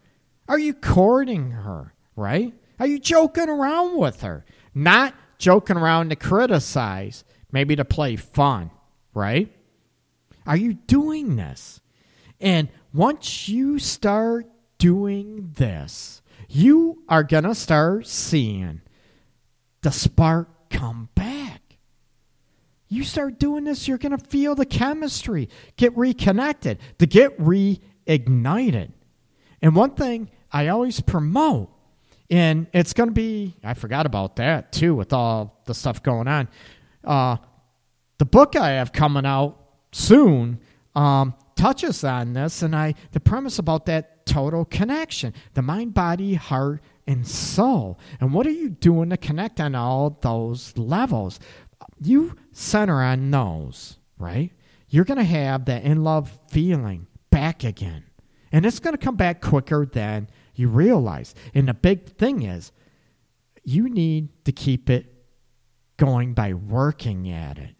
Are 0.48 0.58
you 0.58 0.74
courting 0.74 1.52
her, 1.52 1.94
right? 2.16 2.52
Are 2.78 2.86
you 2.86 2.98
joking 2.98 3.48
around 3.48 3.96
with 3.96 4.22
her? 4.22 4.44
Not 4.74 5.14
joking 5.38 5.76
around 5.76 6.10
to 6.10 6.16
criticize, 6.16 7.24
maybe 7.50 7.76
to 7.76 7.84
play 7.84 8.16
fun, 8.16 8.70
right? 9.14 9.50
Are 10.46 10.56
you 10.56 10.74
doing 10.74 11.36
this? 11.36 11.80
And 12.40 12.68
once 12.92 13.48
you 13.48 13.78
start 13.78 14.46
doing 14.78 15.52
this, 15.56 16.22
you 16.48 17.02
are 17.08 17.22
going 17.22 17.44
to 17.44 17.54
start 17.54 18.06
seeing 18.06 18.80
the 19.82 19.92
spark 19.92 20.48
come 20.70 21.08
back. 21.14 21.29
You 22.92 23.04
start 23.04 23.38
doing 23.38 23.62
this, 23.64 23.86
you're 23.86 23.98
going 23.98 24.18
to 24.18 24.24
feel 24.26 24.56
the 24.56 24.66
chemistry 24.66 25.48
get 25.76 25.96
reconnected, 25.96 26.80
to 26.98 27.06
get 27.06 27.38
reignited. 27.38 28.90
And 29.62 29.76
one 29.76 29.92
thing 29.92 30.28
I 30.50 30.68
always 30.68 31.00
promote, 31.00 31.70
and 32.28 32.66
it's 32.72 32.92
going 32.92 33.08
to 33.08 33.14
be, 33.14 33.54
I 33.62 33.74
forgot 33.74 34.06
about 34.06 34.36
that 34.36 34.72
too 34.72 34.96
with 34.96 35.12
all 35.12 35.62
the 35.66 35.74
stuff 35.74 36.02
going 36.02 36.26
on. 36.26 36.48
Uh, 37.04 37.36
the 38.18 38.24
book 38.24 38.56
I 38.56 38.70
have 38.70 38.92
coming 38.92 39.24
out 39.24 39.56
soon 39.92 40.58
um, 40.96 41.34
touches 41.54 42.02
on 42.02 42.32
this, 42.32 42.62
and 42.62 42.74
I 42.74 42.94
the 43.12 43.20
premise 43.20 43.60
about 43.60 43.86
that 43.86 44.26
total 44.26 44.64
connection, 44.64 45.32
the 45.54 45.62
mind, 45.62 45.94
body, 45.94 46.34
heart, 46.34 46.82
and 47.06 47.26
soul. 47.26 47.98
And 48.20 48.34
what 48.34 48.46
are 48.48 48.52
you 48.52 48.68
doing 48.68 49.10
to 49.10 49.16
connect 49.16 49.60
on 49.60 49.74
all 49.74 50.18
those 50.20 50.76
levels? 50.76 51.38
You 52.00 52.36
center 52.52 53.02
on 53.02 53.30
those, 53.30 53.98
right? 54.18 54.52
You're 54.88 55.04
going 55.04 55.18
to 55.18 55.24
have 55.24 55.66
that 55.66 55.82
in 55.84 56.02
love 56.02 56.38
feeling 56.48 57.06
back 57.30 57.64
again. 57.64 58.04
And 58.52 58.66
it's 58.66 58.80
going 58.80 58.96
to 58.96 59.04
come 59.04 59.16
back 59.16 59.40
quicker 59.40 59.86
than 59.86 60.28
you 60.54 60.68
realize. 60.68 61.34
And 61.54 61.68
the 61.68 61.74
big 61.74 62.16
thing 62.16 62.42
is, 62.42 62.72
you 63.62 63.88
need 63.88 64.44
to 64.44 64.52
keep 64.52 64.90
it 64.90 65.14
going 65.96 66.34
by 66.34 66.54
working 66.54 67.30
at 67.30 67.58
it 67.58 67.76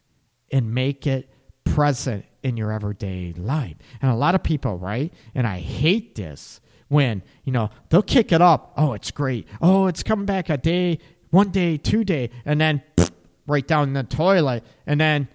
and 0.52 0.74
make 0.74 1.06
it 1.06 1.31
present 1.64 2.24
in 2.43 2.56
your 2.56 2.72
everyday 2.72 3.32
life. 3.32 3.77
And 4.01 4.10
a 4.10 4.14
lot 4.14 4.35
of 4.35 4.43
people, 4.43 4.77
right? 4.77 5.12
And 5.35 5.47
I 5.47 5.59
hate 5.59 6.14
this 6.14 6.60
when, 6.89 7.22
you 7.44 7.52
know, 7.52 7.70
they'll 7.89 8.02
kick 8.02 8.32
it 8.32 8.43
up. 8.43 8.72
Oh, 8.77 8.93
it's 8.93 9.10
great. 9.10 9.48
Oh, 9.60 9.86
it's 9.86 10.02
coming 10.02 10.27
back 10.27 10.48
a 10.48 10.56
day, 10.56 10.98
one 11.31 11.51
day, 11.51 11.77
two 11.77 12.05
day, 12.05 12.31
and 12.44 12.60
then 12.60 12.82
pfft, 12.97 13.12
right 13.51 13.66
down 13.66 13.89
in 13.89 13.94
the 13.94 14.05
toilet. 14.05 14.64
And 14.86 15.01
then 15.01 15.28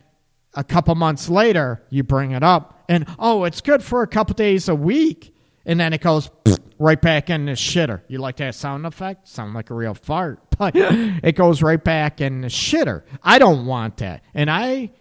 a 0.53 0.63
couple 0.63 0.95
months 0.95 1.29
later, 1.29 1.83
you 1.89 2.03
bring 2.03 2.31
it 2.31 2.43
up, 2.43 2.85
and 2.87 3.05
oh, 3.19 3.43
it's 3.43 3.61
good 3.61 3.83
for 3.83 4.01
a 4.01 4.07
couple 4.07 4.33
days 4.33 4.69
a 4.69 4.75
week. 4.75 5.35
And 5.65 5.79
then 5.79 5.93
it 5.93 6.01
goes 6.01 6.29
right 6.77 7.01
back 7.01 7.29
in 7.29 7.45
the 7.45 7.53
shitter. 7.53 8.01
You 8.07 8.19
like 8.19 8.37
that 8.37 8.55
sound 8.55 8.85
effect? 8.85 9.27
Sound 9.27 9.53
like 9.53 9.69
a 9.69 9.73
real 9.73 9.93
fart. 9.93 10.39
But 10.57 10.71
it 10.75 11.35
goes 11.35 11.61
right 11.61 11.83
back 11.83 12.21
in 12.21 12.39
the 12.39 12.47
shitter. 12.47 13.03
I 13.21 13.39
don't 13.39 13.65
want 13.65 13.97
that. 13.97 14.23
And 14.33 14.49
I, 14.49 14.91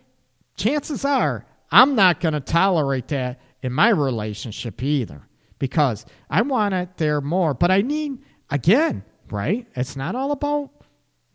chances 0.57 1.05
are, 1.05 1.47
I'm 1.70 1.95
not 1.95 2.19
going 2.19 2.32
to 2.32 2.41
tolerate 2.41 3.07
that 3.09 3.41
in 3.62 3.73
my 3.73 3.91
relationship 3.91 4.82
either 4.82 5.28
because 5.61 6.07
I 6.28 6.43
want 6.43 6.74
it 6.74 6.97
there 6.97 7.20
more. 7.20 7.55
But 7.55 7.70
I 7.70 7.82
need, 7.82 8.19
again, 8.51 9.05
right? 9.31 9.69
It's 9.77 9.95
not 9.95 10.16
all 10.16 10.32
about 10.32 10.70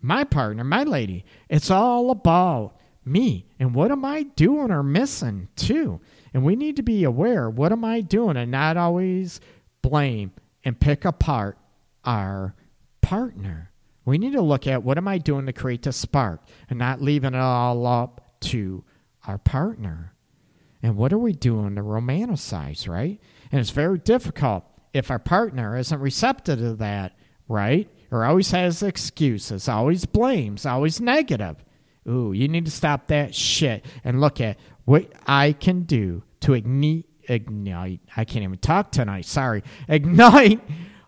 my 0.01 0.23
partner, 0.23 0.63
my 0.63 0.83
lady. 0.83 1.25
It's 1.49 1.71
all 1.71 2.11
about 2.11 2.75
me 3.05 3.47
and 3.59 3.73
what 3.73 3.91
am 3.91 4.05
I 4.05 4.23
doing 4.23 4.71
or 4.71 4.83
missing 4.83 5.47
too. 5.55 5.99
And 6.33 6.43
we 6.43 6.55
need 6.55 6.75
to 6.75 6.83
be 6.83 7.03
aware 7.03 7.49
what 7.49 7.71
am 7.71 7.83
I 7.83 8.01
doing 8.01 8.37
and 8.37 8.51
not 8.51 8.77
always 8.77 9.39
blame 9.81 10.31
and 10.63 10.79
pick 10.79 11.05
apart 11.05 11.57
our 12.05 12.55
partner. 13.01 13.71
We 14.05 14.17
need 14.17 14.33
to 14.33 14.41
look 14.41 14.67
at 14.67 14.83
what 14.83 14.97
am 14.97 15.07
I 15.07 15.17
doing 15.17 15.45
to 15.45 15.53
create 15.53 15.83
the 15.83 15.91
spark 15.91 16.41
and 16.69 16.79
not 16.79 17.01
leaving 17.01 17.33
it 17.33 17.39
all 17.39 17.85
up 17.85 18.39
to 18.41 18.83
our 19.27 19.37
partner. 19.37 20.13
And 20.81 20.95
what 20.95 21.11
are 21.11 21.17
we 21.19 21.33
doing 21.33 21.75
to 21.75 21.81
romanticize, 21.81 22.87
right? 22.87 23.19
And 23.51 23.59
it's 23.59 23.69
very 23.69 23.99
difficult 23.99 24.63
if 24.93 25.11
our 25.11 25.19
partner 25.19 25.77
isn't 25.77 25.99
receptive 25.99 26.59
to 26.59 26.75
that, 26.75 27.17
right? 27.47 27.89
Or 28.11 28.25
always 28.25 28.51
has 28.51 28.81
excuses, 28.81 29.69
always 29.69 30.05
blames, 30.05 30.65
always 30.65 30.99
negative. 30.99 31.57
Ooh, 32.07 32.33
you 32.33 32.47
need 32.47 32.65
to 32.65 32.71
stop 32.71 33.07
that 33.07 33.35
shit 33.35 33.85
and 34.03 34.19
look 34.19 34.41
at 34.41 34.57
what 34.85 35.11
I 35.27 35.53
can 35.53 35.83
do 35.83 36.23
to 36.41 36.53
ignite, 36.53 37.05
ignite. 37.27 38.01
I 38.17 38.25
can't 38.25 38.43
even 38.43 38.57
talk 38.57 38.91
tonight. 38.91 39.25
Sorry, 39.25 39.63
ignite 39.87 40.59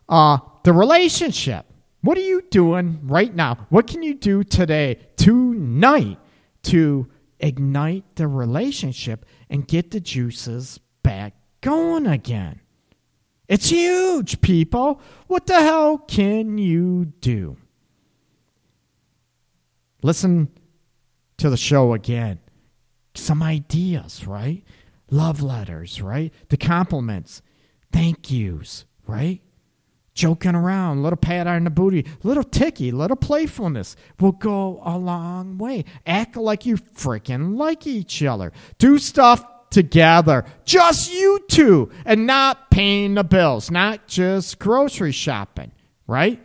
uh, 0.08 0.38
the 0.64 0.74
relationship. 0.74 1.66
What 2.02 2.18
are 2.18 2.22
you 2.22 2.44
doing 2.50 3.00
right 3.04 3.34
now? 3.34 3.68
What 3.70 3.88
can 3.88 4.04
you 4.04 4.14
do 4.14 4.44
today, 4.44 5.00
tonight, 5.18 6.20
to 6.64 7.08
ignite 7.40 8.16
the 8.16 8.28
relationship 8.28 9.26
and 9.50 9.68
get 9.68 9.92
the 9.92 10.00
juices 10.00 10.80
back 11.04 11.34
going 11.62 12.08
again? 12.08 12.61
It's 13.52 13.68
huge, 13.68 14.40
people. 14.40 15.02
What 15.28 15.46
the 15.46 15.60
hell 15.60 15.98
can 15.98 16.58
you 16.58 17.12
do? 17.20 17.58
Listen 20.02 20.48
to 21.36 21.50
the 21.50 21.58
show 21.58 21.92
again. 21.94 22.40
Some 23.14 23.44
ideas, 23.44 24.26
right? 24.26 24.64
Love 25.10 25.42
letters, 25.42 26.02
right? 26.02 26.34
The 26.48 26.56
compliments, 26.56 27.42
thank 27.92 28.32
yous, 28.32 28.86
right? 29.06 29.42
Joking 30.14 30.56
around, 30.56 31.04
little 31.04 31.18
pat 31.18 31.46
on 31.46 31.66
the 31.66 31.70
booty, 31.70 32.06
little 32.24 32.46
ticky, 32.46 32.94
little 32.94 33.18
playfulness 33.18 33.98
will 34.18 34.32
go 34.32 34.82
a 34.86 34.98
long 34.98 35.58
way. 35.58 35.84
Act 36.06 36.38
like 36.38 36.66
you 36.66 36.78
freaking 36.78 37.58
like 37.58 37.86
each 37.86 38.24
other. 38.24 38.54
Do 38.78 38.98
stuff 38.98 39.44
together, 39.72 40.46
just 40.66 41.12
you 41.12 41.40
two, 41.50 41.90
and 42.06 42.28
not 42.28 42.70
paying 42.70 43.16
the 43.16 43.24
bills, 43.24 43.72
not 43.72 44.08
just 44.08 44.60
grocery 44.60 45.12
shopping, 45.12 45.72
right? 46.06 46.40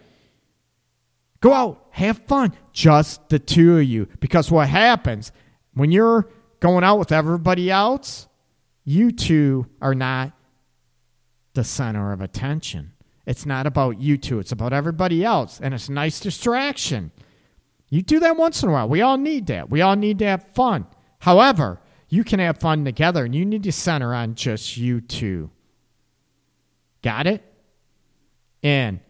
Go 1.41 1.53
out, 1.53 1.87
have 1.91 2.19
fun, 2.27 2.55
just 2.73 3.29
the 3.29 3.39
two 3.39 3.77
of 3.77 3.85
you. 3.85 4.09
Because 4.21 4.51
what 4.51 4.69
happens 4.69 5.33
when 5.75 5.93
you're 5.93 6.31
going 6.61 6.85
out 6.85 6.99
with 6.99 7.13
everybody 7.13 7.71
else, 7.71 8.27
you 8.85 9.11
two 9.11 9.67
are 9.83 9.95
not 9.95 10.33
the 11.53 11.65
center 11.65 12.13
of 12.13 12.21
attention. 12.21 12.93
It's 13.27 13.45
not 13.45 13.67
about 13.67 14.01
you 14.01 14.17
two, 14.17 14.39
it's 14.39 14.53
about 14.53 14.73
everybody 14.73 15.25
else. 15.25 15.61
And 15.61 15.75
it's 15.75 15.89
a 15.89 15.93
nice 15.93 16.21
distraction. 16.21 17.11
You 17.91 18.03
do 18.03 18.21
that 18.21 18.37
once 18.37 18.63
in 18.63 18.69
a 18.69 18.73
while. 18.73 18.89
We 18.89 19.03
all 19.03 19.17
need 19.17 19.47
that. 19.47 19.69
We 19.69 19.81
all 19.81 19.97
need 19.97 20.19
to 20.21 20.27
have 20.27 20.47
fun. 20.55 20.87
However, 21.19 21.81
you 22.09 22.25
can 22.25 22.39
have 22.39 22.59
fun 22.59 22.85
together 22.85 23.25
and 23.25 23.35
you 23.35 23.45
need 23.45 23.65
to 23.65 23.73
center 23.73 24.15
on 24.15 24.35
just 24.35 24.77
you 24.77 25.01
two. 25.01 25.51
Got 27.03 27.27
it? 27.27 27.43
And 28.63 29.01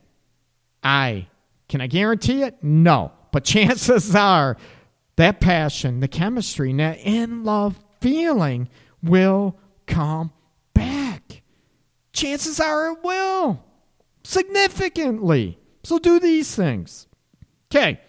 I 0.83 1.29
can 1.69 1.81
I 1.81 1.87
guarantee 1.87 2.43
it? 2.43 2.63
No. 2.63 3.13
But 3.33 3.45
chances 3.45 4.15
are 4.15 4.57
that 5.17 5.41
passion, 5.41 6.01
the 6.01 6.09
chemistry, 6.09 6.71
and 6.71 6.81
that 6.81 6.99
in 6.99 7.45
love 7.45 7.79
feeling 8.01 8.69
will 9.03 9.59
come 9.87 10.33
back. 10.75 11.43
Chances 12.13 12.61
are 12.61 12.93
it 12.93 12.99
will 13.03 13.63
significantly. 14.25 15.59
So 15.85 15.99
do 15.99 16.19
these 16.19 16.55
things. 16.55 17.07
Okay. 17.71 18.01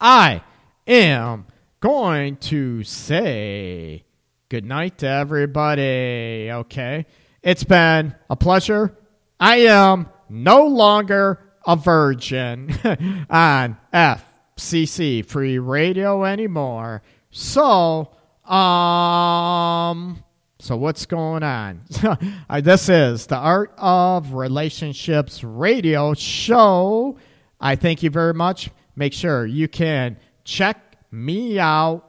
I 0.00 0.42
am 0.86 1.46
going 1.80 2.36
to 2.36 2.84
say 2.84 4.04
good 4.50 4.64
night 4.64 4.98
to 4.98 5.08
everybody. 5.08 6.50
Okay. 6.50 7.06
It's 7.42 7.64
been 7.64 8.14
a 8.28 8.36
pleasure. 8.36 8.96
I 9.38 9.60
am 9.60 10.08
no 10.28 10.66
longer 10.66 11.40
a 11.66 11.76
virgin 11.76 12.70
on 13.30 13.78
FCC 13.94 15.24
free 15.24 15.58
radio 15.58 16.24
anymore. 16.24 17.02
So, 17.30 18.10
um, 18.44 20.22
so 20.58 20.76
what's 20.76 21.06
going 21.06 21.42
on? 21.42 21.82
This 22.60 22.90
is 22.90 23.26
the 23.26 23.36
Art 23.36 23.72
of 23.78 24.34
Relationships 24.34 25.42
radio 25.42 26.12
show. 26.12 27.16
I 27.58 27.76
thank 27.76 28.02
you 28.02 28.10
very 28.10 28.34
much. 28.34 28.70
Make 28.96 29.14
sure 29.14 29.46
you 29.46 29.66
can 29.68 30.18
check 30.44 30.89
me 31.10 31.58
out 31.58 32.04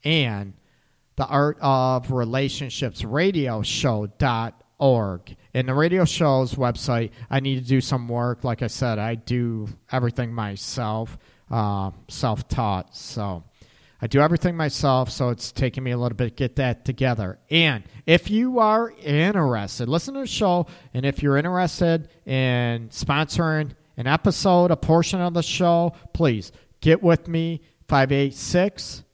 and 0.05 0.53
the 1.17 1.27
Art 1.27 1.59
of 1.61 2.11
Relationships 2.11 3.05
Radio. 3.05 3.61
In 3.61 3.65
the 5.67 5.75
radio 5.75 6.05
show's 6.05 6.55
website, 6.55 7.11
I 7.31 7.41
need 7.41 7.63
to 7.63 7.69
do 7.69 7.81
some 7.81 8.09
work. 8.09 8.45
Like 8.45 8.63
I 8.63 8.67
said, 8.67 8.99
I 8.99 9.15
do 9.15 9.69
everything 9.91 10.35
myself, 10.35 11.17
uh, 11.53 11.93
self 12.09 12.49
taught. 12.49 12.97
So 12.97 13.45
I 14.01 14.09
do 14.09 14.21
everything 14.21 14.57
myself, 14.57 15.11
so 15.11 15.29
it's 15.29 15.53
taking 15.53 15.85
me 15.85 15.93
a 15.93 15.99
little 15.99 16.17
bit 16.17 16.31
to 16.31 16.35
get 16.35 16.57
that 16.57 16.85
together. 16.85 17.39
And 17.51 17.85
if 18.07 18.29
you 18.31 18.59
are 18.59 18.91
interested, 18.91 19.89
listen 19.89 20.15
to 20.15 20.21
the 20.21 20.27
show, 20.27 20.67
and 20.93 21.07
if 21.07 21.23
you're 21.23 21.37
interested 21.37 22.09
in 22.27 22.89
sponsoring 22.89 23.77
an 23.97 24.09
episode, 24.09 24.73
a 24.73 24.77
portion 24.77 25.21
of 25.21 25.35
the 25.35 25.43
show, 25.43 25.93
please 26.13 26.51
get 26.81 27.03
with 27.03 27.29
me, 27.29 27.61
586 27.87 29.05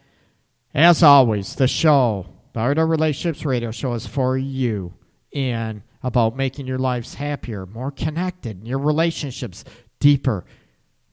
as 0.73 1.01
always, 1.01 1.55
the 1.55 1.69
show, 1.69 2.25
the 2.51 2.59
Art 2.59 2.77
of 2.77 2.89
Relationships 2.89 3.45
Radio 3.45 3.71
Show, 3.71 3.93
is 3.93 4.05
for 4.05 4.37
you 4.37 4.93
and 5.33 5.83
about 6.03 6.35
making 6.35 6.67
your 6.67 6.79
lives 6.79 7.13
happier, 7.13 7.65
more 7.65 7.91
connected, 7.91 8.67
your 8.67 8.79
relationships 8.79 9.63
deeper, 10.01 10.43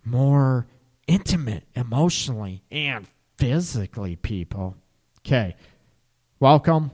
more 0.04 0.66
intimate 1.06 1.62
emotionally 1.76 2.64
and 2.72 3.06
physically, 3.38 4.16
people. 4.16 4.76
Okay. 5.20 5.54
Welcome. 6.40 6.90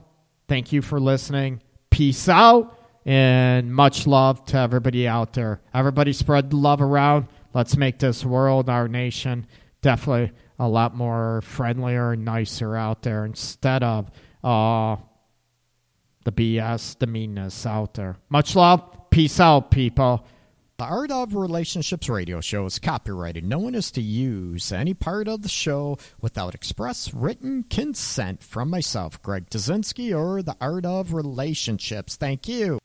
Thank 0.47 0.71
you 0.71 0.83
for 0.83 0.99
listening. 0.99 1.63
Peace 1.89 2.29
out 2.29 2.77
and 3.05 3.73
much 3.73 4.07
love 4.07 4.43
to 4.45 4.57
everybody 4.57 5.07
out 5.07 5.33
there. 5.33 5.61
Everybody 5.73 6.13
spread 6.13 6.49
the 6.49 6.57
love 6.57 6.81
around. 6.81 7.27
Let's 7.53 7.77
make 7.77 7.99
this 7.99 8.25
world, 8.25 8.69
our 8.69 8.87
nation, 8.87 9.45
definitely 9.81 10.31
a 10.59 10.67
lot 10.67 10.95
more 10.95 11.41
friendlier 11.41 12.13
and 12.13 12.25
nicer 12.25 12.75
out 12.75 13.01
there 13.01 13.25
instead 13.25 13.83
of 13.83 14.09
uh, 14.43 14.95
the 16.23 16.31
BS, 16.31 16.97
the 16.99 17.07
meanness 17.07 17.65
out 17.65 17.93
there. 17.95 18.17
Much 18.29 18.55
love. 18.55 19.09
Peace 19.09 19.39
out, 19.39 19.69
people. 19.69 20.25
The 20.77 20.85
Art 20.85 21.11
of 21.11 21.35
Relationships 21.35 22.09
radio 22.09 22.41
show 22.41 22.65
is 22.65 22.79
copyrighted. 22.79 23.45
No 23.45 23.59
one 23.59 23.75
is 23.75 23.91
to 23.91 24.01
use 24.01 24.71
any 24.71 24.95
part 24.95 25.27
of 25.27 25.43
the 25.43 25.49
show 25.49 25.99
without 26.19 26.55
express 26.55 27.13
written 27.13 27.63
consent 27.69 28.41
from 28.41 28.71
myself, 28.71 29.21
Greg 29.21 29.51
Dudzinski, 29.51 30.17
or 30.17 30.41
The 30.41 30.57
Art 30.59 30.85
of 30.85 31.13
Relationships. 31.13 32.15
Thank 32.15 32.47
you. 32.47 32.79